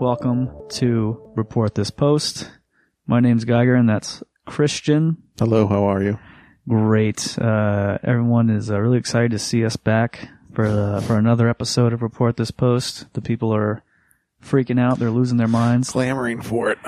Welcome 0.00 0.50
to 0.70 1.30
Report 1.36 1.74
This 1.76 1.90
Post. 1.90 2.50
My 3.06 3.20
name's 3.20 3.44
Geiger, 3.44 3.76
and 3.76 3.88
that's 3.88 4.22
Christian. 4.44 5.18
Hello, 5.38 5.68
how 5.68 5.84
are 5.84 6.02
you? 6.02 6.18
Great. 6.68 7.38
Uh, 7.38 7.98
everyone 8.02 8.50
is 8.50 8.70
uh, 8.70 8.80
really 8.80 8.98
excited 8.98 9.30
to 9.30 9.38
see 9.38 9.64
us 9.64 9.76
back 9.76 10.28
for 10.52 10.66
uh, 10.66 11.00
for 11.02 11.16
another 11.16 11.48
episode 11.48 11.92
of 11.92 12.02
Report 12.02 12.36
This 12.36 12.50
Post. 12.50 13.12
The 13.14 13.20
people 13.20 13.54
are 13.54 13.82
freaking 14.42 14.80
out; 14.80 14.98
they're 14.98 15.10
losing 15.10 15.38
their 15.38 15.48
minds. 15.48 15.90
Clamoring 15.90 16.42
for 16.42 16.70
it. 16.70 16.78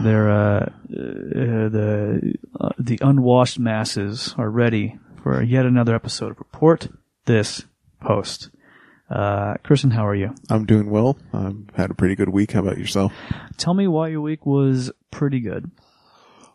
They're 0.00 0.30
uh, 0.30 0.66
uh, 0.66 0.70
the 0.88 2.34
uh, 2.60 2.70
the 2.78 2.98
unwashed 3.02 3.58
masses 3.58 4.34
are 4.38 4.50
ready 4.50 4.98
for 5.22 5.42
yet 5.42 5.66
another 5.66 5.94
episode 5.94 6.30
of 6.30 6.38
Report 6.38 6.88
This 7.26 7.64
Post. 8.00 8.50
Uh, 9.12 9.54
Christian, 9.62 9.90
how 9.90 10.06
are 10.06 10.14
you? 10.14 10.34
I'm 10.48 10.64
doing 10.64 10.88
well. 10.88 11.18
I've 11.34 11.56
had 11.74 11.90
a 11.90 11.94
pretty 11.94 12.14
good 12.14 12.30
week. 12.30 12.52
How 12.52 12.60
about 12.60 12.78
yourself? 12.78 13.12
Tell 13.58 13.74
me 13.74 13.86
why 13.86 14.08
your 14.08 14.22
week 14.22 14.46
was 14.46 14.90
pretty 15.10 15.40
good. 15.40 15.70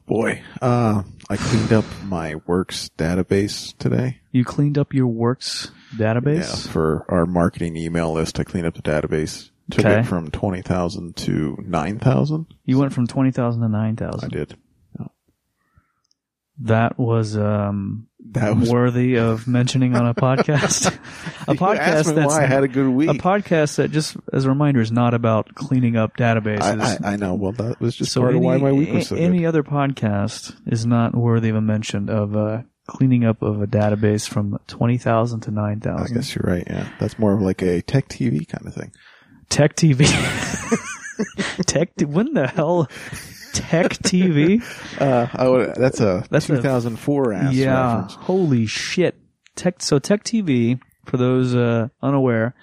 Boy, 0.08 0.42
uh, 0.62 1.04
I 1.30 1.38
cleaned 1.38 1.72
up 1.74 1.86
my 2.06 2.36
works 2.48 2.90
database 2.98 3.78
today. 3.78 4.22
You 4.32 4.44
cleaned 4.44 4.78
up 4.78 4.94
your 4.94 5.08
works 5.08 5.70
database. 5.96 6.66
Yeah, 6.66 6.72
for 6.72 7.06
our 7.10 7.26
marketing 7.28 7.76
email 7.76 8.14
list, 8.14 8.40
I 8.40 8.44
cleaned 8.44 8.66
up 8.66 8.74
the 8.74 8.82
database. 8.82 9.52
Took 9.70 9.86
Okay. 9.86 10.00
it 10.00 10.06
from 10.06 10.32
20,000 10.32 11.16
to 11.18 11.58
9,000. 11.64 12.48
You 12.66 12.80
went 12.80 12.94
from 12.94 13.06
twenty 13.06 13.32
thousand 13.32 13.62
to 13.64 13.68
9,000. 13.68 14.24
I 14.24 14.28
did. 14.36 14.58
That 16.62 16.98
was 16.98 17.38
um, 17.38 18.07
That 18.32 18.58
was 18.58 18.72
worthy 18.72 19.16
of 19.18 19.48
mentioning 19.48 19.96
on 19.96 20.08
a 20.08 20.14
podcast. 20.14 20.88
a 21.48 21.54
podcast 21.54 22.14
that's 22.16 22.34
why 22.34 22.44
I 22.44 22.46
had 22.48 22.64
a 22.64 22.68
good 22.68 22.90
week. 22.90 23.10
a 23.10 23.14
podcast 23.14 23.76
that 23.76 23.92
just 23.92 24.18
as 24.34 24.46
a 24.46 24.50
reminder 24.50 24.82
is 24.82 24.92
not 24.92 25.14
about 25.14 25.54
cleaning 25.54 25.96
up 25.96 26.18
databases. 26.18 26.62
I, 27.04 27.10
I, 27.10 27.14
I 27.14 27.16
know. 27.16 27.36
Well, 27.36 27.52
that 27.54 27.80
was 27.80 27.96
just 27.96 28.12
so 28.12 28.22
part 28.22 28.36
any, 28.36 28.40
of 28.40 28.44
why 28.44 28.58
my 28.58 28.72
week 28.72 28.92
was 28.92 29.08
so 29.10 29.16
any 29.16 29.40
good. 29.40 29.46
other 29.46 29.64
podcast 29.64 30.56
is 30.66 30.86
not 30.86 31.16
worthy 31.16 31.50
of 31.50 31.56
a 31.56 31.62
mention 31.62 32.10
of 32.10 32.36
uh, 32.36 32.64
cleaning 32.88 33.24
up 33.24 33.42
of 33.44 33.62
a 33.62 33.68
database 33.68 34.28
from 34.28 34.60
twenty 34.68 34.98
thousand 34.98 35.42
to 35.42 35.52
nine 35.52 35.80
thousand. 35.80 36.18
I 36.18 36.20
guess 36.20 36.36
you're 36.36 36.46
right. 36.46 36.64
Yeah, 36.66 36.90
that's 37.00 37.20
more 37.20 37.34
of 37.34 37.42
like 37.42 37.62
a 37.62 37.82
tech 37.84 38.08
TV 38.10 38.48
kind 38.48 38.66
of 38.66 38.74
thing. 38.74 38.92
Tech 39.50 39.76
TV. 39.76 40.06
Tech. 41.66 41.92
When 42.02 42.34
the 42.34 42.48
hell? 42.48 42.90
Tech 43.58 43.92
TV. 44.04 44.64
Uh, 45.00 45.28
I 45.32 45.48
would, 45.48 45.76
that's 45.76 46.00
a 46.00 46.24
That's 46.32 46.50
a- 46.50 46.56
2004 46.56 47.34
ass 47.34 47.54
yeah. 47.54 47.92
reference. 47.94 48.14
Holy 48.16 48.66
shit. 48.66 49.16
Tech. 49.56 49.76
So 49.82 50.00
Tech 50.00 50.24
TV, 50.24 50.80
for 51.06 51.18
those 51.18 51.54
uh, 51.56 51.90
unaware, 52.02 52.56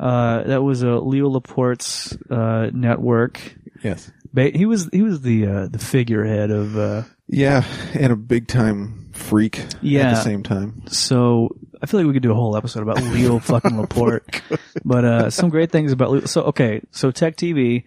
uh, 0.00 0.44
that 0.44 0.62
was 0.62 0.82
a 0.82 0.92
Leo 0.96 1.28
Laporte's 1.28 2.16
uh, 2.30 2.70
network. 2.72 3.38
Yes. 3.82 4.10
He 4.34 4.64
was 4.66 4.88
he 4.92 5.02
was 5.02 5.20
the 5.20 5.46
uh, 5.46 5.66
the 5.68 5.78
figurehead 5.78 6.50
of. 6.50 6.76
Uh, 6.78 7.02
Yeah, 7.28 7.64
and 7.94 8.12
a 8.12 8.16
big 8.16 8.46
time 8.48 9.10
freak 9.12 9.58
at 9.60 9.82
Yeah. 9.82 10.10
the 10.10 10.22
same 10.22 10.42
time. 10.42 10.82
so 10.88 11.54
I 11.82 11.86
feel 11.86 12.00
like 12.00 12.06
we 12.06 12.12
could 12.14 12.22
do 12.22 12.32
a 12.32 12.34
whole 12.34 12.56
episode 12.56 12.82
about 12.82 13.02
Leo 13.02 13.38
fucking 13.38 13.76
Laporte. 13.80 14.40
But 14.84 15.04
uh, 15.04 15.30
some 15.30 15.50
great 15.50 15.70
things 15.70 15.92
about 15.92 16.10
Leo. 16.12 16.24
So 16.24 16.44
okay, 16.44 16.80
so 16.92 17.10
Tech 17.10 17.36
TV. 17.36 17.84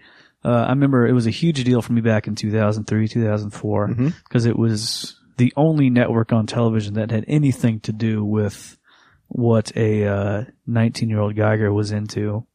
Uh, 0.47 0.66
I 0.66 0.69
remember 0.69 1.06
it 1.06 1.12
was 1.13 1.28
a 1.28 1.31
huge 1.31 1.63
deal 1.63 1.81
for 1.81 1.91
me 1.94 2.02
back 2.02 2.28
in 2.28 2.35
2003, 2.35 3.08
2004, 3.09 3.88
because 4.24 4.46
it 4.46 4.58
was 4.58 5.19
the 5.35 5.52
only 5.58 5.90
network 5.90 6.31
on 6.31 6.47
television 6.47 6.94
that 6.94 7.12
had 7.12 7.25
anything 7.28 7.80
to 7.81 7.91
do 7.91 8.24
with 8.24 8.78
what 9.28 9.75
a 9.75 10.46
19 10.66 11.09
year 11.09 11.19
old 11.19 11.35
Geiger 11.35 11.74
was 11.74 11.91
into, 11.91 12.46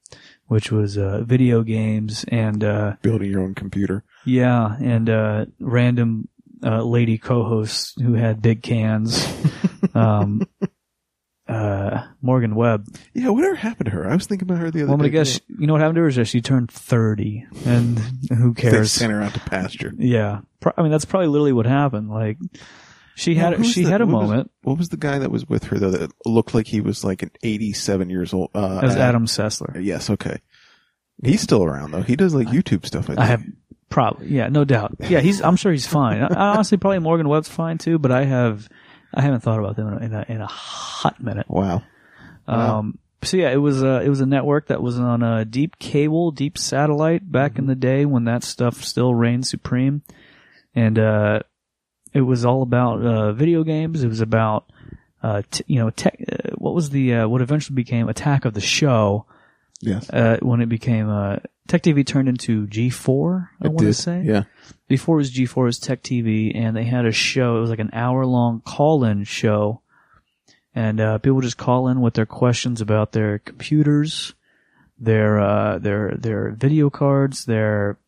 which 0.47 0.73
was 0.73 0.97
uh, 0.97 1.23
video 1.25 1.63
games 1.63 2.25
and 2.29 2.65
uh, 2.65 2.95
Building 3.03 3.31
your 3.31 3.43
own 3.43 3.55
computer. 3.55 4.05
yeah, 4.25 4.75
and 4.81 5.11
uh, 5.11 5.45
random 5.61 6.29
uh, 6.65 6.83
lady 6.83 7.19
co-hosts 7.19 7.95
who 8.01 8.15
had 8.15 8.41
big 8.41 8.63
cans. 8.63 9.27
um, 9.95 10.47
uh, 11.53 12.07
Morgan 12.23 12.55
Webb. 12.55 12.87
Yeah, 13.15 13.29
whatever 13.31 13.55
happened 13.55 13.87
to 13.87 13.91
her? 13.93 14.09
I 14.11 14.15
was 14.15 14.27
thinking 14.27 14.49
about 14.49 14.59
her 14.61 14.71
the 14.71 14.81
other 14.81 14.87
Well, 14.87 14.95
I'm 14.95 15.01
day. 15.01 15.11
gonna 15.11 15.25
guess 15.25 15.41
you 15.59 15.67
know 15.67 15.75
what 15.75 15.81
happened 15.81 15.97
to 15.97 16.03
her 16.03 16.09
is 16.09 16.17
that 16.17 16.27
she 16.27 16.41
turned 16.41 16.71
30, 16.71 17.47
and 17.67 17.99
who 18.33 18.53
They 18.55 18.63
cares? 18.63 18.93
sent 18.93 19.13
her 19.13 19.23
out 19.23 19.35
to 19.35 19.41
pasture. 19.41 19.93
Yeah, 19.99 20.41
Pro- 20.61 20.73
I 20.77 20.83
mean 20.83 20.91
that's 20.91 21.05
probably 21.05 21.29
literally 21.29 21.53
what 21.53 21.67
happened. 21.67 22.09
Like 22.11 22.39
she 23.15 23.35
had 23.35 23.65
she 23.67 23.85
the- 23.85 23.91
had 23.91 24.01
a 24.01 24.07
what 24.07 24.21
was- 24.23 24.29
moment 24.31 24.51
what 24.62 24.79
was 24.79 24.89
the 24.89 24.97
guy 24.97 25.19
that 25.19 25.31
was 25.31 25.47
with 25.49 25.65
her 25.65 25.79
though 25.79 25.91
that 25.91 26.11
looked 26.25 26.55
like 26.55 26.67
he 26.67 26.81
was 26.81 27.05
like 27.05 27.23
an 27.23 27.31
87 27.43 28.09
years 28.11 28.33
old? 28.33 28.51
Uh, 28.55 28.81
as 28.83 28.93
Adam- 28.93 29.03
Adam 29.03 29.27
Sessler. 29.27 29.83
Yes, 29.85 30.09
okay. 30.11 30.39
He's 31.23 31.41
still 31.41 31.62
around 31.62 31.91
though. 31.93 32.03
He 32.03 32.17
does 32.17 32.35
like 32.35 32.49
YouTube 32.49 32.85
stuff. 32.87 33.05
I, 33.05 33.07
think. 33.09 33.19
I 33.21 33.27
have 33.27 33.43
probably 33.91 34.29
yeah, 34.29 34.49
no 34.49 34.65
doubt. 34.65 34.95
Yeah, 35.01 35.21
he's 35.21 35.41
I'm 35.43 35.57
sure 35.57 35.71
he's 35.71 35.87
fine. 35.87 36.23
I, 36.23 36.27
honestly, 36.55 36.79
probably 36.79 36.99
Morgan 37.01 37.29
Webb's 37.29 37.49
fine 37.49 37.79
too. 37.79 37.99
But 37.99 38.11
I 38.11 38.25
have 38.25 38.69
I 39.15 39.23
haven't 39.23 39.41
thought 39.41 39.59
about 39.59 39.77
them 39.77 39.89
in 39.89 39.95
a, 39.95 40.05
in 40.05 40.15
a, 40.15 40.25
in 40.28 40.41
a 40.41 40.47
hot 40.47 41.23
minute. 41.23 41.47
Wow. 41.49 41.83
Wow. 42.47 42.78
Um, 42.78 42.99
so 43.23 43.37
yeah, 43.37 43.50
it 43.50 43.56
was 43.56 43.83
a 43.83 44.00
it 44.00 44.09
was 44.09 44.21
a 44.21 44.27
network 44.27 44.67
that 44.67 44.83
was 44.83 44.99
on 44.99 45.23
a 45.23 45.45
deep 45.45 45.78
cable, 45.78 46.33
deep 46.33 46.59
satellite 46.59 47.31
back 47.31 47.56
in 47.56 47.67
the 47.67 47.77
day 47.77 48.05
when 48.05 48.25
that 48.25 48.43
stuff 48.43 48.83
still 48.83 49.15
reigned 49.15 49.47
supreme, 49.47 50.03
and 50.75 50.99
uh, 50.99 51.41
it 52.12 52.23
was 52.23 52.45
all 52.45 52.62
about 52.62 53.05
uh, 53.05 53.33
video 53.33 53.62
games. 53.62 54.03
It 54.03 54.09
was 54.09 54.21
about 54.21 54.71
uh, 55.23 55.43
t- 55.50 55.65
you 55.69 55.79
know 55.79 55.91
tech. 55.91 56.19
Uh, 56.21 56.50
what 56.56 56.75
was 56.75 56.91
the 56.91 57.15
uh, 57.15 57.29
what 57.29 57.43
eventually 57.43 57.77
became 57.77 58.09
Attack 58.09 58.44
of 58.44 58.55
the 58.55 58.61
Show 58.61 59.27
Yes. 59.82 60.09
uh, 60.10 60.38
when 60.41 60.60
it 60.60 60.69
became 60.69 61.09
uh, 61.10 61.37
Tech 61.69 61.82
TV 61.82 62.06
turned 62.06 62.28
into 62.28 62.66
G4. 62.69 63.48
I 63.60 63.69
want 63.69 63.81
to 63.81 63.93
say 63.93 64.22
Yeah. 64.25 64.44
before 64.88 65.16
it 65.16 65.19
was 65.19 65.32
G4 65.32 65.56
it 65.56 65.65
was 65.65 65.78
Tech 65.78 66.03
TV 66.03 66.56
and 66.56 66.76
they 66.76 66.84
had 66.84 67.04
a 67.04 67.12
show. 67.12 67.59
It 67.59 67.60
was 67.60 67.70
like 67.70 67.78
an 67.81 67.91
hour 67.93 68.25
long 68.25 68.60
call 68.65 69.04
in 69.04 69.25
show. 69.25 69.81
And, 70.75 71.00
uh, 71.00 71.19
people 71.19 71.41
just 71.43 71.59
call 71.59 71.88
in 71.88 72.00
with 72.00 72.15
their 72.15 72.25
questions 72.26 72.81
about 72.81 73.12
their 73.12 73.38
computers, 73.41 74.32
their, 74.98 75.38
uh, 75.41 75.78
their, 75.78 76.14
their 76.16 76.53
video 76.53 76.88
cards, 76.88 77.44
their, 77.44 77.99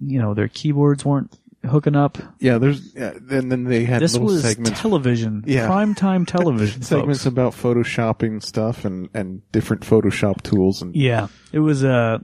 you 0.00 0.18
know, 0.18 0.32
their 0.34 0.48
keyboards 0.48 1.04
weren't 1.04 1.36
hooking 1.64 1.96
up. 1.96 2.18
Yeah. 2.40 2.58
There's. 2.58 2.94
Yeah, 2.94 3.12
and 3.30 3.50
then 3.52 3.64
they 3.64 3.84
had 3.84 4.00
This 4.02 4.12
little 4.14 4.28
was 4.28 4.42
segments. 4.42 4.80
television, 4.80 5.44
Yeah. 5.46 5.68
primetime 5.68 6.26
television. 6.36 6.82
segments 6.82 7.24
folks. 7.24 7.26
about 7.26 7.52
photoshopping 7.52 8.42
stuff 8.42 8.84
and 8.84 9.08
and 9.14 9.42
different 9.52 9.82
Photoshop 9.82 10.42
tools 10.42 10.82
and 10.82 10.94
Yeah, 10.94 11.28
it 11.52 11.58
was 11.60 11.84
uh, 11.84 12.18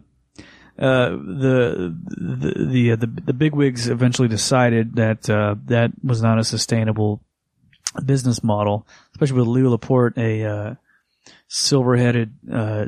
uh, 0.79 1.11
the 1.11 1.95
the 2.07 2.67
the 2.71 2.93
uh, 2.93 2.97
the, 2.97 3.07
the 3.07 3.33
bigwigs 3.33 3.89
eventually 3.89 4.29
decided 4.29 4.97
that 4.97 5.29
uh, 5.31 5.55
that 5.67 5.93
was 6.03 6.23
not 6.23 6.39
a 6.39 6.45
sustainable 6.45 7.21
business 8.05 8.43
model, 8.43 8.87
especially 9.13 9.39
with 9.39 9.47
Leo 9.47 9.71
Laporte, 9.71 10.19
a 10.19 10.45
uh, 10.45 10.75
silver-headed, 11.49 12.33
uh, 12.53 12.87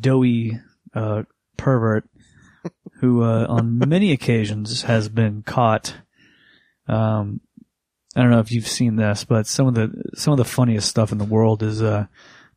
doughy 0.00 0.58
uh, 0.94 1.22
pervert 1.56 2.08
who, 3.00 3.22
uh, 3.22 3.46
on 3.48 3.78
many 3.78 4.12
occasions, 4.12 4.82
has 4.82 5.08
been 5.08 5.42
caught. 5.42 5.96
Um, 6.88 7.40
I 8.14 8.22
don't 8.22 8.30
know 8.30 8.40
if 8.40 8.52
you've 8.52 8.68
seen 8.68 8.96
this, 8.96 9.24
but 9.24 9.46
some 9.46 9.66
of 9.66 9.74
the 9.74 9.92
some 10.14 10.32
of 10.32 10.38
the 10.38 10.44
funniest 10.44 10.88
stuff 10.88 11.12
in 11.12 11.18
the 11.18 11.24
world 11.24 11.62
is 11.62 11.82
uh, 11.82 12.06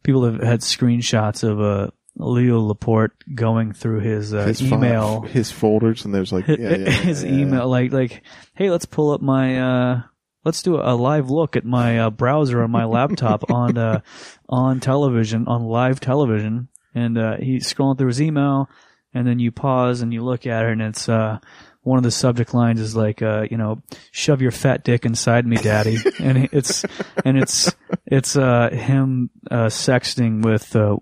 people 0.03 0.25
have 0.25 0.41
had 0.41 0.61
screenshots 0.61 1.43
of 1.43 1.59
uh, 1.59 1.91
Leo 2.15 2.59
Laporte 2.59 3.13
going 3.33 3.71
through 3.73 4.01
his, 4.01 4.33
uh, 4.33 4.45
his 4.45 4.61
email, 4.61 5.21
his 5.21 5.51
folders, 5.51 6.05
and 6.05 6.13
there's 6.13 6.31
like 6.31 6.47
yeah, 6.47 6.55
yeah, 6.59 6.69
yeah, 6.77 6.89
his 6.89 7.25
email, 7.25 7.67
like 7.67 7.91
like, 7.91 8.21
hey, 8.55 8.69
let's 8.69 8.85
pull 8.85 9.11
up 9.11 9.21
my, 9.21 9.59
uh, 9.59 10.01
let's 10.43 10.61
do 10.61 10.75
a 10.75 10.95
live 10.95 11.29
look 11.29 11.55
at 11.55 11.65
my 11.65 11.99
uh, 11.99 12.09
browser 12.09 12.61
on 12.61 12.71
my 12.71 12.85
laptop 12.85 13.49
on 13.51 13.77
uh, 13.77 14.01
on 14.49 14.79
television, 14.79 15.47
on 15.47 15.63
live 15.63 15.99
television, 15.99 16.67
and 16.93 17.17
uh, 17.17 17.37
he's 17.37 17.71
scrolling 17.71 17.97
through 17.97 18.07
his 18.07 18.21
email, 18.21 18.69
and 19.13 19.25
then 19.27 19.39
you 19.39 19.51
pause 19.51 20.01
and 20.01 20.13
you 20.13 20.23
look 20.23 20.45
at 20.47 20.65
it, 20.65 20.71
and 20.71 20.81
it's 20.81 21.07
uh, 21.09 21.39
one 21.81 21.97
of 21.97 22.03
the 22.03 22.11
subject 22.11 22.53
lines 22.53 22.79
is 22.81 22.95
like, 22.95 23.21
uh, 23.21 23.45
you 23.49 23.57
know, 23.57 23.81
shove 24.11 24.41
your 24.41 24.51
fat 24.51 24.83
dick 24.83 25.05
inside 25.05 25.45
me, 25.47 25.57
daddy, 25.57 25.97
and 26.19 26.49
it's 26.51 26.85
and 27.25 27.37
it's 27.37 27.73
it's 28.05 28.35
uh, 28.35 28.69
him 28.71 29.29
uh, 29.49 29.65
sexting 29.67 30.43
with 30.43 30.75
uh, 30.75 30.97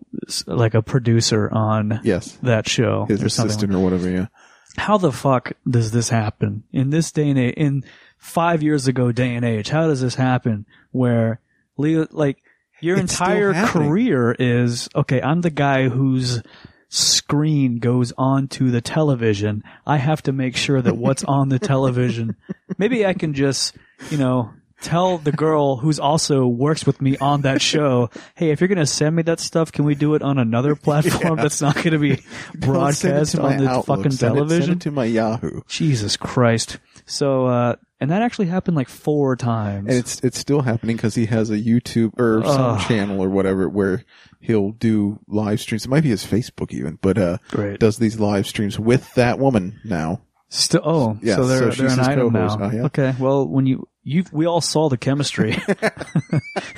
like 0.46 0.74
a 0.74 0.82
producer 0.82 1.50
on 1.52 2.00
Yes. 2.04 2.38
that 2.44 2.68
show 2.70 3.06
His 3.08 3.24
or 3.24 3.30
something. 3.30 3.50
assistant 3.50 3.76
or 3.76 3.80
whatever. 3.84 4.10
Yeah. 4.10 4.28
How 4.78 4.98
the 5.00 5.12
fuck 5.12 5.54
does 5.68 5.92
this 5.92 6.10
happen 6.10 6.64
in 6.72 6.92
this 6.92 7.12
day 7.12 7.30
and 7.30 7.40
age? 7.40 7.54
In 7.58 7.84
five 8.20 8.62
years 8.62 8.88
ago 8.88 9.12
day 9.12 9.34
and 9.36 9.44
age, 9.44 9.70
how 9.70 9.88
does 9.88 10.02
this 10.02 10.14
happen? 10.16 10.66
Where 10.92 11.40
Leo, 11.78 12.08
like 12.12 12.38
your 12.80 12.98
It's 13.00 13.12
entire 13.14 13.54
career 13.66 14.36
is 14.38 14.88
okay. 14.96 15.20
I'm 15.20 15.42
the 15.42 15.50
guy 15.50 15.90
whose 15.90 16.44
screen 16.90 17.80
goes 17.80 18.14
onto 18.18 18.72
the 18.72 18.82
television. 18.82 19.64
I 19.86 19.98
have 19.98 20.22
to 20.24 20.32
make 20.32 20.56
sure 20.56 20.82
that 20.82 20.98
what's 20.98 21.24
on 21.24 21.50
the 21.50 21.60
television. 21.60 22.36
Maybe 22.78 23.06
I 23.06 23.14
can 23.14 23.34
just, 23.34 23.76
you 24.10 24.18
know, 24.18 24.52
tell 24.82 25.18
the 25.18 25.32
girl 25.32 25.78
who's 25.78 26.00
also 26.00 26.46
works 26.48 26.86
with 26.86 27.02
me 27.02 27.18
on 27.18 27.42
that 27.42 27.62
show, 27.62 28.10
hey, 28.36 28.52
if 28.52 28.62
you're 28.62 28.68
going 28.68 28.78
to 28.78 28.86
send 28.86 29.16
me 29.16 29.24
that 29.24 29.40
stuff, 29.40 29.72
can 29.72 29.86
we 29.86 29.96
do 29.96 30.16
it 30.16 30.22
on 30.22 30.38
another 30.38 30.76
platform 30.88 31.38
that's 31.38 31.62
not 31.62 31.76
going 31.76 31.92
to 31.92 32.00
be 32.00 32.12
it 32.14 32.24
broadcast 32.60 33.38
on 33.38 33.58
the 33.58 33.68
Outlook. 33.70 33.86
fucking 33.98 34.12
Send 34.12 34.36
it- 34.36 34.36
television? 34.38 34.68
Send 34.68 34.82
it 34.82 34.84
to 34.84 34.92
my 34.92 35.06
Yahoo. 35.06 35.62
Jesus 35.68 36.18
Christ. 36.18 36.80
So, 37.06 37.46
uh, 37.48 37.76
and 38.00 38.12
that 38.12 38.22
actually 38.22 38.48
happened 38.48 38.76
like 38.78 38.90
four 38.90 39.36
times. 39.36 39.88
And 39.88 39.98
it's 39.98 40.20
it's 40.24 40.38
still 40.38 40.62
happening 40.62 40.98
because 40.98 41.16
he 41.16 41.26
has 41.28 41.50
a 41.50 41.58
YouTube 41.58 42.20
or 42.20 42.44
some 42.46 42.62
Ugh. 42.76 42.82
channel 42.82 43.20
or 43.24 43.30
whatever 43.30 43.68
where 43.70 44.04
he'll 44.40 44.72
do 44.72 45.20
live 45.28 45.60
streams. 45.62 45.86
It 45.86 45.90
might 45.90 46.04
be 46.04 46.10
his 46.10 46.24
Facebook 46.26 46.72
even, 46.74 47.00
but 47.02 47.18
uh, 47.18 47.38
Great. 47.50 47.80
does 47.80 47.98
these 47.98 48.20
live 48.20 48.46
streams 48.46 48.78
with 48.80 49.12
that 49.16 49.40
woman 49.40 49.80
now. 49.84 50.22
Still, 50.50 50.82
oh, 50.86 51.18
Yeah, 51.22 51.36
so 51.38 51.46
they're, 51.48 51.58
so 51.58 51.64
they're 51.66 51.72
she's 51.72 51.94
an 51.94 52.00
his 52.00 52.08
item 52.08 52.32
co-host. 52.32 52.58
Oh, 52.62 52.72
yeah. 52.72 52.84
Okay, 52.84 53.14
well, 53.20 53.46
when 53.48 53.66
you, 53.66 53.86
you, 54.08 54.24
we 54.32 54.46
all 54.46 54.62
saw 54.62 54.90
the 54.90 54.98
chemistry. 54.98 55.58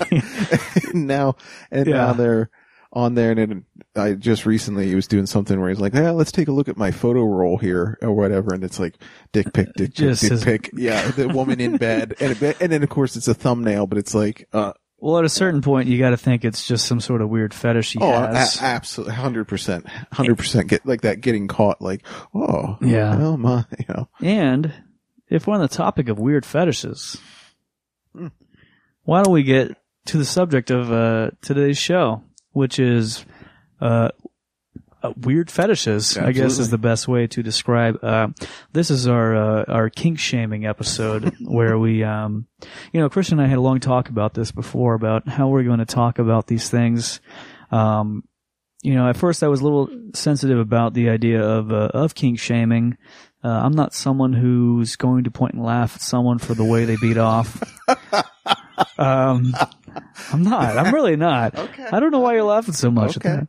now 0.94 1.36
and 1.72 1.88
Yeah. 1.88 1.96
now 1.96 2.14
they're 2.14 2.50
on 2.92 3.14
there, 3.14 3.32
and 3.32 3.40
then 3.40 3.66
I 3.96 4.14
just 4.14 4.48
recently 4.48 4.88
he 4.88 4.96
was 4.96 5.06
doing 5.08 5.28
something 5.28 5.60
where 5.60 5.70
he's 5.70 5.80
like, 5.80 5.94
"Yeah, 5.94 6.10
let's 6.12 6.32
take 6.32 6.48
a 6.48 6.52
look 6.52 6.68
at 6.68 6.76
my 6.78 6.90
photo 6.90 7.24
roll 7.24 7.58
here 7.58 8.00
or 8.02 8.12
whatever," 8.14 8.54
and 8.54 8.64
it's 8.64 8.80
like 8.80 8.96
dick 9.32 9.54
pic, 9.54 9.68
dick 9.76 9.94
pic, 9.94 9.94
dick 9.94 10.20
his- 10.20 10.44
pic. 10.44 10.72
Yeah, 10.74 11.12
the 11.12 11.28
woman 11.28 11.60
in 11.60 11.78
bed, 11.78 12.16
and 12.20 12.42
it- 12.42 12.58
and 12.60 12.72
then 12.72 12.82
of 12.82 12.90
course 12.90 13.16
it's 13.16 13.28
a 13.28 13.36
thumbnail, 13.36 13.86
but 13.86 14.00
it's 14.00 14.16
like, 14.16 14.48
uh, 14.54 14.74
well, 14.98 15.20
at 15.20 15.24
a 15.26 15.30
certain 15.30 15.62
point, 15.62 15.88
you 15.88 16.00
got 16.00 16.10
to 16.10 16.18
think 16.18 16.44
it's 16.44 16.68
just 16.68 16.88
some 16.88 17.00
sort 17.00 17.22
of 17.22 17.30
weird 17.30 17.54
fetish 17.54 17.94
he 17.94 18.00
oh, 18.02 18.10
a- 18.12 18.48
absolutely, 18.60 19.14
hundred 19.14 19.46
percent, 19.48 19.86
hundred 20.12 20.40
percent, 20.40 20.68
get 20.68 20.84
like 20.84 21.02
that 21.02 21.22
getting 21.22 21.48
caught, 21.48 21.80
like, 21.84 22.04
oh, 22.34 22.78
Yeah. 22.82 23.16
well, 23.18 23.38
my, 23.38 23.66
you 23.78 23.86
know, 23.88 24.10
And 24.20 24.74
if 25.30 25.48
we're 25.48 25.56
on 25.56 25.62
the 25.62 25.68
topic 25.68 26.10
of 26.10 26.20
weird 26.20 26.46
fetishes, 26.46 27.18
Hmm. 28.16 28.28
why 29.04 29.22
don't 29.24 29.34
we 29.34 29.44
get 29.44 29.78
to 30.08 30.18
the 30.18 30.26
subject 30.26 30.72
of 30.72 30.92
uh, 30.92 31.32
today's 31.42 31.78
show, 31.78 32.24
which 32.54 32.80
is 32.80 33.24
uh, 33.80 34.10
uh, 35.04 35.14
weird 35.16 35.52
fetishes. 35.52 36.18
I 36.18 36.32
guess 36.32 36.58
is 36.58 36.72
the 36.72 36.78
best 36.80 37.08
way 37.08 37.28
to 37.28 37.44
describe. 37.44 38.04
Uh, 38.04 38.30
this 38.74 38.90
is 38.90 39.08
our 39.08 39.36
uh, 39.36 39.64
our 39.68 39.90
kink 39.90 40.18
shaming 40.20 40.66
episode 40.66 41.36
where 41.42 41.78
we, 41.78 42.04
um, 42.04 42.48
you 42.92 43.00
know, 43.00 43.10
Christian 43.10 43.40
and 43.40 43.46
I 43.46 43.50
had 43.50 43.60
a 43.60 43.62
long 43.62 43.80
talk 43.80 44.10
about 44.10 44.34
this 44.34 44.52
before 44.52 44.96
about 44.96 45.28
how 45.28 45.48
we're 45.50 45.64
going 45.64 45.80
to 45.80 45.86
talk 45.86 46.18
about 46.20 46.48
these 46.48 46.70
things. 46.70 47.22
Um, 47.72 48.24
you 48.82 48.96
know, 48.96 49.08
at 49.08 49.18
first 49.18 49.44
I 49.44 49.48
was 49.48 49.62
a 49.62 49.64
little 49.64 49.90
sensitive 50.16 50.58
about 50.58 50.94
the 50.96 51.10
idea 51.10 51.44
of 51.44 51.72
uh, 51.72 51.92
of 51.94 52.16
kink 52.16 52.40
shaming. 52.40 52.98
Uh, 53.44 53.48
I'm 53.48 53.72
not 53.72 53.94
someone 53.94 54.34
who's 54.34 54.96
going 54.98 55.24
to 55.24 55.32
point 55.32 55.54
and 55.54 55.64
laugh 55.64 55.96
at 55.96 56.02
someone 56.02 56.40
for 56.40 56.54
the 56.54 56.66
way 56.66 56.86
they 56.86 56.98
beat 56.98 57.18
off. 57.18 57.62
um, 58.98 59.54
I'm 60.32 60.44
not. 60.44 60.78
I'm 60.78 60.94
really 60.94 61.16
not. 61.16 61.58
Okay. 61.58 61.86
I 61.92 62.00
don't 62.00 62.12
know 62.12 62.20
why 62.20 62.34
you're 62.34 62.44
laughing 62.44 62.74
so 62.74 62.92
much 62.92 63.18
Okay. 63.18 63.30
at 63.30 63.48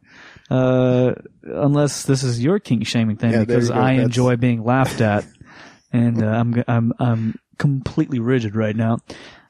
that. 0.49 0.55
Uh, 0.55 1.15
unless 1.45 2.05
this 2.05 2.23
is 2.23 2.43
your 2.43 2.59
kink 2.59 2.87
shaming 2.87 3.17
thing, 3.17 3.33
Yeah, 3.33 3.45
because. 3.45 3.71
I 3.71 3.93
That's- 3.97 4.05
enjoy 4.07 4.37
being 4.37 4.65
laughed 4.65 5.01
at, 5.01 5.25
and 5.93 6.23
uh, 6.23 6.27
I'm 6.27 6.65
I'm 6.67 6.93
I'm 6.99 7.39
completely 7.59 8.19
rigid 8.21 8.57
right 8.57 8.75
now. 8.75 8.99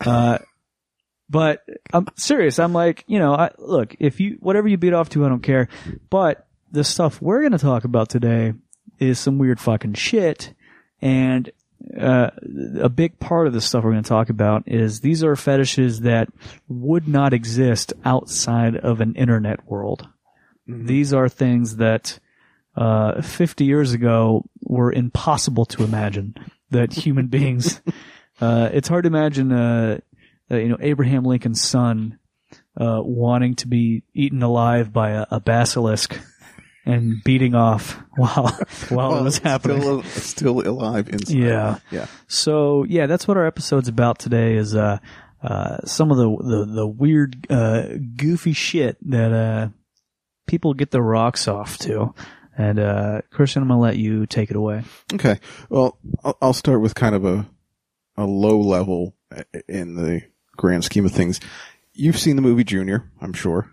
Uh, 0.05 0.39
but 1.29 1.63
I'm 1.93 2.07
serious. 2.17 2.59
I'm 2.59 2.73
like, 2.73 3.05
you 3.07 3.19
know, 3.19 3.35
I 3.35 3.51
look 3.59 3.95
if 4.01 4.21
you 4.21 4.37
whatever 4.41 4.69
you 4.69 4.77
beat 4.77 4.93
off 4.95 5.09
to, 5.11 5.25
I 5.25 5.29
don't 5.29 5.43
care. 5.43 5.69
But 6.11 6.47
the 6.71 6.85
stuff 6.85 7.21
we're 7.23 7.41
going 7.41 7.53
to 7.53 7.59
talk 7.59 7.85
about 7.85 8.09
today 8.09 8.53
is 9.01 9.19
some 9.19 9.39
weird 9.39 9.59
fucking 9.59 9.95
shit, 9.95 10.55
and 11.03 11.51
uh, 11.99 12.31
a 12.81 12.89
big 12.89 13.19
part 13.19 13.47
of 13.47 13.53
the 13.53 13.61
stuff 13.61 13.83
we're 13.83 13.93
going 13.93 14.03
to 14.03 14.09
talk 14.09 14.29
about 14.29 14.63
is 14.67 15.01
these 15.01 15.25
are 15.25 15.35
fetishes 15.35 16.01
that 16.01 16.29
would 16.69 17.09
not 17.09 17.33
exist 17.33 17.93
outside 18.05 18.77
of 18.77 19.01
an 19.01 19.15
internet 19.15 19.67
world. 19.67 20.07
These 20.67 21.13
are 21.13 21.29
things 21.29 21.77
that 21.77 22.19
uh, 22.77 23.23
50 23.23 23.65
years 23.65 23.93
ago 23.93 24.45
were 24.63 24.93
impossible 24.93 25.65
to 25.67 25.83
imagine 25.83 26.35
that 26.71 26.93
human 26.93 27.27
beings. 27.29 27.81
Uh, 28.41 28.69
it's 28.73 28.89
hard 28.89 29.05
to 29.05 29.09
imagine, 29.09 29.51
uh, 29.51 29.99
uh, 30.51 30.57
you 30.57 30.69
know, 30.69 30.79
Abraham 30.81 31.25
Lincoln's 31.25 31.63
son 31.63 32.19
uh, 32.77 33.01
wanting 33.03 33.57
to 33.57 33.69
be 33.69 34.03
eaten 34.15 34.43
alive 34.43 34.93
by 34.93 35.11
a, 35.11 35.27
a 35.31 35.41
basilisk 35.41 36.19
and 36.85 37.23
beating 37.25 37.55
off 37.55 38.01
while 38.17 38.49
while 38.89 39.19
it 39.19 39.23
was 39.23 39.39
happening. 39.39 39.81
Still, 39.81 40.03
still 40.03 40.69
alive 40.69 41.09
inside. 41.09 41.37
Yeah. 41.37 41.79
yeah. 41.91 42.07
So 42.29 42.85
yeah, 42.85 43.07
that's 43.07 43.29
what 43.29 43.37
our 43.37 43.47
episode's 43.47 43.89
about 43.89 44.19
today. 44.19 44.55
Is 44.57 44.75
uh, 44.75 44.99
uh, 45.43 45.79
some 45.85 46.11
of 46.11 46.17
the 46.17 46.37
the, 46.37 46.65
the 46.65 46.87
weird, 46.87 47.47
uh, 47.51 47.89
goofy 48.17 48.53
shit 48.53 48.97
that 49.11 49.33
uh, 49.33 49.69
people 50.47 50.75
get 50.75 50.91
their 50.91 51.03
rocks 51.03 51.49
off 51.49 51.79
to. 51.79 52.15
And 52.57 52.79
uh, 52.79 53.23
Christian, 53.31 53.63
I'm 53.63 53.69
gonna 53.69 53.81
let 53.81 53.97
you 53.97 54.27
take 54.27 54.51
it 54.51 54.57
away. 54.57 54.83
Okay. 55.15 55.39
Well, 55.71 55.99
I'll, 56.23 56.37
I'll 56.43 56.53
start 56.53 56.81
with 56.81 56.95
kind 56.95 57.15
of 57.15 57.25
a 57.25 57.47
a 58.17 58.25
low 58.25 58.59
level 58.61 59.15
in 59.69 59.95
the 59.95 60.23
grand 60.57 60.85
scheme 60.85 61.07
of 61.07 61.13
things. 61.13 61.41
You've 61.95 62.19
seen 62.19 62.37
the 62.37 62.43
movie 62.43 62.65
Junior, 62.65 63.11
I'm 63.21 63.33
sure. 63.33 63.71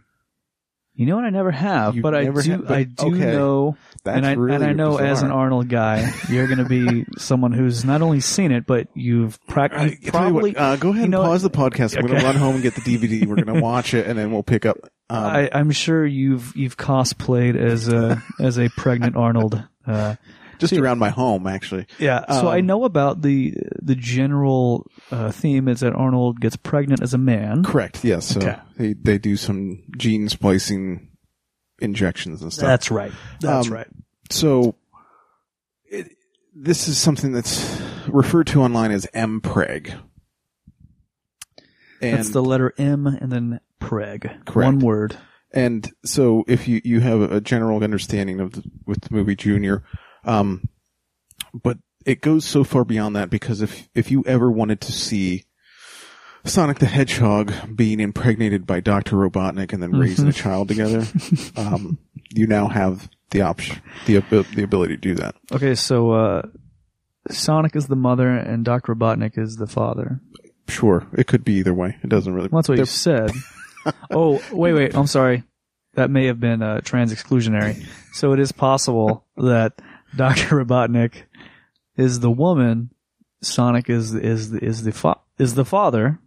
You 0.98 1.06
know 1.06 1.16
what? 1.16 1.26
I 1.26 1.30
never 1.30 1.52
have, 1.52 1.96
You've 1.96 2.04
but 2.04 2.16
I 2.16 2.24
never 2.24 2.42
do. 2.42 2.58
but- 2.58 2.72
I 2.76 2.84
do 2.84 3.08
okay. 3.08 3.20
know, 3.20 3.78
That's 4.04 4.18
and 4.18 4.26
I 4.26 4.34
really 4.34 4.56
and 4.56 4.64
I 4.66 4.74
know 4.74 4.98
as 4.98 5.22
an 5.22 5.28
bizarre. 5.28 5.40
Arnold 5.42 5.70
guy, 5.70 6.12
you're 6.30 6.48
gonna 6.48 6.68
be 6.68 7.06
someone 7.20 7.52
who's 7.54 7.86
not 7.86 8.02
only 8.02 8.20
seen 8.20 8.52
it, 8.52 8.66
but 8.66 8.88
you've 8.96 9.38
I, 9.48 9.52
practically 9.52 9.86
I 9.86 9.90
tell 9.90 10.00
you 10.02 10.12
probably. 10.32 10.52
what, 10.54 10.60
uh, 10.62 10.76
go 10.78 10.90
ahead 10.90 10.98
you 10.98 11.04
and 11.04 11.12
know 11.12 11.22
pause 11.24 11.44
the 11.44 11.50
podcast. 11.52 12.02
We're 12.02 12.10
gonna 12.10 12.24
run 12.24 12.36
home 12.36 12.56
and 12.56 12.64
get 12.64 12.74
the 12.76 12.82
DVD. 12.82 13.28
We're 13.28 13.36
gonna 13.44 13.62
watch 13.62 13.94
it, 13.94 14.08
and 14.08 14.18
then 14.18 14.32
we'll 14.32 14.42
pick 14.44 14.66
up. 14.66 14.78
Um, 15.10 15.24
I, 15.24 15.50
I'm 15.54 15.72
sure 15.72 16.06
you've 16.06 16.56
you've 16.58 16.76
cosplayed 16.78 17.56
as 17.56 17.88
a 17.88 18.22
as 18.40 18.58
a 18.58 18.68
pregnant 18.70 19.16
Arnold. 19.16 19.64
Uh, 19.86 20.16
just 20.60 20.74
around 20.74 21.00
my 21.00 21.10
home, 21.10 21.48
actually. 21.48 21.86
Yeah, 22.00 22.26
so 22.32 22.48
I 22.48 22.60
Um, 22.60 22.66
know 22.66 22.84
about 22.84 23.22
the 23.22 23.54
the 23.82 23.96
general 23.96 24.90
uh, 25.12 25.32
theme 25.32 25.68
is 25.68 25.80
that 25.82 25.94
Arnold 25.94 26.40
gets 26.40 26.56
pregnant 26.58 27.02
as 27.02 27.14
a 27.14 27.18
man. 27.18 27.64
Correct. 27.64 28.04
Yes. 28.04 28.26
So 28.28 28.40
Okay. 28.40 28.58
they 28.78 28.94
they 28.94 29.18
do 29.18 29.36
some 29.38 29.84
gene 29.98 30.30
splicing 30.30 31.10
injections 31.80 32.42
and 32.42 32.52
stuff. 32.52 32.68
That's 32.68 32.90
right. 32.92 33.12
That's 33.42 33.68
Um, 33.68 33.74
right. 33.74 33.88
so 34.32 34.76
it, 35.86 36.12
this 36.56 36.88
is 36.88 36.98
something 36.98 37.32
that's 37.32 37.80
referred 38.08 38.48
to 38.48 38.62
online 38.64 38.92
as 38.92 39.06
mpreg. 39.14 39.94
And 42.02 42.18
That's 42.18 42.30
the 42.30 42.44
letter 42.44 42.74
M 42.78 43.08
and 43.08 43.32
then 43.32 43.60
preg. 43.82 44.24
Correct. 44.46 44.56
One 44.56 44.80
word. 44.80 45.18
And 45.52 45.90
so 46.04 46.44
if 46.48 46.68
you, 46.68 46.82
you 46.84 47.00
have 47.00 47.22
a 47.22 47.42
general 47.42 47.84
understanding 47.84 48.40
of 48.40 48.52
the, 48.54 48.64
with 48.86 49.02
the 49.02 49.14
movie 49.16 49.36
Junior, 49.36 49.84
um, 50.28 50.70
but 51.54 51.78
it 52.06 52.22
goes 52.22 52.46
so 52.46 52.64
far 52.64 52.86
beyond 52.86 53.16
that 53.16 53.30
because 53.30 53.62
if, 53.62 53.90
if 53.96 54.12
you 54.12 54.24
ever 54.28 54.52
wanted 54.52 54.82
to 54.82 54.92
see 54.92 55.46
Sonic 56.46 56.80
the 56.80 56.86
Hedgehog 56.86 57.52
being 57.76 58.00
impregnated 58.00 58.66
by 58.66 58.80
Dr. 58.80 59.18
Robotnik 59.18 59.74
and 59.74 59.84
then 59.84 59.92
raising 59.92 60.28
a 60.28 60.34
child 60.34 60.68
together, 60.68 61.06
um, 61.58 61.98
you 62.30 62.48
now 62.48 62.68
have 62.68 63.10
the 63.32 63.42
option, 63.42 63.82
the, 64.06 64.20
the 64.56 64.64
ability 64.64 64.96
to 64.96 65.02
do 65.02 65.16
that. 65.16 65.36
Okay, 65.52 65.76
so 65.76 66.12
uh, 66.12 66.42
Sonic 67.30 67.76
is 67.76 67.88
the 67.88 67.96
mother 67.96 68.30
and 68.30 68.64
Dr. 68.64 68.96
Robotnik 68.96 69.38
is 69.38 69.58
the 69.58 69.68
father. 69.68 70.22
Sure. 70.70 71.06
It 71.14 71.28
could 71.28 71.44
be 71.44 71.56
either 71.56 71.74
way. 71.74 71.98
It 72.04 72.10
doesn't 72.10 72.34
really. 72.34 72.50
Well, 72.50 72.62
that's 72.62 72.70
what 72.70 72.78
you 72.78 72.86
said. 72.86 73.32
oh, 74.12 74.42
wait, 74.52 74.74
wait. 74.74 74.96
I'm 74.96 75.08
sorry. 75.08 75.44
That 75.94 76.10
may 76.10 76.28
have 76.28 76.40
been 76.40 76.62
uh, 76.62 76.82
trans 76.82 77.14
exclusionary. 77.14 77.86
So 78.14 78.34
it 78.34 78.40
is 78.40 78.52
possible 78.52 79.26
that 79.38 79.82
Dr. 80.18 80.64
Robotnik 80.64 81.24
is 81.96 82.20
the 82.20 82.32
woman, 82.32 82.92
Sonic 83.42 83.90
is 83.90 84.14
is 84.14 84.52
is 84.54 84.84
the 84.84 84.92
fa- 84.92 85.20
is 85.38 85.56
the 85.56 85.66
father. 85.66 86.20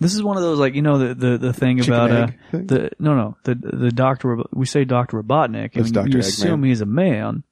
This 0.00 0.14
is 0.14 0.22
one 0.22 0.36
of 0.36 0.42
those 0.42 0.58
like 0.58 0.74
you 0.74 0.82
know 0.82 0.98
the 0.98 1.14
the, 1.14 1.38
the 1.38 1.52
thing 1.52 1.78
Chicken 1.78 1.94
about 1.94 2.10
uh, 2.10 2.26
thing? 2.50 2.66
the 2.66 2.90
no 2.98 3.14
no 3.14 3.36
the 3.44 3.54
the 3.54 3.90
doctor 3.92 4.42
we 4.52 4.66
say 4.66 4.84
Doctor 4.84 5.22
Robotnik 5.22 5.76
and 5.76 5.92
Dr. 5.92 6.08
you 6.08 6.16
Eggman. 6.16 6.18
assume 6.20 6.64
he's 6.64 6.80
a 6.80 6.86
man, 6.86 7.44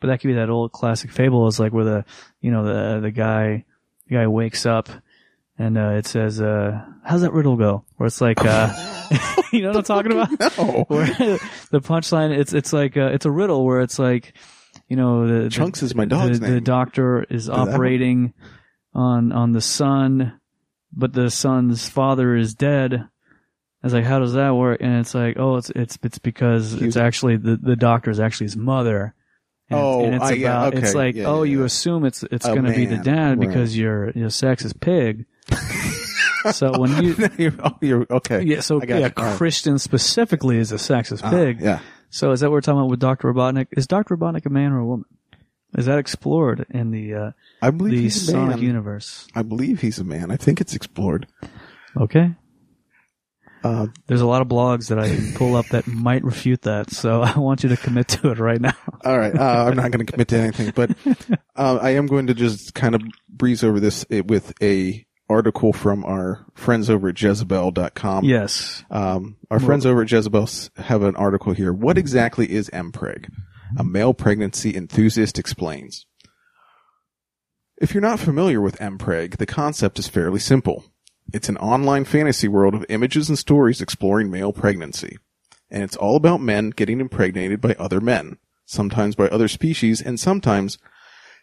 but 0.00 0.08
that 0.08 0.20
could 0.20 0.28
be 0.28 0.34
that 0.34 0.50
old 0.50 0.72
classic 0.72 1.12
fable 1.12 1.46
is 1.46 1.60
like 1.60 1.72
where 1.72 1.84
the 1.84 2.04
you 2.40 2.50
know 2.50 2.64
the 2.64 3.00
the 3.00 3.10
guy 3.10 3.64
the 4.08 4.14
guy 4.16 4.26
wakes 4.26 4.66
up 4.66 4.88
and 5.58 5.78
uh, 5.78 5.90
it 5.90 6.06
says 6.06 6.40
uh 6.40 6.84
how's 7.04 7.20
that 7.22 7.32
riddle 7.32 7.56
go 7.56 7.84
where 7.96 8.06
it's 8.06 8.20
like 8.20 8.44
uh 8.44 8.72
you 9.52 9.62
know 9.62 9.68
what 9.68 9.76
I'm 9.78 9.82
talking 9.84 10.12
about 10.12 10.30
No. 10.58 10.84
where 10.88 11.06
the 11.06 11.80
punchline 11.80 12.36
it's 12.36 12.52
it's 12.52 12.72
like 12.72 12.96
uh, 12.96 13.10
it's 13.12 13.26
a 13.26 13.30
riddle 13.30 13.64
where 13.64 13.80
it's 13.80 13.98
like 13.98 14.34
you 14.88 14.96
know 14.96 15.26
the 15.44 15.50
Chunks 15.50 15.80
the, 15.80 15.86
is 15.86 15.94
my 15.94 16.04
dog's 16.06 16.40
the, 16.40 16.46
name. 16.46 16.54
the 16.56 16.60
doctor 16.60 17.22
is 17.24 17.48
operating 17.48 18.32
on 18.94 19.32
on 19.32 19.52
the 19.52 19.60
son 19.60 20.38
but 20.92 21.12
the 21.12 21.30
son's 21.30 21.88
father 21.88 22.34
is 22.36 22.54
dead 22.54 22.94
I 22.94 23.86
was 23.86 23.92
like 23.92 24.04
how 24.04 24.18
does 24.18 24.32
that 24.34 24.54
work 24.54 24.78
and 24.80 25.00
it's 25.00 25.14
like 25.14 25.38
oh 25.38 25.56
it's 25.56 25.70
it's 25.70 25.98
it's 26.02 26.18
because 26.18 26.70
He 26.72 26.76
it's 26.78 26.84
was- 26.86 26.96
actually 26.96 27.36
the 27.36 27.56
the 27.56 27.76
doctor 27.76 28.10
is 28.10 28.18
actually 28.20 28.46
his 28.46 28.56
mother 28.56 29.14
And, 29.68 29.78
Oh, 29.80 30.04
and 30.04 30.14
it's 30.16 30.24
I- 30.24 30.32
yeah, 30.32 30.58
about 30.66 30.74
it's 30.74 30.88
okay. 30.90 30.98
like 30.98 31.14
Yeah, 31.16 31.26
oh 31.26 31.42
yeah, 31.42 31.50
you 31.52 31.58
yeah. 31.60 31.66
assume 31.66 32.04
it's 32.06 32.22
it's 32.24 32.46
A 32.46 32.50
going 32.50 32.64
to 32.64 32.72
be 32.72 32.86
the 32.86 32.96
man, 32.96 33.04
dad 33.04 33.38
right. 33.38 33.40
because 33.48 33.76
your 33.76 34.10
your 34.10 34.30
sex 34.30 34.64
is 34.64 34.72
pig. 34.72 35.26
so 36.52 36.78
when 36.78 37.02
you 37.02 37.16
you're, 37.38 37.54
oh, 37.62 37.76
you're 37.80 38.06
okay. 38.10 38.42
yeah 38.42 38.60
so 38.60 38.80
yeah 38.82 38.98
you. 38.98 39.10
All 39.16 39.24
right. 39.24 39.36
Christian 39.36 39.78
specifically 39.78 40.58
is 40.58 40.72
a 40.72 40.76
sexist 40.76 41.20
Ah, 41.24 41.30
pig. 41.30 41.60
yeah. 41.60 41.80
So 42.10 42.30
is 42.32 42.40
that 42.40 42.46
what 42.46 42.52
we're 42.54 42.60
talking 42.60 42.78
about 42.78 42.90
with 42.90 43.00
Dr. 43.00 43.32
Robotnik? 43.32 43.66
Is 43.72 43.86
Dr. 43.86 44.16
Robotnik 44.16 44.46
a 44.46 44.50
man 44.50 44.72
or 44.72 44.78
a 44.80 44.86
woman? 44.86 45.06
Is 45.76 45.86
that 45.86 45.98
explored 45.98 46.64
in 46.70 46.92
the 46.92 47.14
uh, 47.14 47.30
I 47.60 47.70
believe 47.70 47.94
the 47.96 48.02
he's 48.02 48.28
a 48.28 48.32
Sonic 48.32 48.60
universe? 48.60 49.26
I 49.34 49.42
believe 49.42 49.80
he's 49.80 49.98
a 49.98 50.04
man. 50.04 50.30
I 50.30 50.36
think 50.36 50.60
it's 50.60 50.74
explored. 50.74 51.26
Okay. 52.00 52.34
Uh, 53.64 53.86
There's 54.06 54.20
a 54.20 54.26
lot 54.26 54.42
of 54.42 54.46
blogs 54.48 54.88
that 54.88 54.98
I 54.98 55.08
can 55.08 55.32
pull 55.34 55.56
up 55.56 55.66
that 55.68 55.86
might 55.86 56.22
refute 56.22 56.62
that, 56.62 56.90
so 56.90 57.22
I 57.24 57.38
want 57.38 57.62
you 57.62 57.70
to 57.70 57.76
commit 57.78 58.08
to 58.08 58.30
it 58.30 58.38
right 58.38 58.60
now. 58.60 58.74
all 59.04 59.18
right. 59.18 59.34
Uh, 59.34 59.64
I'm 59.68 59.74
not 59.76 59.90
going 59.90 60.04
to 60.04 60.12
commit 60.12 60.28
to 60.28 60.36
anything, 60.36 60.70
but 60.74 60.90
uh, 61.56 61.78
I 61.80 61.90
am 61.92 62.06
going 62.06 62.26
to 62.26 62.34
just 62.34 62.74
kind 62.74 62.94
of 62.94 63.00
breeze 63.28 63.64
over 63.64 63.80
this 63.80 64.04
uh, 64.12 64.22
with 64.26 64.52
a 64.62 65.04
article 65.28 65.72
from 65.72 66.04
our 66.04 66.46
friends 66.54 66.90
over 66.90 67.08
at 67.08 67.20
Jezebel.com. 67.20 68.24
Yes. 68.24 68.84
Um, 68.90 69.36
our 69.50 69.60
friends 69.60 69.86
over 69.86 70.02
at 70.02 70.10
Jezebel 70.10 70.48
have 70.76 71.02
an 71.02 71.16
article 71.16 71.52
here. 71.52 71.72
What 71.72 71.96
exactly 71.98 72.50
is 72.50 72.68
MPreg? 72.70 73.30
A 73.78 73.84
male 73.84 74.14
pregnancy 74.14 74.76
enthusiast 74.76 75.38
explains. 75.38 76.06
If 77.80 77.92
you're 77.92 78.02
not 78.02 78.20
familiar 78.20 78.60
with 78.60 78.78
MPreg, 78.78 79.38
the 79.38 79.46
concept 79.46 79.98
is 79.98 80.06
fairly 80.06 80.38
simple. 80.38 80.84
It's 81.32 81.48
an 81.48 81.56
online 81.56 82.04
fantasy 82.04 82.46
world 82.46 82.74
of 82.74 82.86
images 82.88 83.28
and 83.28 83.38
stories 83.38 83.80
exploring 83.80 84.30
male 84.30 84.52
pregnancy. 84.52 85.18
And 85.70 85.82
it's 85.82 85.96
all 85.96 86.16
about 86.16 86.40
men 86.40 86.70
getting 86.70 87.00
impregnated 87.00 87.60
by 87.60 87.74
other 87.78 88.00
men, 88.00 88.38
sometimes 88.64 89.16
by 89.16 89.28
other 89.28 89.48
species, 89.48 90.00
and 90.00 90.20
sometimes, 90.20 90.78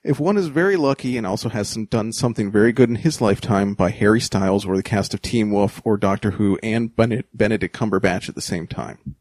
if 0.04 0.20
one 0.20 0.38
is 0.38 0.48
very 0.48 0.76
lucky 0.76 1.18
and 1.18 1.28
also 1.28 1.50
has 1.50 1.70
some, 1.70 1.86
done 1.86 2.12
something 2.12 2.52
very 2.52 2.72
good 2.72 2.90
in 2.90 2.96
his 2.96 3.22
lifetime, 3.22 3.74
by 3.74 3.90
Harry 3.92 4.20
Styles 4.22 4.66
or 4.66 4.76
the 4.76 4.84
cast 4.84 5.14
of 5.14 5.22
Teen 5.22 5.52
Wolf 5.52 5.82
or 5.86 5.98
Doctor 5.98 6.32
Who 6.32 6.58
and 6.64 6.96
Bene- 6.96 7.24
Benedict 7.34 7.76
Cumberbatch 7.76 8.28
at 8.30 8.36
the 8.36 8.42
same 8.42 8.68
time. 8.68 9.16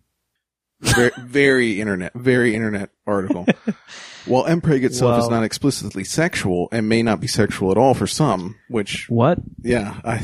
Very, 0.81 1.11
very 1.21 1.81
internet, 1.81 2.15
very 2.15 2.55
internet 2.55 2.91
article. 3.07 3.47
While 4.27 4.45
MPreg 4.45 4.85
itself 4.85 5.23
is 5.23 5.29
not 5.31 5.45
explicitly 5.45 6.05
sexual 6.05 6.69
and 6.73 6.89
may 6.89 7.03
not 7.03 7.21
be 7.21 7.27
sexual 7.27 7.71
at 7.71 7.79
all 7.79 7.95
for 7.95 8.07
some, 8.07 8.57
which 8.69 9.07
What? 9.11 9.39
yeah, 9.63 9.99
I, 10.05 10.19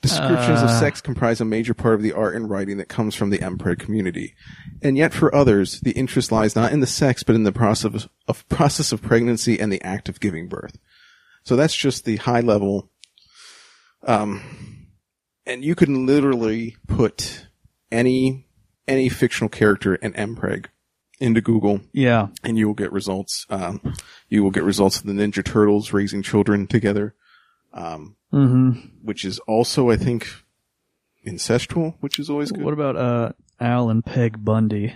descriptions 0.00 0.60
of 0.62 0.68
Uh. 0.68 0.80
sex 0.80 1.00
comprise 1.00 1.40
a 1.40 1.44
major 1.46 1.74
part 1.74 1.94
of 1.94 2.02
the 2.02 2.12
art 2.12 2.34
and 2.34 2.48
writing 2.48 2.76
that 2.78 2.88
comes 2.88 3.14
from 3.14 3.30
the 3.30 3.38
MPreg 3.38 3.78
community. 3.78 4.34
And 4.82 4.96
yet 4.98 5.14
for 5.14 5.34
others, 5.34 5.80
the 5.80 5.92
interest 5.92 6.32
lies 6.32 6.56
not 6.56 6.72
in 6.72 6.80
the 6.80 6.86
sex, 6.86 7.22
but 7.22 7.34
in 7.36 7.44
the 7.44 7.52
process 7.52 8.08
of, 8.26 8.48
process 8.48 8.90
of 8.92 9.00
pregnancy 9.02 9.60
and 9.60 9.72
the 9.72 9.82
act 9.82 10.08
of 10.08 10.18
giving 10.20 10.48
birth. 10.48 10.76
So 11.44 11.54
that's 11.56 11.74
just 11.74 12.04
the 12.04 12.16
high 12.16 12.40
level. 12.40 12.90
Um, 14.06 14.88
and 15.46 15.64
you 15.64 15.74
can 15.74 16.06
literally 16.06 16.76
put 16.88 17.46
any, 17.90 18.46
any 18.88 19.08
fictional 19.08 19.48
character 19.48 19.94
in 19.94 20.12
MPreg 20.14 20.66
into 21.20 21.40
Google 21.40 21.80
Yeah. 21.92 22.28
and 22.42 22.58
you 22.58 22.66
will 22.66 22.74
get 22.74 22.90
results. 22.92 23.46
Um, 23.48 23.94
you 24.28 24.42
will 24.42 24.50
get 24.50 24.64
results 24.64 24.98
of 24.98 25.06
the 25.06 25.12
Ninja 25.12 25.44
Turtles 25.44 25.92
raising 25.92 26.22
children 26.22 26.66
together. 26.66 27.14
Um, 27.72 28.16
hmm 28.30 28.70
which 29.02 29.24
is 29.24 29.38
also, 29.40 29.90
I 29.90 29.96
think, 29.96 30.28
incestual, 31.26 31.94
which 32.00 32.18
is 32.18 32.28
always 32.30 32.50
good. 32.52 32.64
What 32.64 32.74
about 32.74 32.96
uh, 32.96 33.32
Al 33.60 33.90
and 33.90 34.04
Peg 34.04 34.44
Bundy? 34.44 34.94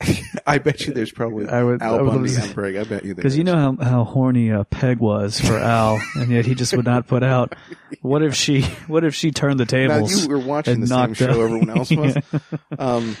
I 0.46 0.58
bet 0.58 0.84
you 0.84 0.92
there's 0.92 1.12
probably 1.12 1.48
I 1.48 1.62
would- 1.62 1.80
I 1.80 1.86
Al 1.86 2.04
would 2.04 2.10
Bundy 2.10 2.34
and 2.34 2.52
Craig. 2.54 2.74
I 2.76 2.82
bet 2.82 3.04
you 3.04 3.14
Because 3.14 3.38
you 3.38 3.44
know 3.44 3.54
how 3.54 3.76
how 3.84 4.04
horny 4.04 4.50
uh, 4.50 4.64
Peg 4.64 4.98
was 4.98 5.40
for 5.40 5.56
Al, 5.56 6.00
and 6.16 6.28
yet 6.30 6.44
he 6.44 6.56
just 6.56 6.76
would 6.76 6.84
not 6.86 7.06
put 7.06 7.22
out. 7.22 7.54
What 8.00 8.22
if 8.22 8.34
she? 8.34 8.62
What 8.88 9.04
if 9.04 9.14
she 9.14 9.30
turned 9.30 9.60
the 9.60 9.64
Now 9.64 9.94
tables? 9.94 10.22
you 10.24 10.28
were 10.28 10.38
watching 10.40 10.74
and 10.74 10.82
the 10.82 10.86
same 10.88 10.96
knocked 10.98 11.16
show 11.18 11.30
out- 11.30 11.36
everyone 11.38 11.70
else 11.70 11.90
was. 11.92 12.16
um, 12.78 13.16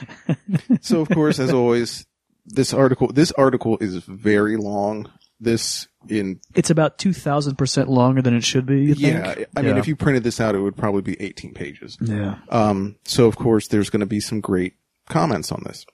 so 0.80 1.00
of 1.02 1.08
course, 1.10 1.38
as 1.38 1.52
always, 1.52 2.04
this 2.46 2.74
article 2.74 3.06
this 3.12 3.30
article 3.32 3.78
is 3.80 3.96
very 3.98 4.56
long. 4.56 5.08
This 5.42 5.88
in 6.08 6.40
It's 6.54 6.70
about 6.70 6.98
two 6.98 7.12
thousand 7.12 7.56
percent 7.56 7.88
longer 7.88 8.22
than 8.22 8.34
it 8.34 8.44
should 8.44 8.64
be. 8.64 8.82
You 8.82 8.94
think? 8.94 9.14
yeah, 9.14 9.44
I 9.56 9.62
mean, 9.62 9.74
Yeah. 9.74 9.78
if 9.80 9.88
you 9.88 9.96
printed 9.96 10.22
this 10.22 10.40
out, 10.40 10.54
it 10.54 10.60
would 10.60 10.76
probably 10.76 11.02
be 11.02 11.20
18 11.20 11.52
pages. 11.52 11.98
Yeah. 12.00 12.36
Um, 12.48 12.96
so 13.04 13.26
of 13.26 13.36
course, 13.36 13.66
there's 13.68 13.90
going 13.90 14.00
to 14.00 14.06
be 14.06 14.20
some 14.20 14.40
great 14.40 14.74
comments 15.08 15.50
on 15.50 15.62
this. 15.66 15.84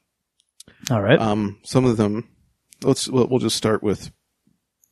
All 0.91 1.01
right. 1.03 1.19
Um, 1.19 1.59
some 1.65 1.85
of 1.87 1.97
them, 1.97 2.29
let's, 2.83 3.09
we'll, 3.09 3.27
we'll 3.27 3.39
just 3.39 3.57
start 3.57 3.83
with, 3.83 4.11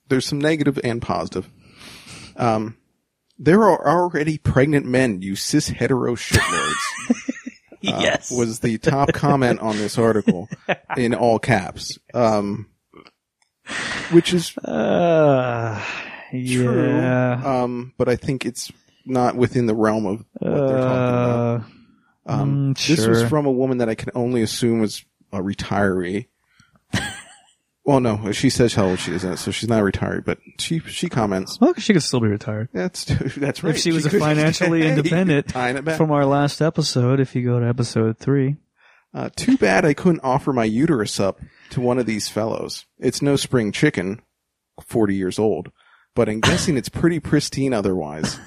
there's 0.08 0.24
some 0.26 0.40
negative 0.40 0.80
and 0.82 1.02
positive. 1.02 1.48
Um, 2.36 2.76
there 3.38 3.62
are 3.62 3.86
already 3.86 4.38
pregnant 4.38 4.86
men, 4.86 5.20
you 5.22 5.36
cis 5.36 5.68
hetero 5.68 6.14
shitlords. 6.14 6.74
uh, 7.10 8.00
yes. 8.00 8.30
Was 8.30 8.60
the 8.60 8.78
top 8.78 9.12
comment 9.12 9.60
on 9.60 9.76
this 9.76 9.98
article 9.98 10.48
in 10.96 11.14
all 11.14 11.38
caps. 11.38 11.98
Um, 12.14 12.68
which 14.10 14.32
is 14.34 14.56
uh, 14.64 15.80
true. 16.30 16.86
yeah. 16.88 17.42
Um, 17.44 17.92
but 17.98 18.08
I 18.08 18.16
think 18.16 18.44
it's 18.46 18.70
not 19.04 19.36
within 19.36 19.66
the 19.66 19.74
realm 19.74 20.06
of 20.06 20.24
what 20.38 20.50
they're 20.68 20.78
talking 20.78 21.14
about. 21.14 21.60
Uh, 21.60 21.62
Um, 22.28 22.74
mm, 22.74 22.86
This 22.86 23.06
was 23.06 23.22
from 23.28 23.46
a 23.46 23.52
woman 23.52 23.78
that 23.78 23.88
I 23.88 23.94
can 23.94 24.10
only 24.14 24.42
assume 24.42 24.82
is 24.82 25.04
a 25.32 25.38
retiree. 25.40 26.26
well, 27.84 28.00
no, 28.00 28.32
she 28.32 28.50
says 28.50 28.74
how 28.74 28.86
old 28.86 28.98
she 28.98 29.12
is, 29.12 29.22
so 29.40 29.50
she's 29.52 29.68
not 29.68 29.82
retired, 29.84 30.24
but 30.24 30.38
she 30.58 30.80
she 30.80 31.08
comments. 31.08 31.58
well, 31.60 31.74
she 31.74 31.92
could 31.92 32.02
still 32.02 32.18
be 32.20 32.26
retired. 32.28 32.68
That's 32.72 33.04
that's 33.36 33.62
right. 33.62 33.74
If 33.74 33.80
she 33.80 33.92
was 33.92 34.06
a 34.06 34.10
financially 34.10 34.82
Hey, 34.82 34.88
independent 34.90 35.48
tying 35.48 35.76
it 35.76 35.84
back. 35.84 35.96
From 35.98 36.10
our 36.10 36.24
last 36.26 36.60
episode, 36.60 37.20
if 37.20 37.36
you 37.36 37.44
go 37.44 37.60
to 37.60 37.66
episode 37.68 38.18
three, 38.18 38.56
Uh, 39.14 39.30
too 39.36 39.56
bad 39.56 39.84
I 39.84 39.94
couldn't 39.94 40.20
offer 40.24 40.52
my 40.52 40.64
uterus 40.64 41.20
up 41.20 41.38
to 41.70 41.80
one 41.80 41.98
of 41.98 42.06
these 42.06 42.28
fellows. 42.28 42.86
It's 42.98 43.22
no 43.22 43.36
spring 43.36 43.72
chicken, 43.72 44.20
forty 44.86 45.14
years 45.14 45.38
old, 45.38 45.70
but 46.14 46.28
I'm 46.28 46.40
guessing 46.40 46.76
it's 46.76 46.88
pretty 46.88 47.20
pristine 47.20 47.72
otherwise. 47.74 48.38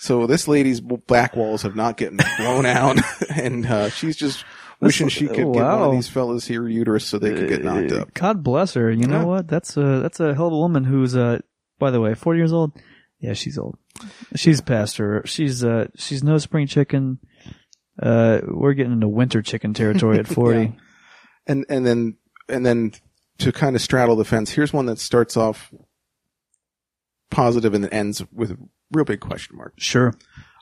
So 0.00 0.26
this 0.26 0.46
lady's 0.46 0.80
back 0.80 1.34
walls 1.34 1.62
have 1.62 1.74
not 1.74 1.96
gotten 1.96 2.20
blown 2.38 2.66
out, 2.66 2.98
and 3.36 3.66
uh, 3.66 3.90
she's 3.90 4.16
just 4.16 4.44
wishing 4.80 5.08
she 5.08 5.26
could 5.26 5.36
get 5.36 5.46
one 5.46 5.64
of 5.82 5.92
these 5.92 6.08
fellas 6.08 6.46
here 6.46 6.68
uterus 6.68 7.04
so 7.04 7.18
they 7.18 7.34
could 7.34 7.48
get 7.48 7.64
knocked 7.64 7.90
up. 7.90 8.14
God 8.14 8.44
bless 8.44 8.74
her. 8.74 8.90
You 8.92 9.06
know 9.08 9.18
Yeah. 9.20 9.24
what? 9.24 9.48
That's 9.48 9.76
a 9.76 10.00
that's 10.00 10.20
a 10.20 10.34
hell 10.34 10.46
of 10.46 10.52
a 10.52 10.56
woman 10.56 10.84
who's 10.84 11.16
uh 11.16 11.38
by 11.80 11.90
the 11.90 12.00
way, 12.00 12.14
forty 12.14 12.38
years 12.38 12.52
old. 12.52 12.72
Yeah, 13.20 13.32
she's 13.32 13.58
old. 13.58 13.76
She's 14.36 14.60
past 14.60 14.98
her. 14.98 15.22
She's 15.26 15.64
uh 15.64 15.88
she's 15.96 16.22
no 16.22 16.38
spring 16.38 16.68
chicken. 16.68 17.18
Uh 18.00 18.40
we're 18.46 18.74
getting 18.74 18.92
into 18.92 19.08
winter 19.08 19.42
chicken 19.42 19.74
territory 19.74 20.20
at 20.20 20.28
forty. 20.32 20.60
Yeah. 20.66 20.70
and 21.48 21.66
and 21.68 21.84
then 21.84 22.16
and 22.48 22.64
then 22.64 22.92
to 23.38 23.52
kind 23.52 23.76
of 23.76 23.82
straddle 23.82 24.16
the 24.16 24.24
fence, 24.24 24.50
here's 24.50 24.72
one 24.72 24.86
that 24.86 24.98
starts 24.98 25.36
off 25.36 25.72
positive 27.30 27.74
and 27.74 27.84
then 27.84 27.92
ends 27.92 28.22
with 28.32 28.50
a 28.50 28.58
real 28.92 29.04
big 29.04 29.20
question 29.20 29.56
mark. 29.56 29.74
Sure. 29.76 30.14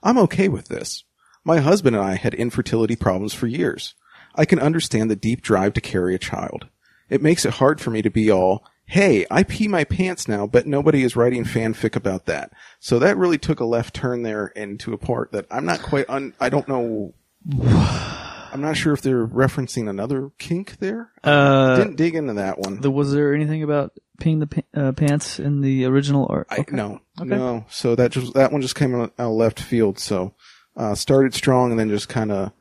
I'm 0.03 0.19
okay 0.19 0.49
with 0.49 0.69
this. 0.69 1.05
My 1.45 1.59
husband 1.59 1.97
and 1.97 2.05
I 2.05 2.17
had 2.17 2.35
infertility 2.35 2.97
problems 2.97 3.33
for 3.33 3.47
years. 3.47 3.95
I 4.35 4.45
can 4.45 4.59
understand 4.59 5.11
the 5.11 5.17
deep 5.17 5.43
drive 5.43 5.73
to 5.75 5.81
carry 5.81 6.15
a 6.15 6.19
child. 6.19 6.69
It 7.09 7.23
makes 7.23 7.47
it 7.47 7.55
hard 7.55 7.81
for 7.81 7.91
me 7.91 8.03
to 8.03 8.11
be 8.11 8.31
all, 8.31 8.65
hey, 8.85 9.27
I 9.31 9.45
pee 9.45 9.69
my 9.69 9.85
pants 9.85 10.29
now, 10.29 10.47
but 10.47 10.67
nobody 10.67 11.05
is 11.05 11.17
writing 11.17 11.45
fanfic 11.45 11.97
about 11.97 12.27
that. 12.27 12.53
So 12.81 12.99
that 12.99 13.17
really 13.17 13.39
took 13.39 13.61
a 13.61 13.65
left 13.65 13.95
turn 13.95 14.23
there 14.23 14.49
into 14.49 14.93
a 14.93 14.99
part 14.99 15.33
that 15.33 15.47
I'm 15.51 15.65
not 15.65 15.83
quite 15.83 16.11
un, 16.11 16.35
I 16.41 16.49
don't 16.49 16.69
know. 16.69 17.15
I'm 18.57 18.63
not 18.63 18.77
sure 18.77 18.93
if 18.95 19.03
they're 19.03 19.27
referencing 19.27 19.89
another 19.89 20.31
kink 20.39 20.79
there. 20.79 21.11
Uh 21.23 21.77
Didn't 21.77 21.97
dig 21.97 22.15
into 22.15 22.33
that 22.35 22.59
one. 22.59 22.81
the, 22.81 22.91
was 22.91 23.13
there 23.13 23.35
anything 23.35 23.63
about 23.63 23.93
peeing 24.21 24.41
the 24.41 24.47
pa- 24.47 24.81
uh, 24.81 24.93
pants 24.93 25.39
in 25.39 25.61
the 25.61 25.85
original 25.85 26.27
art? 26.31 26.47
I, 26.51 26.65
no, 26.71 27.01
Okay. 27.21 27.29
no. 27.29 27.67
So 27.69 27.95
that 27.95 28.13
just 28.13 28.33
that 28.35 28.51
one 28.53 28.63
just 28.63 28.75
came 28.75 28.95
out 28.95 29.13
out 29.19 29.27
of 29.31 29.33
left 29.33 29.61
field. 29.61 29.99
So 29.99 30.35
uh, 30.77 30.95
started 30.95 31.35
strong 31.35 31.71
and 31.71 31.79
then 31.79 31.89
just 31.91 32.09
kind 32.09 32.33
of 32.33 32.53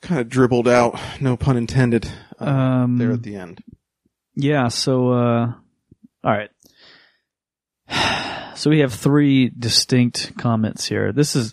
kind 0.00 0.20
of 0.20 0.28
dribbled 0.28 0.68
out. 0.68 0.98
No 1.20 1.36
pun 1.36 1.56
intended. 1.56 2.08
Uh, 2.40 2.44
Um, 2.44 2.98
there 2.98 3.10
at 3.12 3.22
the 3.24 3.34
end. 3.36 3.62
Yeah, 4.36 4.68
so 4.68 5.10
uh 5.12 5.52
all 6.24 6.32
right. 6.32 6.50
So 8.56 8.70
we 8.70 8.78
have 8.78 8.94
three 8.94 9.50
distinct 9.50 10.32
comments 10.38 10.86
here. 10.88 11.12
This 11.12 11.36
is 11.36 11.52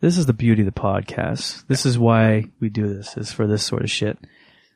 this 0.00 0.16
is 0.16 0.26
the 0.26 0.32
beauty 0.32 0.62
of 0.62 0.66
the 0.66 0.80
podcast. 0.80 1.66
This 1.66 1.84
is 1.84 1.98
why 1.98 2.46
we 2.58 2.68
do 2.70 2.92
this, 2.92 3.16
is 3.16 3.32
for 3.32 3.46
this 3.46 3.62
sort 3.62 3.82
of 3.82 3.90
shit. 3.90 4.18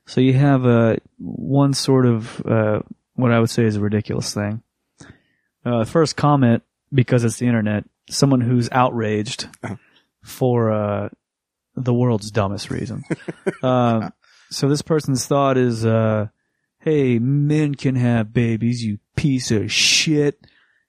So 0.07 0.21
you 0.21 0.35
have 0.35 0.67
uh 0.67 0.97
one 1.19 1.73
sort 1.73 2.07
of 2.07 2.45
uh 2.47 2.81
what 3.15 3.33
I 3.33 3.41
would 3.41 3.51
say 3.51 3.65
is 3.65 3.77
a 3.77 3.81
ridiculous 3.81 4.35
thing. 4.35 4.63
Uh 5.65 5.85
first 5.85 6.17
comment, 6.17 6.63
because 6.93 7.25
it's 7.25 7.39
the 7.39 7.47
internet, 7.47 7.85
someone 8.11 8.43
who's 8.43 8.69
outraged 8.71 9.49
for 10.23 10.71
uh 10.71 11.09
the 11.75 11.95
world's 11.95 12.31
dumbest 12.31 12.71
reason. 12.71 13.03
um 13.63 14.13
so 14.51 14.69
this 14.69 14.83
person's 14.83 15.27
thought 15.27 15.57
is 15.57 15.87
uh 15.87 16.29
hey, 16.81 17.19
men 17.19 17.75
can 17.75 17.95
have 17.95 18.35
babies, 18.35 18.85
you 18.85 18.99
piece 19.17 19.51
of 19.51 19.73
shit. 19.73 20.39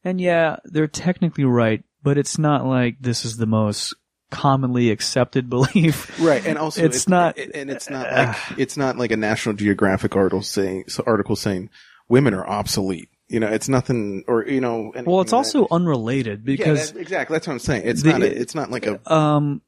And 0.04 0.20
yeah, 0.20 0.58
they're 0.66 0.88
technically 0.88 1.46
right, 1.46 1.86
but 2.04 2.18
it's 2.18 2.38
not 2.38 2.66
like 2.66 2.98
this 3.00 3.24
is 3.24 3.38
the 3.38 3.46
most 3.46 3.96
commonly 4.32 4.90
accepted 4.92 5.50
belief. 5.50 6.20
Right, 6.20 6.46
and 6.46 6.58
also 6.58 6.84
It's 6.84 7.04
it- 7.04 7.10
not- 7.10 7.38
it- 7.38 7.52
and 7.56 7.70
it's 7.70 7.90
not 7.90 8.12
like 8.12 8.38
it's 8.58 8.78
not 8.78 8.98
like 8.98 9.12
a 9.12 9.18
National 9.18 9.56
Geographic 9.56 10.16
article 10.16 10.42
saying 10.42 10.86
so 10.88 11.04
article 11.06 11.36
saying 11.36 11.70
women 12.10 12.34
are 12.34 12.48
obsolete. 12.48 13.10
You 13.28 13.40
know, 13.40 13.48
it's 13.48 13.68
nothing, 13.68 14.24
or 14.28 14.46
you 14.46 14.62
know. 14.62 14.92
anything 14.92 15.06
Well, 15.12 15.22
it's 15.22 15.34
also 15.34 15.62
that. 15.62 15.72
unrelated 15.72 16.42
yeah, 16.42 16.46
because 16.46 16.92
that- 16.92 17.00
exactly 17.02 17.34
that's 17.36 17.48
what 17.48 17.54
I'm 17.54 17.60
saying. 17.60 17.82
It's 17.86 18.04
the- 18.04 18.12
not. 18.12 18.22
A, 18.22 18.40
it's 18.40 18.54
not 18.56 18.70
like 18.72 18.86
a. 18.86 19.12
um 19.12 19.62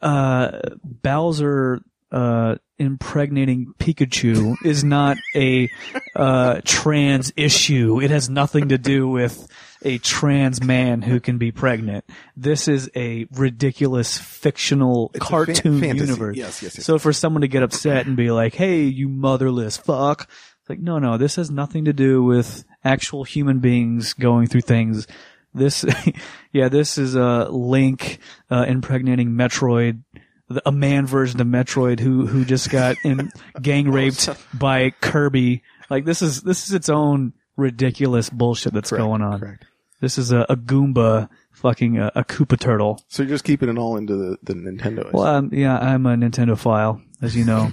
uh 0.00 0.58
Bowser 0.82 1.80
uh 2.10 2.56
impregnating 2.78 3.74
Pikachu 3.78 4.56
is 4.64 4.84
not 4.84 5.16
a 5.36 5.68
uh 6.16 6.60
trans 6.64 7.32
issue. 7.36 8.00
It 8.00 8.10
has 8.10 8.28
nothing 8.30 8.70
to 8.70 8.78
do 8.78 9.08
with 9.08 9.46
a 9.84 9.98
trans 9.98 10.62
man 10.62 11.02
who 11.02 11.20
can 11.20 11.38
be 11.38 11.52
pregnant. 11.52 12.04
This 12.36 12.68
is 12.68 12.90
a 12.96 13.26
ridiculous 13.32 14.18
fictional 14.18 15.10
It's 15.14 15.24
cartoon 15.24 15.80
fan- 15.80 15.96
universe. 15.96 16.36
Yes, 16.36 16.62
yes, 16.62 16.76
yes. 16.76 16.84
So 16.86 16.98
for 16.98 17.12
someone 17.12 17.42
to 17.42 17.48
get 17.48 17.62
upset 17.62 18.06
and 18.06 18.16
be 18.16 18.30
like, 18.30 18.54
"Hey, 18.54 18.82
you 18.84 19.08
motherless 19.08 19.76
fuck." 19.76 20.28
It's 20.60 20.68
like, 20.70 20.80
"No, 20.80 20.98
no, 20.98 21.18
this 21.18 21.36
has 21.36 21.50
nothing 21.50 21.84
to 21.86 21.92
do 21.92 22.22
with 22.22 22.64
actual 22.84 23.24
human 23.24 23.58
beings 23.58 24.12
going 24.14 24.46
through 24.46 24.60
things." 24.62 25.06
This 25.54 25.84
yeah, 26.52 26.68
this 26.68 26.96
is 26.98 27.14
a 27.14 27.48
Link 27.50 28.18
uh, 28.50 28.64
impregnating 28.68 29.30
Metroid 29.30 30.02
a 30.66 30.72
man 30.72 31.06
version 31.06 31.40
of 31.40 31.46
Metroid 31.46 31.98
who 31.98 32.26
who 32.26 32.44
just 32.44 32.68
got 32.68 32.96
in 33.04 33.30
gang 33.62 33.90
raped 33.90 34.28
by 34.52 34.90
Kirby. 35.00 35.62
Like 35.88 36.04
this 36.04 36.20
is 36.20 36.42
this 36.42 36.66
is 36.68 36.74
its 36.74 36.88
own 36.90 37.32
ridiculous 37.56 38.28
bullshit 38.28 38.72
that's 38.74 38.90
Correct, 38.90 39.02
going 39.02 39.22
on. 39.22 39.40
correct. 39.40 39.64
This 40.02 40.18
is 40.18 40.32
a, 40.32 40.40
a 40.48 40.56
Goomba 40.56 41.28
fucking 41.52 41.96
a, 41.96 42.10
a 42.16 42.24
Koopa 42.24 42.58
turtle. 42.58 43.00
So 43.06 43.22
you're 43.22 43.30
just 43.30 43.44
keeping 43.44 43.68
it 43.68 43.78
all 43.78 43.96
into 43.96 44.16
the, 44.16 44.36
the 44.42 44.54
Nintendo. 44.54 45.12
Well, 45.12 45.24
um, 45.24 45.50
yeah, 45.52 45.78
I'm 45.78 46.04
a 46.06 46.16
Nintendo 46.16 46.58
file, 46.58 47.00
as 47.22 47.36
you 47.36 47.44
know, 47.44 47.70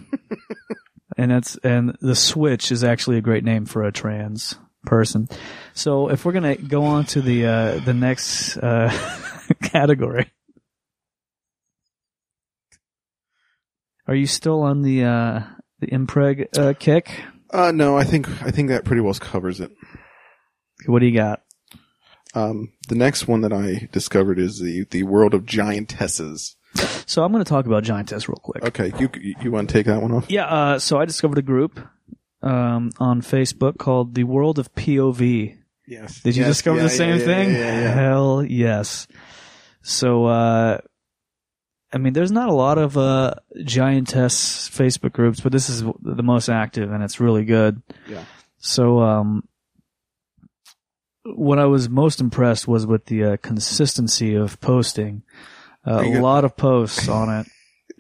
and 1.18 1.32
that's 1.32 1.58
and 1.64 1.98
the 2.02 2.14
Switch 2.14 2.72
is 2.72 2.84
actually 2.84 3.18
a 3.18 3.22
great 3.22 3.44
name 3.44 3.66
for 3.66 3.84
a 3.84 3.92
trans 3.92 4.60
person. 4.86 5.28
So 5.74 6.12
if 6.12 6.24
we're 6.24 6.34
gonna 6.34 6.56
go 6.56 6.84
on 6.84 7.06
to 7.06 7.22
the 7.24 7.48
uh, 7.48 7.80
the 7.80 7.96
next 7.96 8.58
uh, 8.58 8.96
category, 9.64 10.32
are 14.08 14.16
you 14.16 14.28
still 14.28 14.62
on 14.62 14.84
the 14.84 15.04
uh, 15.04 15.42
the 15.80 15.88
MPreg 15.88 16.60
uh, 16.60 16.76
kick? 16.78 17.24
Uh, 17.50 17.72
no, 17.72 17.98
I 17.98 18.04
think 18.04 18.30
I 18.44 18.52
think 18.52 18.70
that 18.70 18.86
pretty 18.86 19.02
well 19.02 19.16
covers 19.16 19.60
it. 19.60 19.72
What 20.86 21.00
do 21.00 21.08
you 21.08 21.18
got? 21.18 21.42
Um, 22.34 22.74
the 22.88 22.96
next 22.96 23.28
one 23.28 23.42
that 23.42 23.54
I 23.54 23.88
discovered 23.92 24.40
is 24.40 24.60
the 24.60 24.86
the 24.92 25.04
world 25.04 25.34
of 25.34 25.46
giantesses. 25.46 26.56
So 27.06 27.24
I'm 27.24 27.32
going 27.32 27.44
to 27.44 27.50
talk 27.50 27.66
about 27.66 27.84
Giantess 27.84 28.28
real 28.28 28.36
quick. 28.36 28.64
Okay, 28.64 28.94
you 29.00 29.10
you 29.42 29.52
want 29.52 29.68
to 29.70 29.74
take 29.74 29.88
that 29.88 30.02
one 30.02 30.12
off? 30.12 30.30
Yeah, 30.30 30.46
uh, 30.46 30.80
so 30.80 31.00
I 31.00 31.06
discovered 31.06 31.40
a 31.40 31.42
group 31.42 31.80
um, 32.44 32.92
on 33.00 33.22
Facebook 33.22 33.80
called 33.80 34.14
the 34.14 34.24
World 34.26 34.60
of 34.60 34.74
POV. 34.76 35.58
Yes. 35.88 36.22
Did 36.22 36.36
you 36.36 36.44
Yes, 36.44 36.52
discover 36.58 36.78
yeah, 36.78 36.84
the 36.84 36.90
same 36.90 37.18
yeah, 37.20 37.26
thing? 37.26 37.50
Yeah. 37.56 37.94
Hell 37.94 38.44
yes. 38.44 39.08
So, 39.82 40.26
uh, 40.26 40.78
I 41.92 41.98
mean, 41.98 42.14
there's 42.14 42.32
not 42.32 42.50
a 42.50 42.54
lot 42.54 42.78
of 42.78 42.96
uh, 42.96 43.34
giantess 43.64 44.70
Facebook 44.70 45.14
groups, 45.14 45.40
but 45.40 45.52
this 45.52 45.70
is 45.70 45.82
the 45.82 46.22
most 46.24 46.48
active, 46.50 46.92
and 46.92 47.04
it's 47.04 47.20
really 47.20 47.46
good. 47.46 47.82
Yeah. 48.08 48.24
So, 48.60 49.00
um, 49.00 49.48
what 51.24 51.60
I 51.60 51.66
was 51.66 51.90
most 51.90 52.22
impressed 52.22 52.68
was 52.68 52.86
with 52.86 53.06
the 53.06 53.24
uh, 53.24 53.38
consistency 53.38 54.36
of 54.36 54.60
posting. 54.62 55.24
Uh, 55.86 56.02
a 56.04 56.20
lot 56.20 56.44
of 56.44 56.58
posts 56.58 57.08
on 57.08 57.30
it, 57.40 57.48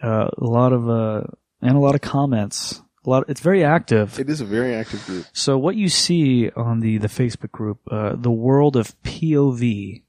uh, 0.03 0.29
a 0.37 0.45
lot 0.45 0.73
of 0.73 0.89
uh, 0.89 1.23
and 1.61 1.75
a 1.75 1.79
lot 1.79 1.95
of 1.95 2.01
comments. 2.01 2.81
A 3.05 3.09
lot. 3.09 3.25
It's 3.29 3.39
very 3.39 3.63
active. 3.63 4.19
It 4.19 4.29
is 4.29 4.41
a 4.41 4.45
very 4.45 4.75
active 4.75 5.05
group. 5.05 5.25
So 5.31 5.57
what 5.57 5.75
you 5.75 5.87
see 5.87 6.49
on 6.51 6.81
the 6.81 6.97
the 6.97 7.07
Facebook 7.07 7.51
group, 7.51 7.79
uh, 7.89 8.15
the 8.15 8.31
world 8.31 8.75
of 8.75 9.01
POV, 9.03 10.03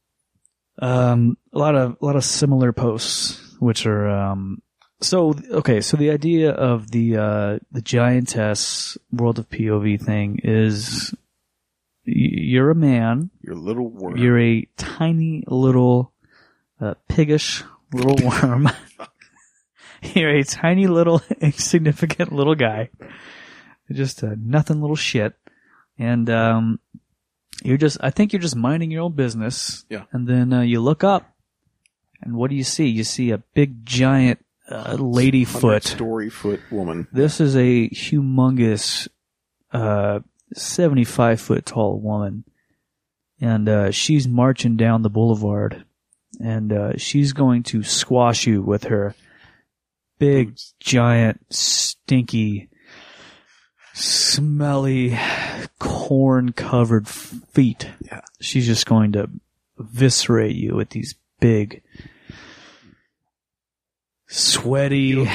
um, 0.81 1.39
a 1.53 1.59
lot 1.59 1.77
of 1.77 1.97
a 2.01 2.05
lot 2.05 2.17
of 2.17 2.25
similar 2.25 2.73
posts, 2.73 3.57
which 3.61 3.87
are 3.87 4.09
um, 4.09 4.63
so 5.01 5.35
okay. 5.51 5.81
So 5.81 5.97
the 5.97 6.11
idea 6.11 6.51
of 6.51 6.91
the 6.91 7.17
uh, 7.17 7.59
the 7.71 7.83
giantess 7.83 8.99
world 9.13 9.39
of 9.39 9.49
POV 9.49 10.03
thing 10.03 10.41
is 10.43 11.15
you're 12.05 12.71
a 12.71 12.75
man, 12.75 13.31
Your 13.43 13.55
little 13.57 13.89
worm. 13.89 14.17
you're 14.17 14.39
a 14.39 14.67
tiny 14.77 15.45
little 15.47 16.13
uh, 16.81 16.95
piggish 17.09 17.63
little 17.93 18.17
worm. 18.43 18.69
you're 20.15 20.37
a 20.37 20.45
tiny 20.45 20.87
little 20.87 21.23
insignificant 21.41 22.33
little 22.33 22.55
guy. 22.55 22.91
Just 23.91 24.23
a 24.23 24.37
nothing 24.37 24.81
little 24.81 24.97
shit. 24.97 25.35
And 25.99 26.31
um 26.31 26.81
you're 27.63 27.77
just 27.77 27.99
I 28.01 28.11
think 28.11 28.33
you're 28.33 28.41
just 28.41 28.57
minding 28.57 28.91
your 28.91 29.03
own 29.03 29.13
business. 29.13 29.85
Yeah. 29.91 30.05
And 30.13 30.27
then 30.29 30.53
uh, 30.53 30.61
you 30.63 30.81
look 30.81 31.03
up 31.05 31.35
and 32.23 32.35
what 32.35 32.51
do 32.51 32.57
you 32.57 32.65
see? 32.65 32.87
You 32.87 33.05
see 33.05 33.31
a 33.33 33.39
big 33.39 33.85
giant 33.85 34.45
uh, 34.71 34.95
lady 34.95 35.45
foot. 35.45 35.83
Story 35.85 36.31
foot 36.31 36.61
woman. 36.71 37.09
This 37.13 37.41
is 37.41 37.57
a 37.57 37.89
humongous, 37.91 39.09
uh, 39.73 40.21
75 40.55 41.41
foot 41.41 41.67
tall 41.67 42.01
woman. 42.01 42.45
And, 43.41 43.69
uh, 43.69 43.91
she's 43.91 44.29
marching 44.29 44.77
down 44.77 45.03
the 45.03 45.11
boulevard. 45.11 45.85
And, 46.41 46.73
uh, 46.73 46.97
she's 46.97 47.33
going 47.33 47.63
to 47.65 47.83
squash 47.83 48.47
you 48.47 48.63
with 48.63 48.85
her 48.85 49.15
big, 50.19 50.57
giant, 50.79 51.41
stinky, 51.53 52.69
smelly, 53.95 55.19
corn 55.79 56.53
covered 56.53 57.09
feet. 57.09 57.89
Yeah. 58.03 58.21
She's 58.41 58.67
just 58.67 58.87
going 58.87 59.13
to 59.13 59.29
eviscerate 59.79 60.55
you 60.55 60.77
with 60.77 60.91
these 60.91 61.17
big, 61.41 61.83
sweaty, 64.31 64.99
You're, 64.99 65.27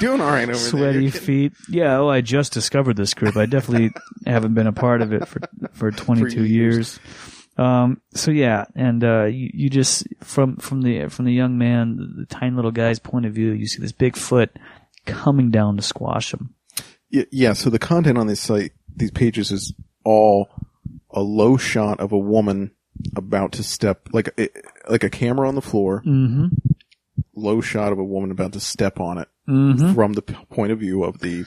doing 0.00 0.20
all 0.20 0.28
right 0.30 0.42
over 0.48 0.52
there. 0.52 0.68
sweaty 0.70 1.02
You're 1.04 1.12
feet. 1.12 1.52
Yeah, 1.68 1.98
oh, 1.98 2.08
I 2.08 2.20
just 2.20 2.52
discovered 2.52 2.96
this 2.96 3.14
group. 3.14 3.36
I 3.36 3.46
definitely 3.46 3.90
haven't 4.26 4.54
been 4.54 4.66
a 4.66 4.72
part 4.72 5.02
of 5.02 5.12
it 5.12 5.28
for 5.28 5.40
for 5.72 5.90
22 5.90 6.30
For 6.30 6.42
years. 6.42 6.48
years. 6.48 7.00
Um, 7.58 8.00
so 8.14 8.30
yeah, 8.30 8.64
and 8.74 9.04
uh, 9.04 9.24
you, 9.24 9.50
you 9.52 9.70
just 9.70 10.06
from 10.22 10.56
from 10.56 10.82
the 10.82 11.08
from 11.08 11.26
the 11.26 11.32
young 11.32 11.58
man, 11.58 11.96
the, 11.96 12.20
the 12.22 12.26
tiny 12.26 12.56
little 12.56 12.70
guy's 12.70 12.98
point 12.98 13.26
of 13.26 13.34
view, 13.34 13.50
you 13.52 13.66
see 13.66 13.80
this 13.82 13.92
big 13.92 14.16
foot 14.16 14.50
coming 15.04 15.50
down 15.50 15.76
to 15.76 15.82
squash 15.82 16.32
him. 16.32 16.54
Yeah, 17.10 17.24
yeah, 17.30 17.52
so 17.52 17.68
the 17.68 17.78
content 17.78 18.16
on 18.16 18.26
this 18.26 18.40
site, 18.40 18.72
these 18.96 19.10
pages 19.10 19.52
is 19.52 19.74
all 20.02 20.48
a 21.10 21.20
low 21.20 21.58
shot 21.58 22.00
of 22.00 22.10
a 22.12 22.18
woman 22.18 22.70
about 23.14 23.52
to 23.52 23.62
step, 23.62 24.08
like 24.12 24.30
a, 24.38 24.48
like 24.88 25.04
a 25.04 25.10
camera 25.10 25.46
on 25.46 25.54
the 25.54 25.60
floor, 25.60 26.02
Mm-hmm. 26.06 26.46
Low 27.34 27.60
shot 27.60 27.92
of 27.92 27.98
a 27.98 28.04
woman 28.04 28.30
about 28.30 28.52
to 28.52 28.60
step 28.60 29.00
on 29.00 29.18
it 29.18 29.28
Mm-hmm. 29.48 29.94
from 29.94 30.12
the 30.12 30.22
point 30.22 30.70
of 30.70 30.78
view 30.78 31.02
of 31.02 31.18
the 31.18 31.44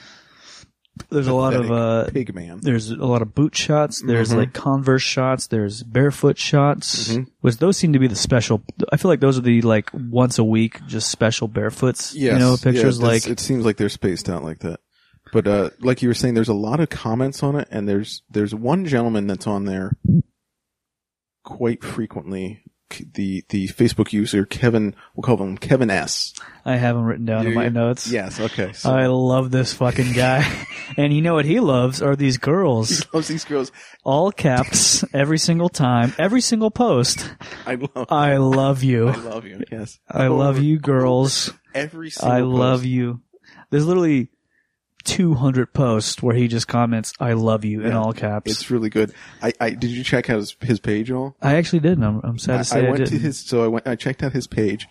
There's 1.10 1.26
a 1.28 1.34
lot 1.34 1.54
of 1.54 1.70
uh, 1.70 2.10
pig 2.10 2.34
man. 2.34 2.60
there's 2.62 2.90
a 2.90 2.96
lot 2.96 3.22
of 3.22 3.34
boot 3.34 3.54
shots. 3.54 4.02
There's 4.02 4.30
Mhm. 4.32 4.36
like 4.36 4.52
Converse 4.52 5.02
shots. 5.02 5.46
There's 5.46 5.82
barefoot 5.82 6.36
shots. 6.38 7.08
Mhm. 7.08 7.26
Which 7.40 7.56
those 7.58 7.76
seem 7.78 7.92
to 7.94 7.98
be 7.98 8.06
the 8.06 8.14
special. 8.16 8.62
I 8.92 8.96
feel 8.98 9.10
like 9.10 9.20
those 9.20 9.38
are 9.38 9.42
the 9.42 9.62
like 9.62 9.90
once 9.94 10.38
a 10.38 10.44
week 10.44 10.80
just 10.86 11.10
special 11.10 11.48
barefoots. 11.48 12.14
Yes, 12.14 12.32
you 12.34 12.38
know, 12.38 12.50
yeah, 12.52 12.56
pictures 12.72 12.98
that's- 12.98 13.24
like 13.26 13.30
it 13.32 13.40
seems 13.40 13.64
like 13.64 13.76
they're 13.78 13.88
spaced 13.88 14.28
out 14.28 14.42
like 14.44 14.58
that. 14.60 14.80
But 15.32 15.46
uh, 15.46 15.70
like 15.80 16.02
you 16.02 16.08
were 16.08 16.14
saying, 16.14 16.34
there's 16.34 16.48
a 16.48 16.54
lot 16.54 16.80
of 16.80 16.88
comments 16.88 17.42
on 17.42 17.56
it, 17.56 17.66
and 17.70 17.88
there's 17.88 18.22
there's 18.30 18.54
one 18.54 18.84
gentleman 18.84 19.26
that's 19.26 19.46
on 19.46 19.64
there 19.64 19.92
quite 21.44 21.82
frequently. 21.82 22.62
The 22.88 23.44
the 23.48 23.68
Facebook 23.68 24.12
user 24.12 24.46
Kevin, 24.46 24.94
we'll 25.14 25.22
call 25.22 25.36
him 25.38 25.58
Kevin 25.58 25.90
S. 25.90 26.32
I 26.64 26.76
have 26.76 26.94
them 26.96 27.04
written 27.04 27.26
down 27.26 27.42
Do 27.42 27.48
in 27.48 27.54
my 27.54 27.68
notes. 27.68 28.10
Yes, 28.10 28.38
okay. 28.38 28.72
So 28.72 28.90
I 28.90 29.06
love 29.06 29.50
this 29.50 29.74
fucking 29.74 30.12
guy. 30.12 30.66
and 30.96 31.12
you 31.12 31.20
know 31.20 31.34
what 31.34 31.44
he 31.44 31.60
loves 31.60 32.00
are 32.00 32.14
these 32.14 32.38
girls. 32.38 32.98
he 33.00 33.04
loves 33.12 33.28
these 33.28 33.44
girls. 33.44 33.72
All 34.04 34.30
caps, 34.30 35.04
every 35.12 35.38
single 35.38 35.68
time, 35.68 36.14
every 36.16 36.40
single 36.40 36.70
post. 36.70 37.28
I 37.66 37.74
love. 37.74 38.06
I 38.10 38.36
love 38.36 38.82
you. 38.82 39.08
I 39.08 39.16
love 39.16 39.44
you. 39.46 39.62
Yes, 39.70 39.98
I 40.08 40.28
love 40.28 40.60
you 40.60 40.78
girls. 40.78 41.52
Every 41.74 42.10
single. 42.10 42.36
I 42.36 42.40
love 42.40 42.80
post. 42.80 42.88
you. 42.88 43.20
There's 43.70 43.86
literally 43.86 44.30
200 45.06 45.72
posts 45.72 46.22
where 46.22 46.34
he 46.36 46.48
just 46.48 46.68
comments, 46.68 47.12
I 47.18 47.32
love 47.32 47.64
you 47.64 47.80
in 47.82 47.88
Yeah. 47.92 47.98
all 47.98 48.12
caps. 48.12 48.50
It's 48.50 48.70
really 48.70 48.90
good. 48.90 49.12
I, 49.42 49.52
I 49.60 49.70
did 49.70 49.90
you 49.90 50.04
check 50.04 50.28
out 50.28 50.38
his, 50.38 50.56
his 50.60 50.80
page 50.80 51.10
at 51.10 51.16
all? 51.16 51.36
I 51.40 51.54
actually 51.56 51.80
didn't. 51.80 52.04
I'm, 52.04 52.20
I'm 52.22 52.38
sad 52.38 52.56
I, 52.56 52.58
to 52.58 52.64
say 52.64 52.78
I, 52.78 52.82
went 52.90 52.96
didn't. 52.98 53.10
to 53.12 53.18
his. 53.18 53.38
So 53.38 53.64
I 53.64 53.68
went. 53.68 53.86
I 53.86 53.94
checked 53.96 54.22
out 54.22 54.32
his 54.32 54.46
page. 54.46 54.86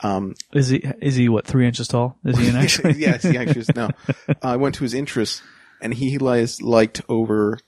Um, 0.00 0.34
Is 0.52 0.68
he, 0.68 0.78
is 1.00 1.14
he 1.14 1.28
what, 1.28 1.46
three 1.46 1.64
inches 1.66 1.86
tall? 1.86 2.18
Is 2.24 2.36
he 2.36 2.48
an 2.48 2.56
actually? 2.56 2.94
yes, 2.98 3.22
he 3.22 3.36
actually 3.38 3.60
is. 3.60 3.70
No, 3.76 3.90
I 4.42 4.56
went 4.56 4.74
to 4.76 4.82
his 4.82 4.92
interests, 4.94 5.40
and 5.80 5.94
he 5.94 6.18
has 6.20 6.60
liked 6.60 7.00
over 7.08 7.58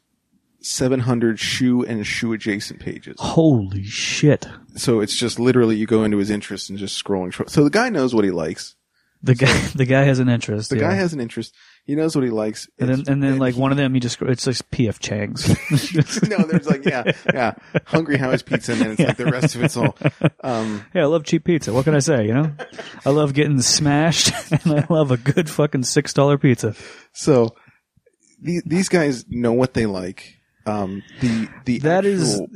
700 0.60 1.38
shoe 1.38 1.84
and 1.84 2.06
shoe 2.06 2.32
adjacent 2.32 2.80
pages. 2.80 3.16
Holy 3.20 3.84
shit. 3.84 4.46
So 4.76 5.00
it's 5.00 5.14
just 5.16 5.38
literally 5.38 5.76
you 5.76 5.86
go 5.86 6.04
into 6.04 6.18
his 6.18 6.30
interests 6.30 6.68
and 6.68 6.78
just 6.78 7.02
scrolling. 7.02 7.32
short- 7.32 7.50
So 7.50 7.64
the 7.64 7.70
guy 7.70 7.88
knows 7.90 8.14
what 8.14 8.24
he 8.24 8.30
likes. 8.30 8.74
The 9.22 9.34
guy, 9.34 9.58
the 9.74 9.84
guy 9.86 10.02
has 10.02 10.18
an 10.18 10.28
interest. 10.28 10.70
The 10.70 10.76
yeah. 10.76 10.88
guy 10.88 10.94
has 10.94 11.12
an 11.12 11.20
interest. 11.20 11.54
He 11.90 11.96
knows 11.96 12.14
what 12.14 12.22
he 12.24 12.30
likes. 12.30 12.68
and 12.78 12.88
then, 12.88 13.00
It's- 13.00 13.08
and 13.12 13.20
then 13.20 13.38
like 13.38 13.54
he- 13.54 13.60
one 13.60 13.72
of 13.72 13.76
them, 13.76 13.94
you 13.96 14.00
just, 14.00 14.22
it's 14.22 14.46
like 14.46 14.56
P.F. 14.70 15.00
Chang's. 15.00 15.48
no, 16.28 16.36
there's 16.46 16.68
like, 16.68 16.84
yeah, 16.84 17.10
yeah. 17.34 17.54
Hungry 17.86 18.16
Howie's 18.16 18.42
Pizza 18.44 18.72
and 18.72 18.80
then 18.80 18.90
it's 18.92 19.00
like 19.00 19.16
the 19.16 19.26
rest 19.26 19.56
of 19.56 19.64
it's 19.64 19.76
all. 19.76 19.96
Um, 20.44 20.84
yeah, 20.94 21.02
I 21.02 21.06
love 21.06 21.24
cheap 21.24 21.42
pizza. 21.44 21.72
What 21.72 21.84
can 21.84 21.96
I 21.96 21.98
say, 21.98 22.26
you 22.26 22.32
know? 22.34 22.52
I 23.04 23.10
love 23.10 23.34
getting 23.34 23.60
smashed 23.60 24.30
and 24.64 24.78
I 24.80 24.86
love 24.88 25.10
a 25.10 25.16
good 25.16 25.50
fucking 25.50 25.82
$6 25.82 26.40
pizza. 26.40 26.74
so 27.12 27.56
the, 28.40 28.62
these 28.64 28.88
guys 28.88 29.24
know 29.28 29.52
what 29.52 29.74
they 29.74 29.86
like. 29.86 30.36
Um, 30.66 31.02
the, 31.20 31.48
the, 31.64 31.78
That 31.80 32.04
is- 32.04 32.34
actual- 32.40 32.48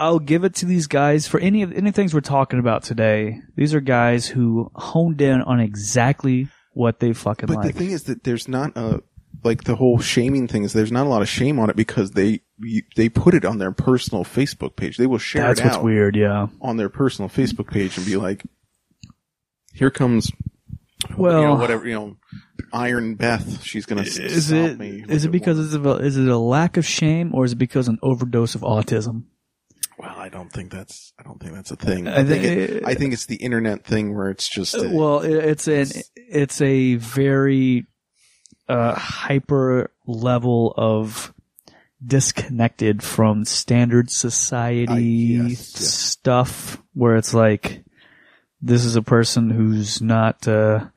I'll 0.00 0.20
give 0.20 0.44
it 0.44 0.54
to 0.56 0.66
these 0.66 0.86
guys 0.86 1.26
for 1.26 1.40
any 1.40 1.62
of 1.62 1.72
any 1.72 1.90
things 1.90 2.14
we're 2.14 2.20
talking 2.20 2.60
about 2.60 2.84
today. 2.84 3.40
These 3.56 3.74
are 3.74 3.80
guys 3.80 4.26
who 4.28 4.70
honed 4.76 5.20
in 5.20 5.42
on 5.42 5.58
exactly 5.58 6.46
what 6.78 7.00
they 7.00 7.12
fucking 7.12 7.48
But 7.48 7.56
like. 7.56 7.66
the 7.72 7.72
thing 7.78 7.90
is 7.90 8.04
that 8.04 8.22
there's 8.24 8.46
not 8.46 8.76
a 8.76 9.02
like 9.44 9.64
the 9.64 9.74
whole 9.76 9.98
shaming 9.98 10.46
thing 10.48 10.62
is 10.64 10.72
there's 10.72 10.92
not 10.92 11.06
a 11.06 11.08
lot 11.08 11.22
of 11.22 11.28
shame 11.28 11.58
on 11.58 11.68
it 11.70 11.76
because 11.76 12.12
they 12.12 12.40
they 12.96 13.08
put 13.08 13.34
it 13.34 13.44
on 13.44 13.58
their 13.58 13.72
personal 13.72 14.24
Facebook 14.24 14.76
page. 14.76 14.96
They 14.96 15.06
will 15.06 15.18
share 15.18 15.42
That's 15.48 15.60
it 15.60 15.64
what's 15.64 15.76
out 15.76 15.84
weird, 15.84 16.16
yeah. 16.16 16.46
on 16.60 16.76
their 16.76 16.88
personal 16.88 17.28
Facebook 17.28 17.70
page 17.70 17.96
and 17.96 18.06
be 18.06 18.16
like, 18.16 18.44
"Here 19.74 19.90
comes, 19.90 20.30
Well- 21.16 21.40
you 21.40 21.46
know, 21.48 21.54
whatever 21.56 21.86
you 21.86 21.94
know, 21.94 22.16
Iron 22.72 23.14
Beth. 23.14 23.62
She's 23.62 23.86
gonna 23.86 24.02
Is 24.02 24.46
stop 24.46 24.56
it 24.56 24.78
me." 24.78 25.04
is 25.08 25.24
it 25.24 25.30
because 25.32 25.56
one." 25.58 25.66
it's 25.66 25.74
a, 26.02 26.04
is 26.06 26.16
it 26.16 26.28
a 26.28 26.38
lack 26.38 26.76
of 26.76 26.86
shame 26.86 27.34
or 27.34 27.44
is 27.44 27.52
it 27.52 27.56
because 27.56 27.88
an 27.88 27.98
overdose 28.02 28.54
of 28.54 28.62
autism? 28.62 29.24
I 30.28 30.30
don't 30.30 30.52
think 30.52 30.70
that's 30.70 31.14
I 31.18 31.22
don't 31.22 31.40
think 31.40 31.54
that's 31.54 31.70
a 31.70 31.76
thing. 31.76 32.06
I 32.06 32.22
think 32.22 32.44
it, 32.44 32.82
I 32.86 32.92
think 32.94 33.14
it's 33.14 33.24
the 33.24 33.36
internet 33.36 33.82
thing 33.82 34.14
where 34.14 34.28
it's 34.28 34.46
just 34.46 34.74
uh, 34.74 34.84
Well, 34.90 35.20
it- 35.20 35.32
it's 35.32 35.66
an 35.68 35.86
it's 36.14 36.60
a 36.60 36.96
very 36.96 37.86
uh, 38.68 38.92
hyper 38.94 39.90
level 40.06 40.74
of 40.76 41.32
disconnected 42.04 43.02
from 43.02 43.46
standard 43.46 44.10
society 44.10 44.92
I- 44.92 44.98
yes, 45.48 45.50
yes. 45.80 45.94
stuff 45.94 46.82
where 46.92 47.16
it's 47.16 47.32
like 47.32 47.82
this 48.60 48.84
is 48.84 48.96
a 48.96 49.02
person 49.02 49.48
who's 49.48 50.02
not 50.02 50.46
uh, 50.46 50.88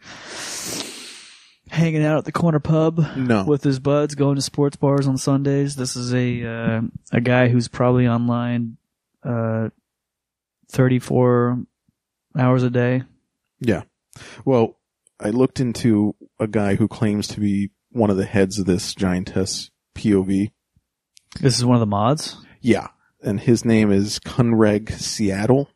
hanging 1.69 2.03
out 2.03 2.17
at 2.17 2.25
the 2.25 2.33
corner 2.33 2.59
pub 2.59 2.99
no. 3.15 3.45
with 3.45 3.63
his 3.63 3.79
buds 3.79 4.13
going 4.13 4.35
to 4.35 4.41
sports 4.41 4.75
bars 4.75 5.07
on 5.07 5.17
Sundays. 5.17 5.77
This 5.77 5.95
is 5.95 6.13
a 6.13 6.45
uh, 6.45 6.81
a 7.13 7.21
guy 7.21 7.47
who's 7.47 7.69
probably 7.69 8.09
online 8.09 8.75
uh, 9.23 9.69
34 10.71 11.63
hours 12.37 12.63
a 12.63 12.69
day. 12.69 13.03
Yeah. 13.59 13.83
Well, 14.45 14.79
I 15.19 15.29
looked 15.29 15.59
into 15.59 16.15
a 16.39 16.47
guy 16.47 16.75
who 16.75 16.87
claims 16.87 17.27
to 17.29 17.39
be 17.39 17.71
one 17.91 18.09
of 18.09 18.17
the 18.17 18.25
heads 18.25 18.57
of 18.59 18.65
this 18.65 18.93
giantess 18.95 19.69
POV. 19.95 20.51
This 21.39 21.57
is 21.57 21.65
one 21.65 21.75
of 21.75 21.81
the 21.81 21.85
mods. 21.85 22.37
Yeah. 22.61 22.87
And 23.23 23.39
his 23.39 23.63
name 23.63 23.91
is 23.91 24.19
Kunreg 24.19 24.91
Seattle. 24.93 25.69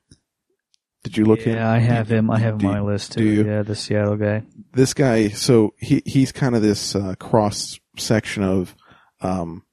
Did 1.04 1.18
you 1.18 1.26
look 1.26 1.42
at 1.42 1.46
him? 1.48 1.56
yeah, 1.58 1.70
I 1.72 1.78
have 1.78 2.12
him. 2.12 2.32
I 2.32 2.40
have 2.40 2.54
him 2.54 2.58
do- 2.60 2.68
on 2.68 2.74
my 2.74 2.82
list 2.82 3.12
too. 3.12 3.20
do 3.20 3.26
you? 3.26 3.46
Yeah, 3.46 3.62
the 3.62 3.76
Seattle 3.76 4.16
guy. 4.18 4.42
This 4.74 4.96
guy, 4.96 5.30
so 5.30 5.76
he, 5.78 6.02
he's 6.06 6.32
kind 6.32 6.56
of 6.56 6.64
this, 6.64 6.96
uh, 6.96 7.14
cross 7.20 7.80
section 7.98 8.42
of, 8.44 8.76
um, 9.22 9.64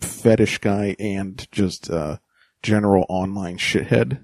fetish 0.00 0.58
guy 0.58 0.94
and 0.98 1.46
just, 1.50 1.88
uh, 1.90 2.18
general 2.62 3.06
online 3.08 3.56
shithead 3.58 4.20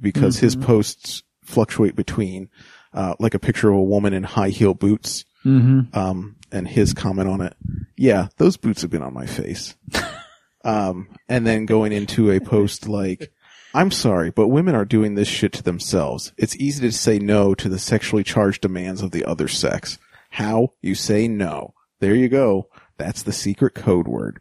because 0.00 0.38
his 0.38 0.56
Mhm. 0.56 0.62
posts 0.62 1.22
fluctuate 1.44 1.96
between, 1.96 2.48
uh, 2.94 3.14
like 3.18 3.34
a 3.34 3.38
picture 3.38 3.70
of 3.70 3.76
a 3.76 3.82
woman 3.82 4.12
in 4.12 4.22
high 4.22 4.48
heel 4.50 4.74
boots 4.74 5.24
Mm-hmm. 5.44 5.96
um, 5.98 6.36
and 6.52 6.68
his 6.68 6.92
comment 6.92 7.28
on 7.28 7.40
it. 7.40 7.54
Yeah, 7.96 8.28
those 8.36 8.56
boots 8.56 8.82
have 8.82 8.90
been 8.90 9.02
on 9.02 9.14
my 9.14 9.26
face. 9.26 9.74
um, 10.64 11.08
and 11.28 11.46
then 11.46 11.66
going 11.66 11.92
into 11.92 12.30
a 12.30 12.40
post 12.40 12.88
like, 12.88 13.32
I'm 13.72 13.90
sorry, 13.90 14.30
but 14.30 14.48
women 14.48 14.74
are 14.74 14.84
doing 14.84 15.14
this 15.14 15.28
shit 15.28 15.52
to 15.54 15.62
themselves. 15.62 16.32
It's 16.36 16.56
easy 16.56 16.82
to 16.82 16.92
say 16.92 17.18
no 17.18 17.54
to 17.54 17.68
the 17.68 17.78
sexually 17.78 18.24
charged 18.24 18.60
demands 18.62 19.00
of 19.00 19.12
the 19.12 19.24
other 19.24 19.48
sex. 19.48 19.98
How? 20.30 20.70
You 20.82 20.94
say 20.94 21.28
no. 21.28 21.74
There 22.00 22.14
you 22.14 22.28
go. 22.28 22.68
That's 22.98 23.22
the 23.22 23.32
secret 23.32 23.74
code 23.74 24.08
word. 24.08 24.40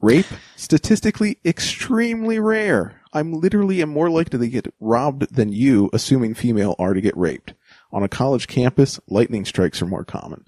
Rape, 0.00 0.26
statistically 0.56 1.38
extremely 1.44 2.38
rare. 2.38 3.00
I'm 3.12 3.32
literally 3.32 3.82
am 3.82 3.90
more 3.90 4.08
likely 4.08 4.38
to 4.38 4.48
get 4.48 4.72
robbed 4.80 5.34
than 5.34 5.52
you, 5.52 5.90
assuming 5.92 6.34
female 6.34 6.74
are 6.78 6.94
to 6.94 7.00
get 7.00 7.16
raped. 7.16 7.54
On 7.92 8.02
a 8.02 8.08
college 8.08 8.46
campus, 8.46 9.00
lightning 9.08 9.44
strikes 9.44 9.82
are 9.82 9.86
more 9.86 10.04
common. 10.04 10.46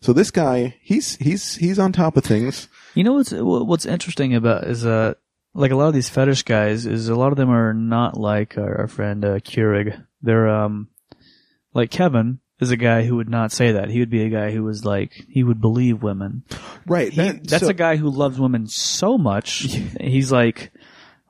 So 0.00 0.12
this 0.12 0.30
guy, 0.30 0.78
he's, 0.80 1.16
he's, 1.16 1.56
he's 1.56 1.78
on 1.78 1.92
top 1.92 2.16
of 2.16 2.24
things. 2.24 2.68
You 2.94 3.04
know 3.04 3.14
what's 3.14 3.32
what's 3.32 3.86
interesting 3.86 4.34
about 4.34 4.64
is 4.64 4.86
uh 4.86 5.14
like 5.54 5.70
a 5.70 5.76
lot 5.76 5.88
of 5.88 5.94
these 5.94 6.08
fetish 6.08 6.42
guys 6.42 6.86
is 6.86 7.08
a 7.08 7.14
lot 7.14 7.32
of 7.32 7.36
them 7.36 7.50
are 7.50 7.72
not 7.72 8.18
like 8.18 8.58
our, 8.58 8.82
our 8.82 8.88
friend 8.88 9.24
uh, 9.24 9.38
Keurig. 9.40 10.04
They're 10.22 10.48
um 10.48 10.88
like 11.72 11.90
Kevin 11.90 12.40
is 12.60 12.70
a 12.70 12.76
guy 12.76 13.02
who 13.02 13.16
would 13.16 13.28
not 13.28 13.52
say 13.52 13.72
that. 13.72 13.90
He 13.90 14.00
would 14.00 14.10
be 14.10 14.22
a 14.22 14.28
guy 14.30 14.50
who 14.52 14.62
was 14.62 14.84
like 14.84 15.12
he 15.28 15.42
would 15.42 15.60
believe 15.60 16.02
women. 16.02 16.44
Right. 16.86 17.12
He, 17.12 17.30
that's 17.42 17.62
a 17.64 17.74
guy 17.74 17.96
who 17.96 18.10
loves 18.10 18.38
women 18.38 18.66
so 18.68 19.18
much. 19.18 19.58
He's 20.00 20.30
like, 20.32 20.72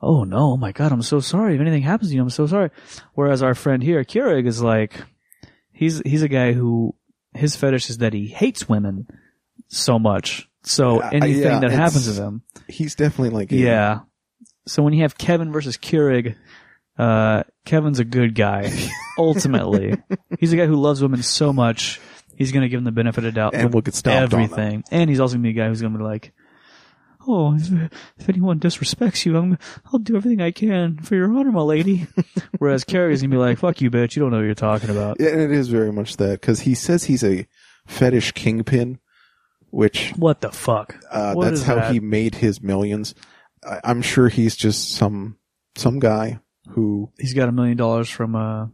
oh 0.01 0.23
no, 0.23 0.51
oh 0.51 0.57
my 0.57 0.71
god, 0.71 0.91
I'm 0.91 1.01
so 1.01 1.19
sorry. 1.19 1.55
If 1.55 1.61
anything 1.61 1.81
happens 1.83 2.09
to 2.11 2.15
you, 2.15 2.21
I'm 2.21 2.29
so 2.29 2.47
sorry. 2.47 2.69
Whereas 3.13 3.41
our 3.41 3.55
friend 3.55 3.81
here, 3.81 4.03
Keurig, 4.03 4.45
is 4.47 4.61
like, 4.61 4.93
he's 5.71 5.99
he's 6.05 6.21
a 6.21 6.27
guy 6.29 6.53
who 6.53 6.95
his 7.33 7.55
fetish 7.55 7.89
is 7.89 7.97
that 7.99 8.13
he 8.13 8.27
hates 8.27 8.69
women 8.69 9.07
so 9.67 9.99
much. 9.99 10.47
So 10.63 10.99
Yeah, 11.01 11.09
anything 11.13 11.41
yeah, 11.43 11.59
that 11.59 11.71
happens 11.71 12.05
to 12.05 12.13
them, 12.13 12.43
he's 12.67 12.95
definitely 12.95 13.29
like, 13.37 13.51
a- 13.51 13.55
yeah. 13.55 13.99
So 14.67 14.81
when 14.83 14.93
you 14.93 15.01
have 15.03 15.17
Kevin 15.17 15.51
versus 15.51 15.77
Keurig, 15.77 16.35
uh, 16.97 17.43
Kevin's 17.65 17.99
a 17.99 18.05
good 18.05 18.33
guy. 18.35 18.71
Ultimately, 19.17 19.95
he's 20.39 20.53
a 20.53 20.57
guy 20.57 20.65
who 20.65 20.75
loves 20.75 21.01
women 21.01 21.23
so 21.23 21.51
much. 21.53 21.99
He's 22.35 22.51
going 22.51 22.63
to 22.63 22.69
give 22.69 22.79
them 22.79 22.85
the 22.85 22.91
benefit 22.91 23.23
of 23.23 23.33
doubt. 23.33 23.53
And 23.55 23.73
will 23.73 23.81
get 23.81 23.95
stomped 23.95 24.33
on 24.33 24.41
everything. 24.41 24.83
And 24.91 25.09
he's 25.09 25.19
also 25.19 25.35
going 25.35 25.43
to 25.43 25.53
be 25.53 25.57
a 25.59 25.63
guy 25.63 25.69
who's 25.69 25.79
going 25.81 25.93
to 25.93 25.99
be 25.99 26.03
like, 26.03 26.33
"Oh, 27.27 27.55
if, 27.55 28.27
anyone 28.29 28.59
disrespects 28.59 29.25
you, 29.25 29.37
I'm 29.37 29.57
I'll 29.91 29.99
do 29.99 30.17
everything 30.17 30.41
I 30.41 30.51
can 30.51 30.99
for 30.99 31.15
your 31.15 31.33
honor, 31.33 31.51
my 31.51 31.61
lady." 31.61 32.07
Whereas 32.59 32.83
Carrie 32.83 33.13
is 33.13 33.21
going 33.21 33.31
to 33.31 33.35
be 33.35 33.39
like, 33.39 33.59
"Fuck 33.59 33.79
you, 33.81 33.89
bitch! 33.89 34.15
You 34.15 34.21
don't 34.21 34.31
know 34.31 34.37
what 34.37 34.45
you're 34.45 34.53
talking 34.55 34.89
about." 34.89 35.17
Yeah, 35.19 35.29
and 35.29 35.41
it 35.41 35.51
is 35.51 35.69
very 35.69 35.91
much 35.93 36.17
that 36.17 36.41
because 36.41 36.61
he 36.61 36.75
says 36.75 37.05
he's 37.05 37.23
a 37.23 37.47
fetish 37.87 38.33
kingpin, 38.33 38.99
which 39.69 40.11
What 40.17 40.41
the 40.41 40.51
fuck? 40.51 40.97
uh, 41.09 41.33
What 41.33 41.49
that's 41.49 41.63
how 41.63 41.75
that? 41.75 41.93
he 41.93 41.99
made 41.99 42.35
his 42.35 42.61
millions. 42.61 43.15
I, 43.63 43.79
I'm 43.83 44.01
sure 44.01 44.27
he's 44.27 44.55
just 44.57 44.91
some 44.93 45.37
some 45.75 45.99
guy 45.99 46.39
who, 46.69 47.11
He's 47.19 47.33
got 47.33 47.47
a 47.47 47.51
million 47.51 47.77
dollars 47.77 48.09
from 48.09 48.35
uh. 48.35 48.67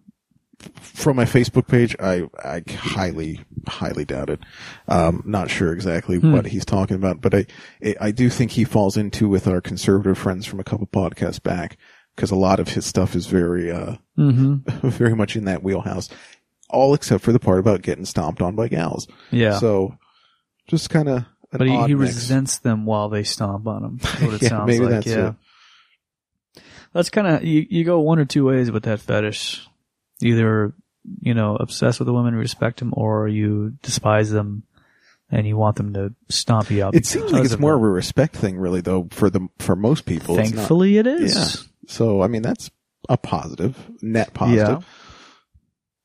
From 0.81 1.15
my 1.17 1.25
Facebook 1.25 1.67
page, 1.67 1.95
I 1.99 2.27
I 2.43 2.63
highly 2.69 3.39
highly 3.67 4.05
doubt 4.05 4.29
it. 4.29 4.39
Um, 4.87 5.23
not 5.25 5.49
sure 5.49 5.73
exactly 5.73 6.17
Hmm. 6.19 6.33
what 6.33 6.45
he's 6.45 6.65
talking 6.65 6.95
about, 6.95 7.21
but 7.21 7.33
I 7.33 7.45
I 7.99 8.11
do 8.11 8.29
think 8.29 8.51
he 8.51 8.63
falls 8.63 8.97
into 8.97 9.27
with 9.27 9.47
our 9.47 9.61
conservative 9.61 10.17
friends 10.17 10.45
from 10.45 10.59
a 10.59 10.63
couple 10.63 10.87
podcasts 10.87 11.41
back 11.41 11.77
because 12.15 12.31
a 12.31 12.35
lot 12.35 12.59
of 12.59 12.69
his 12.69 12.85
stuff 12.85 13.15
is 13.15 13.27
very 13.27 13.71
uh 13.71 13.95
Mm-hmm. 14.17 14.87
very 14.89 15.15
much 15.15 15.35
in 15.35 15.45
that 15.45 15.63
wheelhouse. 15.63 16.09
All 16.69 16.93
except 16.93 17.23
for 17.23 17.31
the 17.31 17.39
part 17.39 17.59
about 17.59 17.81
getting 17.81 18.05
stomped 18.05 18.41
on 18.41 18.55
by 18.55 18.67
gals. 18.67 19.07
Yeah. 19.31 19.57
So 19.59 19.97
just 20.67 20.89
kind 20.89 21.09
of. 21.09 21.25
but 21.51 21.67
he, 21.67 21.85
he 21.87 21.95
resents 21.95 22.59
them 22.59 22.85
while 22.85 23.09
they 23.09 23.23
stomp 23.23 23.67
on 23.67 23.83
him. 23.83 23.99
What 23.99 24.35
it 24.35 24.41
Yeah, 24.43 24.49
sounds 24.49 24.67
maybe 24.67 24.85
like. 24.85 24.89
that's 24.91 25.07
yeah. 25.07 25.29
it. 26.55 26.63
That's 26.93 27.09
kind 27.09 27.27
of 27.27 27.43
you. 27.43 27.65
You 27.69 27.83
go 27.83 27.99
one 28.01 28.19
or 28.19 28.25
two 28.25 28.45
ways 28.45 28.69
with 28.71 28.83
that 28.83 28.99
fetish. 28.99 29.67
Either 30.23 30.73
you 31.21 31.33
know 31.33 31.55
obsessed 31.55 31.99
with 31.99 32.07
the 32.07 32.13
women, 32.13 32.35
respect 32.35 32.79
them, 32.79 32.93
or 32.95 33.27
you 33.27 33.73
despise 33.81 34.29
them 34.29 34.63
and 35.31 35.47
you 35.47 35.55
want 35.55 35.77
them 35.77 35.93
to 35.93 36.13
stomp 36.29 36.69
you 36.69 36.83
out. 36.83 36.93
It 36.93 37.05
seems 37.05 37.31
like 37.31 37.45
it's 37.45 37.57
more 37.57 37.75
of 37.75 37.81
a 37.81 37.89
respect 37.89 38.35
thing, 38.35 38.57
really, 38.57 38.81
though. 38.81 39.07
For 39.11 39.29
the 39.29 39.47
for 39.59 39.75
most 39.75 40.05
people, 40.05 40.37
it's 40.37 40.49
not. 40.51 40.57
Thankfully, 40.57 40.97
it 40.97 41.07
is. 41.07 41.35
Yeah. 41.35 41.67
So 41.87 42.21
I 42.21 42.27
mean, 42.27 42.41
that's 42.41 42.69
a 43.09 43.17
positive, 43.17 43.77
net 44.01 44.33
positive. 44.33 44.85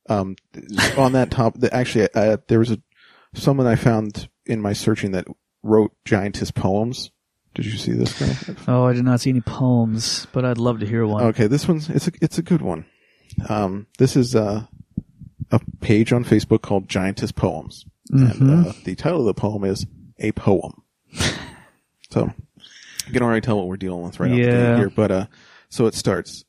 Um, 0.08 0.36
on 0.96 1.12
that 1.12 1.32
top, 1.32 1.56
actually, 1.72 2.08
uh, 2.14 2.36
there 2.46 2.60
was 2.60 2.70
a 2.70 2.80
someone 3.34 3.66
I 3.66 3.74
found 3.74 4.28
in 4.46 4.60
my 4.60 4.72
searching 4.72 5.10
that 5.12 5.26
wrote 5.62 5.92
giantess 6.04 6.52
poems. 6.52 7.10
Did 7.54 7.66
you 7.66 7.78
see 7.78 7.92
this 7.92 8.18
guy? 8.18 8.54
Oh, 8.68 8.84
I 8.84 8.92
did 8.92 9.04
not 9.04 9.20
see 9.20 9.30
any 9.30 9.40
poems, 9.40 10.26
but 10.32 10.44
I'd 10.44 10.58
love 10.58 10.80
to 10.80 10.86
hear 10.86 11.06
one. 11.06 11.24
Okay, 11.24 11.46
this 11.46 11.66
one's 11.66 11.90
it's 11.90 12.06
a 12.06 12.12
it's 12.20 12.38
a 12.38 12.42
good 12.42 12.62
one. 12.62 12.84
Um, 13.48 13.86
this 13.98 14.16
is 14.16 14.34
uh, 14.34 14.64
a 15.50 15.60
page 15.80 16.12
on 16.12 16.24
Facebook 16.24 16.62
called 16.62 16.88
Giantess 16.88 17.32
Poems, 17.32 17.84
Mhm. 18.12 18.40
and 18.40 18.66
uh, 18.68 18.72
the 18.84 18.94
title 18.94 19.20
of 19.20 19.26
the 19.26 19.34
poem 19.40 19.64
is 19.64 19.86
a 20.18 20.32
poem. 20.32 20.82
so 22.10 22.32
you 23.06 23.12
can 23.12 23.22
already 23.22 23.40
tell 23.40 23.56
what 23.58 23.66
we're 23.68 23.76
dealing 23.76 24.02
with 24.02 24.18
right 24.20 24.30
off 24.30 24.36
the 24.36 24.42
Yeah. 24.42 24.70
gate 24.70 24.78
here. 24.78 24.90
But 24.90 25.10
uh, 25.10 25.26
so 25.68 25.86
it 25.86 25.94
starts. 25.94 26.44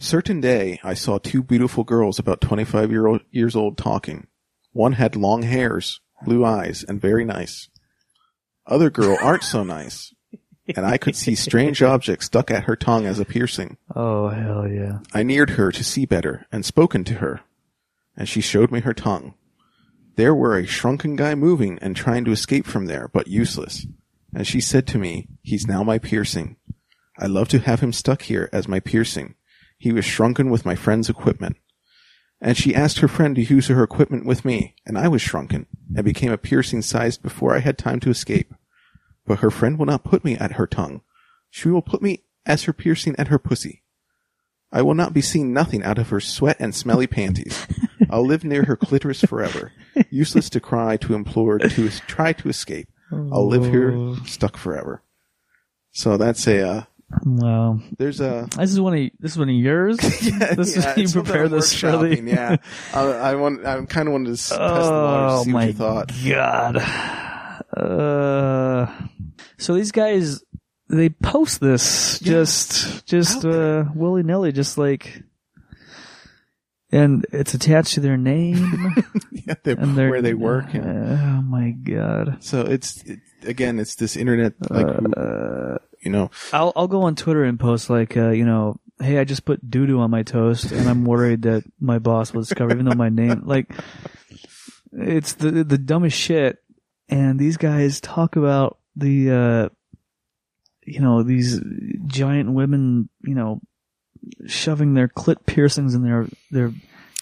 Certain 0.00 0.40
day, 0.40 0.78
I 0.84 0.94
saw 0.94 1.18
two 1.18 1.42
beautiful 1.42 1.82
girls 1.84 2.18
about 2.18 2.40
25 2.40 2.90
year 2.90 3.06
old, 3.06 3.20
years 3.30 3.56
old 3.56 3.76
talking. 3.76 4.26
One 4.72 4.92
had 4.92 5.16
long 5.16 5.42
hairs, 5.42 6.00
blue 6.24 6.44
eyes, 6.44 6.84
and 6.86 7.00
very 7.00 7.24
nice. 7.24 7.68
Other 8.66 8.90
girl 8.90 9.16
aren't 9.20 9.42
so 9.44 9.64
nice. 9.64 10.14
And 10.76 10.84
I 10.84 10.98
could 10.98 11.16
see 11.16 11.34
strange 11.34 11.82
objects 11.82 12.26
stuck 12.26 12.50
at 12.50 12.64
her 12.64 12.76
tongue 12.76 13.06
as 13.06 13.18
a 13.18 13.24
piercing. 13.24 13.78
Oh 13.94 14.28
hell 14.28 14.68
yeah! 14.68 14.98
I 15.14 15.22
neared 15.22 15.50
her 15.50 15.72
to 15.72 15.84
see 15.84 16.04
better 16.04 16.46
and 16.52 16.64
spoken 16.64 17.04
to 17.04 17.14
her, 17.14 17.40
and 18.16 18.28
she 18.28 18.40
showed 18.40 18.70
me 18.70 18.80
her 18.80 18.94
tongue. 18.94 19.34
There 20.16 20.34
were 20.34 20.58
a 20.58 20.66
shrunken 20.66 21.14
guy 21.16 21.36
moving 21.36 21.78
and 21.80 21.94
trying 21.94 22.24
to 22.24 22.32
escape 22.32 22.66
from 22.66 22.86
there, 22.86 23.08
but 23.08 23.28
useless. 23.28 23.86
And 24.34 24.46
she 24.46 24.60
said 24.60 24.86
to 24.88 24.98
me, 24.98 25.28
he's 25.42 25.66
now 25.66 25.82
my 25.82 25.98
piercing. 25.98 26.56
I 27.18 27.26
love 27.26 27.48
to 27.50 27.60
have 27.60 27.80
him 27.80 27.92
stuck 27.92 28.22
here 28.22 28.48
as 28.52 28.68
my 28.68 28.80
piercing. 28.80 29.36
He 29.78 29.92
was 29.92 30.04
shrunken 30.04 30.50
with 30.50 30.66
my 30.66 30.74
friend's 30.74 31.08
equipment. 31.08 31.56
And 32.40 32.56
she 32.56 32.74
asked 32.74 32.98
her 32.98 33.08
friend 33.08 33.34
to 33.36 33.42
use 33.42 33.68
her 33.68 33.82
equipment 33.82 34.26
with 34.26 34.44
me, 34.44 34.74
and 34.84 34.98
I 34.98 35.08
was 35.08 35.22
shrunken 35.22 35.66
and 35.94 36.04
became 36.04 36.32
a 36.32 36.38
piercing 36.38 36.82
sized 36.82 37.22
before 37.22 37.54
I 37.54 37.60
had 37.60 37.78
time 37.78 38.00
to 38.00 38.10
escape. 38.10 38.52
But 39.28 39.40
her 39.40 39.50
friend 39.50 39.78
will 39.78 39.86
not 39.86 40.02
put 40.04 40.24
me 40.24 40.36
at 40.36 40.52
her 40.52 40.66
tongue. 40.66 41.02
She 41.50 41.68
will 41.68 41.82
put 41.82 42.02
me 42.02 42.24
as 42.46 42.64
her 42.64 42.72
piercing 42.72 43.14
at 43.18 43.28
her 43.28 43.38
pussy. 43.38 43.82
I 44.72 44.82
will 44.82 44.94
not 44.94 45.14
be 45.14 45.20
seen 45.20 45.52
nothing 45.52 45.82
out 45.84 45.98
of 45.98 46.08
her 46.08 46.18
sweat 46.20 46.56
and 46.58 46.74
smelly 46.74 47.06
panties. 47.18 47.66
I'll 48.10 48.26
live 48.26 48.42
near 48.42 48.64
her 48.64 48.76
clitoris 48.76 49.20
forever. 49.22 49.72
Useless 50.10 50.50
to 50.50 50.60
cry, 50.60 50.96
to 50.98 51.14
implore, 51.14 51.58
to 51.58 51.90
try 52.06 52.32
to 52.32 52.48
escape. 52.48 52.88
I'll 53.12 53.46
live 53.48 53.64
here 53.64 54.16
stuck 54.26 54.56
forever. 54.56 55.02
So 55.92 56.16
that's 56.16 56.46
a, 56.46 56.68
uh, 56.68 56.82
Wow, 57.24 57.80
there's 57.96 58.20
a, 58.20 58.48
this 58.58 58.70
is 58.70 58.78
one 58.78 58.94
of 58.94 59.10
this 59.18 59.32
is 59.32 59.38
one 59.38 59.48
of 59.48 59.54
yours. 59.54 59.96
this 59.96 60.76
is 60.76 60.86
you 60.98 61.22
prepare 61.22 61.48
this 61.48 61.72
for 61.72 61.92
the. 61.96 62.20
yeah. 62.22 62.56
I, 62.92 63.00
I 63.00 63.34
want, 63.36 63.64
I 63.64 63.82
kind 63.86 64.08
of 64.08 64.12
wanted 64.12 64.26
to 64.26 64.32
test 64.36 64.50
the 64.50 64.58
water, 64.58 65.26
Oh 65.30 65.42
see 65.44 65.52
what 65.52 65.58
my 65.58 65.66
you 65.68 65.72
thought. 65.72 66.12
god! 66.28 66.76
Uh, 67.74 68.86
so 69.58 69.74
these 69.74 69.92
guys 69.92 70.42
they 70.88 71.10
post 71.10 71.60
this 71.60 72.18
Yeah. 72.22 72.32
just 72.32 73.06
just 73.06 73.44
uh, 73.44 73.84
willy 73.94 74.22
nilly, 74.22 74.52
just 74.52 74.78
like, 74.78 75.22
and 76.90 77.26
it's 77.32 77.52
attached 77.54 77.94
to 77.94 78.00
their 78.00 78.16
name 78.16 78.94
yeah, 79.32 79.54
and 79.66 79.96
their 79.96 80.08
where 80.10 80.22
they 80.22 80.34
work. 80.34 80.72
yeah. 80.72 81.36
Oh 81.38 81.42
my 81.42 81.72
god! 81.72 82.38
So 82.40 82.62
it's, 82.62 83.02
it, 83.04 83.18
again, 83.44 83.78
it's 83.78 83.96
this 83.96 84.16
internet, 84.16 84.54
like, 84.70 84.86
Uh, 85.16 85.76
you 86.00 86.10
know, 86.10 86.30
I'll 86.52 86.72
I'll 86.76 86.88
go 86.88 87.02
on 87.02 87.14
Twitter 87.16 87.44
and 87.44 87.60
post 87.60 87.90
like 87.90 88.16
uh, 88.16 88.30
you 88.30 88.46
know, 88.46 88.80
hey, 89.00 89.18
I 89.18 89.24
just 89.24 89.44
put 89.44 89.68
doo 89.70 89.86
doo 89.86 90.00
on 90.00 90.10
my 90.10 90.22
toast, 90.22 90.72
and 90.72 90.88
I'm 90.88 91.04
worried 91.04 91.42
that 91.42 91.64
my 91.80 91.98
boss 91.98 92.32
will 92.32 92.40
discover, 92.42 92.72
even 92.72 92.86
though 92.86 92.94
my 92.94 93.10
name 93.10 93.42
like 93.44 93.70
it's 94.92 95.34
the 95.34 95.64
the 95.64 95.78
dumbest 95.78 96.16
shit. 96.16 96.58
And 97.10 97.38
these 97.38 97.56
guys 97.56 98.00
talk 98.02 98.36
about 98.36 98.77
the 98.98 99.30
uh, 99.30 99.68
you 100.84 101.00
know 101.00 101.22
these 101.22 101.60
giant 102.06 102.52
women, 102.52 103.08
you 103.22 103.34
know, 103.34 103.60
shoving 104.46 104.94
their 104.94 105.08
clit 105.08 105.46
piercings 105.46 105.94
in 105.94 106.02
their 106.02 106.26
their 106.50 106.72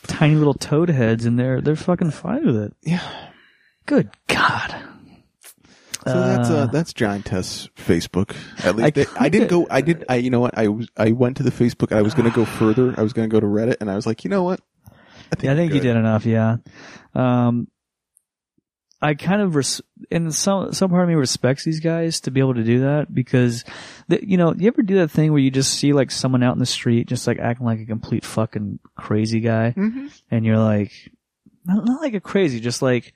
tiny 0.07 0.35
little 0.35 0.55
toad 0.55 0.89
heads, 0.89 1.25
and 1.25 1.39
they're 1.39 1.61
they're 1.61 1.77
fucking 1.77 2.11
fine 2.11 2.47
with 2.47 2.57
it. 2.57 2.75
yeah. 2.83 3.31
Good 3.87 4.11
God. 4.27 4.75
So 6.07 6.21
that's 6.21 6.51
uh, 6.51 6.57
Uh, 6.57 6.67
that's 6.67 6.93
Giantess 6.93 7.69
Facebook. 7.77 8.35
At 8.65 8.77
least 8.77 8.87
I 8.87 8.91
they, 8.91 9.07
I 9.19 9.29
didn't 9.29 9.49
go. 9.49 9.67
I 9.71 9.81
did. 9.81 10.05
I 10.09 10.17
you 10.17 10.31
know 10.31 10.41
what? 10.41 10.57
I 10.57 10.69
was. 10.69 10.89
I 10.97 11.13
went 11.13 11.37
to 11.39 11.43
the 11.43 11.51
Facebook. 11.51 11.95
I 11.95 12.03
was 12.03 12.15
going 12.15 12.29
to 12.29 12.35
go 12.35 12.45
further. 12.45 12.95
I 12.97 13.03
was 13.03 13.13
going 13.13 13.29
to 13.29 13.33
go 13.33 13.41
to 13.41 13.47
Reddit, 13.47 13.77
and 13.81 13.91
I 13.91 13.97
was 13.97 14.07
like, 14.07 14.25
you 14.25 14.31
know 14.31 14.45
what? 14.45 14.61
I 14.89 15.43
Yeah, 15.43 15.53
I 15.53 15.57
think 15.57 15.73
you 15.75 15.81
did 15.81 15.97
enough. 15.97 16.25
Yeah. 16.25 16.59
Um, 17.15 17.69
I 19.03 19.15
kind 19.15 19.43
of 19.43 19.55
res- 19.55 19.83
and 20.11 20.35
some 20.35 20.73
some 20.73 20.91
part 20.91 21.03
of 21.03 21.09
me 21.09 21.15
respects 21.15 21.65
these 21.65 21.81
guys 21.81 22.21
to 22.21 22.31
be 22.31 22.41
able 22.41 22.55
to 22.55 22.65
do 22.65 22.81
that 22.81 23.15
because, 23.15 23.63
you 24.09 24.37
know, 24.39 24.55
you 24.55 24.69
ever 24.69 24.83
do 24.83 24.97
that 24.97 25.11
thing 25.11 25.33
where 25.33 25.41
you 25.41 25.51
just 25.51 25.75
see 25.75 25.93
like 25.93 26.11
someone 26.11 26.43
out 26.43 26.55
in 26.55 26.59
the 26.61 26.67
street 26.67 27.07
just 27.07 27.27
like 27.27 27.39
acting 27.39 27.67
like 27.67 27.81
a 27.81 27.85
complete 27.87 28.25
fucking 28.25 28.79
crazy 28.97 29.41
guy, 29.41 29.75
Mhm. 29.77 30.11
and 30.31 30.47
you're 30.47 30.59
like, 30.59 30.93
not, 31.67 31.85
not 31.85 32.01
like 32.01 32.15
a 32.15 32.21
crazy, 32.21 32.59
just 32.61 32.81
like. 32.83 33.13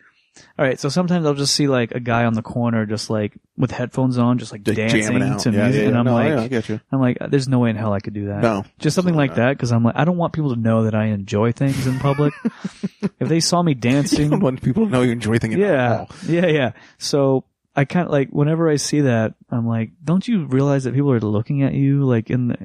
All 0.58 0.64
right, 0.64 0.78
so 0.78 0.88
sometimes 0.88 1.26
I'll 1.26 1.34
just 1.34 1.54
see 1.54 1.66
like 1.66 1.92
a 1.92 2.00
guy 2.00 2.24
on 2.24 2.34
the 2.34 2.42
corner, 2.42 2.86
just 2.86 3.10
like 3.10 3.36
with 3.56 3.70
headphones 3.72 4.16
on, 4.16 4.38
just 4.38 4.52
like 4.52 4.62
Just 4.62 4.76
dancing 4.76 5.02
jamming 5.02 5.22
out. 5.24 5.40
to 5.40 5.50
yeah, 5.50 5.64
music, 5.64 5.80
yeah, 5.80 5.86
and 5.86 5.94
yeah. 5.94 5.98
I'm 5.98 6.04
no, 6.04 6.14
like, 6.14 6.28
yeah, 6.28 6.40
I 6.40 6.48
get 6.48 6.68
you. 6.68 6.80
I'm 6.92 7.00
like, 7.00 7.18
there's 7.28 7.48
no 7.48 7.58
way 7.58 7.70
in 7.70 7.76
hell 7.76 7.92
I 7.92 8.00
could 8.00 8.14
do 8.14 8.26
that. 8.26 8.40
No, 8.40 8.64
Just 8.78 8.94
something 8.94 9.14
like 9.14 9.34
that 9.34 9.56
because 9.56 9.72
I'm 9.72 9.82
like, 9.84 9.96
I 9.96 10.04
don't 10.04 10.16
want 10.16 10.32
people 10.32 10.54
to 10.54 10.60
know 10.60 10.84
that 10.84 10.94
I 10.94 11.06
enjoy 11.06 11.52
things 11.52 11.86
in 11.86 11.98
public. 11.98 12.32
if 13.18 13.28
they 13.28 13.40
saw 13.40 13.62
me. 13.62 13.70
You 13.70 13.74
don't 13.74 13.92
dancing, 13.92 14.40
want 14.40 14.62
people 14.62 14.86
to 14.86 14.90
know 14.90 15.02
you 15.02 15.12
enjoy 15.12 15.38
things. 15.38 15.54
yeah, 15.56 16.06
yeah, 16.26 16.46
yeah. 16.46 16.72
So 16.98 17.44
I 17.76 17.84
kind 17.84 18.06
of 18.06 18.12
like 18.12 18.30
whenever 18.30 18.68
I 18.68 18.76
see 18.76 19.02
that, 19.02 19.34
I'm 19.48 19.66
like, 19.66 19.90
don't 20.02 20.26
you 20.26 20.46
realize 20.46 20.84
that 20.84 20.94
people 20.94 21.12
are 21.12 21.20
looking 21.20 21.62
at 21.62 21.72
you 21.72 22.04
like 22.04 22.30
in 22.30 22.48
the, 22.48 22.56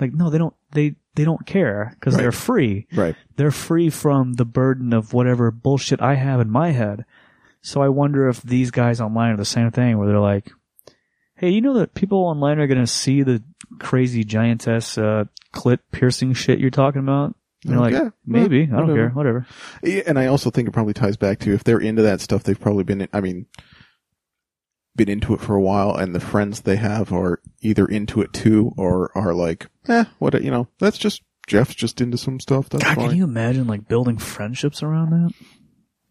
like 0.00 0.12
no, 0.12 0.30
they 0.30 0.38
don't 0.38 0.54
they 0.72 0.96
they 1.18 1.24
don't 1.24 1.44
care 1.44 1.90
because 1.94 2.14
Right. 2.14 2.22
they're 2.22 2.32
free. 2.32 2.86
Right. 2.94 3.14
They're 3.36 3.50
free 3.50 3.90
from 3.90 4.34
the 4.34 4.44
burden 4.46 4.92
of 4.94 5.12
whatever 5.12 5.50
bullshit 5.50 6.00
I 6.00 6.14
have 6.14 6.40
in 6.40 6.48
my 6.50 6.70
head. 6.70 7.04
So 7.60 7.82
I 7.82 7.88
wonder 7.88 8.28
if 8.28 8.40
these 8.40 8.70
guys 8.70 9.00
online 9.00 9.32
are 9.32 9.36
the 9.36 9.44
same 9.44 9.70
thing 9.70 9.98
where 9.98 10.06
they're 10.08 10.20
like, 10.20 10.50
hey, 11.34 11.50
you 11.50 11.60
know 11.60 11.74
that 11.74 11.94
people 11.94 12.18
online 12.18 12.58
are 12.58 12.66
going 12.66 12.80
to 12.80 12.86
see 12.86 13.22
the 13.22 13.42
crazy 13.78 14.24
giantess 14.24 14.96
uh, 14.96 15.24
clit 15.54 15.78
piercing 15.92 16.32
shit 16.34 16.58
you're 16.60 16.70
talking 16.70 17.00
about? 17.00 17.34
And 17.64 17.72
they're 17.72 17.80
like, 17.80 17.92
Yeah, 17.92 18.10
maybe. 18.24 18.62
I 18.62 18.66
don't 18.66 18.82
whatever. 18.88 18.94
care. 18.96 19.08
Whatever. 19.10 19.46
Yeah, 19.82 20.02
and 20.06 20.18
I 20.18 20.26
also 20.26 20.50
think 20.50 20.68
it 20.68 20.72
probably 20.72 20.94
ties 20.94 21.16
back 21.16 21.40
to 21.40 21.52
if 21.52 21.64
they're 21.64 21.80
into 21.80 22.02
that 22.02 22.20
stuff, 22.20 22.44
they've 22.44 22.58
probably 22.58 22.84
been. 22.84 23.08
I 23.12 23.20
mean, 23.20 23.46
been 24.96 25.08
into 25.08 25.34
it 25.34 25.40
for 25.40 25.54
a 25.54 25.60
while, 25.60 25.94
and 25.94 26.14
the 26.14 26.20
friends 26.20 26.60
they 26.60 26.76
have 26.76 27.12
are 27.12 27.40
either 27.60 27.86
into 27.86 28.20
it 28.22 28.32
too, 28.32 28.72
or 28.76 29.10
are 29.16 29.34
like, 29.34 29.66
eh, 29.88 30.04
what 30.18 30.42
you 30.42 30.50
know, 30.50 30.68
that's 30.78 30.98
just 30.98 31.22
Jeff's 31.46 31.74
just 31.74 32.00
into 32.00 32.18
some 32.18 32.40
stuff. 32.40 32.68
That's 32.68 32.84
God, 32.84 32.94
fine. 32.96 33.08
can 33.08 33.16
you 33.16 33.24
imagine 33.24 33.66
like 33.66 33.88
building 33.88 34.18
friendships 34.18 34.82
around 34.82 35.10
that? 35.10 35.32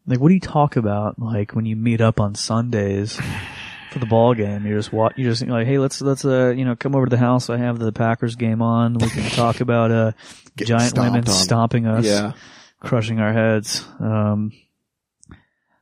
Like, 0.05 0.19
what 0.19 0.29
do 0.29 0.33
you 0.33 0.39
talk 0.39 0.75
about? 0.75 1.19
Like 1.19 1.53
when 1.53 1.65
you 1.65 1.75
meet 1.75 2.01
up 2.01 2.19
on 2.19 2.33
Sundays 2.33 3.19
for 3.91 3.99
the 3.99 4.05
ball 4.05 4.33
game, 4.33 4.65
you 4.65 4.75
just. 4.75 4.91
You 4.93 5.29
just 5.29 5.45
like, 5.45 5.67
hey, 5.67 5.77
let's 5.79 6.01
let's 6.01 6.25
uh 6.25 6.53
you 6.55 6.65
know 6.65 6.75
come 6.75 6.95
over 6.95 7.05
to 7.05 7.09
the 7.09 7.17
house. 7.17 7.49
I 7.49 7.57
have 7.57 7.77
the 7.77 7.91
Packers 7.91 8.35
game 8.35 8.61
on. 8.61 8.95
We 8.95 9.09
can 9.09 9.29
talk 9.31 9.59
about 9.61 9.91
uh 9.91 10.11
Getting 10.55 10.77
giant 10.77 10.97
women 10.97 11.19
on. 11.19 11.25
stomping 11.27 11.85
us, 11.85 12.05
yeah, 12.05 12.33
crushing 12.79 13.19
our 13.19 13.33
heads. 13.33 13.85
Um, 13.99 14.51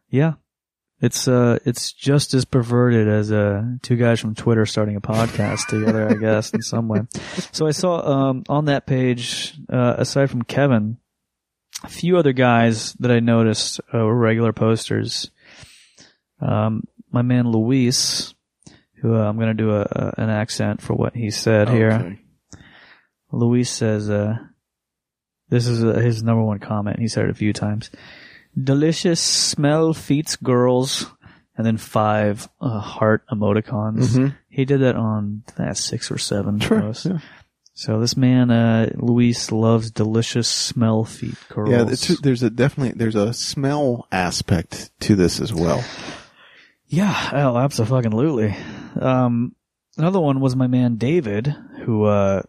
yeah, 0.09 0.33
it's 1.01 1.27
uh 1.27 1.59
it's 1.65 1.91
just 1.91 2.33
as 2.33 2.45
perverted 2.45 3.07
as 3.07 3.31
uh 3.31 3.63
two 3.81 3.95
guys 3.95 4.19
from 4.19 4.35
Twitter 4.35 4.65
starting 4.65 4.95
a 4.95 5.01
podcast 5.01 5.67
together, 5.67 6.09
I 6.09 6.13
guess, 6.13 6.51
in 6.51 6.61
some 6.61 6.87
way. 6.87 7.01
So 7.51 7.67
I 7.67 7.71
saw 7.71 8.29
um 8.29 8.43
on 8.47 8.65
that 8.65 8.87
page, 8.87 9.55
uh, 9.71 9.95
aside 9.97 10.29
from 10.29 10.43
Kevin, 10.43 10.97
a 11.83 11.89
few 11.89 12.17
other 12.17 12.33
guys 12.33 12.93
that 12.93 13.11
I 13.11 13.19
noticed 13.19 13.81
uh, 13.93 13.99
were 13.99 14.15
regular 14.15 14.53
posters. 14.53 15.31
Um, 16.39 16.83
my 17.11 17.21
man 17.21 17.49
Luis, 17.51 18.33
who 19.01 19.15
uh, 19.15 19.19
I'm 19.19 19.37
going 19.37 19.49
to 19.49 19.53
do 19.53 19.71
a, 19.71 19.81
a 19.81 20.13
an 20.17 20.29
accent 20.29 20.81
for 20.81 20.93
what 20.93 21.15
he 21.15 21.29
said 21.29 21.69
here. 21.69 22.19
Luis 23.31 23.69
says, 23.69 24.09
uh, 24.09 24.35
this 25.49 25.67
is 25.67 25.83
uh, 25.83 25.99
his 25.99 26.23
number 26.23 26.43
one 26.43 26.59
comment. 26.59 26.99
He 26.99 27.07
said 27.07 27.25
it 27.25 27.31
a 27.31 27.35
few 27.35 27.53
times. 27.53 27.91
Delicious 28.61 29.19
smell 29.19 29.93
feats 29.93 30.35
girls. 30.35 31.07
And 31.57 31.65
then 31.65 31.77
five 31.77 32.49
uh, 32.59 32.79
heart 32.81 33.23
emoticons. 33.31 34.09
Mhm. 34.17 34.35
He 34.49 34.65
did 34.65 34.81
that 34.81 34.97
on 34.97 35.43
uh, 35.57 35.73
six 35.73 36.11
or 36.11 36.17
seven 36.17 36.59
Sure. 36.59 36.91
Yeah, 37.05 37.19
So 37.73 37.99
this 38.01 38.17
man, 38.17 38.51
uh, 38.51 38.89
Luis 38.95 39.53
loves 39.53 39.89
delicious 39.89 40.49
smell 40.49 41.05
feet 41.05 41.35
girls. 41.47 41.69
yeah 41.69 42.15
there's 42.21 42.43
a 42.43 42.49
definitely 42.49 42.91
there's 42.97 43.15
a 43.15 43.31
smell 43.33 44.05
aspect 44.11 44.91
to 45.01 45.15
this 45.15 45.39
as 45.39 45.53
well. 45.53 45.81
Yeah, 46.87 47.29
oh, 47.33 47.57
absolutely. 47.57 48.55
Um, 48.99 49.55
another 49.97 50.19
one 50.19 50.41
was 50.41 50.55
my 50.57 50.67
man 50.67 50.97
David, 50.97 51.55
who 51.85 52.03
uh, 52.03 52.41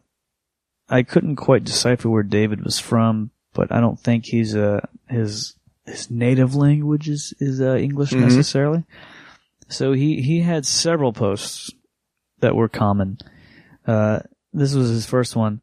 I 0.89 1.05
couldn't 1.05 1.37
quite 1.37 1.63
decipher 1.65 2.11
where 2.11 2.23
David 2.25 2.65
was 2.65 2.81
from, 2.81 3.31
but 3.55 3.71
I 3.71 3.81
don't 3.81 3.99
think 4.01 4.27
he's 4.27 4.55
uh, 4.57 4.81
his 5.09 5.55
his 5.87 6.11
native 6.11 6.55
language 6.55 7.09
is 7.09 7.33
is 7.39 7.61
uh, 7.61 7.77
English 7.77 8.11
Mhm. 8.13 8.21
necessarily. 8.23 8.85
So 9.69 9.93
he 9.93 10.21
he 10.23 10.41
had 10.41 10.67
several 10.67 11.13
posts 11.13 11.71
that 12.41 12.55
were 12.57 12.69
common. 12.69 13.19
Uh, 13.87 14.21
this 14.53 14.75
was 14.75 14.89
his 14.91 15.07
first 15.07 15.35
one. 15.37 15.61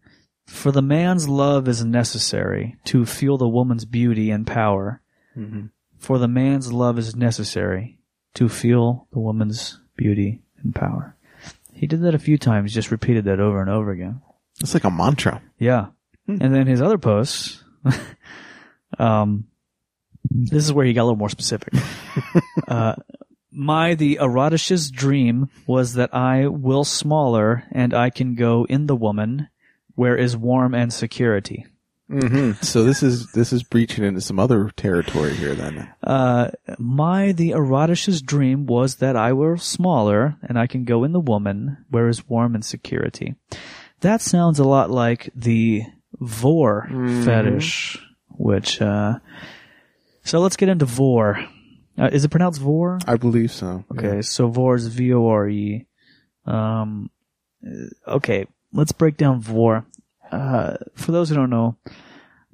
For 0.48 0.72
the 0.72 0.82
man's 0.82 1.30
love 1.30 1.68
is 1.68 1.86
necessary 1.86 2.76
to 2.86 3.06
feel 3.06 3.38
the 3.38 3.48
woman's 3.48 3.86
beauty 3.86 4.30
and 4.32 4.46
power. 4.46 5.02
Mm-hmm. 5.38 5.68
For 5.98 6.20
the 6.20 6.28
man's 6.28 6.72
love 6.74 6.98
is 7.00 7.16
necessary 7.16 7.98
to 8.36 8.50
feel 8.50 9.08
the 9.14 9.20
woman's 9.20 9.80
beauty 9.96 10.42
and 10.62 10.76
power. 10.76 11.16
He 11.72 11.88
did 11.88 12.02
that 12.02 12.14
a 12.16 12.20
few 12.20 12.38
times, 12.38 12.74
just 12.74 12.92
repeated 12.92 13.26
that 13.26 13.40
over 13.40 13.62
and 13.62 13.70
over 13.70 13.92
again. 13.92 14.22
It's 14.60 14.74
like 14.74 14.84
a 14.84 14.92
mantra. 14.92 15.42
Yeah. 15.58 15.88
And 16.28 16.54
then 16.54 16.68
his 16.68 16.82
other 16.82 16.98
posts, 16.98 17.64
um, 19.00 19.46
this 20.30 20.64
is 20.64 20.74
where 20.74 20.86
he 20.86 20.94
got 20.94 21.04
a 21.04 21.06
little 21.06 21.18
more 21.18 21.30
specific. 21.30 21.74
uh, 22.68 22.96
my, 23.52 23.94
the 23.94 24.18
eroticist 24.22 24.92
dream 24.92 25.50
was 25.68 25.94
that 25.94 26.14
I 26.14 26.48
will 26.48 26.84
smaller 26.84 27.64
and 27.72 27.94
I 27.94 28.10
can 28.10 28.36
go 28.36 28.66
in 28.66 28.88
the 28.88 28.96
woman 28.96 29.50
where 29.96 30.18
is 30.18 30.36
warm 30.36 30.74
and 30.74 30.92
security. 30.92 31.66
Mm-hmm. 32.10 32.62
So 32.62 32.84
this 32.84 33.02
is 33.02 33.32
this 33.32 33.54
is 33.54 33.64
breaching 33.64 34.04
into 34.04 34.22
some 34.22 34.38
other 34.38 34.70
territory 34.76 35.34
here. 35.34 35.56
Then 35.56 35.90
Uh, 36.04 36.52
my, 36.78 37.32
the 37.32 37.52
eroticist 37.52 38.26
dream 38.26 38.66
was 38.66 38.98
that 38.98 39.16
I 39.16 39.34
were 39.34 39.58
smaller 39.58 40.38
and 40.42 40.60
I 40.60 40.68
can 40.68 40.84
go 40.84 41.04
in 41.04 41.14
the 41.14 41.20
woman 41.20 41.86
where 41.90 42.10
is 42.10 42.28
warm 42.28 42.56
and 42.56 42.66
security. 42.66 43.36
That 44.02 44.22
sounds 44.22 44.60
a 44.60 44.66
lot 44.66 44.92
like 44.92 45.32
the 45.34 45.84
vore 46.20 46.88
fetish, 47.24 47.98
which, 48.28 48.82
uh, 48.82 49.20
so 50.24 50.40
let's 50.40 50.56
get 50.56 50.70
into 50.70 50.86
vore. 50.86 51.46
Uh, 51.98 52.10
is 52.12 52.26
it 52.26 52.30
pronounced 52.30 52.62
vore? 52.62 53.00
I 53.08 53.18
believe 53.18 53.52
so. 53.52 53.86
Okay, 53.92 54.22
so 54.22 54.48
vore 54.48 54.76
is 54.76 54.88
V 54.88 55.14
O 55.14 55.28
R 55.28 55.48
E. 55.48 55.86
Um, 56.46 57.10
uh, 57.66 58.16
okay, 58.16 58.48
let's 58.72 58.92
break 58.92 59.18
down 59.18 59.42
vore. 59.42 59.86
Uh, 60.32 60.78
for 60.96 61.12
those 61.12 61.30
who 61.30 61.36
don't 61.36 61.50
know, 61.50 61.78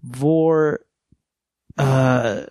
vore. 0.03 0.81
Uh, 1.77 2.45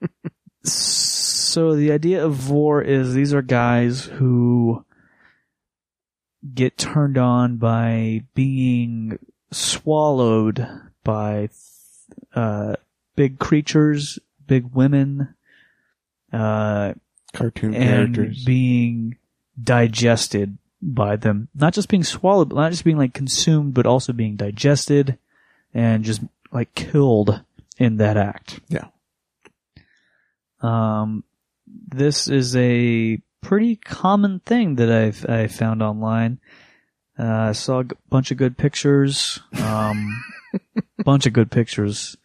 so 0.62 1.74
the 1.74 1.90
idea 1.90 2.24
of 2.24 2.34
vore 2.34 2.82
is 2.82 3.14
these 3.14 3.34
are 3.34 3.42
guys 3.42 4.04
who 4.04 4.84
get 6.54 6.78
turned 6.78 7.18
on 7.18 7.56
by 7.56 8.22
being 8.34 9.18
swallowed 9.50 10.66
by 11.02 11.48
uh, 12.34 12.74
big 13.16 13.38
creatures, 13.38 14.18
big 14.48 14.74
women. 14.74 15.34
Uh, 16.32 16.94
Cartoon 17.32 17.74
and 17.74 18.14
characters. 18.14 18.44
being 18.44 19.16
digested 19.62 20.58
by 20.82 21.16
them. 21.16 21.48
Not 21.54 21.74
just 21.74 21.88
being 21.88 22.04
swallowed, 22.04 22.48
but 22.48 22.56
not 22.56 22.72
just 22.72 22.84
being 22.84 22.98
like 22.98 23.14
consumed, 23.14 23.74
but 23.74 23.86
also 23.86 24.12
being 24.12 24.36
digested 24.36 25.18
and 25.72 26.04
just 26.04 26.22
like 26.50 26.74
killed 26.74 27.42
in 27.78 27.98
that 27.98 28.16
act. 28.16 28.60
yeah. 28.68 28.88
Um, 30.60 31.22
this 31.66 32.26
is 32.28 32.56
a 32.56 33.20
pretty 33.42 33.76
common 33.76 34.40
thing 34.40 34.76
that 34.76 34.90
I've 34.90 35.24
I 35.28 35.46
found 35.46 35.82
online. 35.82 36.40
Uh, 37.18 37.24
I 37.24 37.52
saw 37.52 37.80
a 37.80 37.86
bunch 38.08 38.30
of 38.30 38.38
good 38.38 38.56
pictures. 38.56 39.40
Um, 39.62 40.22
bunch 41.04 41.26
of 41.26 41.32
good 41.32 41.50
pictures. 41.50 42.16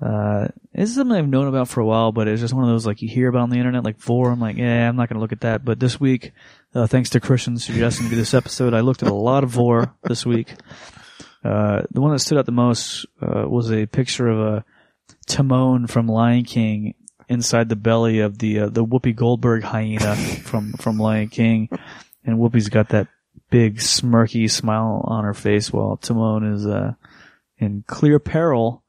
Uh, 0.00 0.48
this 0.74 0.90
is 0.90 0.94
something 0.94 1.16
I've 1.16 1.28
known 1.28 1.48
about 1.48 1.68
for 1.68 1.80
a 1.80 1.86
while, 1.86 2.12
but 2.12 2.28
it's 2.28 2.40
just 2.40 2.52
one 2.52 2.64
of 2.64 2.70
those 2.70 2.86
like 2.86 3.00
you 3.00 3.08
hear 3.08 3.28
about 3.28 3.42
on 3.42 3.50
the 3.50 3.58
internet, 3.58 3.84
like 3.84 3.98
vore. 3.98 4.30
I'm 4.30 4.40
like, 4.40 4.56
yeah, 4.56 4.88
I'm 4.88 4.96
not 4.96 5.08
going 5.08 5.16
to 5.16 5.20
look 5.20 5.32
at 5.32 5.40
that. 5.40 5.64
But 5.64 5.80
this 5.80 5.98
week, 5.98 6.32
uh, 6.74 6.86
thanks 6.86 7.10
to 7.10 7.20
Christian 7.20 7.58
suggesting 7.58 8.06
to 8.06 8.10
do 8.10 8.16
this 8.16 8.34
episode, 8.34 8.74
I 8.74 8.80
looked 8.80 9.02
at 9.02 9.08
a 9.08 9.14
lot 9.14 9.42
of 9.42 9.50
vore 9.50 9.94
this 10.02 10.26
week. 10.26 10.54
Uh, 11.42 11.82
the 11.90 12.00
one 12.00 12.12
that 12.12 12.18
stood 12.18 12.38
out 12.38 12.46
the 12.46 12.52
most 12.52 13.06
uh, 13.22 13.48
was 13.48 13.72
a 13.72 13.86
picture 13.86 14.28
of 14.28 14.40
a 14.40 14.64
Timon 15.26 15.86
from 15.86 16.08
Lion 16.08 16.44
King 16.44 16.94
inside 17.28 17.68
the 17.68 17.76
belly 17.76 18.20
of 18.20 18.38
the 18.38 18.60
uh, 18.60 18.68
the 18.68 18.84
Whoopi 18.84 19.14
Goldberg 19.14 19.62
hyena 19.62 20.16
from 20.16 20.72
from 20.74 20.98
Lion 20.98 21.28
King, 21.28 21.68
and 22.24 22.38
Whoopi's 22.38 22.68
got 22.68 22.90
that 22.90 23.08
big 23.50 23.78
smirky 23.78 24.50
smile 24.50 25.02
on 25.04 25.24
her 25.24 25.34
face 25.34 25.72
while 25.72 25.96
Timon 25.96 26.52
is 26.52 26.66
uh, 26.66 26.94
in 27.58 27.84
clear 27.86 28.18
peril, 28.18 28.82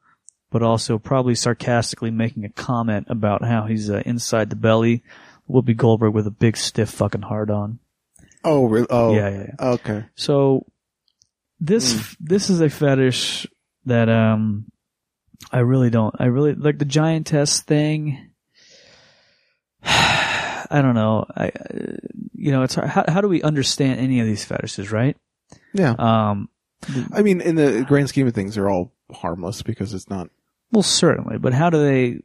but 0.50 0.62
also 0.62 0.98
probably 0.98 1.34
sarcastically 1.34 2.10
making 2.10 2.44
a 2.44 2.48
comment 2.50 3.06
about 3.10 3.44
how 3.44 3.66
he's 3.66 3.90
uh, 3.90 4.02
inside 4.06 4.50
the 4.50 4.56
belly. 4.56 5.02
Whoopi 5.48 5.76
Goldberg 5.76 6.12
with 6.14 6.26
a 6.26 6.30
big 6.30 6.56
stiff 6.56 6.90
fucking 6.90 7.22
hard 7.22 7.50
on. 7.50 7.78
Oh, 8.44 8.66
really? 8.66 8.86
Oh, 8.90 9.14
Yeah, 9.14 9.28
yeah, 9.30 9.46
yeah. 9.58 9.68
Okay. 9.70 10.04
So 10.14 10.66
this 11.60 12.16
this 12.20 12.50
is 12.50 12.60
a 12.60 12.68
fetish 12.68 13.46
that 13.86 14.08
um 14.08 14.66
I 15.50 15.60
really 15.60 15.90
don't 15.90 16.14
I 16.18 16.26
really 16.26 16.54
like 16.54 16.78
the 16.78 16.84
giantess 16.84 17.60
thing. 17.60 18.30
I 19.82 20.82
don't 20.82 20.94
know. 20.94 21.24
I 21.34 21.48
uh, 21.48 21.96
you 22.34 22.52
know 22.52 22.62
it's 22.62 22.74
hard. 22.74 22.88
How, 22.88 23.04
how 23.08 23.20
do 23.20 23.28
we 23.28 23.42
understand 23.42 24.00
any 24.00 24.20
of 24.20 24.26
these 24.26 24.44
fetishes, 24.44 24.92
right? 24.92 25.16
Yeah. 25.72 25.94
Um, 25.98 26.48
I 27.12 27.22
mean, 27.22 27.40
in 27.40 27.54
the 27.56 27.84
grand 27.88 28.08
scheme 28.08 28.26
of 28.26 28.34
things, 28.34 28.54
they're 28.54 28.68
all 28.68 28.92
harmless 29.10 29.62
because 29.62 29.94
it's 29.94 30.10
not. 30.10 30.28
Well, 30.72 30.82
certainly, 30.82 31.38
but 31.38 31.52
how 31.54 31.70
do 31.70 31.78
they? 31.82 32.20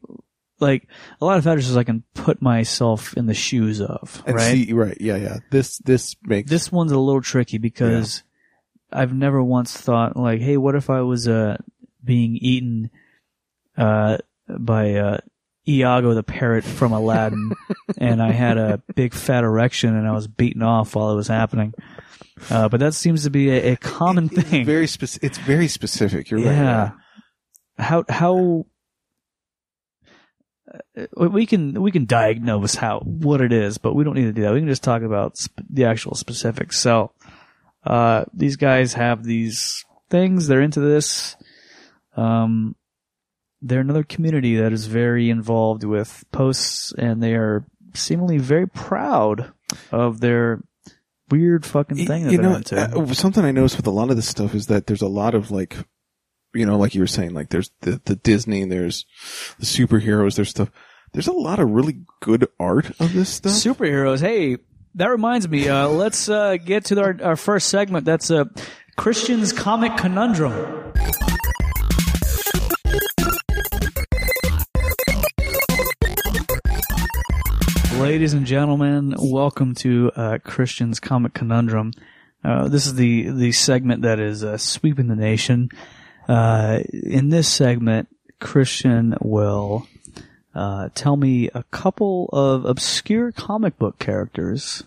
Like 0.60 0.88
a 1.20 1.26
lot 1.26 1.38
of 1.38 1.44
fetishes, 1.44 1.76
I 1.76 1.84
can 1.84 2.04
put 2.14 2.42
myself 2.42 3.18
in 3.18 3.26
the 3.26 3.34
shoes 3.34 3.82
of, 3.82 4.24
And 4.26 4.36
right? 4.36 4.52
see, 4.54 4.72
right. 4.72 4.96
Yeah, 5.02 5.18
yeah. 5.18 5.38
This 5.52 5.80
this 5.80 6.16
makes 6.24 6.50
this 6.50 6.72
one's 6.72 6.92
a 6.94 6.98
little 7.00 7.22
tricky 7.22 7.58
because 7.58 8.24
I've 8.92 9.14
never 9.14 9.44
once 9.44 9.76
thought 9.76 10.16
like, 10.16 10.40
hey, 10.40 10.56
what 10.56 10.76
if 10.76 10.90
I 10.90 11.02
was 11.02 11.28
uh 11.28 11.58
being 12.02 12.38
eaten 12.38 12.92
uh 13.78 14.20
by 14.48 14.94
uh 14.94 15.18
Iago 15.68 16.14
the 16.14 16.24
parrot 16.24 16.64
from 16.64 16.94
Aladdin 16.94 17.52
and 17.98 18.22
I 18.22 18.32
had 18.32 18.58
a 18.58 18.82
big 18.96 19.14
fat 19.14 19.44
erection 19.44 19.96
and 19.96 20.08
I 20.08 20.12
was 20.12 20.28
beaten 20.28 20.62
off 20.62 20.96
while 20.96 21.12
it 21.12 21.16
was 21.16 21.28
happening. 21.28 21.74
Uh, 22.50 22.70
but 22.70 22.80
that 22.80 22.94
seems 22.94 23.24
to 23.24 23.30
be 23.30 23.50
a, 23.50 23.74
a 23.74 23.76
common 23.78 24.30
it's 24.32 24.44
thing. 24.50 24.66
very 24.66 24.88
specific. 24.88 25.24
It's 25.30 25.38
very 25.40 25.68
specific. 25.68 26.30
You're 26.30 26.40
right. 26.42 26.52
yeah. 26.56 26.92
How 27.78 28.06
how 28.08 28.66
uh, 30.98 31.30
we 31.30 31.46
can 31.46 31.82
we 31.82 31.92
can 31.92 32.06
diagnose 32.06 32.76
how 32.76 33.00
what 33.00 33.42
it 33.42 33.52
is, 33.52 33.78
but 33.78 33.96
we 33.96 34.04
don't 34.04 34.16
need 34.16 34.26
to 34.26 34.34
do 34.34 34.44
that. 34.44 34.54
We 34.54 34.60
can 34.60 34.70
just 34.70 34.84
talk 34.84 35.02
about 35.02 35.38
sp- 35.38 35.66
the 35.70 35.86
actual 35.86 36.16
specifics. 36.16 36.80
So, 36.80 37.12
uh, 37.86 38.26
these 38.34 38.56
guys 38.56 38.94
have 38.94 39.24
these 39.24 39.86
things. 40.10 40.48
They're 40.48 40.62
into 40.62 40.80
this. 40.80 41.36
Um, 42.16 42.76
they're 43.62 43.82
another 43.82 44.04
community 44.04 44.58
that 44.58 44.74
is 44.74 44.86
very 44.86 45.30
involved 45.30 45.84
with 45.84 46.26
posts, 46.32 46.94
and 46.98 47.24
they 47.24 47.34
are 47.34 47.66
seemingly 47.94 48.38
very 48.38 48.68
proud 48.68 49.52
of 49.92 50.20
their 50.20 50.62
weird 51.30 51.66
fucking 51.66 52.06
thing 52.06 52.26
that 52.26 52.32
you 52.32 52.38
they're 52.38 52.50
know, 52.50 52.56
into. 52.58 52.78
uh, 52.78 53.14
something 53.14 53.44
I 53.44 53.52
noticed 53.52 53.78
with 53.78 53.88
a 53.88 53.92
lot 53.92 54.10
of 54.10 54.16
this 54.16 54.28
stuff 54.28 54.54
is 54.54 54.68
that 54.68 54.86
there's 54.88 55.02
a 55.02 55.08
lot 55.08 55.34
of 55.34 55.50
like, 55.50 55.78
you 56.54 56.66
know, 56.66 56.78
like 56.78 56.94
you 56.94 57.02
were 57.02 57.08
saying, 57.08 57.34
like 57.34 57.50
there's 57.50 57.72
the, 57.82 58.00
the 58.06 58.16
Disney, 58.16 58.64
there's 58.66 59.06
the 59.60 59.66
superheroes, 59.66 60.36
there's 60.36 60.50
stuff. 60.50 60.70
There's 61.12 61.28
a 61.28 61.32
lot 61.32 61.60
of 61.60 61.70
really 61.70 62.00
good 62.22 62.48
art 62.60 62.90
of 63.00 63.14
this 63.14 63.30
stuff. 63.30 63.54
Superheroes. 63.54 64.20
Hey, 64.20 64.58
that 64.96 65.08
reminds 65.08 65.48
me. 65.48 65.68
Uh, 65.68 65.88
let's 65.88 66.30
uh, 66.30 66.58
get 66.58 66.86
to 66.86 67.02
our, 67.02 67.18
our 67.24 67.36
first 67.36 67.70
segment. 67.70 68.06
That's 68.06 68.32
uh, 68.32 68.46
Christian's 68.98 69.54
comic 69.54 69.96
conundrum. 69.98 70.54
Ladies 78.00 78.34
and 78.34 78.46
gentlemen, 78.46 79.16
welcome 79.18 79.76
to 79.76 80.12
uh, 80.16 80.38
Christian's 80.44 81.00
comic 81.00 81.34
conundrum. 81.34 81.94
Uh, 82.44 82.68
this 82.68 82.86
is 82.86 82.96
the 82.96 83.30
the 83.30 83.52
segment 83.52 84.02
that 84.02 84.20
is 84.20 84.44
uh, 84.44 84.58
sweeping 84.58 85.08
the 85.08 85.16
nation. 85.16 85.70
Uh, 86.28 86.80
in 86.92 87.30
this 87.30 87.48
segment, 87.48 88.08
Christian 88.40 89.16
will 89.22 89.88
uh, 90.56 90.90
tell 90.96 91.18
me 91.18 91.50
a 91.54 91.64
couple 91.72 92.30
of 92.32 92.66
obscure 92.66 93.32
comic 93.32 93.78
book 93.78 94.00
characters 94.00 94.84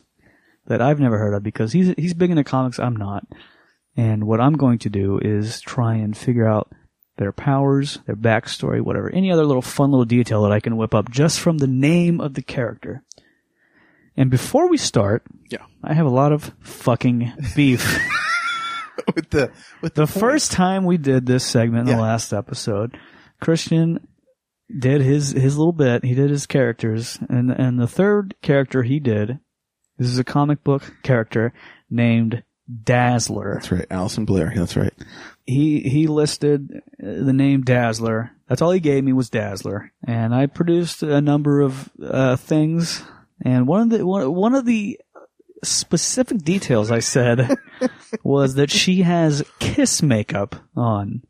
that 0.66 0.80
I've 0.82 1.00
never 1.00 1.18
heard 1.18 1.34
of 1.34 1.42
because 1.42 1.72
he's 1.72 1.94
he's 1.96 2.14
big 2.14 2.30
into 2.30 2.44
comics. 2.44 2.78
I'm 2.78 2.96
not, 2.96 3.26
and 3.96 4.26
what 4.26 4.40
I'm 4.40 4.54
going 4.54 4.78
to 4.80 4.90
do 4.90 5.18
is 5.18 5.60
try 5.60 5.94
and 5.94 6.16
figure 6.16 6.48
out 6.48 6.70
their 7.18 7.32
powers, 7.32 7.98
their 8.06 8.16
backstory, 8.16 8.80
whatever, 8.80 9.08
any 9.10 9.30
other 9.32 9.44
little 9.44 9.62
fun 9.62 9.90
little 9.90 10.04
detail 10.04 10.42
that 10.42 10.52
I 10.52 10.60
can 10.60 10.76
whip 10.76 10.94
up 10.94 11.10
just 11.10 11.40
from 11.40 11.58
the 11.58 11.66
name 11.66 12.20
of 12.20 12.34
the 12.34 12.42
character. 12.42 13.02
And 14.16 14.30
before 14.30 14.68
we 14.68 14.76
start, 14.76 15.22
Yeah. 15.50 15.64
I 15.82 15.94
have 15.94 16.06
a 16.06 16.10
lot 16.10 16.32
of 16.32 16.52
fucking 16.60 17.32
beef. 17.54 17.98
with 19.14 19.30
the 19.30 19.50
with 19.80 19.94
The 19.94 20.06
point. 20.06 20.20
first 20.20 20.52
time 20.52 20.84
we 20.84 20.96
did 20.96 21.26
this 21.26 21.44
segment 21.44 21.82
in 21.82 21.88
Yeah. 21.88 21.96
the 21.96 22.02
last 22.02 22.32
episode, 22.32 22.96
Christian 23.40 24.06
did 24.78 25.00
his 25.00 25.30
his 25.32 25.56
little 25.56 25.72
bit. 25.72 26.04
He 26.04 26.14
did 26.14 26.30
his 26.30 26.46
characters, 26.46 27.18
and 27.28 27.50
and 27.50 27.78
the 27.80 27.86
third 27.86 28.34
character 28.42 28.82
he 28.82 28.98
did, 29.00 29.38
this 29.98 30.08
is 30.08 30.18
a 30.18 30.24
comic 30.24 30.64
book 30.64 30.82
character 31.02 31.52
named 31.90 32.42
Dazzler. 32.82 33.54
That's 33.54 33.70
right, 33.72 33.86
Alison 33.90 34.26
Blaire. 34.26 34.54
That's 34.54 34.76
right. 34.76 34.92
He 35.44 35.80
he 35.80 36.06
listed 36.08 36.70
uh, 36.74 36.80
the 37.00 37.32
name 37.32 37.62
Dazzler. 37.62 38.32
That's 38.48 38.62
all 38.62 38.70
he 38.72 38.80
gave 38.80 39.04
me 39.04 39.12
was 39.12 39.30
Dazzler, 39.30 39.92
and 40.06 40.34
I 40.34 40.46
produced 40.46 41.02
a 41.02 41.20
number 41.20 41.60
of 41.60 41.88
uh, 42.02 42.36
things 42.36 43.02
And 43.44 43.66
one 43.68 43.82
of 43.82 43.90
the 43.90 44.06
one, 44.06 44.32
one 44.34 44.54
of 44.54 44.64
the 44.66 44.98
specific 45.62 46.38
details 46.42 46.90
I 46.90 46.98
said 47.00 47.56
was 48.22 48.54
that 48.54 48.70
she 48.70 49.02
has 49.02 49.42
kiss 49.58 50.02
makeup 50.02 50.56
on, 50.76 51.22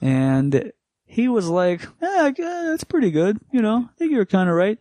and 0.00 0.72
he 1.04 1.28
was 1.28 1.48
like, 1.48 1.82
"Yeah, 2.00 2.30
that's 2.36 2.84
pretty 2.84 3.10
good. 3.10 3.38
You 3.52 3.62
know, 3.62 3.88
I 3.90 3.98
think 3.98 4.12
you're 4.12 4.26
kind 4.26 4.48
of 4.48 4.54
right." 4.54 4.78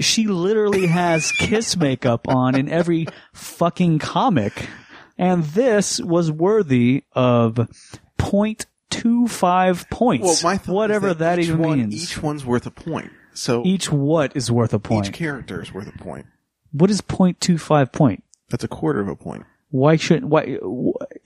She 0.00 0.26
literally 0.26 0.86
has 0.86 1.32
kiss 1.38 1.76
makeup 1.76 2.28
on 2.28 2.54
in 2.54 2.68
every 2.68 3.06
fucking 3.32 3.98
comic, 4.00 4.68
and 5.16 5.44
this 5.44 6.00
was 6.00 6.30
worthy 6.30 7.04
of 7.12 7.68
point 8.16 8.66
two 8.90 9.28
five 9.28 9.88
points. 9.90 10.24
Well, 10.24 10.52
my 10.52 10.58
thought 10.58 10.72
is 10.72 10.74
whatever 10.74 11.14
that, 11.14 11.38
each 11.38 11.48
even 11.48 11.58
one, 11.58 11.78
means. 11.78 11.94
Each 12.02 12.22
one's 12.22 12.44
worth 12.44 12.66
a 12.66 12.70
point. 12.70 13.10
So 13.34 13.62
Each 13.64 13.90
what 13.92 14.36
is 14.36 14.50
worth 14.50 14.74
a 14.74 14.78
point? 14.80 15.06
each 15.06 15.12
character 15.14 15.62
is 15.62 15.72
worth 15.72 15.86
a 15.86 15.96
point. 15.96 16.26
What 16.72 16.90
is 16.90 17.00
point 17.00 17.40
two 17.40 17.58
five 17.58 17.92
point? 17.92 18.24
That's 18.50 18.64
a 18.64 18.68
quarter 18.68 19.00
of 19.00 19.08
a 19.08 19.16
point. 19.16 19.44
Why 19.70 19.96
shouldn't 19.96 20.26
why 20.28 20.58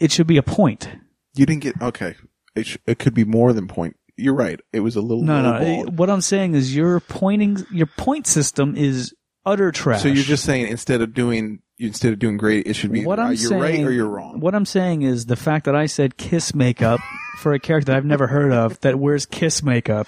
it 0.00 0.10
should 0.12 0.26
be 0.26 0.36
a 0.36 0.42
point? 0.42 0.88
You 1.34 1.46
didn't 1.46 1.62
get 1.62 1.80
okay. 1.80 2.16
It 2.54 2.66
sh- 2.66 2.76
it 2.86 2.98
could 2.98 3.14
be 3.14 3.24
more 3.24 3.52
than 3.52 3.68
point. 3.68 3.96
You're 4.16 4.34
right. 4.34 4.60
It 4.72 4.80
was 4.80 4.96
a 4.96 5.00
little 5.00 5.24
No, 5.24 5.40
no. 5.42 5.56
it- 5.60 5.92
What 5.92 6.10
I'm 6.10 6.20
saying 6.20 6.54
is 6.54 6.74
your 6.74 7.00
pointing 7.00 7.64
your 7.70 7.86
point 7.86 8.26
system 8.26 8.76
is 8.76 9.14
utter 9.46 9.72
trash. 9.72 10.02
So 10.02 10.08
you're 10.08 10.24
just 10.24 10.44
saying 10.44 10.68
instead 10.68 11.00
of 11.00 11.14
doing 11.14 11.60
instead 11.78 12.12
of 12.12 12.18
doing 12.18 12.36
great, 12.36 12.66
it 12.66 12.74
should 12.74 12.92
be 12.92 13.04
what 13.04 13.18
uh, 13.18 13.22
I'm 13.22 13.28
you're 13.30 13.36
saying, 13.36 13.60
right 13.62 13.80
or 13.84 13.90
you're 13.92 14.08
wrong. 14.08 14.40
What 14.40 14.54
I'm 14.54 14.66
saying 14.66 15.02
is 15.02 15.26
the 15.26 15.36
fact 15.36 15.64
that 15.64 15.74
I 15.74 15.86
said 15.86 16.16
kiss 16.16 16.54
makeup 16.54 17.00
for 17.38 17.52
a 17.54 17.58
character 17.58 17.92
that 17.92 17.96
I've 17.96 18.04
never 18.04 18.26
heard 18.26 18.52
of 18.52 18.78
that 18.80 18.98
wears 18.98 19.24
kiss 19.26 19.62
makeup 19.62 20.06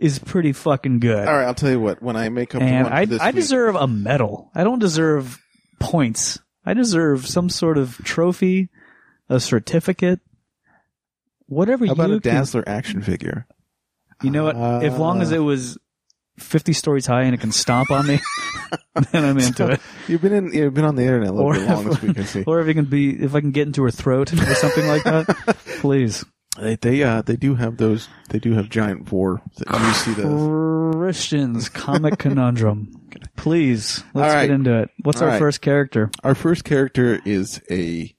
is 0.00 0.18
pretty 0.18 0.52
fucking 0.52 0.98
good. 1.00 1.28
All 1.28 1.34
right, 1.34 1.44
I'll 1.44 1.54
tell 1.54 1.70
you 1.70 1.78
what. 1.80 2.02
When 2.02 2.16
I 2.16 2.28
make 2.30 2.54
up 2.54 2.62
and 2.62 2.86
I 2.88 3.00
I 3.02 3.04
week- 3.04 3.34
deserve 3.34 3.74
a 3.76 3.86
medal. 3.86 4.50
I 4.54 4.64
don't 4.64 4.78
deserve 4.78 5.38
points. 5.78 6.38
I 6.64 6.74
deserve 6.74 7.26
some 7.26 7.48
sort 7.48 7.78
of 7.78 7.96
trophy, 8.04 8.68
a 9.28 9.38
certificate, 9.40 10.20
whatever 11.46 11.86
How 11.86 11.92
about 11.92 12.10
a 12.10 12.20
can- 12.20 12.64
action 12.66 13.02
figure? 13.02 13.46
You 14.22 14.30
know 14.30 14.44
what? 14.44 14.84
If 14.84 14.98
long 14.98 15.22
as 15.22 15.32
Uh, 15.32 15.36
it 15.36 15.38
was 15.40 15.78
50 16.38 16.72
stories 16.74 17.06
high 17.06 17.22
and 17.22 17.34
it 17.34 17.40
can 17.40 17.52
stomp 17.52 17.90
on 17.90 18.06
me, 18.06 18.20
then 19.12 19.24
I'm 19.24 19.38
into 19.38 19.70
it. 19.72 19.80
You've 20.08 20.20
been 20.22 20.32
in, 20.32 20.52
you've 20.52 20.74
been 20.74 20.84
on 20.84 20.96
the 20.96 21.02
internet 21.02 21.28
a 21.30 21.32
little 21.32 21.48
Or 21.50 21.54
bit 21.54 21.68
long 21.68 21.86
if- 21.86 21.92
this 21.92 22.02
week. 22.02 22.18
I 22.18 22.24
see. 22.24 22.44
Or 22.46 22.60
if 22.60 22.68
it 22.68 22.74
can 22.74 22.84
be, 22.86 23.10
if 23.22 23.34
I 23.34 23.40
can 23.40 23.50
get 23.52 23.66
into 23.66 23.82
her 23.84 23.90
throat 23.90 24.32
or 24.32 24.54
something 24.54 24.86
like 24.86 25.04
that, 25.04 25.26
please. 25.80 26.24
They 26.60 26.76
they 26.76 27.02
uh 27.02 27.22
they 27.22 27.36
do 27.36 27.54
have 27.54 27.76
those. 27.78 28.08
They 28.28 28.38
do 28.38 28.52
have 28.52 28.68
giant 28.68 29.08
vore. 29.08 29.42
That 29.58 29.80
you 29.80 29.92
see 29.94 30.12
those. 30.12 30.94
Christians 30.94 31.68
comic 31.68 32.18
conundrum. 32.18 32.92
Please, 33.36 34.04
let's 34.14 34.30
All 34.30 34.36
right. 34.36 34.46
get 34.46 34.54
into 34.54 34.78
it. 34.82 34.90
What's 35.02 35.20
All 35.20 35.26
our 35.28 35.32
right. 35.34 35.38
first 35.38 35.60
character? 35.62 36.10
Our 36.22 36.34
first 36.34 36.64
character 36.64 37.20
is 37.24 37.60
a 37.70 38.14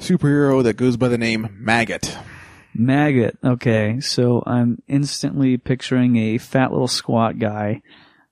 superhero 0.00 0.62
that 0.64 0.74
goes 0.74 0.96
by 0.96 1.08
the 1.08 1.18
name 1.18 1.48
Maggot. 1.58 2.16
Maggot. 2.74 3.38
Okay, 3.44 4.00
so 4.00 4.42
I'm 4.46 4.82
instantly 4.88 5.56
picturing 5.56 6.16
a 6.16 6.38
fat 6.38 6.72
little 6.72 6.88
squat 6.88 7.38
guy. 7.38 7.82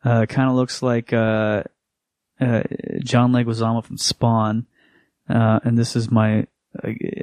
Uh, 0.04 0.26
kind 0.26 0.48
of 0.48 0.56
looks 0.56 0.82
like 0.82 1.12
uh, 1.12 1.64
uh, 2.40 2.62
John 3.04 3.32
Leguizamo 3.32 3.84
from 3.84 3.98
Spawn. 3.98 4.66
Uh, 5.28 5.60
and 5.62 5.76
this 5.78 5.94
is 5.94 6.10
my, 6.10 6.46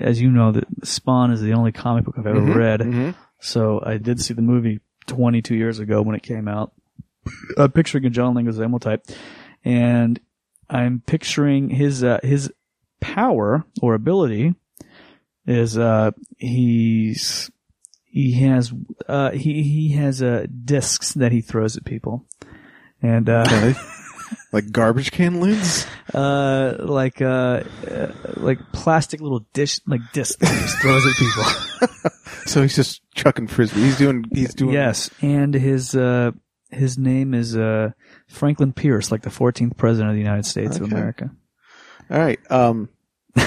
as 0.01 0.21
you 0.21 0.29
know, 0.29 0.51
that 0.51 0.65
Spawn 0.83 1.31
is 1.31 1.41
the 1.41 1.53
only 1.53 1.71
comic 1.71 2.05
book 2.05 2.15
I've 2.17 2.27
ever 2.27 2.41
read. 2.41 2.81
Mhm. 2.81 3.15
So 3.39 3.81
I 3.85 3.97
did 3.97 4.19
see 4.19 4.33
the 4.33 4.41
movie 4.41 4.79
22 5.07 5.55
years 5.55 5.79
ago 5.79 6.01
when 6.01 6.15
it 6.15 6.23
came 6.23 6.47
out. 6.47 6.73
I'm 7.57 7.71
picturing 7.71 8.05
a 8.05 8.09
John 8.09 8.35
Leguizamo 8.35 8.79
type, 8.79 9.05
and 9.63 10.19
I'm 10.69 11.01
picturing 11.05 11.69
his 11.69 12.03
uh, 12.03 12.19
his 12.23 12.51
power 12.99 13.65
or 13.81 13.93
ability 13.93 14.55
is 15.45 15.77
uh 15.77 16.11
he's 16.37 17.49
he 18.03 18.33
has 18.41 18.73
uh 19.07 19.31
he 19.31 19.61
he 19.63 19.89
has 19.93 20.21
uh 20.21 20.45
discs 20.65 21.13
that 21.13 21.31
he 21.31 21.41
throws 21.41 21.77
at 21.77 21.85
people, 21.85 22.25
and 23.01 23.29
uh 23.29 23.43
Okay. 23.47 23.75
like 24.51 24.71
garbage 24.71 25.11
can 25.11 25.39
lids. 25.41 25.85
uh 26.13 26.75
like 26.79 27.21
uh, 27.21 27.63
uh 27.89 28.11
like 28.35 28.59
plastic 28.71 29.21
little 29.21 29.45
dish 29.53 29.79
like 29.87 30.01
discs 30.13 30.37
that 30.37 30.53
he 30.53 30.59
just 30.59 30.79
throws 30.81 31.05
at 31.05 31.13
people. 31.15 32.11
So 32.45 32.61
he's 32.61 32.75
just 32.75 33.01
chucking 33.13 33.47
frisbee. 33.47 33.81
He's 33.81 33.97
doing. 33.97 34.23
He's 34.33 34.53
doing. 34.53 34.73
Yes, 34.73 35.09
and 35.21 35.53
his 35.53 35.93
uh 35.95 36.31
his 36.71 36.97
name 36.97 37.33
is 37.33 37.57
uh 37.57 37.91
Franklin 38.29 38.71
Pierce, 38.71 39.11
like 39.11 39.21
the 39.21 39.29
14th 39.29 39.75
president 39.75 40.11
of 40.11 40.15
the 40.15 40.21
United 40.21 40.45
States 40.45 40.77
of 40.77 40.83
America. 40.83 41.29
All 42.09 42.17
right. 42.17 42.39
Um, 42.49 42.87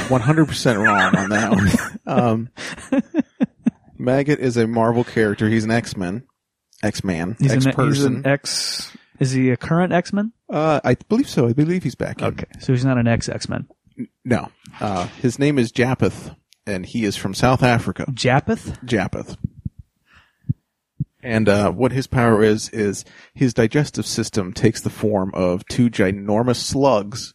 one 0.09 0.21
hundred 0.21 0.49
percent 0.49 0.79
wrong 0.79 1.17
on 1.17 1.31
that 1.31 1.51
one. 1.51 1.69
Um, 2.07 2.49
Maggot 3.99 4.39
is 4.39 4.57
a 4.57 4.67
Marvel 4.67 5.05
character. 5.05 5.49
He's 5.49 5.65
an 5.65 5.71
X 5.71 5.97
Men, 5.97 6.25
X 6.83 7.05
Man, 7.05 7.37
He's 7.39 7.53
X 7.53 7.67
an, 7.67 7.87
he's 7.89 8.05
an 8.05 8.27
ex. 8.27 8.97
Is 9.21 9.33
he 9.33 9.51
a 9.51 9.57
current 9.57 9.93
X 9.93 10.13
Men? 10.13 10.33
Uh, 10.49 10.81
I 10.83 10.95
believe 10.95 11.29
so. 11.29 11.47
I 11.47 11.53
believe 11.53 11.83
he's 11.83 11.95
back. 11.95 12.21
in. 12.21 12.29
Okay, 12.29 12.47
so 12.59 12.73
he's 12.73 12.85
not 12.85 12.99
an 12.99 13.07
ex 13.07 13.29
X 13.29 13.49
Men. 13.49 13.69
No. 14.25 14.49
Uh, 14.81 15.07
his 15.21 15.39
name 15.39 15.59
is 15.59 15.71
Japheth, 15.71 16.31
and 16.67 16.87
he 16.87 17.05
is 17.05 17.17
from 17.17 17.35
South 17.35 17.63
Africa. 17.63 18.07
Japheth. 18.15 18.79
Japheth. 18.85 19.37
And 21.23 21.51
uh, 21.51 21.71
what 21.71 21.93
his 21.93 22.07
power 22.07 22.43
is 22.43 22.71
is 22.71 23.05
his 23.35 23.53
digestive 23.53 24.07
system 24.07 24.55
takes 24.55 24.81
the 24.81 24.89
form 24.89 25.31
of 25.35 25.67
two 25.67 25.91
ginormous 25.91 26.57
slugs, 26.57 27.35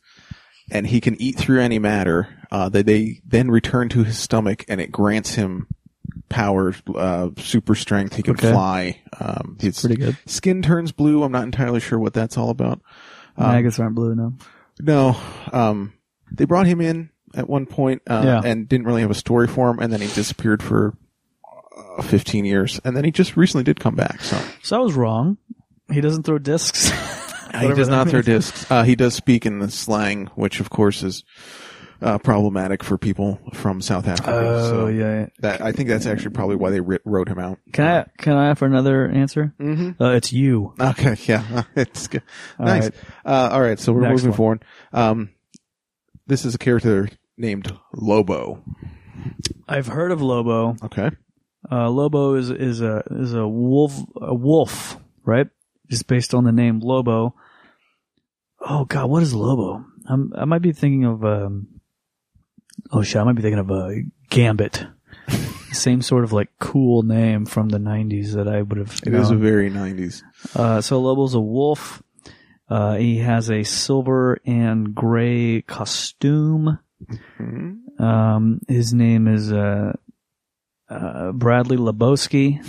and 0.71 0.87
he 0.87 0.99
can 0.99 1.21
eat 1.21 1.37
through 1.37 1.61
any 1.61 1.77
matter. 1.77 2.27
Uh, 2.49 2.67
they, 2.67 2.81
they 2.81 3.21
then 3.23 3.51
return 3.51 3.89
to 3.89 4.03
his 4.03 4.17
stomach, 4.17 4.65
and 4.67 4.81
it 4.81 4.91
grants 4.91 5.35
him 5.35 5.67
power, 6.29 6.73
uh, 6.95 7.29
super 7.37 7.75
strength. 7.75 8.15
He 8.15 8.23
can 8.23 8.33
Okay. 8.33 8.51
fly. 8.51 9.01
Um, 9.19 9.57
his 9.59 9.79
Pretty 9.79 9.95
good. 9.97 10.17
skin 10.25 10.61
turns 10.61 10.91
blue. 10.91 11.23
I'm 11.23 11.31
not 11.31 11.43
entirely 11.43 11.79
sure 11.79 11.99
what 11.99 12.13
that's 12.13 12.37
all 12.37 12.49
about. 12.49 12.81
Um, 13.37 13.47
Maggots 13.51 13.79
aren't 13.79 13.95
blue, 13.95 14.15
no. 14.15 14.33
no, 14.81 15.17
um, 15.51 15.93
they 16.31 16.45
brought 16.45 16.67
him 16.67 16.79
in 16.81 17.09
at 17.33 17.49
one 17.49 17.65
point, 17.65 18.01
uh, 18.09 18.21
Yeah. 18.23 18.41
and 18.45 18.67
didn't 18.69 18.85
really 18.87 19.01
have 19.01 19.11
a 19.11 19.15
story 19.15 19.47
for 19.47 19.69
him, 19.69 19.79
and 19.79 19.91
then 19.91 19.99
he 20.01 20.07
disappeared 20.07 20.63
for 20.63 20.93
uh, 21.97 22.01
15 22.01 22.45
years, 22.45 22.79
and 22.85 22.95
then 22.95 23.03
he 23.03 23.11
just 23.11 23.35
recently 23.35 23.63
did 23.63 23.79
come 23.79 23.95
back. 23.95 24.21
So 24.21 24.37
So 24.63 24.77
I 24.77 24.79
was 24.79 24.93
wrong. 24.93 25.37
He 25.91 25.99
doesn't 26.01 26.23
throw 26.23 26.37
discs. 26.39 26.89
he 27.59 27.67
does 27.73 27.89
not 27.89 28.09
throw 28.09 28.21
discs. 28.21 28.69
Uh, 28.71 28.83
he 28.83 28.95
does 28.95 29.13
speak 29.13 29.45
in 29.45 29.59
the 29.59 29.69
slang, 29.69 30.27
which 30.35 30.59
of 30.61 30.69
course 30.69 31.03
is 31.03 31.23
uh, 32.01 32.17
problematic 32.19 32.83
for 32.83 32.97
people 32.97 33.39
from 33.53 33.81
South 33.81 34.07
Africa. 34.07 34.31
Oh 34.31 34.69
so 34.69 34.87
yeah. 34.87 35.19
yeah. 35.21 35.25
that 35.39 35.61
I 35.61 35.71
think 35.71 35.89
that's 35.89 36.05
actually 36.05 36.31
probably 36.31 36.55
why 36.55 36.69
they 36.69 36.79
writ- 36.81 37.01
wrote 37.05 37.27
him 37.27 37.39
out. 37.39 37.59
Can 37.73 37.85
I 37.85 38.05
can 38.17 38.33
I 38.33 38.49
offer 38.49 38.65
another 38.65 39.07
answer? 39.07 39.53
Mm-hmm. 39.59 40.01
Uh, 40.01 40.11
it's 40.11 40.31
you. 40.33 40.73
Okay, 40.79 41.15
yeah, 41.25 41.63
it's 41.75 42.07
good. 42.07 42.23
All 42.59 42.65
nice. 42.65 42.83
right. 42.83 42.93
Uh, 43.25 43.49
all 43.53 43.61
right, 43.61 43.79
so 43.79 43.93
we're 43.93 44.01
Next 44.01 44.11
moving 44.23 44.29
one. 44.31 44.37
forward. 44.37 44.65
Um, 44.93 45.29
this 46.27 46.45
is 46.45 46.55
a 46.55 46.57
character 46.57 47.09
named 47.37 47.71
Lobo. 47.93 48.63
I've 49.67 49.87
heard 49.87 50.11
of 50.11 50.21
Lobo. 50.21 50.75
Okay. 50.83 51.09
Uh, 51.71 51.89
Lobo 51.89 52.35
is 52.35 52.49
is 52.51 52.81
a 52.81 53.03
is 53.11 53.33
a 53.33 53.47
wolf 53.47 53.93
a 54.21 54.33
wolf, 54.35 54.97
right? 55.23 55.47
Just 55.89 56.07
based 56.07 56.33
on 56.33 56.43
the 56.43 56.51
name 56.51 56.79
Lobo. 56.79 57.35
Oh 58.59 58.85
God, 58.85 59.09
what 59.09 59.23
is 59.23 59.33
Lobo? 59.33 59.85
I'm, 60.07 60.31
I 60.35 60.45
might 60.45 60.61
be 60.61 60.71
thinking 60.71 61.05
of 61.05 61.23
um. 61.23 61.67
Oh 62.95 63.03
shit, 63.03 63.17
I 63.17 63.23
might 63.25 63.33
be 63.35 63.41
thinking 63.41 63.59
of 63.59 63.69
uh, 63.69 63.89
Gambit. 64.29 64.85
Same 65.73 66.01
sort 66.01 66.23
of 66.23 66.31
like 66.31 66.47
cool 66.59 67.03
name 67.03 67.45
from 67.45 67.67
the 67.67 67.77
'90s 67.77 68.33
that 68.33 68.47
I 68.47 68.61
would 68.61 68.77
have. 68.77 69.01
It 69.05 69.13
is 69.13 69.31
a 69.31 69.35
very 69.35 69.69
90s. 69.69 70.23
Uh, 70.55 70.79
so 70.79 71.01
Lobo's 71.01 71.33
a 71.33 71.39
wolf. 71.41 72.01
Uh, 72.69 72.95
he 72.95 73.17
has 73.17 73.51
a 73.51 73.63
silver 73.63 74.39
and 74.45 74.95
gray 74.95 75.61
costume. 75.61 76.79
Mhm. 77.37 77.99
Um, 77.99 78.61
his 78.69 78.93
name 78.93 79.27
is 79.27 79.51
uh, 79.51 79.93
uh, 80.89 81.31
Bradley 81.33 81.77
Lebowski, 81.77 82.65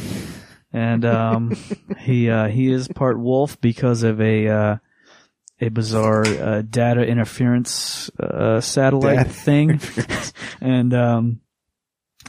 and 0.72 1.04
um, 1.04 1.56
he 2.00 2.28
uh, 2.28 2.48
he 2.48 2.72
is 2.72 2.88
part 2.88 3.20
wolf 3.20 3.60
because 3.60 4.02
of 4.02 4.20
a 4.20 4.48
uh, 4.48 4.76
a 5.60 5.68
bizarre 5.68 6.26
uh, 6.26 6.62
data 6.62 7.02
interference 7.06 8.10
uh, 8.20 8.60
satellite 8.60 9.16
Data 9.16 9.28
thing, 9.30 9.80
and 10.60 10.92
um, 10.94 11.40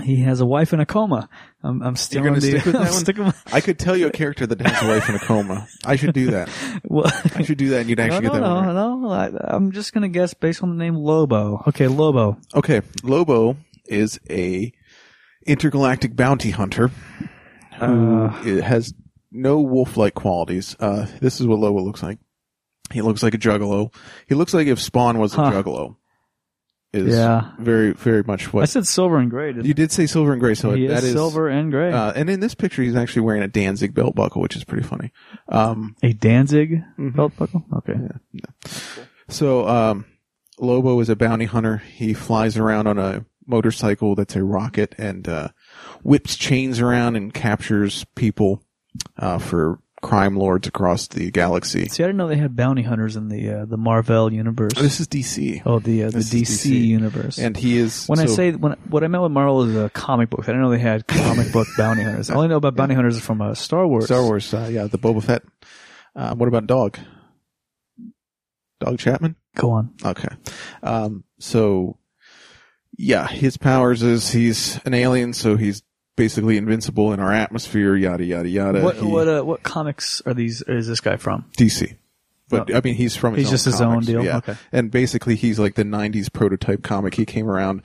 he 0.02 0.18
has 0.22 0.40
a 0.42 0.46
wife 0.46 0.74
in 0.74 0.80
a 0.80 0.86
coma. 0.86 1.28
I'm, 1.64 1.82
I'm 1.82 1.96
still 1.96 2.24
gonna 2.24 2.40
stick 2.40 2.64
with 2.66 2.74
that 2.74 2.82
one? 2.82 2.92
sticking 2.92 3.26
with- 3.26 3.44
I 3.54 3.60
could 3.62 3.80
tell 3.80 3.98
you 3.98 4.08
a 4.08 4.12
character 4.12 4.46
that 4.48 4.62
has 4.62 4.82
a 4.84 4.88
wife 4.88 5.10
in 5.10 5.16
a 5.16 5.20
coma. 5.20 5.68
I 5.86 5.96
should 5.98 6.14
do 6.14 6.32
that. 6.32 6.50
well, 6.86 7.12
I 7.36 7.44
should 7.44 7.58
do 7.58 7.70
that 7.72 7.82
and 7.82 7.90
you'd 7.90 8.00
actually 8.00 8.28
no, 8.28 8.34
get 8.34 8.42
that 8.42 8.42
one 8.42 8.76
no, 8.76 9.10
right. 9.10 9.34
no. 9.34 9.40
I, 9.40 9.56
I'm 9.56 9.72
just 9.72 9.92
gonna 9.94 10.08
guess 10.08 10.34
based 10.34 10.64
on 10.64 10.70
the 10.70 10.76
name 10.76 10.96
Lobo. 10.96 11.64
Okay, 11.68 11.88
Lobo. 11.88 12.38
Okay. 12.56 12.82
Lobo 13.04 13.58
is 13.86 14.20
a 14.30 14.72
intergalactic 15.46 16.16
bounty 16.16 16.52
hunter 16.52 16.90
who 17.80 18.26
Uh. 18.26 18.62
has 18.62 18.94
no 19.32 19.60
wolf-like 19.62 20.14
qualities. 20.14 20.76
Uh, 20.80 21.06
this 21.20 21.42
is 21.42 21.48
what 21.48 21.60
Lobo 21.60 21.82
looks 21.82 22.02
like. 22.04 22.20
He 22.92 23.02
looks 23.02 23.22
like 23.24 23.34
a 23.34 23.38
juggalo. 23.38 23.94
He 24.28 24.36
looks 24.36 24.54
like 24.54 24.68
if 24.68 24.80
Spawn 24.80 25.20
was 25.20 25.34
a 25.34 25.38
Huh. 25.38 25.52
juggalo. 25.52 25.96
Is 26.94 27.14
Yeah. 27.16 27.52
very 27.60 27.92
very 27.92 28.24
much 28.24 28.54
what 28.54 28.64
I 28.64 28.66
said 28.66 28.88
silver 28.88 29.18
and 29.18 29.30
gray. 29.30 29.54
You 29.54 29.74
did 29.74 29.92
say. 29.92 30.06
Silver 30.06 30.32
and 30.32 30.40
gray, 30.40 30.56
so 30.56 30.72
he 30.72 30.88
that 30.88 31.00
is 31.00 31.04
is 31.06 31.14
silver 31.14 31.50
and 31.50 31.70
gray. 31.70 31.92
Uh, 31.92 32.14
and 32.16 32.30
in 32.30 32.40
this 32.40 32.56
picture, 32.56 32.82
he's 32.82 32.96
actually 32.96 33.24
wearing 33.24 33.44
a 33.44 33.48
Danzig 33.50 33.94
belt 33.94 34.16
buckle, 34.16 34.42
which 34.42 34.56
is 34.56 34.64
pretty 34.64 34.88
funny. 34.88 35.12
Um, 35.50 35.96
a 36.02 36.14
Danzig 36.14 36.82
Mhm. 36.98 37.14
belt 37.16 37.34
buckle. 37.38 37.66
Okay. 37.76 37.94
so 39.28 39.68
um, 39.68 40.06
Lobo 40.60 41.00
is 41.02 41.10
a 41.10 41.16
bounty 41.16 41.46
hunter. 41.46 41.78
He 41.94 42.14
flies 42.14 42.58
around 42.58 42.88
on 42.88 42.98
a 42.98 43.26
motorcycle 43.46 44.16
that's 44.16 44.36
a 44.38 44.44
rocket 44.44 44.96
and 44.98 45.28
uh, 45.28 45.50
whips 46.04 46.36
chains 46.38 46.80
around 46.80 47.16
and 47.18 47.34
captures 47.34 48.06
people 48.16 48.64
uh, 49.18 49.38
for 49.40 49.80
crime 50.02 50.36
lords 50.36 50.68
across 50.68 51.08
the 51.08 51.32
galaxy. 51.32 51.88
See, 51.88 52.04
I 52.04 52.08
didn't 52.08 52.18
know 52.18 52.28
they 52.28 52.38
had 52.38 52.56
bounty 52.56 52.84
hunters 52.84 53.16
in 53.16 53.30
the 53.30 53.50
uh, 53.50 53.66
the 53.66 53.78
Marvel 53.78 54.32
universe. 54.32 54.74
This 54.74 55.00
is 55.00 55.08
DC, 55.08 55.64
oh, 55.66 55.80
the 55.80 56.06
uh, 56.06 56.10
the 56.12 56.20
DC, 56.20 56.42
DC. 56.44 56.86
universe. 56.86 57.38
and 57.38 57.58
he 57.58 57.78
is 57.78 58.06
when 58.08 58.20
I 58.20 58.26
say 58.26 58.52
when 58.52 58.74
what 58.90 59.04
I 59.04 59.08
meant 59.08 59.24
with 59.24 59.32
Marvel 59.32 59.64
is 59.64 59.76
uh, 59.76 59.90
comic 59.90 60.30
books. 60.30 60.48
I 60.48 60.52
didn't 60.52 60.62
know 60.62 60.70
they 60.70 60.80
had 60.80 61.08
comic 61.08 61.52
book 61.52 61.68
bounty 61.78 62.04
hunters. 62.04 62.30
I 62.30 62.36
only 62.36 62.48
know 62.48 62.58
about 62.58 62.76
bounty 62.76 62.96
hunters 62.96 63.20
from 63.20 63.42
uh, 63.42 63.54
Star 63.54 63.88
Wars. 63.88 64.06
Star 64.06 64.24
Wars, 64.24 64.54
uh, 64.54 64.70
yeah, 64.72 64.86
the 64.88 64.98
Boba 64.98 65.24
Fett. 65.24 65.44
Uh, 66.16 66.36
what 66.36 66.48
about 66.48 66.68
Dog? 66.68 66.98
Dog 68.80 69.00
Chapman. 69.00 69.36
Go 69.56 69.72
on. 69.72 69.94
Okay. 70.06 70.30
Um, 70.84 71.24
so 71.40 71.98
yeah, 72.98 73.28
his 73.28 73.58
powers 73.58 74.04
is 74.04 74.32
he's 74.32 74.80
an 74.86 74.94
alien, 74.94 75.34
so 75.34 75.56
he's 75.56 75.82
basically 76.18 76.58
invincible 76.58 77.14
in 77.14 77.22
our 77.22 77.32
atmosphere, 77.32 77.96
yada, 77.96 78.26
yada, 78.26 78.50
yada. 78.50 78.82
what 78.82 78.98
He- 78.98 79.06
what 79.06 79.28
uh, 79.30 79.44
what 79.44 79.64
comics 79.64 80.22
are 80.26 80.34
these? 80.34 80.62
Is 80.64 80.88
this 80.88 81.00
guy 81.00 81.16
from? 81.16 81.46
DC. 81.58 81.96
But 82.50 82.74
I 82.74 82.82
mean, 82.84 82.96
he's 82.96 83.16
from 83.16 83.34
his 83.36 83.44
He's 83.44 83.52
just 83.52 83.66
his 83.66 83.80
own 83.82 84.04
deal? 84.04 84.24
Yeah. 84.24 84.38
Okay. 84.38 84.56
And 84.72 84.90
basically, 84.92 85.36
he's 85.36 85.60
like 85.60 85.76
the 85.76 85.84
'90s 85.84 86.32
prototype 86.32 86.82
comic. 86.84 87.16
He 87.16 87.26
came 87.26 87.50
around 87.50 87.82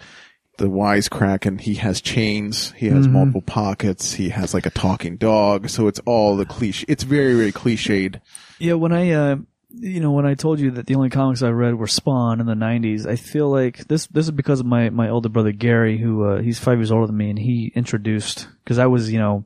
the 0.59 0.67
wisecrack, 0.67 1.47
and 1.47 1.61
he 1.61 1.75
has 1.77 2.01
chains. 2.01 2.73
He 2.77 2.87
has 2.89 3.07
Mhm. 3.09 3.13
multiple 3.13 3.43
pockets. 3.43 4.13
He 4.15 4.29
has 4.29 4.55
like 4.55 4.67
a 4.67 4.71
talking 4.71 5.17
dog. 5.17 5.69
So 5.69 5.89
it's 5.89 5.99
all 6.07 6.37
the 6.37 6.45
cliche. 6.45 6.85
It's 6.89 7.03
very, 7.05 7.35
very 7.35 7.51
cliched. 7.53 8.21
Yeah, 8.61 8.75
when 8.75 8.93
I, 8.93 9.11
uh, 9.11 9.37
you 9.75 10.01
know, 10.01 10.13
when 10.13 10.27
I 10.27 10.35
told 10.35 10.61
you 10.61 10.71
that 10.73 10.87
the 10.87 10.95
only 10.95 11.11
comics 11.11 11.43
I 11.43 11.51
read 11.51 11.75
were 11.75 11.87
Spawn 11.87 12.41
in 12.41 12.47
the 12.47 12.55
'90s, 12.55 13.07
I 13.07 13.17
feel 13.17 13.51
like 13.51 13.87
this. 13.89 14.07
This 14.07 14.27
is 14.27 14.31
because 14.31 14.61
of 14.61 14.67
my 14.67 14.91
my 14.91 15.09
older 15.09 15.29
brother 15.29 15.53
Gary, 15.53 15.99
who 15.99 16.25
uh, 16.25 16.41
he's 16.43 16.59
five 16.59 16.79
years 16.79 16.93
older 16.93 17.07
than 17.07 17.17
me, 17.17 17.31
and 17.31 17.39
he 17.39 17.73
introduced 17.75 18.49
because 18.65 18.79
I 18.79 18.87
was, 18.87 19.11
you 19.13 19.19
know, 19.19 19.45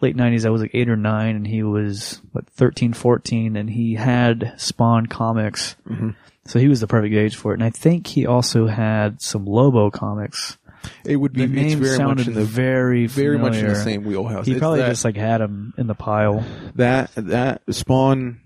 late 0.00 0.16
'90s. 0.16 0.44
I 0.46 0.50
was 0.50 0.60
like 0.62 0.72
eight 0.74 0.88
or 0.88 0.96
nine, 0.96 1.36
and 1.36 1.46
he 1.46 1.62
was 1.62 2.20
what 2.32 2.48
13, 2.50 2.92
14, 2.92 3.56
and 3.56 3.68
he 3.70 3.94
had 3.94 4.54
Spawn 4.56 5.06
comics. 5.06 5.76
Mhm. 5.88 6.14
So 6.46 6.58
he 6.58 6.68
was 6.68 6.80
the 6.80 6.86
perfect 6.86 7.14
age 7.14 7.36
for 7.36 7.52
it, 7.52 7.56
and 7.56 7.64
I 7.64 7.70
think 7.70 8.06
he 8.06 8.26
also 8.26 8.66
had 8.66 9.20
some 9.20 9.44
Lobo 9.44 9.90
comics. 9.90 10.56
It 11.04 11.16
would 11.16 11.32
be. 11.34 11.44
The 11.44 11.52
it's 11.60 11.70
name 11.74 11.78
very 11.80 11.96
sounded 11.96 12.18
much 12.18 12.28
in 12.28 12.34
the 12.34 12.44
very 12.44 13.06
very 13.06 13.36
much 13.38 13.56
in 13.56 13.66
the 13.66 13.74
same 13.74 14.04
wheelhouse. 14.04 14.46
He 14.46 14.52
It's 14.52 14.60
probably 14.60 14.80
that- 14.80 14.88
just 14.90 15.04
like 15.04 15.16
had 15.16 15.40
him 15.40 15.74
in 15.76 15.86
the 15.88 15.94
pile. 15.94 16.44
that 16.76 17.10
that 17.16 17.62
Spawn, 17.70 18.40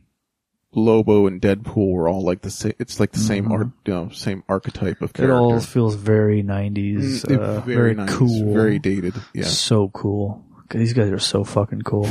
Lobo, 0.74 1.26
and 1.26 1.40
Deadpool 1.40 1.92
were 1.92 2.08
all 2.08 2.22
like 2.22 2.42
the 2.42 2.50
same. 2.50 2.72
It's 2.78 2.98
like 3.00 3.12
the 3.12 3.18
same 3.18 3.46
Mhm. 3.46 3.50
art, 3.52 3.66
you 3.86 3.92
know, 3.92 4.08
same 4.10 4.42
archetype 4.48 5.02
of 5.02 5.12
character. 5.12 5.34
It 5.34 5.38
all 5.38 5.60
feels 5.60 5.94
very 5.96 6.42
'90s, 6.42 7.24
Mm, 7.24 7.38
uh, 7.38 7.60
very, 7.60 7.76
very, 7.76 7.94
nice, 7.94 8.10
cool, 8.10 8.52
very 8.54 8.78
dated. 8.78 9.14
Yeah. 9.34 9.44
So 9.44 9.88
cool. 9.88 10.44
These 10.70 10.94
guys 10.94 11.10
are 11.12 11.18
so 11.18 11.44
fucking 11.44 11.82
cool. 11.82 12.08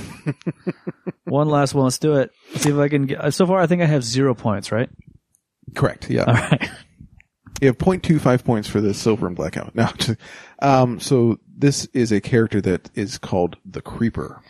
one 1.25 1.47
last 1.49 1.73
one. 1.73 1.85
Let's 1.85 1.97
do 1.99 2.13
it. 2.17 2.29
Let's 2.51 2.63
see 2.63 2.69
if 2.69 2.77
I 2.77 2.89
can 2.89 3.07
get. 3.07 3.33
So 3.33 3.47
far, 3.47 3.59
I 3.59 3.65
think 3.67 3.81
I 3.81 3.85
have 3.85 4.03
zero 4.03 4.33
points. 4.35 4.71
Right. 4.71 4.89
Correct. 5.75 6.09
Yeah. 6.09 6.25
All 6.25 6.33
right. 6.33 6.69
You 7.61 7.67
have 7.67 7.77
0.25 7.77 8.43
points 8.43 8.67
for 8.67 8.81
the 8.81 8.93
silver 8.93 9.27
and 9.27 9.35
blackout. 9.35 9.75
Now, 9.75 9.91
um, 10.61 10.99
so 10.99 11.37
this 11.55 11.85
is 11.93 12.11
a 12.11 12.19
character 12.19 12.59
that 12.61 12.89
is 12.95 13.17
called 13.19 13.55
the 13.65 13.81
Creeper. 13.81 14.41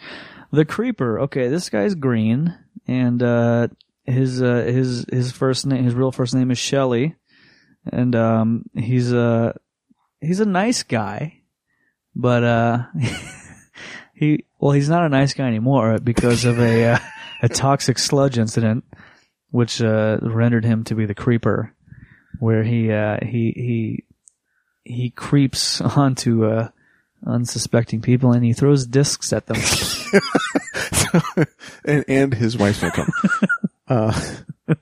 The 0.51 0.63
creeper. 0.65 1.19
Okay, 1.21 1.47
this 1.49 1.69
guy's 1.69 1.93
green, 1.95 2.57
and 2.87 3.21
uh, 3.21 3.67
his 4.05 4.41
uh, 4.41 4.63
his 4.65 5.05
his 5.11 5.31
first 5.31 5.65
name, 5.65 5.83
his 5.83 5.93
real 5.93 6.11
first 6.11 6.33
name 6.33 6.51
is 6.51 6.57
Shelly, 6.57 7.15
and 7.91 8.15
um, 8.15 8.65
he's 8.75 9.11
a 9.11 9.55
he's 10.19 10.39
a 10.39 10.45
nice 10.45 10.83
guy, 10.83 11.41
but 12.15 12.43
uh, 12.43 12.83
he 14.13 14.45
well, 14.59 14.71
he's 14.71 14.89
not 14.89 15.05
a 15.05 15.09
nice 15.09 15.33
guy 15.33 15.47
anymore 15.47 15.99
because 15.99 16.45
of 16.45 16.59
a 16.59 16.93
uh, 16.93 16.99
a 17.41 17.49
toxic 17.49 17.99
sludge 17.99 18.37
incident, 18.37 18.83
which 19.49 19.81
uh, 19.81 20.17
rendered 20.21 20.65
him 20.65 20.83
to 20.85 20.95
be 20.95 21.05
the 21.05 21.15
creeper, 21.15 21.75
where 22.39 22.63
he 22.63 22.91
uh, 22.91 23.17
he 23.21 23.53
he 23.55 24.03
he 24.83 25.09
creeps 25.09 25.81
onto 25.97 26.45
uh, 26.45 26.69
unsuspecting 27.25 28.01
people 28.01 28.31
and 28.31 28.43
he 28.43 28.53
throws 28.53 28.85
discs 28.85 29.31
at 29.33 29.45
them. 29.45 29.57
and, 31.85 32.05
and 32.07 32.33
his 32.33 32.57
wife's 32.57 32.79
victim. 32.79 33.07
Uh, 33.91 34.21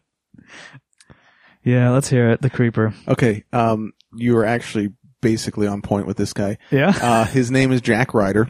Yeah, 1.64 1.89
let's 1.91 2.07
hear 2.10 2.30
it. 2.30 2.41
The 2.41 2.49
creeper. 2.49 2.93
okay. 3.07 3.43
Um, 3.51 3.91
you 4.16 4.38
are 4.38 4.45
actually 4.45 4.93
basically 5.22 5.68
on 5.68 5.82
point 5.82 6.07
with 6.07 6.16
this 6.18 6.32
guy. 6.32 6.57
Yeah. 6.72 6.97
Uh, 6.99 7.26
his 7.26 7.51
name 7.51 7.72
is 7.74 7.82
Jack 7.82 8.14
Ryder. 8.14 8.47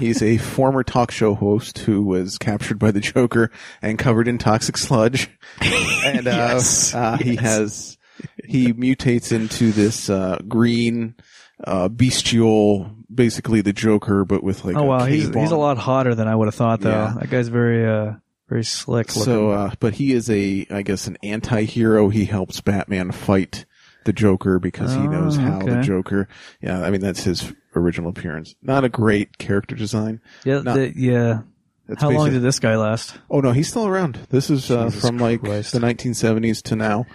He's 0.00 0.22
a 0.22 0.38
former 0.54 0.82
talk 0.82 1.10
show 1.10 1.34
host 1.34 1.78
who 1.78 2.02
was 2.02 2.38
captured 2.38 2.78
by 2.78 2.90
the 2.90 3.00
Joker 3.00 3.50
and 3.82 3.98
covered 3.98 4.26
in 4.26 4.38
toxic 4.38 4.78
sludge. 4.78 5.28
And, 5.60 6.26
uh, 6.26 6.30
Yes. 6.54 6.94
uh, 6.94 7.18
he 7.18 7.34
Yes. 7.34 7.42
has, 7.42 7.98
he 8.46 8.72
mutates 8.72 9.30
into 9.32 9.70
this, 9.72 10.08
uh, 10.08 10.38
green, 10.48 11.14
uh, 11.62 11.88
bestial, 11.88 12.90
basically 13.14 13.60
the 13.60 13.74
Joker, 13.74 14.24
but 14.24 14.42
with 14.42 14.64
like 14.64 14.76
oh 14.76 14.80
a 14.80 14.84
wow, 14.84 15.04
he's 15.04 15.28
he's 15.34 15.50
a 15.50 15.56
lot 15.56 15.76
hotter 15.78 16.14
than 16.14 16.26
I 16.28 16.34
would 16.34 16.46
have 16.48 16.54
thought 16.54 16.80
though. 16.80 16.90
Yeah. 16.90 17.14
That 17.20 17.30
guy's 17.30 17.48
very 17.48 17.86
uh 17.86 18.14
very 18.48 18.64
slick 18.64 19.08
looking. 19.16 19.22
So, 19.24 19.50
uh, 19.50 19.70
but 19.80 19.94
he 19.94 20.12
is 20.12 20.30
a, 20.30 20.66
I 20.70 20.82
guess, 20.82 21.06
an 21.06 21.16
anti-hero. 21.22 22.08
He 22.08 22.24
helps 22.26 22.60
Batman 22.60 23.10
fight 23.12 23.64
the 24.04 24.12
Joker 24.12 24.58
because 24.60 24.92
he 24.94 25.00
knows 25.06 25.36
Oh, 25.36 25.40
how 25.40 25.58
the 25.58 25.78
okay. 25.78 25.82
Joker, 25.82 26.28
yeah, 26.60 26.80
I 26.82 26.90
mean, 26.90 27.00
that's 27.00 27.24
his 27.24 27.52
original 27.74 28.10
appearance. 28.10 28.54
Not 28.62 28.84
a 28.84 28.88
great 28.88 29.36
character 29.38 29.74
design. 29.74 30.20
yeah, 30.44 30.60
no. 30.60 30.74
the- 30.74 30.92
yeah. 30.96 31.40
That's 31.88 32.02
How 32.02 32.10
long 32.10 32.26
basic- 32.26 32.32
did 32.34 32.42
this 32.42 32.58
guy 32.58 32.74
last? 32.76 33.16
Oh 33.30 33.38
no, 33.38 33.52
he's 33.52 33.68
still 33.68 33.86
around. 33.86 34.18
This 34.30 34.50
is 34.50 34.72
uh, 34.72 34.86
Jesus 34.86 35.00
from 35.06 35.18
like 35.18 35.40
Christ. 35.40 35.70
the 35.72 35.78
1970s 35.78 36.60
to 36.64 36.74
now. 36.74 37.06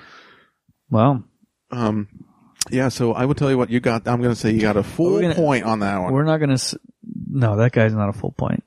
Wow. 0.89 1.23
Um, 1.71 2.07
yeah. 2.69 2.87
So 2.87 3.11
I 3.13 3.25
will 3.25 3.35
tell 3.35 3.49
you 3.49 3.57
what 3.57 3.69
you 3.69 3.81
got. 3.81 4.07
I'm 4.07 4.21
going 4.21 4.33
to 4.33 4.39
say 4.39 4.51
you 4.51 4.61
got 4.61 4.77
a 4.77 4.83
full 4.83 5.13
We're 5.15 5.21
gonna- 5.23 5.35
point 5.35 5.65
on 5.65 5.79
that 5.79 5.97
one. 6.01 6.13
We're 6.13 6.23
not 6.23 6.37
gonna. 6.37 6.53
S- 6.53 6.75
no, 7.29 7.57
that 7.57 7.73
guy's 7.73 7.93
not 7.93 8.07
a 8.09 8.13
full 8.13 8.31
point. 8.31 8.63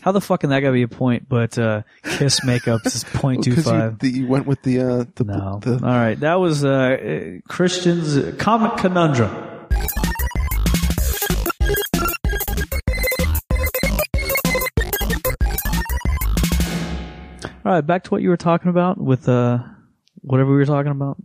How 0.00 0.12
the 0.12 0.20
fuck 0.20 0.40
can 0.40 0.50
that 0.50 0.60
guy 0.60 0.70
be 0.70 0.82
a 0.82 0.88
point? 0.88 1.28
But 1.28 1.58
uh 1.58 1.82
Kiss 2.02 2.44
makeup 2.44 2.80
is 2.84 3.04
point 3.14 3.44
two 3.44 3.54
Because 3.54 3.66
you, 4.02 4.10
the, 4.10 4.24
went 4.24 4.46
with 4.46 4.62
the 4.62 4.80
uh, 4.80 5.04
the, 5.14 5.24
No. 5.24 5.60
the 5.62 5.74
All 5.74 5.80
right, 5.80 6.18
that 6.20 6.34
was 6.34 6.64
uh, 6.64 6.68
uh 6.68 7.38
Christian's 7.48 8.36
comic 8.38 8.76
conundrum. 8.78 9.30
All 17.64 17.74
right, 17.74 17.86
back 17.86 18.04
to 18.04 18.10
what 18.10 18.22
you 18.22 18.30
were 18.30 18.36
talking 18.36 18.70
about 18.70 18.98
with 18.98 19.28
uh 19.28 19.58
whatever 20.22 20.50
we 20.50 20.56
were 20.56 20.64
talking 20.64 20.90
about. 20.92 21.18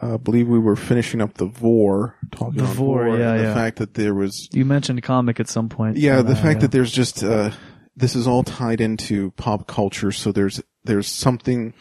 I 0.00 0.16
believe 0.16 0.48
we 0.48 0.58
were 0.58 0.76
finishing 0.76 1.20
up 1.20 1.34
the 1.34 1.46
Vore 1.46 2.16
talking 2.32 2.56
The 2.56 2.64
on 2.64 2.74
Vore, 2.74 3.06
yeah, 3.18 3.30
and 3.32 3.40
the 3.40 3.44
yeah. 3.44 3.54
fact 3.54 3.76
that 3.76 3.94
there 3.94 4.14
was 4.14 4.48
You 4.52 4.64
mentioned 4.64 5.02
comic 5.02 5.38
at 5.40 5.48
some 5.48 5.68
point. 5.68 5.98
yeah 5.98 6.22
the 6.22 6.32
uh, 6.32 6.36
fact 6.36 6.56
yeah. 6.56 6.60
that 6.62 6.72
there's 6.72 6.90
just 6.90 7.22
uh, 7.22 7.50
this 7.96 8.16
is 8.16 8.26
all 8.26 8.42
tied 8.42 8.80
into 8.80 9.30
pop 9.32 9.66
culture. 9.66 10.12
So 10.12 10.32
there's 10.32 10.60
there's 10.84 11.06
something 11.08 11.72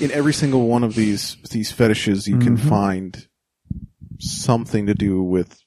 in 0.00 0.10
every 0.10 0.32
single 0.34 0.66
one 0.66 0.84
of 0.84 0.94
these 0.94 1.36
these 1.50 1.70
fetishes 1.72 2.26
you 2.28 2.38
can 2.38 2.56
Mhm. 2.56 2.68
find 2.68 3.26
something 4.18 4.86
to 4.86 4.94
do 4.94 5.22
with 5.22 5.62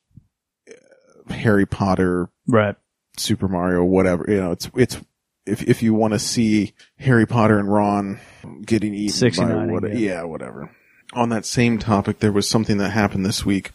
uh, 0.70 1.34
Harry 1.34 1.66
Potter, 1.66 2.30
right. 2.47 2.76
Super 3.18 3.47
Mario, 3.47 3.84
whatever. 3.84 4.26
You 4.28 4.38
know, 4.41 4.51
it's 4.51 4.70
it's 4.76 4.99
if 5.45 5.64
if 5.64 5.82
you 5.84 5.93
want 5.93 6.14
to 6.14 6.20
see 6.20 6.74
Harry 6.97 7.26
Potter 7.26 7.58
and 7.60 7.72
Ron 7.72 8.20
getting 8.66 8.93
eaten 8.93 9.08
by 9.08 9.12
69, 9.30 9.72
what, 9.72 9.84
yeah. 9.89 9.95
yeah, 9.95 10.24
whatever. 10.24 10.70
On 11.14 11.30
that 11.30 11.45
same 11.45 11.78
topic, 11.78 12.20
there 12.20 12.32
was 12.32 12.47
something 12.49 12.78
that 12.78 12.89
happened 12.89 13.26
this 13.26 13.45
week. 13.45 13.72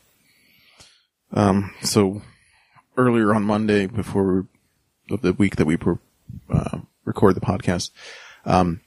Um, 1.33 1.73
so 1.83 2.23
earlier 2.97 3.35
on 3.35 3.45
Monday, 3.45 3.87
before 3.87 4.47
we, 5.09 5.15
of 5.15 5.23
the 5.23 5.33
week 5.35 5.57
that 5.57 5.67
we 5.67 5.77
were 5.77 5.99
uh, 6.51 6.79
record 7.05 7.35
the 7.37 7.41
podcast, 7.41 7.91
um, 8.45 8.81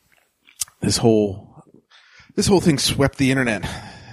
this 0.82 0.98
whole 0.98 1.64
this 2.36 2.48
whole 2.48 2.62
thing 2.62 2.78
swept 2.80 3.18
the 3.18 3.32
internet. 3.32 3.70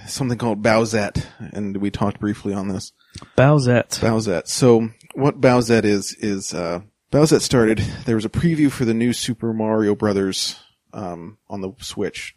Something 0.07 0.39
called 0.39 0.63
Bowsette, 0.63 1.23
and 1.53 1.77
we 1.77 1.91
talked 1.91 2.19
briefly 2.19 2.53
on 2.53 2.67
this. 2.67 2.93
Bowsette. 3.37 3.99
Bowsette. 3.99 4.47
So 4.47 4.89
what 5.13 5.39
Bowsette 5.39 5.83
is 5.83 6.13
is 6.15 6.53
uh, 6.53 6.81
Bowsette 7.11 7.41
started. 7.41 7.77
There 8.05 8.15
was 8.15 8.25
a 8.25 8.29
preview 8.29 8.71
for 8.71 8.85
the 8.85 8.93
new 8.93 9.13
Super 9.13 9.53
Mario 9.53 9.95
Brothers 9.95 10.59
um, 10.93 11.37
on 11.47 11.61
the 11.61 11.73
Switch, 11.79 12.35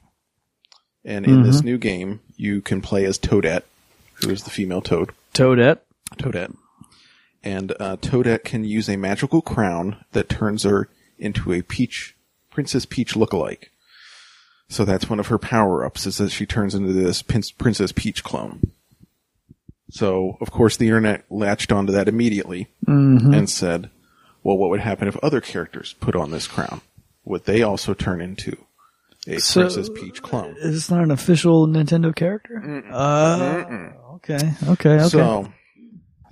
And 1.05 1.27
in 1.27 1.43
this 1.43 1.63
new 1.63 1.79
game, 1.79 2.21
you 2.37 2.61
can 2.61 2.81
play 2.83 3.05
as 3.05 3.19
Toadette, 3.19 3.63
who 4.15 4.31
is 4.31 4.45
the 4.45 4.51
female 4.51 4.83
Toad. 4.83 5.13
Toadette. 5.35 5.79
Toadette. 6.17 6.55
And 7.45 7.73
uh, 7.81 7.97
Toadette 7.97 8.45
can 8.45 8.65
use 8.65 8.89
a 8.89 8.97
magical 8.97 9.43
crown 9.43 10.05
that 10.13 10.29
turns 10.29 10.63
her 10.63 10.89
into 11.19 11.53
a 11.53 11.63
Peach, 11.63 12.17
Princess 12.51 12.87
Peach 12.87 13.15
lookalike. 13.15 13.65
So 14.69 14.85
that's 14.85 15.11
one 15.11 15.21
of 15.21 15.27
her 15.27 15.39
power 15.39 15.85
ups 15.85 16.07
is 16.07 16.19
that 16.19 16.31
she 16.31 16.47
turns 16.47 16.75
into 16.75 16.93
this 16.93 17.21
Pin- 17.23 17.43
Princess 17.59 17.93
Peach 17.93 18.23
clone. 18.25 18.61
So 19.91 20.39
of 20.41 20.51
course 20.51 20.77
the 20.77 20.87
internet 20.87 21.25
latched 21.31 21.73
onto 21.73 21.93
that 21.93 22.09
immediately 22.09 22.69
and 22.87 23.51
said, 23.51 23.91
"Well, 24.43 24.57
what 24.57 24.71
would 24.71 24.81
happen 24.81 25.09
if 25.09 25.17
other 25.19 25.41
characters 25.43 25.95
put 26.01 26.17
on 26.17 26.31
this 26.31 26.47
crown? 26.47 26.81
Would 27.25 27.45
they 27.45 27.63
also 27.63 27.93
turn 27.93 28.21
into 28.23 28.57
a 29.27 29.39
So- 29.41 29.61
Princess 29.63 29.91
Peach 29.95 30.23
clone?" 30.23 30.57
Is 30.61 30.75
this 30.75 30.91
not 30.91 31.03
an 31.03 31.11
official 31.11 31.67
Nintendo 31.69 32.15
character? 32.15 32.83
Uh, 32.91 34.15
okay, 34.15 34.53
okay, 34.69 34.97
okay. 35.01 35.09
So 35.09 35.53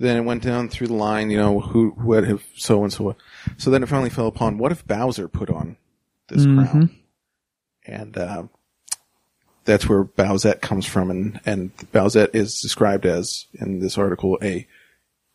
then 0.01 0.17
it 0.17 0.25
went 0.25 0.43
down 0.43 0.69
through 0.69 0.87
the 0.87 0.93
line, 0.93 1.29
you 1.29 1.37
know, 1.37 1.59
who 1.59 1.89
what 1.91 2.23
if 2.23 2.47
so 2.55 2.83
and 2.83 2.91
so. 2.91 3.15
So 3.57 3.69
then 3.69 3.83
it 3.83 3.89
finally 3.89 4.09
fell 4.09 4.27
upon 4.27 4.57
what 4.57 4.71
if 4.71 4.85
Bowser 4.85 5.27
put 5.27 5.49
on 5.49 5.77
this 6.27 6.45
crown? 6.45 6.89
And 7.85 8.17
uh, 8.17 8.43
that's 9.65 9.87
where 9.87 10.03
Bowsette 10.03 10.61
comes 10.61 10.85
from, 10.85 11.11
and 11.11 11.39
and 11.45 11.75
Bowsette 11.91 12.35
is 12.35 12.59
described 12.59 13.05
as 13.05 13.45
in 13.53 13.79
this 13.79 13.97
article 13.97 14.37
a 14.41 14.67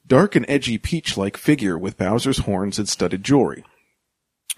dark 0.07 0.37
and 0.37 0.45
edgy 0.49 0.79
peach-like 0.79 1.37
figure 1.37 1.77
with 1.79 1.97
Bowser's 1.97 2.39
horns 2.39 2.79
and 2.79 2.89
studded 2.89 3.25
jewelry. 3.25 3.65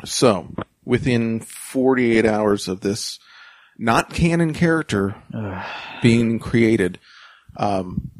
So 0.05 0.49
within 0.85 1.41
48 1.41 2.25
hours 2.25 2.69
of 2.69 2.81
this 2.81 3.19
not 3.79 4.13
canon 4.13 4.55
character 4.55 5.17
being 6.03 6.39
created, 6.39 6.99
um, 7.57 8.11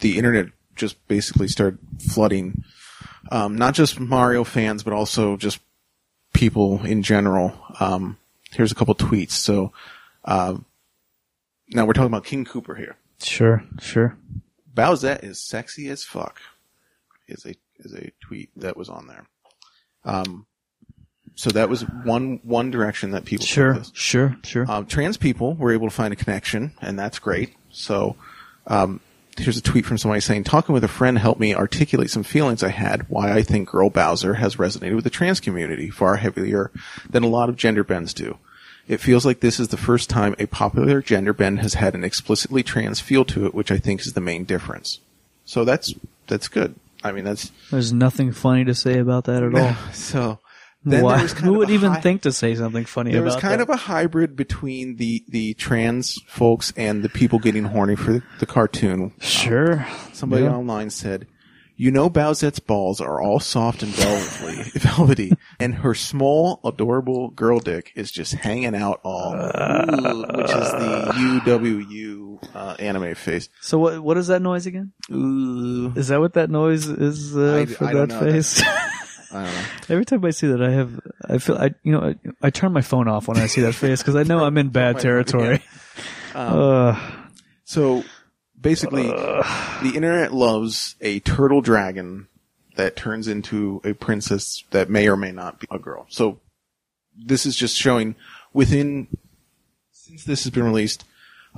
the 0.00 0.18
internet 0.18 0.46
just 0.78 1.06
basically 1.08 1.48
started 1.48 1.78
flooding, 1.98 2.64
um, 3.30 3.56
not 3.56 3.74
just 3.74 4.00
Mario 4.00 4.44
fans, 4.44 4.82
but 4.82 4.92
also 4.92 5.36
just 5.36 5.60
people 6.32 6.84
in 6.84 7.02
general. 7.02 7.52
Um, 7.80 8.16
here's 8.52 8.72
a 8.72 8.74
couple 8.74 8.94
tweets. 8.94 9.32
So, 9.32 9.72
um, 10.24 10.64
now 11.70 11.84
we're 11.84 11.92
talking 11.92 12.06
about 12.06 12.24
King 12.24 12.44
Koopa 12.44 12.76
here. 12.76 12.96
Sure, 13.20 13.62
sure. 13.80 14.16
Bowsette 14.72 15.24
is 15.24 15.38
sexy 15.38 15.88
as 15.88 16.04
fuck. 16.04 16.40
Is 17.26 17.44
a 17.44 17.54
is 17.80 17.92
a 17.92 18.10
tweet 18.20 18.50
that 18.56 18.76
was 18.76 18.88
on 18.88 19.06
there. 19.06 19.26
Um, 20.04 20.46
so 21.34 21.50
that 21.50 21.68
was 21.68 21.82
one 21.82 22.40
one 22.42 22.70
direction 22.70 23.10
that 23.10 23.24
people 23.24 23.44
took 23.44 23.52
Sure, 23.52 23.82
sure, 23.92 24.36
sure. 24.44 24.70
Um, 24.70 24.86
trans 24.86 25.16
people 25.16 25.54
were 25.54 25.72
able 25.72 25.88
to 25.88 25.94
find 25.94 26.12
a 26.12 26.16
connection, 26.16 26.72
and 26.80 26.98
that's 26.98 27.18
great. 27.18 27.54
So, 27.70 28.16
um, 28.66 29.00
here's 29.38 29.56
a 29.56 29.62
tweet 29.62 29.86
from 29.86 29.98
somebody 29.98 30.20
saying, 30.20 30.44
"Talking 30.44 30.72
with 30.72 30.84
a 30.84 30.88
friend 30.88 31.18
helped 31.18 31.40
me 31.40 31.54
articulate 31.54 32.10
some 32.10 32.22
feelings 32.22 32.62
I 32.62 32.68
had. 32.68 33.06
Why 33.08 33.32
I 33.32 33.42
think 33.42 33.70
Girl 33.70 33.90
Bowser 33.90 34.34
has 34.34 34.56
resonated 34.56 34.94
with 34.94 35.04
the 35.04 35.10
trans 35.10 35.40
community 35.40 35.90
far 35.90 36.16
heavier 36.16 36.70
than 37.08 37.22
a 37.22 37.28
lot 37.28 37.48
of 37.48 37.56
gender 37.56 37.84
bends 37.84 38.12
do. 38.14 38.38
It 38.86 39.00
feels 39.00 39.26
like 39.26 39.40
this 39.40 39.60
is 39.60 39.68
the 39.68 39.76
first 39.76 40.08
time 40.08 40.34
a 40.38 40.46
popular 40.46 41.02
gender 41.02 41.32
bend 41.34 41.60
has 41.60 41.74
had 41.74 41.94
an 41.94 42.04
explicitly 42.04 42.62
trans 42.62 43.00
feel 43.00 43.24
to 43.26 43.44
it, 43.46 43.54
which 43.54 43.70
I 43.70 43.78
think 43.78 44.00
is 44.00 44.14
the 44.14 44.20
main 44.20 44.44
difference. 44.44 45.00
So 45.44 45.64
that's 45.64 45.94
that's 46.26 46.48
good. 46.48 46.74
I 47.04 47.12
mean, 47.12 47.24
that's 47.24 47.52
There's 47.70 47.92
nothing 47.92 48.32
funny 48.32 48.64
to 48.64 48.74
say 48.74 48.98
about 48.98 49.24
that 49.24 49.42
at 49.42 49.54
all. 49.58 49.76
so. 49.92 50.38
Then 50.84 51.02
Why? 51.04 51.14
there 51.16 51.22
was 51.24 51.32
Who 51.38 51.54
would 51.54 51.70
even 51.70 51.92
high- 51.92 52.00
think 52.00 52.22
to 52.22 52.32
say 52.32 52.54
something 52.54 52.84
funny 52.84 53.10
there 53.12 53.20
about 53.22 53.34
was 53.34 53.42
kind 53.42 53.60
that? 53.60 53.68
of 53.68 53.70
a 53.70 53.76
hybrid 53.76 54.36
between 54.36 54.96
the 54.96 55.24
the 55.28 55.54
trans 55.54 56.16
folks 56.28 56.72
and 56.76 57.02
the 57.02 57.08
people 57.08 57.38
getting 57.38 57.64
horny 57.64 57.96
for 57.96 58.22
the 58.38 58.46
cartoon. 58.46 59.12
Sure. 59.20 59.86
Somebody 60.12 60.44
Yeah. 60.44 60.54
online 60.54 60.90
said, 60.90 61.26
"You 61.76 61.90
know, 61.90 62.08
Bowsette's 62.08 62.60
balls 62.60 63.00
are 63.00 63.20
all 63.20 63.40
soft 63.40 63.82
and 63.82 63.92
velvety, 63.92 64.70
velvety, 64.78 65.32
and 65.58 65.74
her 65.74 65.94
small, 65.94 66.60
adorable 66.64 67.30
girl 67.30 67.58
dick 67.58 67.92
is 67.96 68.10
just 68.12 68.34
hanging 68.34 68.76
out 68.76 69.00
all, 69.04 69.34
Ooh, 69.34 70.22
which 70.36 70.50
is 70.50 70.70
the 70.72 71.40
UWU 71.44 72.38
uh, 72.54 72.76
anime 72.78 73.14
face. 73.14 73.48
So 73.60 73.78
what? 73.78 74.00
What 74.00 74.16
is 74.16 74.28
that 74.28 74.42
noise 74.42 74.66
again? 74.66 74.92
Ooh, 75.10 75.92
Is 75.96 76.08
that 76.08 76.20
what 76.20 76.34
that 76.34 76.50
noise 76.50 76.86
is 76.88 77.36
uh, 77.36 77.56
I- 77.62 77.66
for 77.66 77.84
I 77.86 77.92
don't 77.92 78.08
that 78.10 78.22
know. 78.24 78.32
face? 78.32 78.62
I 79.32 79.44
don't 79.44 79.52
know. 79.54 79.64
Every 79.90 80.04
time 80.04 80.24
I 80.24 80.30
see 80.30 80.46
that, 80.48 80.62
I 80.62 80.70
have, 80.70 81.00
I 81.28 81.38
feel, 81.38 81.56
I, 81.56 81.74
you 81.82 81.92
know, 81.92 82.00
I, 82.00 82.14
I 82.46 82.50
turn 82.50 82.72
my 82.72 82.80
phone 82.82 83.08
off 83.08 83.28
when 83.28 83.36
I 83.38 83.46
see 83.46 83.60
that 83.62 83.74
face 83.74 84.00
because 84.02 84.16
I 84.16 84.22
know 84.22 84.44
I'm 84.44 84.56
in 84.58 84.68
bad 84.70 84.98
territory. 85.00 85.62
Um, 86.34 86.58
Uh, 86.60 87.00
So 87.64 88.04
basically, 88.60 89.04
the 89.06 89.92
internet 89.94 90.32
loves 90.32 90.94
a 91.00 91.20
turtle 91.20 91.60
dragon 91.62 92.28
that 92.76 92.96
turns 92.96 93.26
into 93.28 93.80
a 93.84 93.92
princess 93.94 94.62
that 94.70 94.88
may 94.90 95.08
or 95.08 95.16
may 95.16 95.32
not 95.32 95.58
be 95.58 95.66
a 95.70 95.78
girl. 95.78 96.06
So 96.10 96.38
this 97.16 97.44
is 97.46 97.56
just 97.56 97.76
showing 97.76 98.14
within 98.52 99.08
since 99.90 100.24
this 100.24 100.44
has 100.44 100.52
been 100.52 100.64
released, 100.64 101.04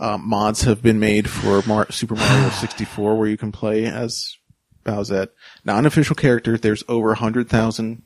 uh, 0.01 0.17
mods 0.19 0.63
have 0.63 0.83
been 0.83 0.99
made 0.99 1.29
for 1.29 1.63
Mar- 1.67 1.91
Super 1.91 2.15
Mario 2.15 2.49
64 2.51 3.17
where 3.19 3.29
you 3.29 3.37
can 3.37 3.53
play 3.53 3.85
as 3.87 4.37
Bowsette. 4.85 5.29
Non-official 5.65 6.17
character. 6.17 6.57
There's 6.57 6.85
over 6.89 7.09
a 7.09 7.21
100,000 7.21 8.03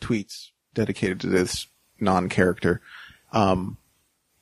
tweets 0.00 0.50
dedicated 0.74 1.20
to 1.20 1.28
this 1.28 1.66
non-character. 2.00 2.80
Um, 3.32 3.78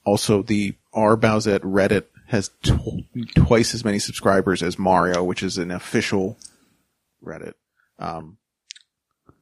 also, 0.04 0.42
the 0.42 0.74
R 0.92 1.16
Bowsette 1.16 1.60
Reddit 1.60 2.04
has 2.26 2.50
tw- 2.62 3.06
twice 3.34 3.74
as 3.74 3.84
many 3.84 3.98
subscribers 3.98 4.62
as 4.62 4.78
Mario, 4.78 5.22
which 5.22 5.42
is 5.42 5.58
an 5.58 5.70
official 5.70 6.36
Reddit. 7.24 7.54
Um, 7.98 8.38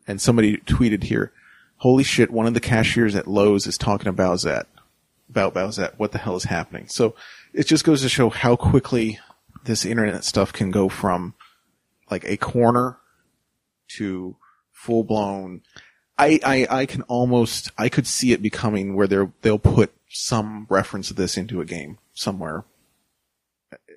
and 0.07 0.20
somebody 0.20 0.59
tweeted 0.59 1.05
here, 1.05 1.32
"Holy 1.78 2.05
shit! 2.05 2.30
One 2.30 2.46
of 2.46 2.55
the 2.55 2.61
cashiers 2.61 3.14
at 3.14 3.26
Lowe's 3.28 3.66
is 3.66 3.78
talking 3.78 4.09
about 4.09 4.38
Bowsette. 4.38 4.66
About 5.28 5.55
Bowsette. 5.55 5.94
What 5.96 6.12
the 6.12 6.18
hell 6.18 6.36
is 6.36 6.44
happening?" 6.44 6.86
So 6.88 7.14
it 7.53 7.66
just 7.66 7.84
goes 7.84 8.03
to 8.03 8.09
show 8.09 8.30
how 8.30 8.57
quickly 8.57 9.18
this 9.64 9.84
internet 9.84 10.24
stuff 10.24 10.53
can 10.53 10.70
go 10.70 10.88
from 10.88 11.34
like 12.12 12.24
a 12.24 12.36
corner 12.36 12.98
to 13.96 14.36
full 14.70 15.02
blown. 15.02 15.62
I, 16.18 16.38
I, 16.44 16.66
I 16.82 16.86
can 16.86 17.02
almost, 17.02 17.70
I 17.78 17.88
could 17.88 18.06
see 18.06 18.32
it 18.32 18.42
becoming 18.42 18.94
where 18.94 19.06
they're, 19.06 19.32
they'll 19.40 19.58
put 19.58 19.92
some 20.08 20.66
reference 20.68 21.10
of 21.10 21.16
this 21.16 21.36
into 21.36 21.60
a 21.60 21.64
game 21.64 21.98
somewhere 22.12 22.64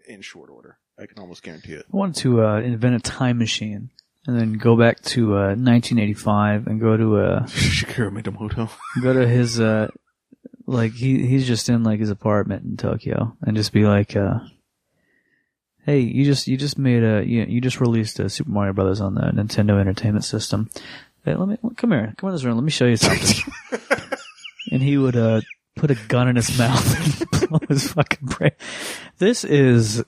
in 0.07 0.21
short 0.21 0.49
order. 0.49 0.77
I 0.97 1.07
can 1.07 1.19
almost 1.19 1.43
guarantee 1.43 1.73
it. 1.73 1.85
I 1.93 1.97
wanted 1.97 2.15
to 2.21 2.45
uh, 2.45 2.59
invent 2.61 2.95
a 2.95 2.99
time 2.99 3.37
machine 3.37 3.89
and 4.25 4.39
then 4.39 4.53
go 4.53 4.77
back 4.77 5.01
to 5.01 5.33
uh, 5.33 5.55
1985 5.55 6.67
and 6.67 6.79
go 6.79 6.95
to 6.95 7.17
uh, 7.17 7.43
Shigeru 7.47 8.11
Miyamoto. 8.11 8.69
go 9.01 9.11
to 9.11 9.27
his 9.27 9.59
uh, 9.59 9.89
like 10.65 10.93
he 10.93 11.27
he's 11.27 11.45
just 11.45 11.67
in 11.67 11.83
like 11.83 11.99
his 11.99 12.09
apartment 12.09 12.63
in 12.63 12.77
Tokyo 12.77 13.35
and 13.41 13.57
just 13.57 13.73
be 13.73 13.85
like, 13.85 14.15
uh, 14.15 14.39
"Hey, 15.85 15.99
you 15.99 16.25
just 16.25 16.47
you 16.47 16.57
just 16.57 16.77
made 16.77 17.03
a 17.03 17.23
you, 17.25 17.45
you 17.45 17.61
just 17.61 17.79
released 17.79 18.19
a 18.19 18.29
Super 18.29 18.49
Mario 18.49 18.73
Brothers 18.73 19.01
on 19.01 19.15
the 19.15 19.21
Nintendo 19.21 19.79
Entertainment 19.79 20.25
System. 20.25 20.69
Hey, 21.23 21.35
let 21.35 21.47
me 21.47 21.57
come 21.75 21.91
here, 21.91 22.13
come 22.17 22.29
in 22.29 22.35
this 22.35 22.43
room. 22.43 22.55
Let 22.55 22.63
me 22.63 22.71
show 22.71 22.85
you 22.85 22.97
something." 22.97 23.53
and 24.71 24.81
he 24.81 24.97
would 24.97 25.15
uh, 25.15 25.41
put 25.75 25.91
a 25.91 25.95
gun 26.07 26.27
in 26.27 26.35
his 26.35 26.57
mouth 26.57 27.31
and 27.31 27.49
blow 27.49 27.59
his 27.67 27.91
fucking 27.91 28.27
brain. 28.27 28.51
This 29.17 29.43
is 29.43 30.03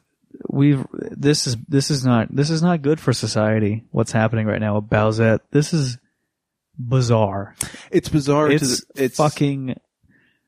we've 0.49 0.85
this 0.91 1.47
is 1.47 1.57
this 1.67 1.91
is 1.91 2.05
not 2.05 2.33
this 2.35 2.49
is 2.49 2.61
not 2.61 2.81
good 2.81 2.99
for 2.99 3.13
society. 3.13 3.83
What's 3.91 4.11
happening 4.11 4.47
right 4.47 4.61
now 4.61 4.75
with 4.75 4.89
Bowsette? 4.89 5.39
This 5.51 5.73
is 5.73 5.97
bizarre. 6.77 7.55
It's 7.91 8.09
bizarre. 8.09 8.51
It's, 8.51 8.85
the, 8.85 9.03
it's 9.03 9.17
fucking. 9.17 9.75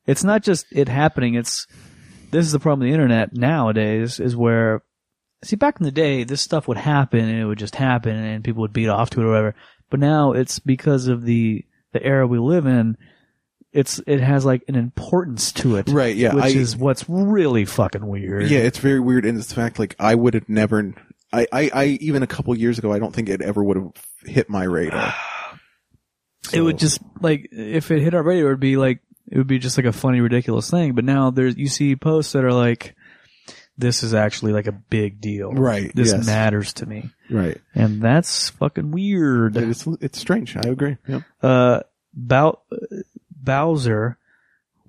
It's 0.06 0.24
not 0.24 0.42
just 0.44 0.66
it 0.72 0.88
happening. 0.88 1.36
It's 1.36 1.68
this 2.32 2.46
is 2.46 2.52
the 2.52 2.60
problem. 2.60 2.82
with 2.82 2.90
The 2.90 2.94
internet 2.94 3.36
nowadays 3.36 4.20
is 4.20 4.36
where 4.36 4.82
see 5.44 5.56
back 5.56 5.80
in 5.80 5.86
the 5.86 5.92
day 5.92 6.24
this 6.24 6.42
stuff 6.42 6.68
would 6.68 6.78
happen 6.78 7.20
and 7.20 7.40
it 7.40 7.46
would 7.46 7.58
just 7.60 7.76
happen 7.76 8.16
and 8.16 8.44
people 8.44 8.62
would 8.62 8.74
beat 8.74 8.90
off 8.90 9.10
to 9.12 9.22
it 9.22 9.24
or 9.24 9.30
whatever. 9.30 9.56
But 9.90 10.00
now 10.00 10.34
it's 10.34 10.60
because 10.60 11.08
of 11.08 11.24
the 11.24 11.66
the 11.94 12.04
era 12.04 12.28
we 12.28 12.40
live 12.40 12.66
in. 12.66 12.98
It's 13.72 14.02
it 14.08 14.20
has 14.20 14.46
like 14.46 14.64
an 14.68 14.76
importance 14.76 15.52
to 15.54 15.76
it, 15.76 15.90
Right, 15.90 16.16
yeah, 16.16 16.34
which 16.34 16.44
I- 16.44 16.48
is 16.50 16.76
what's 16.76 17.08
really 17.08 17.66
fucking 17.66 18.06
weird. 18.06 18.50
Yeah, 18.50 18.60
it's 18.60 18.80
very 18.80 19.00
weird. 19.00 19.26
And 19.26 19.38
it's 19.38 19.48
the 19.48 19.56
fact, 19.56 19.78
like, 19.78 19.96
I 20.00 20.16
would 20.16 20.34
have 20.34 20.50
never, 20.50 20.92
I, 21.32 21.46
I, 21.52 21.72
I, 21.74 21.86
even 22.02 22.24
a 22.24 22.28
couple 22.28 22.58
years 22.58 22.80
ago, 22.80 22.92
I 22.92 22.98
don't 22.98 23.14
think 23.14 23.30
it 23.30 23.44
ever 23.44 23.64
would 23.64 23.78
have 23.78 23.92
hit 24.24 24.50
my 24.50 24.64
radar. 24.64 25.14
it 26.54 26.62
would 26.62 26.80
just 26.80 27.00
like 27.22 27.48
if 27.52 27.92
it 27.92 28.02
hit 28.02 28.16
our 28.16 28.24
radar, 28.24 28.48
it 28.48 28.54
would 28.54 28.60
be 28.60 28.78
like 28.78 29.02
it 29.32 29.38
would 29.38 29.48
be 29.48 29.60
just 29.60 29.78
like 29.78 29.86
a 29.86 29.92
funny, 29.94 30.20
ridiculous 30.20 30.70
thing. 30.72 30.94
But 30.96 31.06
now 31.06 31.30
there's 31.30 31.56
you 31.56 31.68
see 31.68 31.96
posts 31.96 32.34
that 32.34 32.44
are 32.44 32.54
like, 32.54 32.96
"This 33.80 34.04
is 34.04 34.14
actually 34.14 34.54
like 34.54 34.68
a 34.68 34.72
big 34.72 35.20
deal. 35.22 35.52
Right, 35.54 35.92
This 35.96 36.12
yes. 36.12 36.26
matters 36.26 36.74
to 36.74 36.86
me," 36.86 37.10
Right. 37.30 37.60
and 37.74 38.02
that's 38.02 38.50
fucking 38.50 38.92
weird. 38.92 39.58
It's, 39.58 39.88
it's 40.02 40.20
strange. 40.20 40.56
I 40.56 40.68
agree. 40.68 40.98
Yeah. 41.08 41.22
Uh, 41.42 41.82
Bow- 42.14 42.60
Bowser 43.32 44.18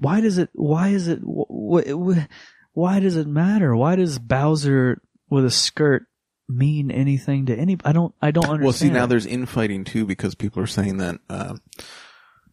why 0.01 0.21
does 0.23 0.39
it? 0.39 0.49
Why 0.55 0.89
is 0.89 1.09
it? 1.09 1.21
Wh- 1.21 1.91
wh- 1.93 2.25
why 2.73 3.01
does 3.01 3.17
it 3.17 3.27
matter? 3.27 3.77
Why 3.77 3.97
does 3.97 4.19
Bowser 4.19 5.01
with 5.29 5.45
a 5.45 5.51
skirt 5.51 6.07
mean 6.49 6.91
anything 6.91 7.47
to 7.47 7.55
any? 7.55 7.77
I 7.85 7.93
don't. 7.93 8.15
I 8.23 8.31
don't 8.31 8.45
understand. 8.45 8.65
Well, 8.65 8.73
see, 8.73 8.91
now 8.91 9.05
there's 9.07 9.27
infighting 9.27 9.85
too 9.85 10.07
because 10.07 10.35
people 10.35 10.63
are 10.63 10.67
saying 10.67 10.97
that 10.97 11.21
uh, 11.29 11.57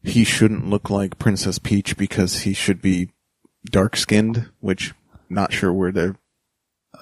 he 0.03 0.25
shouldn't 0.25 0.69
look 0.69 0.89
like 0.89 1.17
Princess 1.19 1.57
Peach 1.57 1.95
because 1.95 2.39
he 2.41 2.53
should 2.53 2.81
be 2.81 3.11
dark 3.71 3.95
skinned, 3.95 4.49
which 4.59 4.93
not 5.29 5.53
sure 5.53 5.71
where 5.71 5.93
they're. 5.93 6.15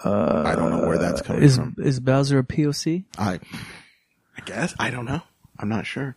Uh, 0.03 0.43
I 0.45 0.55
don't 0.55 0.71
know 0.71 0.87
where 0.87 0.97
that's 0.97 1.21
coming 1.21 1.43
is 1.43 1.55
from. 1.55 1.75
is 1.79 1.99
Bowser 1.99 2.39
a 2.39 2.43
POC? 2.43 3.05
I, 3.17 3.39
I 4.37 4.41
guess 4.45 4.75
I 4.79 4.89
don't 4.89 5.05
know. 5.05 5.21
I'm 5.57 5.69
not 5.69 5.85
sure. 5.85 6.15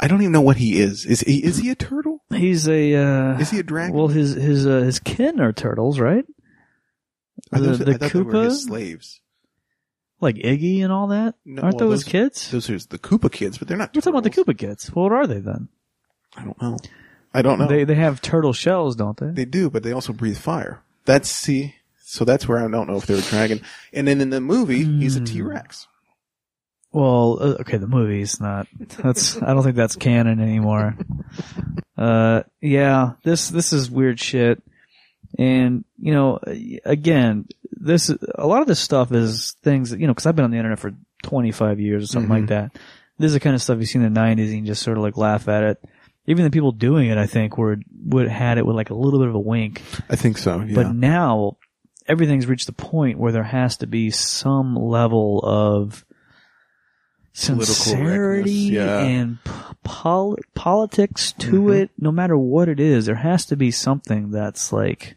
I 0.00 0.08
don't 0.08 0.20
even 0.20 0.32
know 0.32 0.40
what 0.40 0.56
he 0.56 0.80
is. 0.80 1.06
Is 1.06 1.20
he 1.20 1.42
is 1.42 1.58
he 1.58 1.70
a 1.70 1.74
turtle? 1.74 2.22
He's 2.30 2.68
a. 2.68 2.94
Uh, 2.94 3.38
Is 3.38 3.50
he 3.50 3.60
a 3.60 3.62
dragon? 3.62 3.94
Well, 3.96 4.08
his 4.08 4.34
his 4.34 4.66
uh, 4.66 4.80
his 4.80 4.98
kin 4.98 5.40
are 5.40 5.52
turtles, 5.52 5.98
right? 6.00 6.24
I 7.52 7.60
the- 7.60 7.76
thought- 7.78 7.86
the 7.86 7.92
I 7.94 7.96
thought 7.98 8.12
they 8.12 8.20
were 8.22 8.42
his 8.44 8.64
Koopa? 8.64 8.68
slaves. 8.68 9.20
Like 10.20 10.36
Iggy 10.36 10.82
and 10.82 10.92
all 10.92 11.08
that. 11.08 11.36
No, 11.44 11.62
Aren't 11.62 11.76
well, 11.76 11.88
those, 11.90 12.04
those- 12.04 12.10
kids? 12.12 12.50
Those 12.50 12.68
are 12.70 12.78
the 12.78 12.98
Koopa 12.98 13.30
kids, 13.30 13.58
but 13.58 13.68
they're 13.68 13.76
not. 13.78 13.94
We're 13.94 14.00
talking 14.00 14.14
about 14.14 14.24
the 14.24 14.30
turtles. 14.30 14.46
Koopa 14.54 14.58
kids. 14.58 14.94
Well, 14.94 15.04
what 15.04 15.12
are 15.12 15.26
they 15.26 15.38
then? 15.38 15.68
I 16.36 16.44
don't 16.44 16.60
know. 16.60 16.76
I 17.32 17.42
don't 17.42 17.58
know. 17.58 17.66
They 17.68 17.84
they 17.84 17.94
have 17.94 18.20
turtle 18.20 18.52
shells, 18.52 18.96
don't 18.96 19.16
they? 19.16 19.30
They 19.30 19.44
do, 19.44 19.70
but 19.70 19.82
they 19.84 19.92
also 19.92 20.12
breathe 20.12 20.38
fire. 20.38 20.82
That's 21.04 21.28
see. 21.30 21.76
So 22.14 22.24
that's 22.24 22.46
where 22.46 22.58
I 22.64 22.68
don't 22.68 22.86
know 22.88 22.96
if 22.96 23.06
they're 23.06 23.16
a 23.18 23.22
dragon. 23.22 23.60
And 23.92 24.06
then 24.06 24.20
in 24.20 24.30
the 24.30 24.40
movie, 24.40 24.84
he's 24.84 25.16
a 25.16 25.18
Hmm. 25.18 25.24
T 25.24 25.42
Rex. 25.42 25.88
Well, 26.92 27.38
uh, 27.40 27.44
okay, 27.62 27.76
the 27.76 27.88
movie's 27.88 28.40
not. 28.40 28.68
That's. 29.02 29.42
I 29.42 29.52
don't 29.52 29.64
think 29.64 29.74
that's 29.74 29.96
canon 29.96 30.38
anymore. 30.40 30.96
Uh, 31.98 32.42
yeah, 32.60 33.12
this 33.24 33.48
this 33.48 33.72
is 33.72 33.90
weird 33.90 34.20
shit, 34.20 34.62
and 35.38 35.84
you 35.98 36.12
know, 36.14 36.38
again, 36.84 37.46
this 37.72 38.10
a 38.10 38.46
lot 38.46 38.62
of 38.62 38.68
this 38.68 38.78
stuff 38.78 39.10
is 39.10 39.56
things 39.64 39.90
that 39.90 39.98
you 39.98 40.06
know 40.06 40.12
because 40.12 40.26
I've 40.26 40.36
been 40.36 40.44
on 40.44 40.52
the 40.52 40.56
internet 40.56 40.78
for 40.78 40.92
25 41.24 41.80
years 41.80 42.04
or 42.04 42.06
something 42.06 42.30
like 42.30 42.44
Mhm. 42.44 42.48
that. 42.48 42.78
This 43.18 43.28
is 43.28 43.32
the 43.34 43.40
kind 43.40 43.54
of 43.56 43.62
stuff 43.62 43.78
you 43.80 43.86
see 43.86 43.98
in 43.98 44.04
the 44.14 44.20
90s, 44.20 44.50
and 44.50 44.60
you 44.60 44.66
just 44.66 44.82
sort 44.82 44.96
of 44.96 45.02
like 45.02 45.16
laugh 45.16 45.48
at 45.48 45.64
it. 45.64 45.84
Even 46.26 46.44
the 46.44 46.50
people 46.50 46.70
doing 46.72 47.10
it, 47.10 47.18
I 47.18 47.26
think, 47.26 47.58
were 47.58 47.76
would 48.06 48.28
had 48.28 48.58
it 48.58 48.64
with 48.66 48.76
like 48.76 48.90
a 48.90 48.94
little 48.94 49.18
bit 49.18 49.28
of 49.28 49.34
a 49.34 49.40
wink. 49.40 49.82
I 50.08 50.14
think 50.16 50.38
so. 50.38 50.60
Yeah. 50.60 50.74
But 50.76 50.94
now 50.94 51.56
everything's 52.06 52.46
reached 52.46 52.66
the 52.66 52.72
point 52.72 53.18
where 53.18 53.32
there 53.32 53.42
has 53.42 53.76
to 53.78 53.86
be 53.86 54.10
some 54.10 54.76
level 54.76 55.40
of 55.42 56.04
sincerity 57.32 58.50
yeah. 58.52 59.00
and 59.00 59.38
pol- 59.82 60.38
politics 60.54 61.32
to 61.32 61.62
Mhm. 61.62 61.76
it. 61.82 61.90
No 61.98 62.12
matter 62.12 62.36
what 62.38 62.68
it 62.68 62.78
is, 62.78 63.06
there 63.06 63.14
has 63.16 63.44
to 63.46 63.56
be 63.56 63.70
something 63.70 64.30
that's 64.30 64.72
like, 64.72 65.16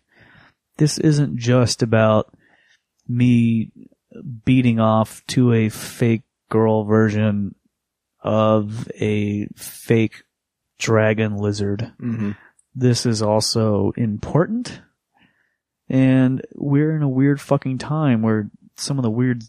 this 0.77 0.97
isn't 0.97 1.37
just 1.37 1.83
about 1.83 2.33
me 3.07 3.71
beating 4.45 4.79
off 4.79 5.23
to 5.27 5.53
a 5.53 5.69
fake 5.69 6.23
girl 6.49 6.85
version 6.85 7.53
of 8.23 8.89
a 8.99 9.47
fake 9.55 10.23
dragon 10.79 11.35
lizard 11.37 11.91
hmm 11.99 12.31
this 12.79 13.07
is 13.07 13.23
also 13.23 13.91
important. 13.97 14.81
And 15.89 16.41
we're 16.55 16.95
in 16.95 17.01
a 17.01 17.09
weird 17.09 17.39
fucking 17.39 17.77
time 17.77 18.21
where 18.21 18.49
some 18.75 18.97
of 18.99 19.03
the 19.03 19.11
weird 19.11 19.43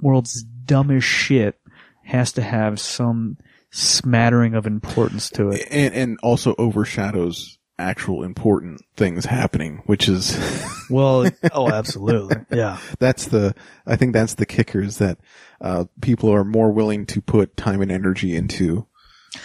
world's 0.00 0.42
dumbest 0.42 1.06
shit 1.06 1.58
has 2.04 2.32
to 2.32 2.42
have 2.42 2.80
some 2.80 3.36
smattering 3.70 4.54
of 4.54 4.66
importance 4.66 5.28
to 5.30 5.50
it. 5.50 5.66
and 5.70 5.94
and 5.94 6.18
also 6.22 6.54
overshadows 6.56 7.58
actual 7.78 8.24
important 8.24 8.80
things 8.96 9.24
happening, 9.24 9.82
which 9.86 10.08
is 10.08 10.36
Well, 10.90 11.30
oh, 11.52 11.70
absolutely. 11.70 12.38
Yeah. 12.50 12.78
that's 12.98 13.26
the 13.26 13.54
I 13.86 13.96
think 13.96 14.14
that's 14.14 14.34
the 14.34 14.46
kicker 14.46 14.80
is 14.80 14.98
that 14.98 15.18
uh, 15.60 15.84
people 16.00 16.32
are 16.32 16.44
more 16.44 16.72
willing 16.72 17.06
to 17.06 17.20
put 17.20 17.56
time 17.56 17.80
and 17.80 17.92
energy 17.92 18.34
into 18.34 18.86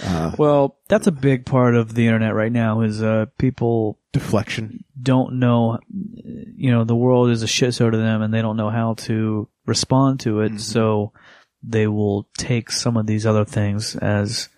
uh, 0.03 0.31
Well, 0.37 0.77
that's 0.87 1.07
a 1.07 1.11
big 1.11 1.45
part 1.45 1.75
of 1.75 1.93
the 1.95 2.05
internet 2.05 2.33
right 2.35 2.51
now 2.51 2.81
is, 2.81 3.01
uh, 3.03 3.25
people 3.37 3.97
deflection. 4.13 4.83
don't 5.01 5.39
know, 5.39 5.79
you 6.55 6.71
know, 6.71 6.83
the 6.85 6.95
world 6.95 7.29
is 7.29 7.43
a 7.43 7.47
shit 7.47 7.73
show 7.73 7.89
to 7.89 7.97
them 7.97 8.21
and 8.21 8.33
they 8.33 8.41
don't 8.41 8.55
know 8.57 8.69
how 8.69 8.93
to 8.93 9.47
respond 9.65 10.19
to 10.21 10.41
it. 10.41 10.53
Mhm. 10.53 10.59
So 10.61 11.11
they 11.61 11.87
will 11.87 12.27
take 12.37 12.71
some 12.71 12.95
of 12.95 13.05
these 13.07 13.25
other 13.25 13.43
things 13.45 13.95
as, 13.97 14.49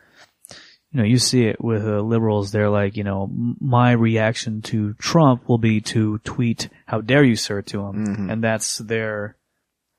you 0.91 0.99
know, 0.99 1.03
you 1.05 1.17
see 1.17 1.45
it 1.45 1.63
with 1.63 1.84
uh, 1.88 2.01
liberals. 2.01 2.51
They're 2.51 2.69
like, 2.69 2.95
you 2.97 3.03
know, 3.03 3.30
my 3.59 3.91
reaction 3.93 4.61
to 4.63 4.93
Trump 4.95 5.47
will 5.47 5.57
be 5.57 5.82
to 5.82 6.17
tweet, 6.19 6.69
how 6.86 7.01
dare 7.01 7.23
you, 7.23 7.36
sir, 7.36 7.61
to 7.63 7.82
him. 7.86 8.05
Mhm. 8.05 8.32
And 8.32 8.43
that's 8.43 8.78
their 8.80 9.36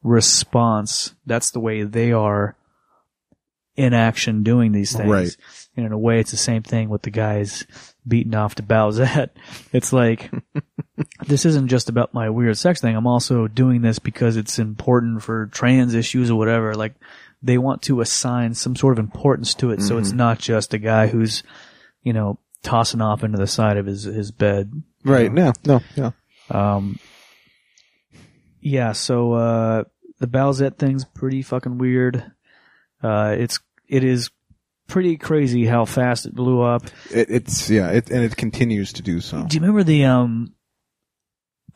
response. 0.02 1.14
That's 1.26 1.50
the 1.50 1.60
way 1.60 1.82
they 1.82 2.12
are 2.12 2.54
in 3.76 3.92
action 3.92 4.42
doing 4.42 4.72
these 4.72 4.96
things. 4.96 5.08
Right. 5.10 5.36
And 5.76 5.84
in 5.86 5.92
a 5.92 5.98
way, 5.98 6.18
it's 6.20 6.30
the 6.30 6.36
same 6.38 6.62
thing 6.62 6.88
with 6.88 7.02
the 7.02 7.10
guys 7.10 7.66
beating 8.08 8.34
off 8.34 8.54
to 8.56 8.62
Bowsette. 8.62 9.30
It's 9.72 9.92
like, 9.92 10.30
this 11.26 11.44
isn't 11.44 11.68
just 11.68 11.88
about 11.90 12.14
my 12.14 12.30
weird 12.30 12.56
sex 12.56 12.80
thing. 12.80 12.96
I'm 12.96 13.06
also 13.06 13.46
doing 13.48 13.82
this 13.82 13.98
because 13.98 14.36
it's 14.36 14.58
important 14.58 15.22
for 15.22 15.46
trans 15.46 15.94
issues 15.94 16.30
or 16.30 16.36
whatever. 16.38 16.74
Like, 16.74 16.94
they 17.42 17.58
want 17.58 17.82
to 17.82 18.00
assign 18.00 18.54
some 18.54 18.74
sort 18.76 18.94
of 18.94 19.04
importance 19.04 19.54
to 19.56 19.70
it. 19.70 19.82
So 19.82 19.98
it's 19.98 20.12
Mhm. 20.12 20.16
not 20.16 20.38
just 20.38 20.72
a 20.72 20.78
guy 20.78 21.08
who's, 21.08 21.42
you 22.02 22.14
know, 22.14 22.38
tossing 22.62 23.02
off 23.02 23.22
into 23.22 23.36
the 23.36 23.46
side 23.46 23.76
of 23.76 23.84
his, 23.86 24.04
his 24.04 24.30
bed. 24.30 24.82
Right. 25.04 25.30
No. 25.30 25.52
No. 25.66 25.80
Yeah. 25.94 26.12
Um, 26.50 26.98
yeah, 28.60 28.92
so, 28.92 29.32
uh, 29.34 29.84
the 30.18 30.26
Bowsette 30.26 30.78
thing's 30.78 31.04
pretty 31.04 31.42
fucking 31.42 31.76
weird. 31.78 32.32
Uh, 33.02 33.36
it's, 33.38 33.60
it 33.88 34.04
is 34.04 34.30
pretty 34.88 35.16
crazy 35.16 35.64
how 35.66 35.84
fast 35.84 36.26
it 36.26 36.34
blew 36.34 36.60
up. 36.60 36.84
It, 37.12 37.28
it's 37.30 37.68
yeah. 37.70 37.88
It 37.90 38.10
and 38.10 38.22
it 38.24 38.36
continues 38.36 38.92
to 38.94 39.02
do 39.02 39.20
so. 39.20 39.44
Do 39.44 39.54
you 39.56 39.60
remember 39.60 39.82
the, 39.82 40.04
um, 40.04 40.52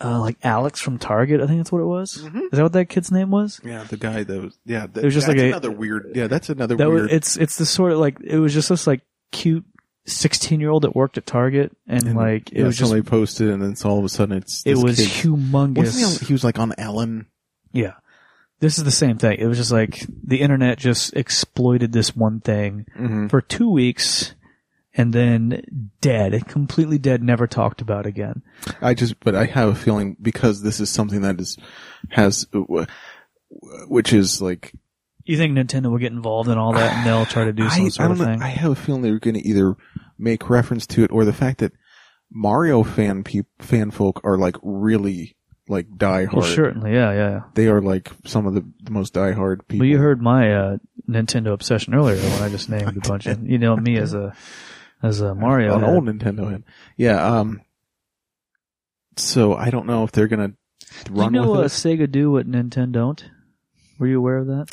uh, 0.03 0.19
like 0.21 0.37
Alex 0.43 0.81
from 0.81 0.99
Target? 0.99 1.41
I 1.41 1.47
think 1.47 1.59
that's 1.59 1.73
what 1.73 1.81
it 1.83 1.87
was. 1.87 2.19
Mhm. 2.23 2.45
Is 2.45 2.51
that 2.53 2.63
what 2.63 2.73
that 2.73 2.87
kid's 2.87 3.11
name 3.11 3.31
was? 3.31 3.61
Yeah, 3.65 3.85
the 3.85 3.97
guy 3.97 4.23
that 4.25 4.41
was 4.43 4.59
yeah. 4.65 4.87
That, 4.87 5.03
It 5.03 5.05
was 5.05 5.15
just 5.15 5.27
that's 5.27 5.37
like 5.37 5.45
a- 5.45 5.49
another 5.49 5.71
weird. 5.71 6.13
Yeah, 6.15 6.27
that's 6.27 6.49
another 6.49 6.77
That 6.77 6.89
was, 6.89 7.01
weird. 7.03 7.13
it's, 7.13 7.37
it's 7.37 7.57
the 7.57 7.67
sort 7.67 7.93
of 7.93 7.99
like, 7.99 8.19
it 8.23 8.39
was 8.39 8.55
just 8.55 8.69
this 8.71 8.87
like 8.87 9.03
cute 9.33 9.65
16 10.07 10.59
year 10.61 10.71
old 10.71 10.85
that 10.85 10.97
worked 10.97 11.19
at 11.19 11.27
Target 11.27 11.77
and, 11.87 12.03
and, 12.07 12.17
like, 12.17 12.51
it 12.53 12.59
yeah, 12.61 12.65
was 12.65 12.79
just, 12.79 12.91
somebody 12.91 13.07
posted, 13.09 13.51
and 13.51 13.63
then 13.63 13.73
it's 13.73 13.85
all 13.85 13.99
of 13.99 14.05
a 14.05 14.09
sudden 14.09 14.39
it's 14.39 14.63
it 14.65 14.77
was 14.79 14.97
kid- 14.97 15.09
humongous. 15.29 15.99
He, 15.99 16.05
on, 16.05 16.27
he 16.27 16.33
was 16.33 16.45
like 16.45 16.59
on 16.59 16.73
Ellen. 16.79 17.27
Yeah. 17.73 17.95
This 18.61 18.79
is 18.79 18.85
the 18.85 18.91
same 18.91 19.17
thing. 19.19 19.39
It 19.39 19.47
was 19.47 19.59
just 19.59 19.73
like 19.73 20.07
the 20.23 20.41
internet 20.41 20.79
just 20.79 21.15
exploited 21.17 21.93
this 21.93 22.15
one 22.15 22.41
thing 22.41 22.87
Mm-hmm. 22.99 23.29
for 23.29 23.41
two 23.41 23.71
weeks 23.71 24.35
and 24.95 25.13
then 25.13 25.91
dead, 26.01 26.47
completely 26.49 26.99
dead, 26.99 27.23
never 27.23 27.47
talked 27.47 27.81
about 27.81 28.07
again. 28.07 28.43
I 28.83 28.95
just, 28.95 29.19
but 29.21 29.35
I 29.35 29.47
have 29.47 29.69
a 29.69 29.75
feeling 29.75 30.17
because 30.21 30.63
this 30.63 30.81
is 30.81 30.91
something 30.91 31.23
that 31.23 31.41
is 31.41 31.57
has, 32.11 32.47
which 33.89 34.13
is 34.13 34.43
like 34.43 34.73
You 35.25 35.37
think 35.37 35.57
Nintendo 35.57 35.91
will 35.91 35.99
get 35.99 36.13
involved 36.13 36.49
in 36.49 36.59
all 36.59 36.73
that 36.73 36.97
and 36.97 37.07
they'll 37.07 37.27
try 37.27 37.45
to 37.45 37.53
do 37.53 37.69
some 37.71 37.87
I, 37.87 37.89
sort 37.89 38.11
of 38.11 38.19
thing? 38.19 38.43
I 38.43 38.49
have 38.49 38.73
a 38.73 38.77
feeling 38.77 39.03
they're 39.03 39.19
going 39.19 39.35
to 39.35 39.47
either 39.49 39.77
make 40.19 40.51
reference 40.51 40.87
to 40.89 41.05
it 41.05 41.11
or 41.13 41.25
the 41.25 41.33
fact 41.33 41.59
that 41.59 41.73
Mario 42.31 42.83
fan 42.83 43.25
peop, 43.25 43.47
fan 43.61 43.91
folk 43.91 44.21
are 44.23 44.37
like 44.37 44.57
really 44.63 45.37
like 45.71 45.89
diehard. 45.89 46.33
well, 46.33 46.43
certainly, 46.43 46.93
yeah, 46.93 47.13
yeah. 47.13 47.31
yeah. 47.31 47.43
They 47.55 47.69
are 47.69 47.81
like 47.81 48.11
some 48.27 48.47
of 48.47 48.55
the, 48.55 48.65
the 48.83 48.91
most 48.91 49.15
diehard 49.15 49.69
people. 49.69 49.87
But 49.87 49.89
you 49.89 49.99
heard 49.99 50.21
my 50.21 50.53
uh, 50.53 50.77
Nintendo 51.09 51.53
obsession 51.53 51.95
earlier 51.95 52.17
when 52.17 52.43
I 52.43 52.49
just 52.49 52.69
named 52.69 52.97
a 52.97 53.09
bunch 53.09 53.27
of, 53.27 53.49
you 53.49 53.59
know, 53.59 53.77
me 53.77 53.97
as 53.97 54.13
a 54.13 54.35
as 55.03 55.21
a 55.21 55.35
Mario. 55.35 55.77
an 55.77 55.81
head. 55.83 55.91
old 55.91 56.05
Nintendo 56.05 56.51
head. 56.51 56.65
Yeah. 56.97 57.25
Um. 57.25 57.63
So 59.17 59.55
I 59.55 59.71
don't 59.71 59.87
know 59.87 60.05
if 60.05 60.13
they're 60.13 60.29
gonna 60.29 60.55
Do 61.05 61.13
run 61.13 61.35
you 61.35 61.41
know 61.41 61.53
with 61.53 61.61
uh. 61.61 61.65
Sega 61.65 62.11
do 62.11 62.33
what 62.33 62.51
Nintendo 62.51 62.93
don't? 62.93 63.25
Were 63.99 64.09
you 64.09 64.19
aware 64.19 64.39
of 64.39 64.49
that? 64.49 64.69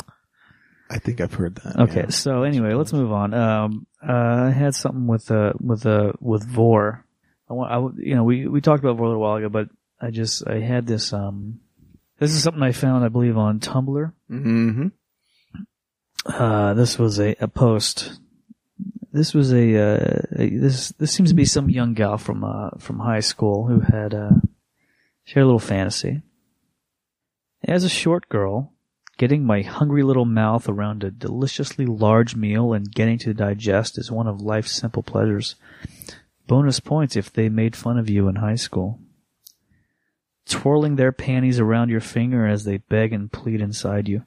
I 0.90 0.98
think 0.98 1.20
I've 1.20 1.34
heard 1.34 1.56
that. 1.56 1.78
Okay, 1.78 2.04
yeah. 2.04 2.08
so 2.10 2.42
anyway, 2.44 2.72
let's 2.72 2.92
move 2.92 3.12
on. 3.12 3.34
Um, 3.34 3.86
uh, 4.02 4.46
I 4.46 4.50
had 4.50 4.74
something 4.74 5.06
with 5.06 5.30
uh 5.30 5.52
with 5.60 5.86
uh 5.86 6.12
with 6.20 6.46
Vore. 6.46 7.04
I 7.50 7.52
want, 7.52 7.72
I, 7.72 8.02
you 8.02 8.14
know, 8.14 8.24
we 8.24 8.48
we 8.48 8.60
talked 8.60 8.82
about 8.82 8.96
Vore 8.96 9.06
a 9.06 9.08
little 9.10 9.22
while 9.22 9.36
ago, 9.36 9.48
but 9.48 9.68
I 10.00 10.10
just 10.10 10.46
I 10.46 10.60
had 10.60 10.86
this 10.86 11.12
um, 11.12 11.60
this 12.18 12.32
is 12.32 12.42
something 12.42 12.62
I 12.62 12.72
found 12.72 13.04
I 13.04 13.08
believe 13.08 13.36
on 13.36 13.60
Tumblr. 13.60 14.12
Mm-hmm. 14.30 14.88
Uh, 16.26 16.74
this 16.74 16.98
was 16.98 17.18
a, 17.18 17.34
a 17.40 17.48
post. 17.48 18.20
This 19.12 19.32
was 19.32 19.52
a, 19.52 19.76
uh, 19.76 20.22
a 20.36 20.50
this 20.50 20.90
this 20.92 21.12
seems 21.12 21.30
to 21.30 21.34
be 21.34 21.44
some 21.44 21.70
young 21.70 21.94
gal 21.94 22.18
from 22.18 22.44
uh 22.44 22.70
from 22.78 23.00
high 23.00 23.20
school 23.20 23.66
who 23.66 23.80
had 23.80 24.14
uh 24.14 24.30
shared 25.24 25.44
a 25.44 25.46
little 25.46 25.58
fantasy. 25.58 26.22
As 27.64 27.84
a 27.84 27.88
short 27.88 28.28
girl, 28.28 28.72
getting 29.16 29.44
my 29.44 29.62
hungry 29.62 30.02
little 30.02 30.24
mouth 30.24 30.68
around 30.68 31.02
a 31.02 31.10
deliciously 31.10 31.86
large 31.86 32.36
meal 32.36 32.72
and 32.72 32.92
getting 32.92 33.18
to 33.18 33.34
digest 33.34 33.98
is 33.98 34.12
one 34.12 34.28
of 34.28 34.40
life's 34.40 34.72
simple 34.72 35.02
pleasures. 35.02 35.56
Bonus 36.46 36.80
points 36.80 37.16
if 37.16 37.32
they 37.32 37.48
made 37.48 37.74
fun 37.74 37.98
of 37.98 38.08
you 38.08 38.28
in 38.28 38.36
high 38.36 38.54
school. 38.54 39.00
Twirling 40.48 40.96
their 40.96 41.12
panties 41.12 41.60
around 41.60 41.90
your 41.90 42.00
finger 42.00 42.46
as 42.46 42.64
they 42.64 42.78
beg 42.78 43.12
and 43.12 43.30
plead 43.30 43.60
inside 43.60 44.08
you. 44.08 44.24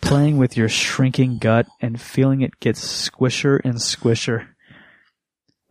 Playing 0.00 0.36
with 0.36 0.56
your 0.56 0.68
shrinking 0.68 1.38
gut 1.38 1.66
and 1.80 2.00
feeling 2.00 2.42
it 2.42 2.60
get 2.60 2.76
squisher 2.76 3.60
and 3.64 3.74
squisher. 3.74 4.48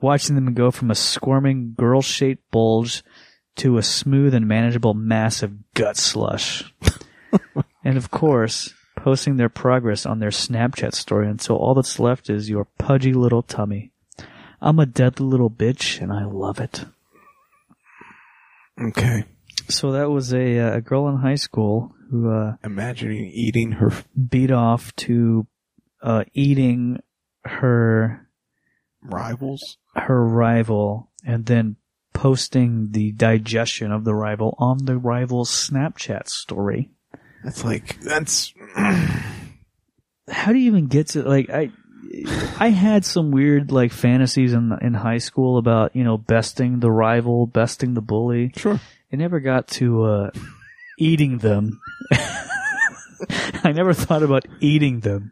Watching 0.01 0.35
them 0.35 0.53
go 0.53 0.71
from 0.71 0.91
a 0.91 0.95
squirming 0.95 1.73
girl 1.77 2.01
shaped 2.01 2.43
bulge 2.51 3.03
to 3.55 3.77
a 3.77 3.83
smooth 3.83 4.33
and 4.33 4.47
manageable 4.47 4.93
mass 4.93 5.41
of 5.41 5.73
gut 5.73 5.95
slush. 5.97 6.73
and 7.83 7.97
of 7.97 8.11
course, 8.11 8.73
posting 8.97 9.37
their 9.37 9.49
progress 9.49 10.05
on 10.05 10.19
their 10.19 10.29
Snapchat 10.29 10.93
story 10.93 11.29
until 11.29 11.55
all 11.55 11.73
that's 11.73 11.99
left 11.99 12.29
is 12.29 12.49
your 12.49 12.65
pudgy 12.77 13.13
little 13.13 13.41
tummy. 13.41 13.91
I'm 14.61 14.79
a 14.79 14.85
deadly 14.85 15.27
little 15.27 15.49
bitch 15.49 16.01
and 16.01 16.11
I 16.11 16.25
love 16.25 16.59
it. 16.59 16.85
Okay. 18.81 19.23
So 19.69 19.91
that 19.93 20.09
was 20.09 20.33
a, 20.33 20.59
uh, 20.59 20.77
a 20.77 20.81
girl 20.81 21.07
in 21.09 21.17
high 21.17 21.35
school 21.35 21.95
who 22.09 22.29
uh, 22.31 22.55
Imagining 22.63 23.25
eating 23.33 23.73
her. 23.73 23.87
f- 23.87 24.07
beat 24.29 24.51
off 24.51 24.95
to 24.97 25.47
uh, 26.01 26.23
eating 26.33 27.01
her 27.43 28.27
rivals. 29.01 29.77
her 29.95 30.23
rival 30.25 31.11
and 31.25 31.45
then 31.45 31.75
posting 32.13 32.91
the 32.91 33.11
digestion 33.11 33.91
of 33.91 34.03
the 34.05 34.13
rival 34.15 34.55
on 34.59 34.85
the 34.85 34.97
rival's 34.97 35.49
Snapchat 35.51 36.27
story. 36.29 36.89
That's 37.43 37.63
like 37.63 37.99
that's 38.01 38.53
How 40.29 40.51
do 40.51 40.57
you 40.57 40.67
even 40.67 40.87
get 40.87 41.07
to 41.09 41.23
like 41.23 41.49
I 41.49 41.71
I 42.59 42.69
had 42.69 43.05
some 43.05 43.31
weird 43.31 43.71
like 43.71 43.91
fantasies 43.91 44.53
in 44.53 44.71
in 44.81 44.93
high 44.93 45.17
school 45.19 45.57
about, 45.57 45.95
you 45.95 46.03
know, 46.03 46.17
besting 46.17 46.79
the 46.79 46.91
rival, 46.91 47.45
besting 47.45 47.93
the 47.93 48.01
bully. 48.01 48.51
sure. 48.55 48.79
It 49.11 49.17
never 49.17 49.39
got 49.39 49.67
to 49.69 50.03
uh 50.03 50.31
eating 50.97 51.37
them. 51.39 51.79
I 53.63 53.71
never 53.71 53.93
thought 53.93 54.23
about 54.23 54.45
eating 54.59 54.99
them. 54.99 55.31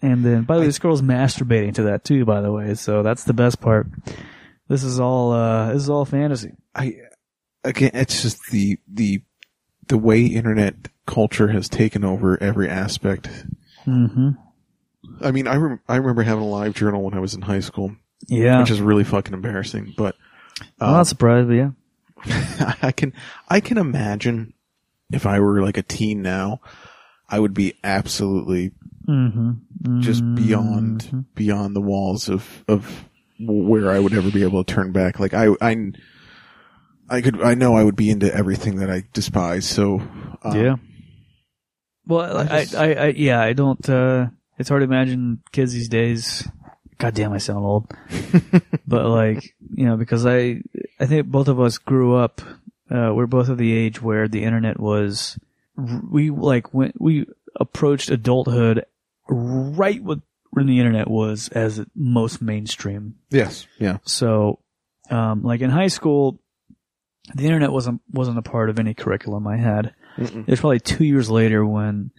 And 0.00 0.24
then, 0.24 0.42
by 0.44 0.54
the 0.54 0.60
way, 0.60 0.66
this 0.66 0.78
girl's 0.78 1.02
masturbating 1.02 1.74
to 1.74 1.82
that 1.84 2.04
too. 2.04 2.24
By 2.24 2.40
the 2.40 2.52
way, 2.52 2.74
so 2.74 3.02
that's 3.02 3.24
the 3.24 3.32
best 3.32 3.60
part. 3.60 3.88
This 4.68 4.84
is 4.84 5.00
all 5.00 5.32
uh 5.32 5.72
this 5.72 5.82
is 5.82 5.90
all 5.90 6.04
fantasy. 6.04 6.52
I 6.74 6.94
again, 7.64 7.90
it's 7.94 8.22
just 8.22 8.38
the 8.50 8.78
the 8.86 9.22
the 9.88 9.98
way 9.98 10.24
internet 10.24 10.88
culture 11.06 11.48
has 11.48 11.68
taken 11.68 12.04
over 12.04 12.40
every 12.42 12.68
aspect. 12.68 13.28
Mm-hmm. 13.86 14.30
I 15.20 15.30
mean, 15.30 15.48
I 15.48 15.56
rem- 15.56 15.80
I 15.88 15.96
remember 15.96 16.22
having 16.22 16.44
a 16.44 16.48
live 16.48 16.74
journal 16.74 17.02
when 17.02 17.14
I 17.14 17.20
was 17.20 17.34
in 17.34 17.42
high 17.42 17.60
school, 17.60 17.96
Yeah, 18.26 18.60
which 18.60 18.70
is 18.70 18.80
really 18.80 19.04
fucking 19.04 19.32
embarrassing. 19.34 19.94
But 19.96 20.14
I'm 20.80 20.92
not 20.92 21.06
surprised, 21.06 21.48
but 21.48 21.54
yeah. 21.54 21.70
I 22.82 22.92
can 22.92 23.12
I 23.48 23.60
can 23.60 23.78
imagine 23.78 24.54
if 25.12 25.26
I 25.26 25.40
were 25.40 25.62
like 25.62 25.76
a 25.78 25.82
teen 25.82 26.22
now, 26.22 26.60
I 27.28 27.38
would 27.38 27.54
be 27.54 27.74
absolutely 27.84 28.72
Mm-hmm. 29.08 30.00
just 30.02 30.22
beyond 30.34 31.24
beyond 31.34 31.74
the 31.74 31.80
walls 31.80 32.28
of 32.28 32.62
of 32.68 33.04
where 33.40 33.90
I 33.90 33.98
would 33.98 34.12
ever 34.12 34.30
be 34.30 34.42
able 34.42 34.62
to 34.62 34.74
turn 34.74 34.92
back. 34.92 35.18
Like 35.18 35.32
I 35.32 35.48
I 35.62 35.92
I 37.08 37.22
could 37.22 37.40
I 37.42 37.54
know 37.54 37.74
I 37.74 37.84
would 37.84 37.96
be 37.96 38.10
into 38.10 38.30
everything 38.34 38.76
that 38.80 38.90
I 38.90 39.04
despise. 39.14 39.66
So 39.66 40.02
um, 40.42 40.60
yeah. 40.62 40.76
Well, 42.06 42.36
I, 42.36 42.42
I 42.42 42.66
I, 42.76 42.92
I, 42.94 43.06
yeah, 43.16 43.40
I 43.40 43.54
don't. 43.54 43.88
uh 43.88 44.26
It's 44.58 44.68
hard 44.68 44.80
to 44.80 44.84
imagine 44.84 45.40
kids 45.52 45.72
these 45.72 45.88
days. 45.88 46.46
God 46.98 47.14
damn, 47.14 47.32
I 47.32 47.38
sound 47.38 47.64
old. 47.64 47.92
but 48.86 49.06
like, 49.06 49.54
you 49.74 49.86
know, 49.86 49.96
because 49.96 50.26
I, 50.26 50.62
I 50.98 51.06
think 51.06 51.26
both 51.28 51.48
of 51.48 51.60
us 51.60 51.78
grew 51.78 52.16
up. 52.16 52.40
Uh, 52.90 53.12
we're 53.14 53.26
both 53.26 53.48
of 53.48 53.58
the 53.58 53.72
age 53.72 54.02
where 54.02 54.28
the 54.28 54.44
internet 54.44 54.80
was. 54.80 55.38
We 55.76 56.30
like 56.30 56.74
when 56.74 56.92
we 56.98 57.26
approached 57.54 58.10
adulthood, 58.10 58.84
right 59.28 60.02
when 60.02 60.22
when 60.50 60.66
the 60.66 60.78
internet 60.78 61.08
was 61.08 61.48
as 61.48 61.84
most 61.94 62.42
mainstream. 62.42 63.16
Yes. 63.30 63.66
Yeah. 63.78 63.98
So, 64.04 64.58
um, 65.10 65.42
like 65.42 65.60
in 65.60 65.70
high 65.70 65.88
school, 65.88 66.40
the 67.34 67.44
internet 67.44 67.70
wasn't 67.70 68.00
wasn't 68.10 68.38
a 68.38 68.42
part 68.42 68.70
of 68.70 68.78
any 68.78 68.94
curriculum 68.94 69.46
I 69.46 69.56
had. 69.56 69.94
Mm-mm. 70.16 70.40
It 70.42 70.50
was 70.50 70.60
probably 70.60 70.80
two 70.80 71.04
years 71.04 71.30
later 71.30 71.64
when 71.64 72.10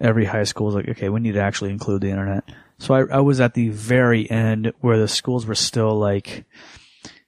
every 0.00 0.24
high 0.24 0.44
school 0.44 0.66
was 0.66 0.74
like, 0.74 0.88
okay, 0.88 1.08
we 1.08 1.20
need 1.20 1.34
to 1.34 1.42
actually 1.42 1.70
include 1.70 2.02
the 2.02 2.10
internet. 2.10 2.44
So 2.78 2.94
I, 2.94 3.16
I 3.16 3.20
was 3.20 3.40
at 3.40 3.54
the 3.54 3.68
very 3.70 4.30
end 4.30 4.72
where 4.80 4.98
the 4.98 5.08
schools 5.08 5.46
were 5.46 5.54
still 5.54 5.94
like, 5.98 6.44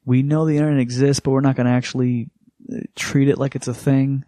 we 0.05 0.23
know 0.23 0.45
the 0.47 0.57
internet 0.57 0.81
exists, 0.81 1.21
but 1.21 1.31
we're 1.31 1.41
not 1.41 1.57
going 1.57 1.67
to 1.67 1.73
actually 1.73 2.31
uh, 2.73 2.81
treat 2.95 3.29
it 3.29 3.39
like 3.39 3.55
it's 3.57 3.69
a 3.69 3.75
thing. 3.75 4.25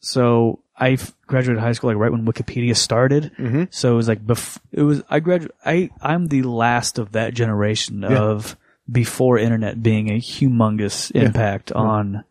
So 0.00 0.62
I 0.76 0.92
f- 0.92 1.14
graduated 1.26 1.60
high 1.62 1.72
school 1.72 1.90
like 1.90 1.98
right 1.98 2.12
when 2.12 2.24
Wikipedia 2.26 2.76
started. 2.76 3.32
Mm-hmm. 3.38 3.64
So 3.70 3.92
it 3.92 3.96
was 3.96 4.08
like 4.08 4.24
bef- 4.24 4.58
it 4.72 4.82
was 4.82 5.02
I 5.10 5.20
gradu- 5.20 5.50
I 5.64 5.90
I'm 6.00 6.26
the 6.28 6.42
last 6.42 6.98
of 6.98 7.12
that 7.12 7.34
generation 7.34 8.02
Yeah. 8.02 8.16
of 8.18 8.56
before 8.90 9.38
internet 9.38 9.82
being 9.82 10.08
a 10.10 10.20
humongous 10.20 11.10
Yeah. 11.14 11.22
impact 11.24 11.72
on 11.72 12.24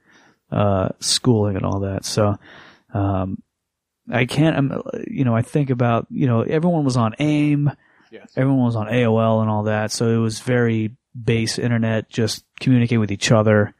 uh 0.51 0.89
schooling 0.99 1.55
and 1.57 1.65
all 1.65 1.81
that. 1.81 2.05
So 2.05 2.37
um 2.93 3.41
I 4.09 4.25
can't 4.25 4.55
I'm, 4.57 4.81
you 5.07 5.25
know 5.25 5.35
I 5.35 5.41
think 5.41 5.69
about 5.69 6.07
you 6.09 6.25
know 6.27 6.41
everyone 6.41 6.85
was 6.85 6.95
on 6.95 7.15
AIM, 7.19 7.69
Yes. 8.11 8.31
everyone 8.35 8.65
was 8.65 8.75
on 8.75 8.87
AOL 8.87 9.41
and 9.41 9.49
all 9.49 9.63
that. 9.63 9.91
So 9.91 10.09
it 10.09 10.17
was 10.17 10.39
very 10.39 10.95
base 11.15 11.57
internet 11.57 12.09
just 12.09 12.45
communicate 12.59 12.99
with 12.99 13.11
each 13.11 13.31
other 13.31 13.73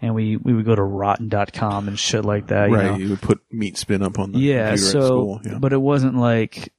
and 0.00 0.14
we 0.14 0.36
we 0.36 0.54
would 0.54 0.64
go 0.64 0.74
to 0.74 0.82
rotten.com 0.82 1.88
and 1.88 1.98
shit 1.98 2.24
like 2.24 2.48
that, 2.48 2.70
you 2.70 2.76
right. 2.76 2.84
know. 2.84 2.96
You 2.96 3.10
would 3.10 3.22
put 3.22 3.40
meat 3.50 3.76
spin 3.76 4.02
up 4.02 4.18
on 4.18 4.32
the 4.32 4.38
Yeah, 4.38 4.76
so 4.76 4.98
at 4.98 5.04
school. 5.04 5.40
Yeah. 5.44 5.58
but 5.58 5.72
it 5.72 5.80
wasn't 5.80 6.16
like 6.16 6.72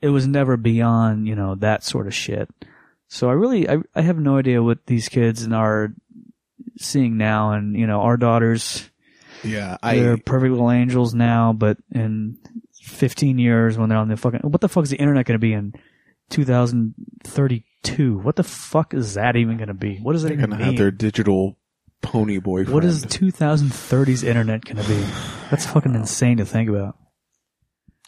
it 0.00 0.08
was 0.08 0.26
never 0.26 0.56
beyond, 0.56 1.28
you 1.28 1.36
know, 1.36 1.54
that 1.56 1.84
sort 1.84 2.06
of 2.06 2.14
shit. 2.14 2.50
So 3.08 3.28
I 3.30 3.34
really 3.34 3.68
I 3.68 3.78
I 3.94 4.02
have 4.02 4.18
no 4.18 4.38
idea 4.38 4.62
what 4.62 4.86
these 4.86 5.08
kids 5.08 5.46
are 5.48 5.94
seeing 6.78 7.16
now 7.16 7.52
and, 7.52 7.76
you 7.76 7.86
know, 7.86 8.00
our 8.00 8.16
daughters 8.16 8.90
yeah. 9.44 9.76
they're 9.82 10.16
perfect 10.16 10.52
little 10.52 10.70
angels 10.70 11.14
now, 11.14 11.52
but 11.52 11.78
in 11.92 12.38
15 12.82 13.38
years 13.38 13.78
when 13.78 13.88
they're 13.88 13.98
on 13.98 14.08
the 14.08 14.16
fucking 14.16 14.40
what 14.40 14.60
the 14.60 14.68
fuck 14.68 14.84
is 14.84 14.90
the 14.90 14.96
internet 14.96 15.26
going 15.26 15.34
to 15.34 15.38
be 15.38 15.52
in 15.52 15.74
2032? 16.30 18.18
What 18.18 18.36
the 18.36 18.42
fuck 18.42 18.94
is 18.94 19.14
that 19.14 19.36
even 19.36 19.56
going 19.56 19.68
to 19.68 19.74
be? 19.74 19.98
What 19.98 20.14
is 20.14 20.22
does 20.22 20.30
that 20.30 20.36
gonna 20.36 20.62
have 20.64 20.76
their 20.76 20.90
digital 20.90 21.58
pony 22.00 22.38
boyfriend. 22.38 22.74
what 22.74 22.84
is 22.84 23.06
2030's 23.06 24.22
internet 24.24 24.64
going 24.64 24.76
to 24.76 24.88
be? 24.88 25.04
That's 25.50 25.66
fucking 25.66 25.94
insane 25.94 26.38
to 26.38 26.44
think 26.44 26.68
about. 26.68 26.96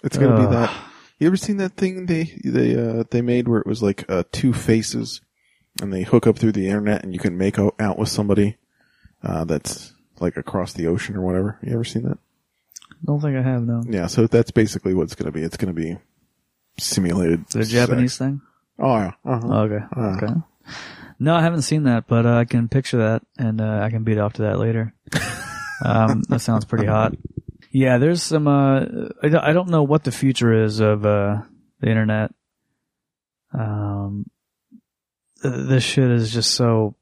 It's 0.03 0.19
gonna 0.19 0.35
Ugh. 0.35 0.49
be 0.51 0.55
that. 0.55 0.75
You 1.19 1.27
ever 1.29 1.37
seen 1.37 1.57
that 1.57 1.77
thing 1.77 2.07
they 2.07 2.39
they 2.45 2.77
uh 2.77 3.05
they 3.11 3.23
made 3.23 3.49
where 3.49 3.61
it 3.61 3.67
was 3.67 3.83
like 3.83 4.05
uh 4.11 4.25
two 4.33 4.53
faces, 4.53 5.23
and 5.81 5.93
they 5.93 6.03
hook 6.03 6.27
up 6.27 6.37
through 6.37 6.53
the 6.53 6.67
internet, 6.67 7.03
and 7.03 7.15
you 7.15 7.19
can 7.19 7.39
make 7.39 7.59
out 7.59 7.99
with 7.99 8.11
somebody 8.11 8.59
uh 9.23 9.45
that's 9.45 9.95
like 10.21 10.37
across 10.37 10.75
the 10.75 10.89
ocean 10.89 11.17
or 11.17 11.23
whatever. 11.23 11.59
You 11.63 11.73
ever 11.73 11.85
seen 11.85 12.03
that? 12.03 12.19
Don't 13.03 13.21
think 13.21 13.37
I 13.37 13.43
have 13.43 13.63
no. 13.63 13.83
Yeah. 13.89 14.07
So 14.07 14.27
that's 14.27 14.51
basically 14.51 14.93
what 14.93 15.05
it's 15.05 15.15
gonna 15.15 15.33
be. 15.33 15.43
It's 15.43 15.57
gonna 15.57 15.73
be 15.73 15.97
simulated. 16.79 17.47
The 17.47 17.65
sex. 17.65 17.71
Japanese 17.71 18.19
thing? 18.19 18.41
Oh 18.79 18.97
yeah. 18.97 19.13
Uh-huh. 19.25 19.61
Okay. 19.63 19.85
Uh. 19.97 20.17
Okay. 20.17 20.35
No, 21.19 21.35
I 21.35 21.43
haven't 21.43 21.63
seen 21.63 21.85
that, 21.85 22.07
but 22.07 22.27
uh, 22.27 22.35
I 22.35 22.45
can 22.45 22.69
picture 22.69 22.99
that, 22.99 23.23
and 23.39 23.61
uh, 23.61 23.81
I 23.83 23.91
can 23.91 24.03
beat 24.03 24.19
off 24.19 24.35
to 24.35 24.43
that 24.43 24.59
later. 24.59 24.95
um, 25.85 26.23
that 26.29 26.41
sounds 26.41 26.65
pretty 26.65 26.87
hot. 26.87 27.15
Yeah, 27.71 27.99
there's 27.99 28.23
some. 28.23 28.47
Uh, 28.49 28.85
I, 29.23 29.53
don't, 29.53 29.69
know 29.69 29.83
what 29.83 30.05
the 30.05 30.13
future 30.13 30.65
is 30.65 30.81
of 30.81 31.07
uh, 31.07 31.43
the 31.81 31.89
internet. 31.89 32.33
Um, 33.53 34.27
this 35.43 35.83
shit 35.83 36.11
is 36.11 36.33
just 36.33 36.53
so. 36.53 36.97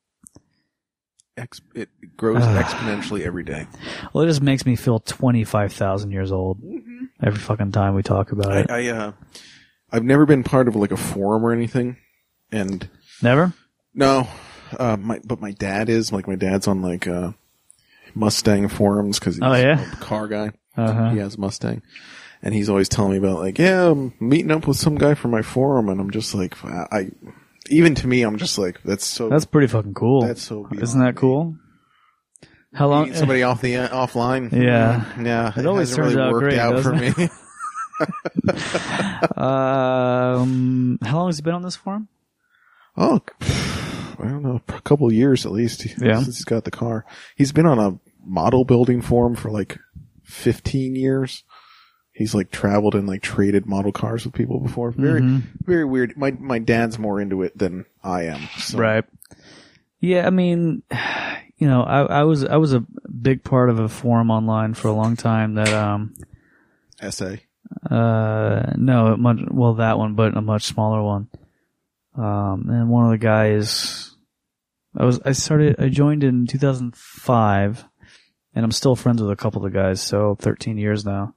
Ex- 1.36 1.62
it 1.74 1.88
grows 2.16 2.42
exponentially 2.42 3.22
every 3.22 3.44
day. 3.44 3.66
Well, 4.12 4.24
it 4.24 4.28
just 4.28 4.42
makes 4.42 4.66
me 4.66 4.76
feel 4.76 4.98
twenty 4.98 5.44
five 5.44 5.72
thousand 5.72 6.12
years 6.12 6.30
old 6.30 6.60
every 7.22 7.38
fucking 7.38 7.72
time 7.72 7.94
we 7.94 8.02
talk 8.02 8.32
about 8.32 8.52
I, 8.52 8.58
it. 8.60 8.70
I 8.70 8.88
uh, 8.88 9.12
I've 9.92 10.04
never 10.04 10.24
been 10.26 10.42
part 10.42 10.68
of 10.68 10.74
like 10.76 10.90
a 10.92 10.96
forum 10.96 11.44
or 11.44 11.52
anything, 11.52 11.96
and 12.50 12.88
Never. 13.22 13.52
No, 13.94 14.26
uh, 14.78 14.96
my 14.96 15.20
but 15.24 15.40
my 15.40 15.50
dad 15.52 15.88
is 15.88 16.12
like 16.12 16.26
my 16.26 16.34
dad's 16.36 16.66
on 16.66 16.80
like 16.82 17.06
uh, 17.06 17.32
Mustang 18.14 18.68
forums 18.68 19.18
because 19.18 19.36
he's 19.36 19.42
Oh, 19.42 19.54
yeah? 19.54 19.92
a 19.92 19.96
car 19.96 20.28
guy. 20.28 20.50
Uh 20.76 20.92
huh. 20.92 21.10
He 21.10 21.18
has 21.18 21.34
a 21.36 21.40
Mustang, 21.40 21.82
and 22.42 22.54
he's 22.54 22.68
always 22.70 22.88
telling 22.88 23.12
me 23.12 23.18
about 23.18 23.38
like 23.40 23.58
yeah, 23.58 23.90
I'm 23.90 24.14
meeting 24.18 24.50
up 24.50 24.66
with 24.66 24.78
some 24.78 24.96
guy 24.96 25.14
from 25.14 25.30
my 25.30 25.42
forum, 25.42 25.88
and 25.90 26.00
I'm 26.00 26.10
just 26.10 26.34
like 26.34 26.62
I, 26.64 26.86
I 26.90 27.10
even 27.68 27.94
to 27.96 28.06
me 28.06 28.22
I'm 28.22 28.38
just 28.38 28.56
like 28.58 28.82
that's 28.82 29.04
so 29.06 29.28
That's 29.28 29.44
pretty 29.44 29.66
fucking 29.68 29.94
cool. 29.94 30.22
that's 30.22 30.42
so 30.42 30.66
Isn't 30.72 31.00
that 31.00 31.14
me. 31.14 31.20
cool? 31.20 31.56
How 32.74 32.88
long? 32.88 33.02
Meeting 33.04 33.18
somebody 33.18 33.42
off 33.42 33.60
the 33.60 33.76
uh, 33.76 33.88
offline, 34.06 34.50
Yeah. 34.50 35.04
Yeah, 35.22 35.52
It 35.54 35.66
always 35.66 35.90
hasn't 35.90 36.04
turns 36.04 36.14
really 36.16 36.26
out 36.26 36.32
worked 36.32 36.44
great, 36.44 36.58
out 36.58 36.82
for 36.82 36.94
me. 36.94 37.12
Um, 39.36 40.98
how 41.02 41.18
long 41.18 41.28
has 41.28 41.36
he 41.36 41.42
been 41.42 41.54
on 41.54 41.62
this 41.62 41.76
forum? 41.76 42.08
oh, 42.96 43.20
I 43.40 44.24
don't 44.28 44.42
know, 44.42 44.60
a 44.68 44.80
couple 44.82 45.06
of 45.06 45.12
years 45.14 45.46
at 45.46 45.52
least. 45.52 45.86
Yeah. 45.98 46.22
Since 46.22 46.36
he's 46.36 46.44
got 46.44 46.64
the 46.64 46.70
car. 46.70 47.04
He's 47.36 47.52
been 47.52 47.66
on 47.66 47.78
a 47.78 47.98
model 48.24 48.64
building 48.64 49.00
forum 49.00 49.34
for 49.34 49.50
like 49.50 49.78
15 50.24 50.94
years. 50.94 51.44
He's 52.12 52.34
like 52.34 52.50
traveled 52.50 52.94
and 52.94 53.08
like 53.08 53.22
traded 53.22 53.64
model 53.66 53.90
cars 53.92 54.26
with 54.26 54.34
people 54.34 54.60
before. 54.60 54.90
Very, 54.90 55.22
Mhm. 55.22 55.42
very 55.64 55.84
weird. 55.86 56.16
My, 56.18 56.30
my 56.32 56.58
dad's 56.58 56.98
more 56.98 57.18
into 57.20 57.42
it 57.42 57.56
than 57.56 57.86
I 58.04 58.24
am. 58.24 58.42
So. 58.58 58.76
Right. 58.78 59.04
Yeah, 59.98 60.26
I 60.26 60.30
mean, 60.30 60.82
you 61.56 61.66
know, 61.66 61.82
I, 61.82 62.02
I 62.02 62.22
was 62.24 62.44
I 62.44 62.56
was 62.56 62.74
a 62.74 62.84
big 63.20 63.42
part 63.44 63.70
of 63.70 63.78
a 63.78 63.88
forum 63.88 64.30
online 64.30 64.74
for 64.74 64.88
a 64.88 64.92
long 64.92 65.14
time 65.16 65.54
that 65.54 65.68
um 65.72 66.14
SA. 67.08 67.36
Uh 67.90 68.72
no 68.76 69.16
much 69.16 69.38
well 69.50 69.74
that 69.74 69.98
one 69.98 70.14
but 70.14 70.36
a 70.36 70.40
much 70.40 70.64
smaller 70.64 71.02
one. 71.02 71.28
Um 72.16 72.68
and 72.68 72.88
one 72.88 73.04
of 73.04 73.10
the 73.10 73.18
guys 73.18 74.14
I 74.96 75.04
was 75.04 75.20
I 75.24 75.32
started 75.32 75.76
I 75.78 75.88
joined 75.88 76.24
in 76.24 76.46
2005 76.46 77.84
and 78.54 78.64
I'm 78.64 78.72
still 78.72 78.96
friends 78.96 79.22
with 79.22 79.30
a 79.30 79.36
couple 79.36 79.64
of 79.64 79.72
the 79.72 79.78
guys 79.78 80.00
so 80.00 80.36
13 80.38 80.78
years 80.78 81.04
now. 81.04 81.34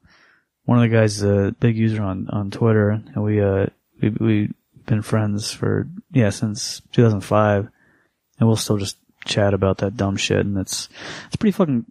One 0.66 0.78
of 0.78 0.90
the 0.90 0.96
guys 0.96 1.18
is 1.18 1.24
a 1.24 1.56
big 1.60 1.78
user 1.78 2.04
on 2.04 2.28
on 2.30 2.52
Twitter 2.52 2.90
and 2.90 3.24
we 3.24 3.42
uh 3.42 3.68
we 4.02 4.10
we've 4.10 4.54
been 4.86 5.02
friends 5.02 5.52
for 5.52 5.88
yeah 6.12 6.30
since 6.30 6.82
2005 6.92 7.70
and 8.40 8.48
we'll 8.48 8.56
still 8.56 8.78
just 8.78 8.98
chat 9.26 9.54
about 9.54 9.80
that 9.80 9.98
dumb 9.98 10.16
shit 10.16 10.46
and 10.46 10.58
it's 10.58 10.88
it's 11.28 11.36
pretty 11.36 11.52
fucking 11.52 11.86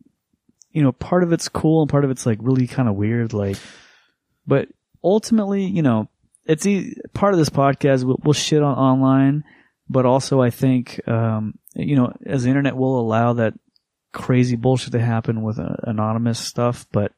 you 0.72 0.82
know 0.82 0.92
part 0.92 1.22
of 1.22 1.32
it's 1.32 1.48
cool 1.48 1.82
and 1.82 1.90
part 1.90 2.04
of 2.04 2.10
it's 2.10 2.26
like 2.26 2.38
really 2.40 2.66
kind 2.66 2.88
of 2.88 2.94
weird 2.94 3.32
like 3.32 3.56
but 4.46 4.68
ultimately, 5.02 5.64
you 5.64 5.82
know, 5.82 6.08
it's 6.44 6.66
e- 6.66 6.94
part 7.12 7.34
of 7.34 7.38
this 7.38 7.50
podcast. 7.50 8.04
We'll, 8.04 8.20
we'll 8.22 8.32
shit 8.32 8.62
on 8.62 8.76
online, 8.76 9.44
but 9.88 10.06
also 10.06 10.40
I 10.40 10.50
think, 10.50 11.00
um, 11.08 11.58
you 11.74 11.96
know, 11.96 12.12
as 12.26 12.44
the 12.44 12.50
internet 12.50 12.76
will 12.76 13.00
allow 13.00 13.34
that 13.34 13.54
crazy 14.12 14.56
bullshit 14.56 14.92
to 14.92 15.00
happen 15.00 15.42
with 15.42 15.58
uh, 15.58 15.76
anonymous 15.82 16.38
stuff, 16.38 16.86
but 16.92 17.12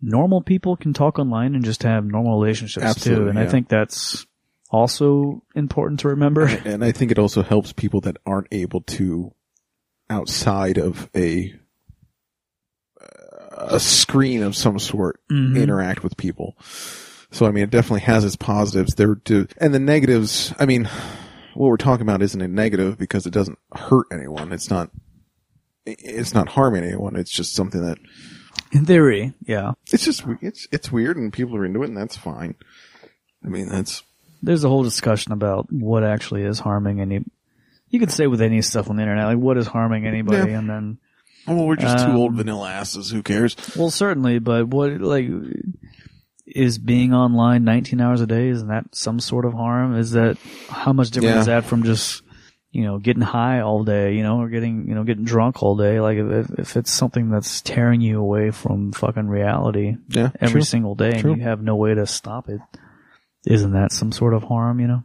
normal 0.00 0.42
people 0.42 0.76
can 0.76 0.92
talk 0.92 1.18
online 1.18 1.54
and 1.54 1.64
just 1.64 1.84
have 1.84 2.04
normal 2.04 2.40
relationships 2.40 2.84
too. 2.84 2.88
Absolutely, 2.90 3.30
And 3.30 3.38
I 3.38 3.46
think 3.46 3.68
that's 3.68 4.26
also 4.70 5.42
important 5.54 6.00
to 6.00 6.08
remember. 6.08 6.46
And 6.64 6.84
I 6.84 6.92
think 6.92 7.10
it 7.10 7.18
also 7.18 7.42
helps 7.42 7.72
people 7.72 8.00
that 8.02 8.16
aren't 8.26 8.48
able 8.50 8.80
to, 8.82 9.32
outside 10.10 10.78
of 10.78 11.08
a, 11.14 11.54
a 13.56 13.80
screen 13.80 14.42
of 14.42 14.56
some 14.56 14.78
sort, 14.78 15.20
Mhm. 15.30 15.60
interact 15.60 16.02
with 16.02 16.16
people. 16.16 16.56
So 17.30 17.46
I 17.46 17.50
mean, 17.50 17.64
it 17.64 17.70
definitely 17.70 18.00
has 18.02 18.24
its 18.24 18.36
positives. 18.36 18.94
There 18.94 19.14
do, 19.14 19.46
and 19.58 19.72
the 19.72 19.78
negatives. 19.78 20.52
I 20.58 20.66
mean, 20.66 20.84
what 21.54 21.68
we're 21.68 21.76
talking 21.76 22.02
about 22.02 22.22
isn't 22.22 22.40
a 22.40 22.48
negative 22.48 22.98
because 22.98 23.26
it 23.26 23.32
doesn't 23.32 23.58
hurt 23.74 24.06
anyone. 24.12 24.52
It's 24.52 24.70
not. 24.70 24.90
It's 25.84 26.34
not 26.34 26.48
harming 26.48 26.84
anyone. 26.84 27.16
It's 27.16 27.30
just 27.32 27.54
something 27.54 27.82
that 27.82 27.98
In 28.72 28.84
theory, 28.86 29.32
yeah. 29.46 29.72
it's 29.92 30.04
just 30.04 30.24
it's 30.40 30.68
it's 30.70 30.92
weird 30.92 31.16
and 31.16 31.32
people 31.32 31.56
are 31.56 31.64
into 31.64 31.82
it 31.82 31.88
and 31.88 31.96
that's 31.96 32.16
fine. 32.16 32.54
I 33.44 33.48
mean, 33.48 33.68
that's 33.68 34.02
There's 34.42 34.62
a 34.64 34.68
whole 34.68 34.82
discussion 34.84 35.32
about 35.32 35.72
what 35.72 36.04
actually 36.04 36.42
is 36.42 36.58
harming 36.60 37.00
any. 37.00 37.24
You 37.88 37.98
could 37.98 38.10
say 38.12 38.26
with 38.26 38.40
any 38.42 38.62
stuff 38.62 38.88
on 38.90 38.96
the 38.96 39.02
internet, 39.02 39.26
like 39.26 39.38
what 39.38 39.58
is 39.58 39.66
harming 39.66 40.06
anybody, 40.06 40.52
Yeah. 40.52 40.58
and 40.58 40.68
then 40.70 40.98
well, 41.46 41.66
we're 41.66 41.76
just 41.76 42.04
two 42.06 42.12
old 42.12 42.30
Um, 42.32 42.36
vanilla 42.36 42.70
asses. 42.70 43.10
Who 43.10 43.22
cares? 43.22 43.56
Well, 43.76 43.90
certainly, 43.90 44.38
but 44.38 44.68
what 44.68 45.00
like 45.00 45.28
is 46.46 46.78
being 46.78 47.14
online 47.14 47.64
19 47.64 48.00
hours 48.00 48.20
a 48.20 48.26
day? 48.26 48.48
Isn't 48.48 48.68
that 48.68 48.94
some 48.94 49.20
sort 49.20 49.44
of 49.44 49.52
harm? 49.54 49.96
Is 49.96 50.12
that 50.12 50.36
how 50.68 50.92
much 50.92 51.10
different 51.10 51.34
Yeah. 51.36 51.40
is 51.40 51.46
that 51.46 51.64
from 51.64 51.82
just 51.84 52.22
you 52.70 52.84
know 52.84 52.98
getting 52.98 53.22
high 53.22 53.60
all 53.60 53.84
day, 53.84 54.14
you 54.16 54.22
know, 54.22 54.40
or 54.40 54.48
getting 54.48 54.86
you 54.88 54.94
know 54.94 55.04
getting 55.04 55.24
drunk 55.24 55.62
all 55.62 55.76
day? 55.76 56.00
Like 56.00 56.18
if 56.18 56.50
if 56.58 56.76
it's 56.76 56.90
something 56.90 57.30
that's 57.30 57.60
tearing 57.60 58.00
you 58.00 58.18
away 58.20 58.50
from 58.50 58.92
fucking 58.92 59.28
reality 59.28 59.96
Yeah, 60.08 60.30
every 60.40 60.60
true. 60.60 60.62
single 60.62 60.94
day, 60.94 61.20
True. 61.20 61.32
and 61.32 61.40
you 61.40 61.46
have 61.48 61.62
no 61.62 61.76
way 61.76 61.94
to 61.94 62.06
stop 62.06 62.48
it, 62.48 62.60
isn't 63.46 63.72
that 63.72 63.92
some 63.92 64.10
sort 64.12 64.34
of 64.34 64.42
harm? 64.44 64.80
You 64.80 64.86
know. 64.88 65.02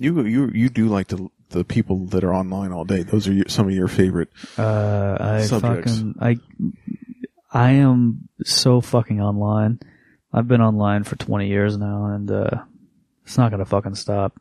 You 0.00 0.22
you 0.24 0.50
you 0.54 0.68
do 0.68 0.86
like 0.88 1.08
the 1.08 1.28
the 1.50 1.64
people 1.64 2.06
that 2.06 2.24
are 2.24 2.34
online 2.34 2.72
all 2.72 2.84
day. 2.84 3.02
Those 3.02 3.26
are 3.28 3.32
your, 3.32 3.48
some 3.48 3.66
of 3.68 3.74
your 3.74 3.88
favorite. 3.88 4.28
Uh, 4.56 5.16
I 5.20 5.42
Subjects. 5.42 5.92
fucking 5.92 6.14
I 6.20 6.36
I 7.50 7.70
am 7.72 8.28
so 8.44 8.80
fucking 8.80 9.20
online. 9.20 9.80
I've 10.32 10.48
been 10.48 10.60
online 10.60 11.04
for 11.04 11.16
20 11.16 11.48
years 11.48 11.78
now, 11.78 12.06
and 12.06 12.30
uh, 12.30 12.62
it's 13.24 13.38
not 13.38 13.50
gonna 13.50 13.64
fucking 13.64 13.94
stop. 13.94 14.38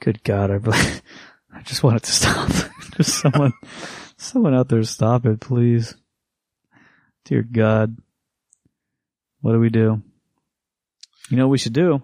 Good 0.00 0.22
God, 0.24 0.50
I 0.50 0.56
I 1.52 1.62
just 1.62 1.82
want 1.82 1.96
it 1.96 2.02
to 2.04 2.12
stop. 2.12 2.50
just 2.96 3.20
someone, 3.20 3.52
someone 4.16 4.54
out 4.54 4.68
there, 4.68 4.82
stop 4.84 5.26
it, 5.26 5.40
please. 5.40 5.94
Dear 7.24 7.42
God, 7.42 7.96
what 9.40 9.52
do 9.52 9.60
we 9.60 9.68
do? 9.68 10.02
You 11.28 11.36
know 11.36 11.46
what 11.46 11.52
we 11.52 11.58
should 11.58 11.72
do? 11.72 12.02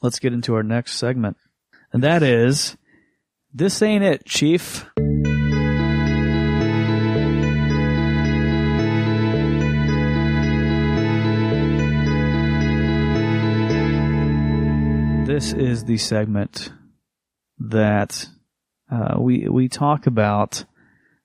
Let's 0.00 0.18
get 0.18 0.32
into 0.32 0.54
our 0.54 0.62
next 0.62 0.92
segment, 0.94 1.36
and 1.92 2.02
that 2.02 2.22
is, 2.24 2.76
this 3.54 3.82
ain't 3.82 4.04
it, 4.04 4.24
Chief. 4.24 4.86
This 15.26 15.52
is 15.52 15.84
the 15.84 15.96
segment 15.96 16.72
that 17.58 18.28
uh, 18.90 19.14
we 19.18 19.48
we 19.48 19.68
talk 19.68 20.06
about 20.06 20.64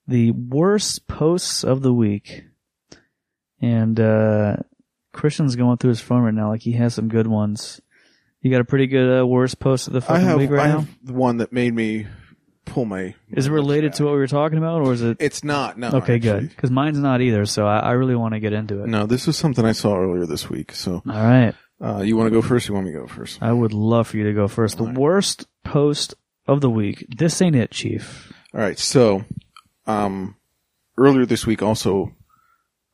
the 0.07 0.32
worst 0.32 1.07
posts 1.07 1.63
of 1.63 1.82
the 1.82 1.93
week, 1.93 2.43
and 3.61 3.99
uh, 3.99 4.57
Christian's 5.13 5.55
going 5.55 5.78
through 5.78 5.89
his 5.89 5.99
phone 5.99 6.23
right 6.23 6.34
now. 6.34 6.49
Like 6.49 6.61
he 6.61 6.73
has 6.73 6.93
some 6.93 7.09
good 7.09 7.28
ones. 7.28 7.82
You 8.47 8.53
got 8.53 8.61
a 8.61 8.65
pretty 8.65 8.87
good 8.87 9.21
uh, 9.21 9.27
worst 9.27 9.59
post 9.59 9.87
of 9.87 9.93
the 9.93 9.99
I 9.99 10.01
fucking 10.01 10.25
have 10.25 10.39
week 10.39 10.49
right 10.49 10.65
I 10.65 10.67
now. 10.69 10.79
have 10.79 10.89
the 11.03 11.11
one 11.13 11.37
that 11.37 11.51
made 11.51 11.73
me 11.73 12.07
pull 12.63 12.85
my. 12.85 13.13
Is 13.29 13.47
it 13.47 13.51
related 13.51 13.93
to 13.95 14.05
what 14.05 14.11
we 14.13 14.17
were 14.19 14.27
talking 14.27 14.57
about, 14.57 14.81
or 14.87 14.93
is 14.93 15.01
it? 15.01 15.17
It's 15.19 15.43
not. 15.43 15.77
No. 15.77 15.89
Okay, 15.95 16.17
good. 16.19 16.35
actually. 16.35 16.47
Because 16.47 16.71
mine's 16.71 16.97
not 16.97 17.19
either, 17.21 17.45
so 17.45 17.67
I, 17.67 17.79
I 17.79 17.91
really 17.91 18.15
want 18.15 18.35
to 18.35 18.39
get 18.39 18.53
into 18.53 18.81
it. 18.83 18.87
No, 18.87 19.05
this 19.05 19.27
is 19.27 19.35
something 19.35 19.65
I 19.65 19.73
saw 19.73 19.97
earlier 19.97 20.25
this 20.25 20.49
week. 20.49 20.71
So, 20.71 20.93
All 20.95 21.01
right. 21.05 21.53
uh, 21.81 22.01
you 22.03 22.15
want 22.15 22.27
to 22.27 22.31
go 22.31 22.41
first? 22.41 22.67
Or 22.69 22.71
you 22.71 22.75
want 22.75 22.87
me 22.87 22.93
to 22.93 22.99
go 22.99 23.07
first? 23.07 23.39
I 23.41 23.51
would 23.51 23.73
love 23.73 24.07
for 24.07 24.17
you 24.17 24.23
to 24.23 24.33
go 24.33 24.47
first. 24.47 24.77
The 24.77 24.85
worst 24.85 25.45
post 25.65 26.13
of 26.47 26.61
the 26.61 26.69
week. 26.69 27.05
This 27.17 27.41
ain't 27.41 27.55
it, 27.57 27.71
Chief. 27.71 28.31
All 28.53 28.61
right. 28.61 28.79
So, 28.79 29.25
um, 29.85 30.37
earlier 30.97 31.25
this 31.25 31.45
week 31.45 31.61
also, 31.61 32.13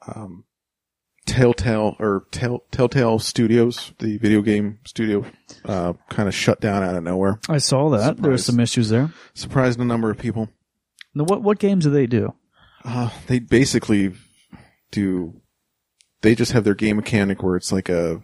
um, 0.08 0.46
Telltale 1.26 1.96
or 2.00 2.26
Tell, 2.32 2.64
Telltale 2.72 3.20
Studios, 3.20 3.94
the 4.00 4.18
video 4.18 4.42
game 4.42 4.80
studio, 4.86 5.26
uh, 5.66 5.94
kind 6.10 6.28
of 6.28 6.36
shut 6.36 6.60
down 6.60 6.84
out 6.84 6.96
of 6.96 7.04
nowhere. 7.04 7.40
I 7.48 7.60
saw 7.60 7.90
that. 7.92 8.18
There 8.18 8.32
were 8.32 8.38
some 8.38 8.60
issues 8.60 8.90
there. 8.90 9.14
Surprised 9.34 9.80
a 9.80 9.86
number 9.86 10.10
of 10.10 10.18
people. 10.18 10.50
Now, 11.14 11.24
what 11.26 11.42
what 11.42 11.60
games 11.60 11.86
do 11.86 11.92
they 11.92 12.08
do? 12.08 12.34
Uh, 12.84 13.10
they 13.28 13.40
basically 13.40 14.14
do. 14.92 15.42
They 16.22 16.36
just 16.36 16.52
have 16.54 16.64
their 16.64 16.76
game 16.76 16.98
mechanic 16.98 17.44
where 17.44 17.56
it's 17.56 17.72
like 17.72 17.90
a, 17.90 18.22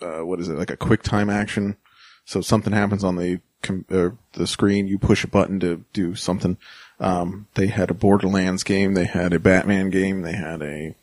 uh, 0.00 0.24
what 0.24 0.40
is 0.40 0.48
it? 0.48 0.58
Like 0.58 0.70
a 0.70 0.76
quick 0.76 1.02
time 1.02 1.30
action. 1.30 1.76
So 2.24 2.40
something 2.40 2.72
happens 2.72 3.04
on 3.04 3.16
the 3.16 3.40
com- 3.62 3.86
uh, 3.90 4.10
the 4.32 4.46
screen, 4.46 4.86
you 4.86 4.98
push 4.98 5.24
a 5.24 5.28
button 5.28 5.60
to 5.60 5.84
do 5.92 6.14
something. 6.14 6.56
Um, 6.98 7.48
they 7.54 7.68
had 7.68 7.90
a 7.90 7.94
Borderlands 7.94 8.62
game. 8.62 8.94
They 8.94 9.04
had 9.04 9.32
a 9.32 9.38
Batman 9.38 9.90
game. 9.90 10.22
They 10.22 10.34
had 10.34 10.62
a. 10.62 10.94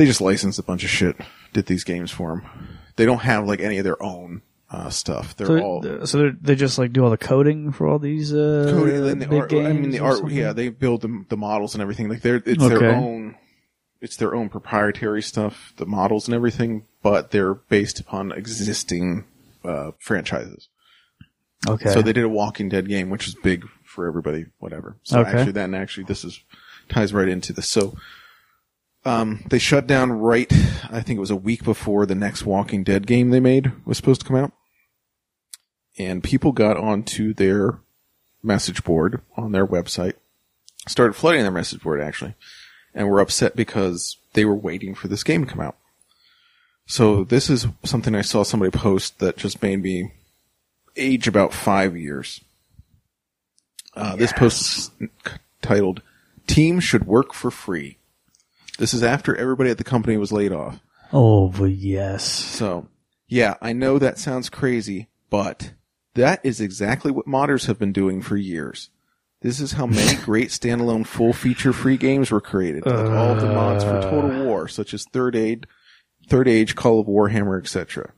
They 0.00 0.06
just 0.06 0.22
licensed 0.22 0.58
a 0.58 0.62
bunch 0.62 0.82
of 0.82 0.88
shit. 0.88 1.14
Did 1.52 1.66
these 1.66 1.84
games 1.84 2.10
for 2.10 2.36
them. 2.36 2.68
They 2.96 3.04
don't 3.04 3.18
have 3.18 3.46
like 3.46 3.60
any 3.60 3.76
of 3.76 3.84
their 3.84 4.02
own 4.02 4.40
uh, 4.70 4.88
stuff. 4.88 5.36
They're 5.36 5.46
So, 5.46 5.58
all 5.60 6.06
so 6.06 6.16
they're, 6.18 6.32
they 6.40 6.54
just 6.54 6.78
like 6.78 6.94
do 6.94 7.04
all 7.04 7.10
the 7.10 7.18
coding 7.18 7.70
for 7.70 7.86
all 7.86 7.98
these 7.98 8.32
uh, 8.32 8.68
coding 8.70 9.06
and 9.10 9.20
the 9.20 9.26
big 9.26 9.40
art. 9.40 9.50
games. 9.50 9.66
I 9.68 9.72
mean, 9.74 9.90
the 9.90 9.98
art. 9.98 10.16
something? 10.16 10.34
Yeah, 10.34 10.54
they 10.54 10.70
build 10.70 11.02
the, 11.02 11.26
the 11.28 11.36
models 11.36 11.74
and 11.74 11.82
everything. 11.82 12.08
Like 12.08 12.22
they're 12.22 12.36
it's 12.46 12.62
Okay. 12.64 12.74
their 12.78 12.90
own. 12.96 13.36
It's 14.00 14.16
their 14.16 14.34
own 14.34 14.48
proprietary 14.48 15.20
stuff, 15.20 15.74
the 15.76 15.84
models 15.84 16.26
and 16.28 16.34
everything, 16.34 16.86
but 17.02 17.30
they're 17.30 17.52
based 17.52 18.00
upon 18.00 18.32
existing 18.32 19.26
uh, 19.62 19.90
franchises. 19.98 20.70
Okay. 21.68 21.90
So 21.90 22.00
they 22.00 22.14
did 22.14 22.24
a 22.24 22.28
Walking 22.30 22.70
Dead 22.70 22.88
game, 22.88 23.10
which 23.10 23.28
is 23.28 23.34
big 23.34 23.66
for 23.84 24.06
everybody. 24.06 24.46
Whatever. 24.60 24.96
So 25.02 25.20
Okay. 25.20 25.30
actually, 25.32 25.52
then 25.52 25.74
actually, 25.74 26.04
this 26.04 26.24
is 26.24 26.40
ties 26.88 27.12
right 27.12 27.28
into 27.28 27.52
this. 27.52 27.68
So. 27.68 27.96
Um, 29.04 29.44
they 29.48 29.58
shut 29.58 29.86
down 29.86 30.12
right, 30.12 30.52
I 30.90 31.00
think 31.00 31.16
it 31.16 31.20
was 31.20 31.30
a 31.30 31.36
week 31.36 31.64
before 31.64 32.04
the 32.04 32.14
next 32.14 32.44
Walking 32.44 32.84
Dead 32.84 33.06
game 33.06 33.30
they 33.30 33.40
made 33.40 33.72
was 33.86 33.96
supposed 33.96 34.20
to 34.20 34.26
come 34.26 34.36
out. 34.36 34.52
And 35.98 36.22
people 36.22 36.52
got 36.52 36.76
onto 36.76 37.32
their 37.32 37.78
message 38.42 38.84
board 38.84 39.22
on 39.36 39.52
their 39.52 39.66
website, 39.66 40.14
started 40.86 41.14
flooding 41.14 41.42
their 41.42 41.50
message 41.50 41.82
board 41.82 42.00
actually, 42.00 42.34
and 42.94 43.08
were 43.08 43.20
upset 43.20 43.56
because 43.56 44.16
they 44.34 44.44
were 44.44 44.54
waiting 44.54 44.94
for 44.94 45.08
this 45.08 45.24
game 45.24 45.44
to 45.44 45.50
come 45.50 45.60
out. 45.60 45.76
So 46.86 47.24
this 47.24 47.48
is 47.48 47.66
something 47.84 48.14
I 48.14 48.22
saw 48.22 48.42
somebody 48.42 48.70
post 48.70 49.18
that 49.20 49.36
just 49.36 49.62
made 49.62 49.82
me 49.82 50.12
age 50.96 51.28
about 51.28 51.54
five 51.54 51.96
years. 51.96 52.40
Uh, 53.94 54.16
This 54.16 54.32
post 54.32 54.92
titled 55.62 56.02
"Team 56.46 56.80
Should 56.80 57.06
Work 57.06 57.32
for 57.32 57.50
Free." 57.50 57.98
This 58.80 58.94
is 58.94 59.02
after 59.02 59.36
everybody 59.36 59.68
at 59.68 59.76
the 59.76 59.84
company 59.84 60.16
was 60.16 60.32
laid 60.32 60.52
off. 60.52 60.80
Oh, 61.12 61.48
but 61.48 61.70
yes. 61.70 62.24
So, 62.24 62.88
yeah, 63.28 63.56
I 63.60 63.74
know 63.74 63.98
that 63.98 64.16
sounds 64.16 64.48
crazy, 64.48 65.08
but 65.28 65.74
that 66.14 66.40
is 66.44 66.62
exactly 66.62 67.10
what 67.10 67.26
modders 67.26 67.66
have 67.66 67.78
been 67.78 67.92
doing 67.92 68.22
for 68.22 68.38
years. 68.38 68.88
This 69.42 69.60
is 69.60 69.72
how 69.72 69.84
many 69.84 70.16
great 70.24 70.48
standalone 70.48 71.06
full 71.06 71.34
feature 71.34 71.74
free 71.74 71.98
games 71.98 72.30
were 72.30 72.40
created, 72.40 72.86
like 72.86 72.94
all 72.94 73.32
of 73.32 73.42
the 73.42 73.52
mods 73.52 73.84
for 73.84 74.00
Total 74.00 74.30
uh. 74.30 74.44
War, 74.44 74.66
such 74.66 74.94
as 74.94 75.04
Third 75.12 75.36
Aid, 75.36 75.66
Third 76.26 76.48
Age, 76.48 76.74
Call 76.74 77.00
of 77.00 77.06
Warhammer, 77.06 77.60
etc. 77.60 78.14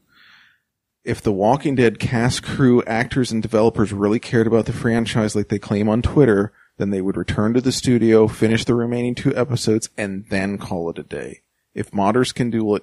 If 1.03 1.21
the 1.21 1.33
Walking 1.33 1.75
Dead 1.75 1.99
cast, 1.99 2.45
crew, 2.45 2.85
actors, 2.85 3.33
and 3.33 3.43
developers 3.43 3.93
really 3.93 4.21
cared 4.21 4.47
about 4.47 4.67
the 4.67 4.73
franchise 4.73 5.35
like 5.35 5.49
they 5.49 5.59
claim 5.59 5.89
on 5.89 6.03
Twitter, 6.03 6.53
then 6.83 6.91
they 6.91 7.01
would 7.01 7.17
return 7.17 7.55
to 7.55 7.61
the 7.61 7.71
studio, 7.71 8.27
finish 8.27 8.65
the 8.65 8.75
remaining 8.75 9.15
two 9.15 9.35
episodes, 9.37 9.89
and 9.97 10.27
then 10.31 10.59
call 10.59 10.91
it 10.91 10.99
a 10.99 11.05
day. 11.05 11.43
If 11.75 11.93
modders 11.93 12.35
can 12.35 12.51
do 12.51 12.75
it, 12.75 12.83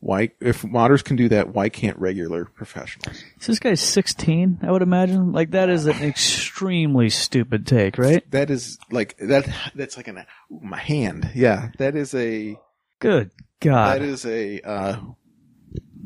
why, 0.00 0.32
if 0.38 0.62
modders 0.62 1.02
can 1.02 1.16
do 1.16 1.30
that, 1.30 1.54
why 1.54 1.70
can't 1.70 1.98
regular 1.98 2.44
professionals? 2.44 3.24
So 3.40 3.50
this 3.50 3.58
guy's 3.58 3.80
16, 3.80 4.58
I 4.62 4.70
would 4.70 4.82
imagine. 4.82 5.32
Like 5.32 5.52
that 5.52 5.70
is 5.70 5.86
an 5.86 5.96
extremely 6.02 7.08
stupid 7.08 7.66
take, 7.66 7.96
right? 7.96 8.30
That 8.30 8.50
is 8.50 8.78
like, 8.90 9.16
that, 9.16 9.48
that's 9.74 9.96
like 9.96 10.08
an, 10.08 10.26
ooh, 10.52 10.60
my 10.60 10.78
hand. 10.78 11.30
Yeah. 11.34 11.70
That 11.78 11.96
is 11.96 12.14
a, 12.14 12.60
Good 13.00 13.30
God. 13.60 13.94
that 13.94 14.02
is 14.02 14.26
a, 14.26 14.60
uh, 14.60 15.00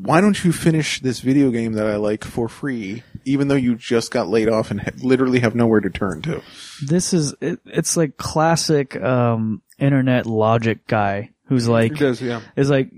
why 0.01 0.21
don't 0.21 0.45
you 0.45 0.53
finish 0.53 1.01
this 1.01 1.19
video 1.19 1.51
game 1.51 1.73
that 1.73 1.89
I 1.89 1.97
like 1.97 2.23
for 2.23 2.49
free, 2.49 3.03
even 3.25 3.49
though 3.49 3.55
you 3.57 3.75
just 3.75 4.11
got 4.11 4.29
laid 4.29 4.49
off 4.49 4.71
and 4.71 4.81
ha- 4.81 4.91
literally 5.03 5.41
have 5.41 5.55
nowhere 5.55 5.81
to 5.81 5.91
turn 5.91 6.23
to? 6.23 6.43
this 6.87 7.13
is, 7.13 7.35
it, 7.41 7.61
it's 7.65 7.97
like 7.97 8.17
classic, 8.17 8.97
um, 9.01 9.63
internet 9.79 10.27
logic 10.27 10.87
guy 10.87 11.31
who's 11.47 11.69
like, 11.69 11.95
does, 11.97 12.21
yeah. 12.23 12.41
is 12.57 12.71
like, 12.71 12.91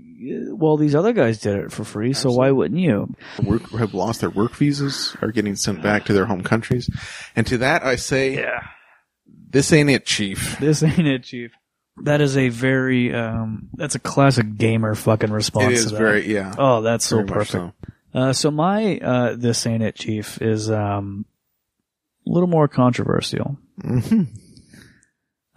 well, 0.49 0.77
these 0.77 0.95
other 0.95 1.13
guys 1.13 1.39
did 1.39 1.55
it 1.57 1.71
for 1.71 1.83
free, 1.83 2.13
so 2.13 2.31
why 2.31 2.49
wouldn't 2.51 2.79
you? 2.79 3.13
Work, 3.43 3.69
have 3.71 3.93
lost 3.93 4.21
their 4.21 4.29
work 4.29 4.55
visas, 4.55 5.15
are 5.21 5.31
getting 5.31 5.55
sent 5.55 5.83
back 5.83 6.05
to 6.05 6.13
their 6.13 6.25
home 6.25 6.41
countries. 6.43 6.89
And 7.35 7.45
to 7.47 7.57
that 7.59 7.83
I 7.83 7.95
say, 7.97 8.35
Yeah. 8.35 8.61
this 9.49 9.71
ain't 9.73 9.89
it, 9.89 10.05
chief. 10.05 10.57
This 10.59 10.81
ain't 10.83 11.07
it, 11.07 11.23
Chief. 11.23 11.51
That 12.03 12.19
is 12.19 12.35
a 12.35 12.49
very, 12.49 13.13
um, 13.13 13.69
that's 13.73 13.95
a 13.95 13.99
classic 13.99 14.57
gamer 14.57 14.95
fucking 14.95 15.31
response. 15.31 15.73
It 15.73 15.85
is 15.85 15.91
very, 15.91 16.31
yeah. 16.33 16.53
Oh, 16.57 16.81
that's 16.81 17.05
so 17.05 17.23
perfect. 17.23 17.51
so. 17.51 17.73
Uh, 18.15 18.31
so 18.31 18.49
my, 18.49 18.97
uh, 18.99 19.35
this 19.35 19.65
ain't 19.67 19.83
it, 19.83 19.95
Chief, 19.95 20.41
is, 20.41 20.71
um, 20.71 21.25
a 22.25 22.31
little 22.31 22.47
more 22.47 22.67
controversial. 22.69 23.57
Mhm. 23.83 24.27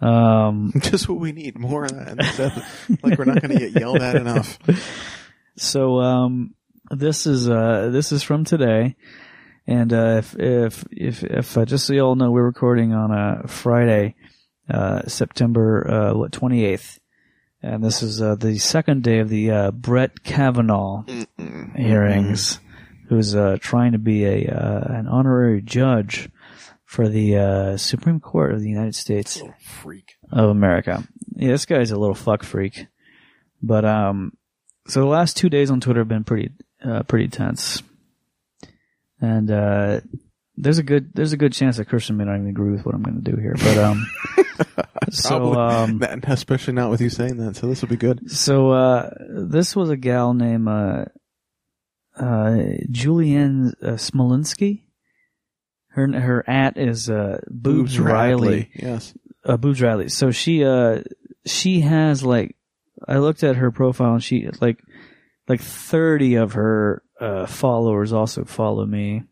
Um, 0.01 0.73
Just 0.81 1.07
what 1.07 1.19
we 1.19 1.31
need. 1.31 1.57
More 1.57 1.85
of 1.85 1.91
that. 1.91 2.65
Like 3.01 3.17
we're 3.17 3.25
not 3.25 3.41
going 3.41 3.57
to 3.57 3.59
get 3.59 3.79
yelled 3.79 4.01
at 4.01 4.15
enough. 4.15 4.59
so, 5.57 5.99
um, 5.99 6.53
this 6.91 7.25
is, 7.25 7.49
uh, 7.49 7.89
this 7.91 8.11
is 8.11 8.23
from 8.23 8.43
today. 8.43 8.95
And, 9.65 9.93
uh, 9.93 10.17
if, 10.17 10.35
if, 10.37 10.85
if, 10.91 11.23
if, 11.23 11.57
uh, 11.57 11.65
just 11.65 11.85
so 11.85 11.93
you 11.93 12.01
all 12.01 12.15
know, 12.15 12.31
we're 12.31 12.43
recording 12.45 12.93
on 12.93 13.11
a 13.11 13.47
Friday, 13.47 14.15
uh, 14.69 15.03
September, 15.07 15.89
uh, 15.89 16.17
what, 16.17 16.31
28th. 16.31 16.99
And 17.61 17.83
this 17.83 18.01
is, 18.01 18.21
uh, 18.21 18.35
the 18.35 18.57
second 18.57 19.03
day 19.03 19.19
of 19.19 19.29
the, 19.29 19.51
uh, 19.51 19.71
Brett 19.71 20.23
Kavanaugh 20.23 21.03
hearings, 21.75 22.59
who's, 23.09 23.35
uh, 23.35 23.57
trying 23.59 23.91
to 23.91 23.97
be 23.97 24.23
a, 24.25 24.47
uh, 24.47 24.93
an 24.93 25.07
honorary 25.07 25.61
judge 25.61 26.29
for 26.85 27.09
the, 27.09 27.35
uh, 27.37 27.77
Supreme 27.77 28.19
Court 28.19 28.53
of 28.53 28.61
the 28.61 28.69
United 28.69 28.95
States 28.95 29.41
Freak. 29.59 30.15
of 30.31 30.49
America. 30.49 31.03
Yeah, 31.35 31.49
this 31.49 31.65
guy's 31.65 31.91
a 31.91 31.99
little 31.99 32.15
fuck 32.15 32.43
freak. 32.43 32.87
But 33.61 33.83
um, 33.85 34.33
so 34.87 35.01
the 35.01 35.05
last 35.05 35.35
two 35.35 35.49
days 35.49 35.69
on 35.69 35.81
Twitter 35.81 35.99
have 35.99 36.07
been 36.07 36.23
pretty 36.23 36.51
uh, 36.83 37.03
pretty 37.03 37.27
tense, 37.27 37.83
and 39.19 39.51
uh, 39.51 39.99
there's 40.59 40.77
a 40.77 40.83
good 40.83 41.11
there's 41.13 41.33
a 41.33 41.37
good 41.37 41.53
chance 41.53 41.77
that 41.77 41.85
Christian 41.85 42.17
may 42.17 42.25
not 42.25 42.35
even 42.35 42.47
agree 42.47 42.71
with 42.71 42.85
what 42.85 42.93
I'm 42.93 43.01
going 43.01 43.21
to 43.21 43.31
do 43.31 43.37
here. 43.37 43.55
But 43.57 43.77
um, 43.77 44.11
so 45.09 45.55
um, 45.55 46.03
especially 46.27 46.73
not 46.73 46.89
with 46.89 47.01
you 47.01 47.09
saying 47.09 47.37
that. 47.37 47.55
So 47.55 47.67
this 47.67 47.81
will 47.81 47.89
be 47.89 47.97
good. 47.97 48.29
so 48.29 48.71
uh, 48.71 49.09
this 49.29 49.75
was 49.75 49.89
a 49.89 49.97
gal 49.97 50.33
named 50.33 50.67
uh, 50.67 51.05
uh, 52.17 52.57
Julianne 52.91 53.73
uh, 53.81 53.93
Smolinski. 53.93 54.83
Her 55.89 56.07
her 56.19 56.47
at 56.47 56.77
is 56.77 57.09
uh, 57.09 57.39
Boobs 57.47 57.99
Radley. 57.99 58.69
Yes. 58.75 59.13
uh, 59.45 59.57
Boobs 59.57 59.81
Radley. 59.81 60.09
So 60.09 60.31
she, 60.31 60.63
uh, 60.63 61.01
she 61.45 61.81
has 61.81 62.23
like, 62.23 62.55
I 63.07 63.17
looked 63.17 63.43
at 63.43 63.55
her 63.55 63.71
profile 63.71 64.13
and 64.13 64.23
she, 64.23 64.49
like, 64.61 64.79
like 65.47 65.61
30 65.61 66.35
of 66.35 66.53
her, 66.53 67.01
uh, 67.19 67.47
followers 67.47 68.13
also 68.13 68.45
follow 68.45 68.85
me. 68.85 69.23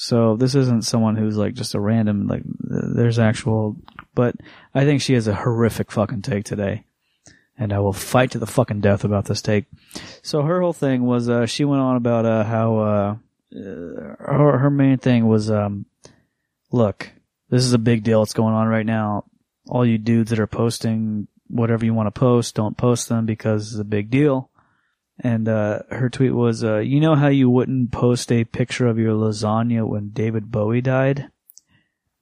So 0.00 0.36
this 0.36 0.54
isn't 0.54 0.84
someone 0.84 1.16
who's 1.16 1.36
like 1.36 1.54
just 1.54 1.74
a 1.74 1.80
random, 1.80 2.28
like, 2.28 2.44
there's 2.46 3.18
actual, 3.18 3.74
but 4.14 4.36
I 4.72 4.84
think 4.84 5.02
she 5.02 5.14
has 5.14 5.26
a 5.26 5.34
horrific 5.34 5.90
fucking 5.90 6.22
take 6.22 6.44
today. 6.44 6.84
And 7.58 7.72
I 7.72 7.80
will 7.80 7.92
fight 7.92 8.30
to 8.30 8.38
the 8.38 8.46
fucking 8.46 8.80
death 8.80 9.02
about 9.02 9.24
this 9.24 9.42
take. 9.42 9.64
So 10.22 10.42
her 10.42 10.60
whole 10.60 10.72
thing 10.72 11.02
was, 11.02 11.28
uh, 11.28 11.46
she 11.46 11.64
went 11.64 11.82
on 11.82 11.96
about, 11.96 12.26
uh, 12.26 12.44
how, 12.44 12.78
uh, 12.78 13.16
uh, 13.52 14.14
her, 14.20 14.58
her 14.58 14.70
main 14.70 14.98
thing 14.98 15.26
was, 15.26 15.50
um, 15.50 15.84
look, 16.70 17.10
this 17.50 17.64
is 17.64 17.72
a 17.72 17.78
big 17.78 18.04
deal. 18.04 18.22
It's 18.22 18.34
going 18.34 18.54
on 18.54 18.68
right 18.68 18.86
now. 18.86 19.24
All 19.68 19.84
you 19.84 19.98
dudes 19.98 20.30
that 20.30 20.38
are 20.38 20.46
posting 20.46 21.26
whatever 21.48 21.84
you 21.84 21.92
want 21.92 22.06
to 22.06 22.16
post, 22.16 22.54
don't 22.54 22.76
post 22.76 23.08
them 23.08 23.26
because 23.26 23.72
it's 23.72 23.80
a 23.80 23.84
big 23.84 24.10
deal. 24.10 24.48
And 25.20 25.48
uh, 25.48 25.80
her 25.90 26.08
tweet 26.08 26.32
was, 26.32 26.62
uh, 26.62 26.78
"You 26.78 27.00
know 27.00 27.16
how 27.16 27.28
you 27.28 27.50
wouldn't 27.50 27.90
post 27.90 28.30
a 28.30 28.44
picture 28.44 28.86
of 28.86 28.98
your 28.98 29.14
lasagna 29.14 29.86
when 29.86 30.10
David 30.10 30.50
Bowie 30.50 30.80
died? 30.80 31.28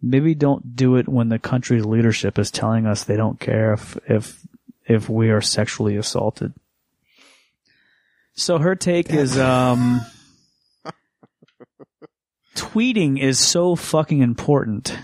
Maybe 0.00 0.34
don't 0.34 0.76
do 0.76 0.96
it 0.96 1.08
when 1.08 1.28
the 1.28 1.38
country's 1.38 1.84
leadership 1.84 2.38
is 2.38 2.50
telling 2.50 2.86
us 2.86 3.04
they 3.04 3.16
don't 3.16 3.38
care 3.40 3.74
if 3.74 3.98
if 4.08 4.40
if 4.86 5.08
we 5.08 5.30
are 5.30 5.42
sexually 5.42 5.96
assaulted." 5.96 6.54
So 8.38 8.58
her 8.58 8.76
take 8.76 9.10
is, 9.10 9.38
um, 9.38 10.02
tweeting 12.54 13.18
is 13.18 13.38
so 13.38 13.74
fucking 13.74 14.20
important. 14.20 14.96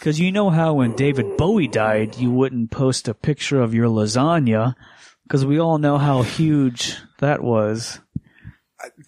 Cause 0.00 0.20
you 0.20 0.30
know 0.30 0.50
how 0.50 0.74
when 0.74 0.94
David 0.94 1.36
Bowie 1.36 1.66
died, 1.66 2.18
you 2.18 2.30
wouldn't 2.30 2.70
post 2.70 3.08
a 3.08 3.14
picture 3.14 3.60
of 3.60 3.74
your 3.74 3.88
lasagna. 3.88 4.76
Cause 5.28 5.44
we 5.44 5.58
all 5.58 5.78
know 5.78 5.98
how 5.98 6.22
huge 6.22 6.96
that 7.18 7.42
was. 7.42 7.98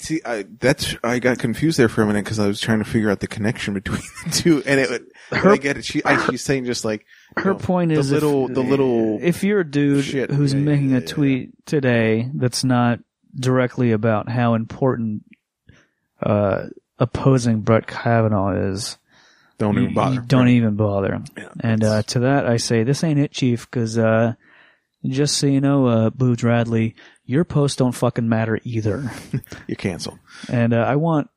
See, 0.01 0.21
I, 0.25 0.45
that's 0.59 0.97
I 1.05 1.19
got 1.21 1.39
confused 1.39 1.79
there 1.79 1.89
for 1.89 2.03
a 2.03 2.07
minute 2.07 2.25
because 2.25 2.39
I 2.41 2.49
was 2.49 2.61
trying 2.61 2.79
to 2.81 2.85
figure 2.85 3.11
out 3.11 3.21
the 3.21 3.29
connection 3.29 3.75
between 3.75 4.01
the 4.25 4.31
two, 4.31 4.63
and 4.67 4.81
it. 4.81 5.03
Her- 5.31 5.51
I 5.53 5.57
get 5.59 5.77
it. 5.77 5.85
She, 5.85 6.03
I, 6.05 6.27
she's 6.27 6.43
saying 6.43 6.65
just 6.65 6.85
like 6.85 7.05
Her 7.37 7.53
know, 7.53 7.59
point 7.59 7.93
is 7.93 8.09
the 8.09 8.15
little, 8.15 8.49
if, 8.49 8.55
the 8.55 8.63
little. 8.63 9.19
if 9.23 9.45
you're 9.45 9.61
a 9.61 9.71
dude 9.71 10.05
shit. 10.05 10.31
who's 10.31 10.53
Yeah, 10.55 10.59
yeah, 10.61 10.65
making 10.65 10.91
yeah, 10.91 10.97
a 10.97 11.01
yeah. 11.01 11.07
tweet 11.07 11.67
today 11.67 12.31
that's 12.35 12.65
not 12.65 13.01
directly 13.39 13.93
about 13.93 14.29
how 14.29 14.55
important 14.55 15.23
uh, 16.23 16.65
opposing 16.99 17.61
Brett 17.61 17.87
Kavanaugh 17.87 18.71
is, 18.73 18.97
don't 19.59 19.75
you, 19.77 19.83
even 19.83 19.95
bother. 19.95 20.15
you 20.15 20.21
don't 20.23 20.49
even 20.49 20.75
bother. 20.77 21.23
Yeah, 21.37 21.49
And 21.61 21.85
uh, 21.85 22.03
to 22.05 22.21
that, 22.21 22.47
I 22.47 22.57
say, 22.57 22.83
this 22.85 23.05
ain't 23.05 23.21
it, 23.21 23.31
Chief, 23.33 23.71
because 23.71 23.99
uh, 23.99 24.35
just 25.07 25.37
so 25.39 25.47
you 25.47 25.61
know, 25.61 25.87
uh, 25.87 26.11
Boobs 26.11 26.43
Radley, 26.43 26.95
your 27.25 27.45
posts 27.45 27.77
don't 27.77 27.93
fucking 27.93 28.29
matter 28.29 28.59
either. 28.65 29.11
you 29.67 29.77
cancel. 29.77 30.19
and 30.49 30.73
uh, 30.75 30.79
I 30.79 30.97
want 30.97 31.31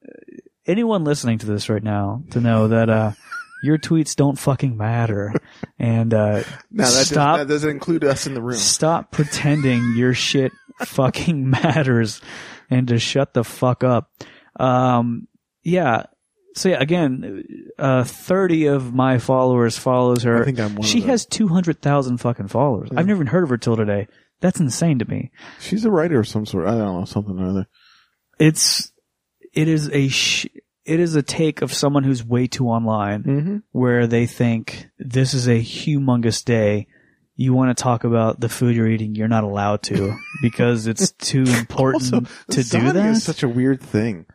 anyone 0.65 1.03
listening 1.03 1.38
to 1.39 1.45
this 1.45 1.69
right 1.69 1.83
now 1.83 2.23
to 2.31 2.39
know 2.41 2.67
that 2.69 2.89
uh, 2.89 3.11
your 3.63 3.77
tweets 3.77 4.15
don't 4.15 4.38
fucking 4.39 4.75
matter. 4.77 5.33
And 5.77 6.13
uh, 6.13 6.43
Now 6.71 6.85
that, 6.85 7.05
stop, 7.05 7.38
does, 7.38 7.47
that 7.47 7.53
doesn't 7.53 7.69
include 7.69 8.03
us 8.03 8.27
in 8.27 8.33
the 8.33 8.41
room. 8.41 8.57
stop 8.57 9.11
pretending 9.11 9.93
your 9.95 10.13
shit 10.13 10.51
fucking 10.85 11.49
matters, 11.49 12.21
and 12.69 12.88
to 12.88 12.97
shut 12.99 13.33
the 13.33 13.43
fuck 13.43 13.83
up. 13.83 14.11
Um, 14.59 15.27
yeah. 15.63 16.05
So 16.55 16.69
yeah, 16.69 16.81
again, 16.81 17.43
uh, 17.79 18.03
thirty 18.03 18.65
of 18.67 18.93
my 18.93 19.17
followers 19.19 19.77
follows 19.77 20.23
her. 20.23 20.41
I 20.41 20.45
think 20.45 20.59
I'm 20.59 20.75
one. 20.75 20.87
She 20.87 21.01
has 21.01 21.25
two 21.25 21.47
hundred 21.47 21.81
thousand 21.81 22.17
fucking 22.17 22.47
followers. 22.49 22.89
I've 22.91 23.05
never 23.07 23.17
even 23.17 23.27
heard 23.27 23.43
of 23.43 23.49
her 23.49 23.57
till 23.57 23.77
today. 23.77 24.07
That's 24.41 24.59
insane 24.59 24.99
to 24.99 25.05
me. 25.05 25.31
She's 25.59 25.85
a 25.85 25.91
writer 25.91 26.19
of 26.19 26.27
some 26.27 26.45
sort. 26.45 26.67
I 26.67 26.71
don't 26.71 26.99
know 26.99 27.05
something 27.05 27.39
or 27.39 27.47
other. 27.49 27.67
It's 28.39 28.91
it 29.53 29.67
is 29.67 29.89
a 29.91 30.07
sh- 30.09 30.47
it 30.83 30.99
is 30.99 31.15
a 31.15 31.21
take 31.21 31.61
of 31.61 31.73
someone 31.73 32.03
who's 32.03 32.23
way 32.25 32.47
too 32.47 32.67
online, 32.67 33.23
Mm-hmm. 33.23 33.57
where 33.71 34.07
they 34.07 34.25
think 34.25 34.87
this 34.97 35.33
is 35.33 35.47
a 35.47 35.61
humongous 35.61 36.43
day. 36.43 36.87
You 37.35 37.53
want 37.53 37.75
to 37.75 37.81
talk 37.81 38.03
about 38.03 38.39
the 38.39 38.49
food 38.49 38.75
you're 38.75 38.87
eating, 38.89 39.15
you're 39.15 39.27
not 39.27 39.43
allowed 39.43 39.83
to 39.83 40.15
because 40.41 40.85
it's 40.87 41.11
too 41.13 41.43
important 41.43 42.13
Also, 42.13 42.25
to 42.51 42.63
do 42.63 42.91
that. 42.91 43.11
is 43.11 43.23
such 43.23 43.41
a 43.43 43.47
weird 43.49 43.79
thing. 43.81 44.25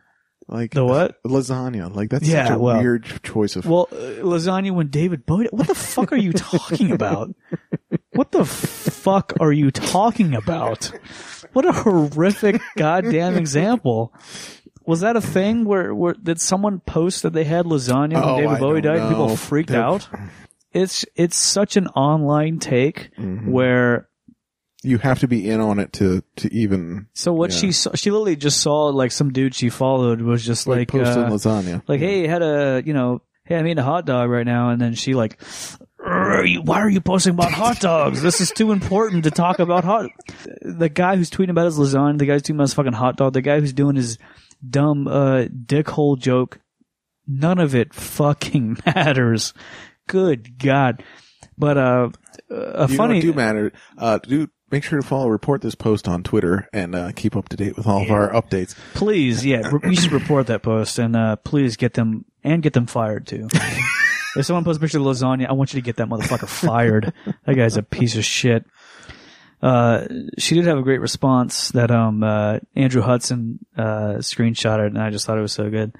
Like 0.49 0.71
The 0.73 0.85
what? 0.85 1.21
Lasagna. 1.23 1.93
Like 1.93 2.09
that's 2.09 2.27
Yeah, 2.27 2.47
such 2.47 2.55
a 2.55 2.59
well- 2.59 2.79
weird 2.79 3.05
choice 3.23 3.55
of. 3.57 3.65
Well, 3.65 3.87
uh, 3.91 3.95
lasagna 4.23 4.71
when 4.71 4.87
David 4.87 5.25
Bowie. 5.25 5.49
What 5.51 5.67
the 5.67 5.75
fuck 5.75 6.11
are 6.13 6.17
you 6.17 6.31
talking 6.33 6.91
about? 6.91 7.33
What 8.13 8.31
the 8.31 8.45
fuck 8.45 9.33
are 9.39 9.51
you 9.51 9.71
talking 9.71 10.33
about? 10.35 10.91
What 11.53 11.65
a 11.65 11.71
horrific 11.71 12.61
goddamn 12.77 13.35
example. 13.37 14.13
Was 14.85 15.01
that 15.01 15.15
a 15.17 15.21
thing 15.21 15.65
where, 15.65 15.93
where 15.93 16.13
did 16.13 16.39
someone 16.39 16.79
post 16.79 17.23
that 17.23 17.33
they 17.33 17.43
had 17.43 17.65
lasagna 17.65 18.13
when 18.13 18.23
Oh, 18.23 18.37
David 18.39 18.59
Bowie 18.59 18.81
died? 18.81 18.99
and 18.99 19.09
People 19.09 19.35
freaked 19.35 19.69
They're- 19.69 19.81
out. 19.81 20.07
It's 20.71 21.05
it's 21.15 21.37
such 21.37 21.75
an 21.77 21.87
online 21.87 22.59
take 22.59 23.09
Mhm. 23.17 23.47
where 23.49 24.07
you 24.83 24.97
have 24.99 25.19
to 25.19 25.27
be 25.27 25.49
in 25.49 25.59
on 25.59 25.79
it 25.79 25.91
to 25.93 26.21
to 26.37 26.53
even 26.53 27.07
so 27.13 27.33
what 27.33 27.51
Yeah. 27.51 27.57
she 27.57 27.71
saw, 27.71 27.91
she 27.95 28.11
literally 28.11 28.35
just 28.35 28.61
saw 28.61 28.85
like 28.87 29.11
some 29.11 29.31
dude 29.33 29.55
she 29.55 29.69
followed 29.69 30.21
was 30.21 30.45
just 30.45 30.67
like, 30.67 30.93
like 30.93 31.03
posting 31.03 31.23
uh, 31.23 31.29
lasagna. 31.29 31.81
like 31.87 31.99
hey 31.99 32.25
I 32.25 32.29
had 32.31 32.41
a 32.43 32.83
you 32.85 32.93
know 32.93 33.21
hey 33.45 33.55
I'm 33.57 33.65
eating 33.65 33.79
a 33.79 33.83
hot 33.83 34.05
dog 34.05 34.29
right 34.29 34.45
now 34.45 34.69
and 34.69 34.79
then 34.79 34.93
she 34.93 35.13
like 35.15 35.41
"Are 35.99 36.45
you- 36.45 36.61
why 36.61 36.79
are 36.81 36.89
you 36.89 37.01
posting 37.01 37.33
about 37.33 37.51
hot 37.51 37.79
dogs 37.79 38.21
this 38.21 38.39
is 38.39 38.51
too 38.51 38.71
important 38.71 39.23
to 39.23 39.31
talk 39.31 39.57
about 39.59 39.83
hot 39.83 40.09
the 40.61 40.89
guy 40.89 41.15
who's 41.15 41.31
tweeting 41.31 41.49
about 41.49 41.65
his 41.65 41.79
lasagna 41.79 42.19
the 42.19 42.25
guy 42.27 42.33
who's 42.33 42.43
tweeting 42.43 42.55
about 42.55 42.63
his 42.63 42.73
fucking 42.75 42.93
hot 42.93 43.17
dog 43.17 43.33
the 43.33 43.41
guy 43.41 43.59
who's 43.59 43.73
doing 43.73 43.95
his 43.95 44.17
dumb 44.69 45.07
uh 45.07 45.45
dickhole 45.65 46.19
joke 46.19 46.59
none 47.27 47.59
of 47.59 47.73
it 47.73 47.93
fucking 47.95 48.77
matters 48.85 49.53
good 50.07 50.59
god 50.59 51.03
but 51.57 51.77
uh 51.77 52.09
a 52.51 52.87
you 52.89 52.95
funny 52.95 53.19
do 53.19 53.33
matter. 53.33 53.73
Uh, 53.97 54.19
do 54.19 54.47
make 54.71 54.83
sure 54.83 54.99
to 54.99 55.07
follow 55.07 55.27
report 55.29 55.61
this 55.61 55.75
post 55.75 56.07
on 56.07 56.23
Twitter 56.23 56.67
and 56.73 56.95
uh, 56.95 57.11
keep 57.15 57.35
up 57.35 57.49
to 57.49 57.57
date 57.57 57.77
with 57.77 57.87
all 57.87 58.01
of 58.01 58.11
our 58.11 58.29
updates. 58.31 58.75
Please, 58.93 59.45
yeah, 59.45 59.71
you 59.83 59.95
should 59.95 60.11
report 60.11 60.47
that 60.47 60.61
post 60.61 60.99
and 60.99 61.15
uh, 61.15 61.35
please 61.37 61.77
get 61.77 61.93
them 61.93 62.25
and 62.43 62.61
get 62.63 62.73
them 62.73 62.85
fired 62.85 63.27
too. 63.27 63.47
if 64.35 64.45
someone 64.45 64.63
posts 64.63 64.77
a 64.77 64.81
picture 64.81 64.99
of 64.99 65.05
lasagna, 65.05 65.47
I 65.47 65.53
want 65.53 65.73
you 65.73 65.81
to 65.81 65.85
get 65.85 65.97
that 65.97 66.07
motherfucker 66.07 66.47
fired. 66.47 67.13
that 67.45 67.55
guy's 67.55 67.77
a 67.77 67.83
piece 67.83 68.15
of 68.17 68.25
shit. 68.25 68.65
Uh, 69.61 70.05
she 70.37 70.53
did 70.55 70.65
have 70.65 70.77
a 70.77 70.83
great 70.83 71.01
response 71.01 71.69
that 71.69 71.89
um 71.89 72.21
uh, 72.23 72.59
Andrew 72.75 73.01
Hudson 73.01 73.57
uh, 73.75 74.17
screenshotted, 74.19 74.87
and 74.87 74.99
I 74.99 75.09
just 75.09 75.25
thought 75.25 75.39
it 75.39 75.41
was 75.41 75.53
so 75.53 75.69
good. 75.71 75.95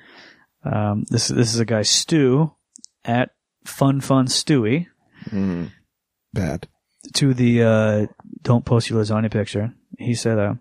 Um, 0.63 1.05
this 1.09 1.27
this 1.29 1.53
is 1.55 1.59
a 1.59 1.65
guy 1.65 1.81
Stu 1.81 2.51
at 3.03 3.31
Fun 3.65 3.99
Fun 4.01 4.27
Stewie 4.27 4.87
Mm, 5.31 5.71
bad. 6.33 6.67
To 7.13 7.33
the 7.33 7.63
uh, 7.63 8.07
don't 8.41 8.65
post 8.65 8.89
your 8.89 9.01
lasagna 9.01 9.31
picture. 9.31 9.73
He 9.97 10.13
said, 10.15 10.37
uh, 10.39 10.55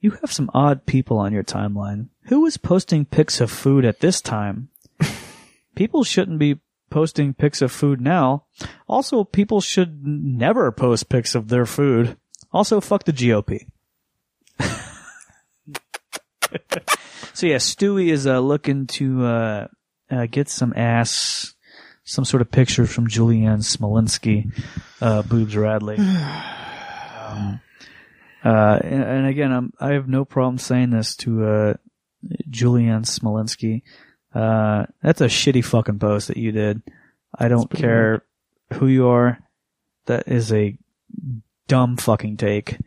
"You 0.00 0.12
have 0.12 0.32
some 0.32 0.50
odd 0.54 0.86
people 0.86 1.18
on 1.18 1.32
your 1.32 1.44
timeline. 1.44 2.08
Who 2.24 2.46
is 2.46 2.56
posting 2.56 3.04
pics 3.04 3.40
of 3.40 3.50
food 3.50 3.84
at 3.84 4.00
this 4.00 4.20
time? 4.20 4.68
people 5.74 6.04
shouldn't 6.04 6.38
be 6.38 6.60
posting 6.90 7.34
pics 7.34 7.60
of 7.62 7.72
food 7.72 8.00
now. 8.00 8.44
Also, 8.88 9.24
people 9.24 9.60
should 9.60 10.06
never 10.06 10.70
post 10.72 11.08
pics 11.08 11.34
of 11.34 11.48
their 11.48 11.66
food. 11.66 12.16
Also, 12.52 12.80
fuck 12.80 13.04
the 13.04 13.12
GOP." 13.12 13.66
so 17.32 17.46
yeah, 17.46 17.56
Stewie 17.56 18.10
is 18.10 18.26
uh, 18.26 18.40
looking 18.40 18.86
to 18.86 19.24
uh, 19.24 19.66
uh, 20.10 20.26
get 20.26 20.48
some 20.48 20.72
ass, 20.76 21.53
some 22.04 22.24
sort 22.24 22.42
of 22.42 22.50
picture 22.50 22.86
from 22.86 23.08
Julianne 23.08 23.62
Smolinski, 23.62 24.52
uh, 25.00 25.22
boobs 25.22 25.56
Radley. 25.56 25.96
Um, 25.96 27.60
uh, 28.44 28.78
and, 28.82 29.02
and 29.02 29.26
again, 29.26 29.52
I'm, 29.52 29.72
I 29.80 29.92
have 29.92 30.08
no 30.08 30.24
problem 30.24 30.58
saying 30.58 30.90
this 30.90 31.16
to 31.16 31.44
uh, 31.44 31.74
Julianne 32.50 33.06
Smolinski. 33.06 33.82
Uh, 34.34 34.86
that's 35.02 35.20
a 35.20 35.26
shitty 35.26 35.64
fucking 35.64 35.98
post 35.98 36.28
that 36.28 36.36
you 36.36 36.52
did. 36.52 36.82
I 37.36 37.48
don't 37.48 37.70
care 37.70 38.24
who 38.74 38.86
you 38.86 39.08
are. 39.08 39.38
That 40.06 40.28
is 40.28 40.52
a 40.52 40.76
dumb 41.66 41.96
fucking 41.96 42.36
take. 42.36 42.78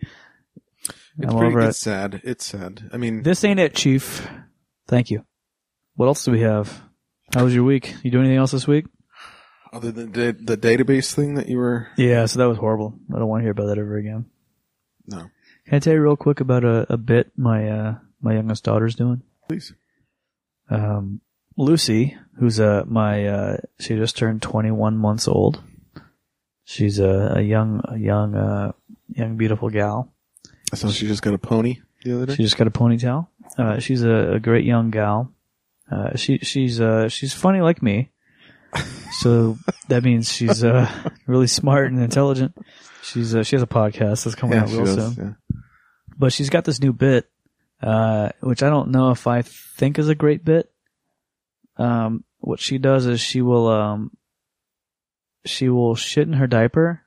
It's 1.19 1.33
pretty. 1.33 1.55
it. 1.55 1.63
It's 1.63 1.79
sad. 1.79 2.21
It's 2.23 2.45
sad. 2.45 2.89
I 2.93 2.97
mean, 2.97 3.23
This 3.23 3.43
ain't 3.43 3.59
it, 3.59 3.73
Chief. 3.73 4.27
Thank 4.87 5.09
you. 5.09 5.25
What 5.95 6.05
else 6.05 6.23
do 6.23 6.31
we 6.31 6.41
have? 6.41 6.81
How 7.33 7.43
was 7.43 7.55
your 7.55 7.63
week? 7.63 7.95
You 8.03 8.11
do 8.11 8.19
anything 8.19 8.37
else 8.37 8.51
this 8.51 8.67
week? 8.67 8.85
Other 9.73 9.91
than 9.91 10.11
the, 10.11 10.35
the 10.39 10.57
database 10.57 11.13
thing 11.13 11.35
that 11.35 11.47
you 11.49 11.57
were. 11.57 11.87
Yeah, 11.97 12.25
so 12.25 12.39
that 12.39 12.47
was 12.47 12.57
horrible. 12.57 12.97
I 13.13 13.19
don't 13.19 13.27
want 13.27 13.41
to 13.41 13.43
hear 13.43 13.51
about 13.51 13.67
that 13.67 13.77
ever 13.77 13.97
again. 13.97 14.25
No, 15.07 15.29
Can 15.65 15.75
I 15.75 15.79
tell 15.79 15.93
you 15.93 16.01
real 16.01 16.15
quick 16.17 16.39
about 16.41 16.63
a, 16.63 16.91
a 16.91 16.97
bit 16.97 17.31
my 17.37 17.69
uh, 17.69 17.95
my 18.21 18.33
youngest 18.33 18.63
daughter's 18.63 18.95
doing? 18.95 19.21
please. 19.47 19.73
Um, 20.69 21.21
Lucy, 21.55 22.17
who's 22.39 22.59
uh 22.59 22.83
my 22.85 23.25
uh, 23.27 23.57
she 23.79 23.95
just 23.95 24.17
turned 24.17 24.41
21 24.41 24.97
months 24.97 25.27
old. 25.27 25.61
She's 26.65 26.99
a, 26.99 27.35
a 27.37 27.41
young 27.41 27.81
a 27.85 27.97
young 27.97 28.35
uh, 28.35 28.73
young 29.07 29.37
beautiful 29.37 29.69
gal. 29.69 30.13
I 30.71 30.75
saw 30.75 30.89
she 30.89 31.07
just 31.07 31.21
got 31.21 31.33
a 31.33 31.37
pony 31.37 31.79
the 32.03 32.15
other 32.17 32.25
day. 32.25 32.35
She 32.35 32.43
just 32.43 32.57
got 32.57 32.67
a 32.67 32.71
ponytail. 32.71 33.27
Uh, 33.57 33.79
she's 33.79 34.03
a, 34.03 34.33
a 34.33 34.39
great 34.39 34.65
young 34.65 34.91
gal. 34.91 35.31
Uh, 35.89 36.17
she 36.17 36.39
she's 36.39 36.81
uh 36.81 37.07
she's 37.07 37.33
funny 37.33 37.61
like 37.61 37.81
me. 37.81 38.11
So 39.19 39.57
that 39.87 40.03
means 40.03 40.31
she's 40.31 40.63
uh 40.63 40.89
really 41.25 41.47
smart 41.47 41.91
and 41.91 42.01
intelligent. 42.01 42.55
She's 43.01 43.35
uh, 43.35 43.43
she 43.43 43.55
has 43.55 43.63
a 43.63 43.67
podcast 43.67 44.23
that's 44.25 44.35
coming 44.35 44.57
yeah, 44.57 44.63
out 44.63 44.69
real 44.69 44.85
does. 44.85 45.15
soon. 45.15 45.37
Yeah. 45.51 45.59
But 46.17 46.33
she's 46.33 46.49
got 46.49 46.65
this 46.65 46.81
new 46.81 46.93
bit, 46.93 47.29
uh, 47.81 48.29
which 48.41 48.63
I 48.63 48.69
don't 48.69 48.89
know 48.89 49.11
if 49.11 49.27
I 49.27 49.43
think 49.43 49.99
is 49.99 50.09
a 50.09 50.15
great 50.15 50.43
bit. 50.43 50.71
Um, 51.77 52.23
what 52.39 52.59
she 52.59 52.79
does 52.79 53.05
is 53.05 53.21
she 53.21 53.41
will, 53.41 53.67
um, 53.67 54.17
she 55.45 55.69
will 55.69 55.95
shit 55.95 56.27
in 56.27 56.33
her 56.33 56.47
diaper, 56.47 57.03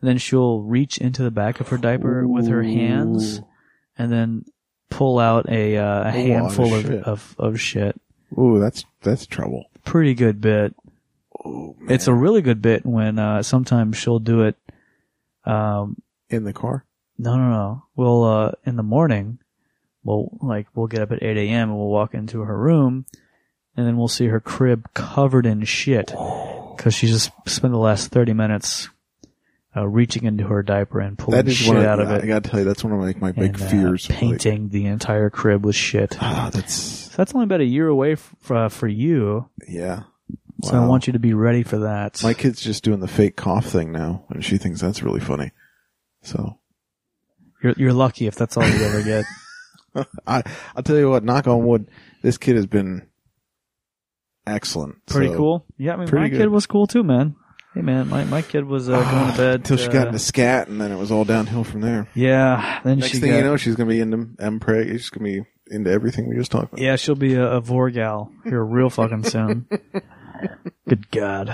and 0.00 0.08
then 0.08 0.18
she'll 0.18 0.60
reach 0.60 0.98
into 0.98 1.22
the 1.22 1.30
back 1.30 1.60
of 1.60 1.68
her 1.68 1.78
diaper 1.78 2.28
with 2.28 2.48
her 2.48 2.62
hands, 2.62 3.40
and 3.96 4.12
then 4.12 4.44
pull 4.90 5.18
out 5.18 5.48
a, 5.48 5.78
uh, 5.78 6.04
a 6.04 6.08
of 6.08 6.14
handful 6.14 6.74
of, 6.74 6.82
shit. 6.82 7.02
of, 7.04 7.36
of 7.38 7.60
shit. 7.60 8.00
Ooh, 8.38 8.58
that's 8.60 8.84
that's 9.02 9.26
trouble. 9.26 9.70
Pretty 9.86 10.14
good 10.14 10.40
bit. 10.42 10.74
Oh. 11.44 11.74
It's 11.88 12.06
a 12.08 12.12
really 12.14 12.42
good 12.42 12.60
bit 12.60 12.84
when, 12.84 13.18
uh, 13.18 13.42
sometimes 13.42 13.96
she'll 13.96 14.18
do 14.18 14.42
it, 14.42 14.56
um, 15.44 15.96
in 16.28 16.44
the 16.44 16.52
car. 16.52 16.84
No, 17.18 17.36
no, 17.36 17.48
no. 17.50 17.82
We'll, 17.94 18.24
uh, 18.24 18.52
in 18.64 18.76
the 18.76 18.82
morning, 18.82 19.38
we'll, 20.04 20.36
like, 20.42 20.66
we'll 20.74 20.88
get 20.88 21.00
up 21.00 21.12
at 21.12 21.22
8 21.22 21.36
a.m. 21.38 21.70
and 21.70 21.78
we'll 21.78 21.88
walk 21.88 22.12
into 22.14 22.40
her 22.42 22.58
room 22.58 23.06
and 23.76 23.86
then 23.86 23.96
we'll 23.96 24.08
see 24.08 24.26
her 24.26 24.40
crib 24.40 24.92
covered 24.92 25.46
in 25.46 25.64
shit. 25.64 26.12
Cause 26.78 26.92
she 26.94 27.06
just 27.06 27.30
spent 27.46 27.72
the 27.72 27.78
last 27.78 28.10
30 28.10 28.34
minutes, 28.34 28.90
uh, 29.76 29.86
reaching 29.86 30.24
into 30.24 30.44
her 30.46 30.62
diaper 30.62 31.00
and 31.00 31.16
pulling 31.18 31.36
That 31.38 31.48
is 31.48 31.56
shit 31.56 31.76
out 31.76 32.00
of 32.00 32.10
it. 32.10 32.24
I 32.24 32.26
gotta 32.26 32.48
tell 32.48 32.58
you, 32.60 32.66
that's 32.66 32.82
one 32.84 32.92
of 32.92 32.98
my, 32.98 33.14
my 33.18 33.32
big 33.32 33.54
and, 33.54 33.62
uh, 33.62 33.68
fears. 33.68 34.08
Like, 34.10 34.18
painting 34.18 34.68
the 34.70 34.86
entire 34.86 35.30
crib 35.30 35.64
with 35.64 35.76
shit. 35.76 36.16
ah, 36.20 36.50
that's 36.52 37.05
So 37.16 37.22
that's 37.22 37.34
only 37.34 37.44
about 37.44 37.62
a 37.62 37.64
year 37.64 37.88
away 37.88 38.12
f- 38.12 38.34
for, 38.40 38.68
for 38.68 38.86
you. 38.86 39.48
yeah. 39.66 40.02
So 40.64 40.74
I 40.76 40.80
Wow. 40.80 40.88
want 40.88 41.06
you 41.06 41.14
to 41.14 41.18
be 41.18 41.32
ready 41.32 41.62
for 41.62 41.78
that. 41.78 42.22
My 42.22 42.34
kid's 42.34 42.60
just 42.60 42.84
doing 42.84 43.00
the 43.00 43.08
fake 43.08 43.36
cough 43.36 43.64
thing 43.66 43.90
now, 43.90 44.24
and 44.28 44.44
she 44.44 44.58
thinks 44.58 44.82
that's 44.82 45.02
really 45.02 45.20
funny. 45.20 45.52
So 46.22 46.58
you're, 47.62 47.72
you're 47.78 47.92
lucky 47.94 48.26
if 48.26 48.34
that's 48.36 48.56
all 48.58 48.68
you 48.68 48.84
ever 48.84 49.02
get. 49.02 49.24
I 50.26 50.42
I'll 50.74 50.82
tell 50.82 50.96
you 50.98 51.08
what, 51.08 51.24
knock 51.24 51.46
on 51.46 51.64
wood, 51.64 51.88
this 52.22 52.36
kid 52.36 52.56
has 52.56 52.66
been 52.66 53.06
excellent. 54.46 55.04
Pretty 55.06 55.28
So, 55.28 55.36
cool. 55.36 55.66
Yeah, 55.78 55.94
I 55.94 55.96
mean, 55.96 56.08
pretty 56.08 56.24
my 56.24 56.28
good. 56.28 56.38
kid 56.38 56.48
was 56.48 56.66
cool 56.66 56.86
too, 56.86 57.02
man. 57.02 57.34
Hey, 57.74 57.80
man, 57.82 58.08
my, 58.08 58.24
my 58.24 58.42
kid 58.42 58.64
was 58.64 58.88
uh, 58.90 59.00
going 59.10 59.30
to 59.32 59.36
bed. 59.36 59.54
until 59.56 59.76
she 59.78 59.88
got 59.88 60.04
uh, 60.04 60.08
into 60.08 60.18
scat, 60.18 60.68
and 60.68 60.80
then 60.80 60.90
it 60.92 60.96
was 60.98 61.10
all 61.10 61.24
downhill 61.24 61.64
from 61.64 61.80
there. 61.82 62.08
Yeah, 62.14 62.80
then 62.84 62.98
Next 62.98 63.12
she 63.12 63.20
thing 63.20 63.30
got, 63.30 63.36
you 63.38 63.42
know, 63.44 63.56
she's 63.56 63.76
gonna 63.76 63.88
be 63.90 64.00
into 64.00 64.16
MPreg. 64.16 64.90
She's 64.92 65.10
gonna 65.10 65.24
be 65.24 65.44
into 65.68 65.90
everything 65.90 66.28
we 66.28 66.36
just 66.36 66.50
talked 66.50 66.72
about. 66.72 66.80
yeah, 66.82 66.96
she'll 66.96 67.14
be 67.14 67.34
a, 67.34 67.56
a 67.56 67.62
Vorgal 67.62 68.30
here 68.44 68.62
real 68.64 68.90
fucking 68.90 69.24
soon. 69.24 69.66
Good 70.88 71.10
God. 71.10 71.48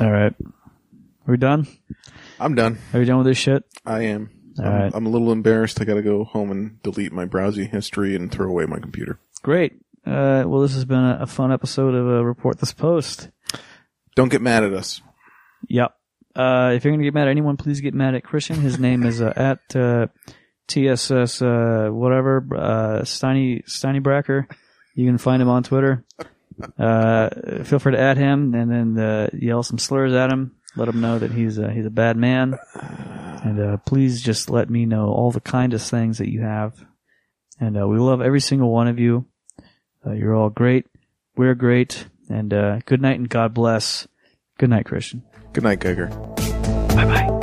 All 0.00 0.10
right. 0.10 0.34
Are 0.40 1.30
we 1.30 1.36
done? 1.36 1.66
I'm 2.40 2.54
done. 2.54 2.78
Are 2.92 3.00
we 3.00 3.04
done 3.06 3.18
with 3.18 3.26
this 3.26 3.38
shit? 3.38 3.64
I 3.84 4.02
am. 4.02 4.30
All 4.58 4.64
I'm, 4.64 4.72
right. 4.72 4.92
I'm 4.94 5.06
a 5.06 5.10
little 5.10 5.32
embarrassed. 5.32 5.80
I 5.80 5.84
got 5.84 5.94
to 5.94 6.02
go 6.02 6.24
home 6.24 6.50
and 6.50 6.82
delete 6.82 7.12
my 7.12 7.24
browsing 7.24 7.68
history 7.68 8.14
and 8.14 8.30
throw 8.30 8.48
away 8.48 8.66
my 8.66 8.78
computer. 8.78 9.18
Great. 9.42 9.74
Uh, 10.06 10.44
well, 10.46 10.60
this 10.60 10.74
has 10.74 10.84
been 10.84 10.98
a, 10.98 11.18
a 11.22 11.26
fun 11.26 11.52
episode 11.52 11.94
of 11.94 12.06
uh, 12.06 12.24
Report 12.24 12.58
This 12.58 12.72
Post. 12.72 13.30
Don't 14.14 14.30
get 14.30 14.40
mad 14.40 14.64
at 14.64 14.72
us. 14.72 15.00
Yep. 15.68 15.94
Uh, 16.34 16.72
if 16.74 16.84
you're 16.84 16.92
gonna 16.92 17.02
get 17.02 17.14
mad 17.14 17.26
at 17.28 17.32
anyone, 17.32 17.56
please 17.56 17.80
get 17.80 17.94
mad 17.94 18.14
at 18.14 18.22
Christian. 18.22 18.60
His 18.60 18.78
name 18.78 19.04
is 19.04 19.20
uh, 19.20 19.32
at 19.34 19.76
uh, 19.76 20.06
TSS 20.68 21.42
uh, 21.42 21.88
whatever 21.90 22.46
uh, 22.54 23.02
Steiny 23.02 23.64
Steiny 23.64 24.02
Bracker. 24.02 24.46
You 24.94 25.06
can 25.06 25.18
find 25.18 25.42
him 25.42 25.48
on 25.48 25.62
Twitter. 25.62 26.04
Uh, 26.76 27.62
feel 27.62 27.78
free 27.78 27.92
to 27.92 28.00
add 28.00 28.16
him 28.16 28.52
and 28.52 28.68
then 28.68 28.98
uh, 28.98 29.28
yell 29.32 29.62
some 29.62 29.78
slurs 29.78 30.12
at 30.12 30.32
him. 30.32 30.56
Let 30.74 30.88
him 30.88 31.00
know 31.00 31.16
that 31.16 31.30
he's 31.30 31.56
a, 31.56 31.72
he's 31.72 31.86
a 31.86 31.90
bad 31.90 32.16
man. 32.16 32.58
And 32.74 33.60
uh, 33.60 33.76
please 33.78 34.20
just 34.20 34.50
let 34.50 34.68
me 34.68 34.84
know 34.84 35.08
all 35.08 35.30
the 35.30 35.40
kindest 35.40 35.88
things 35.88 36.18
that 36.18 36.28
you 36.28 36.40
have. 36.40 36.74
And 37.60 37.80
uh, 37.80 37.86
we 37.86 37.98
love 37.98 38.20
every 38.20 38.40
single 38.40 38.70
one 38.70 38.88
of 38.88 38.98
you. 38.98 39.26
Uh, 40.04 40.12
you're 40.12 40.34
all 40.34 40.50
great. 40.50 40.86
We're 41.36 41.54
great. 41.54 42.06
And 42.28 42.52
uh, 42.52 42.80
good 42.86 43.00
night 43.00 43.18
and 43.18 43.28
God 43.28 43.54
bless. 43.54 44.06
Good 44.58 44.70
night, 44.70 44.86
Christian. 44.86 45.22
Good 45.52 45.64
night, 45.64 45.80
Geiger. 45.80 46.08
Bye 46.08 47.04
bye. 47.04 47.37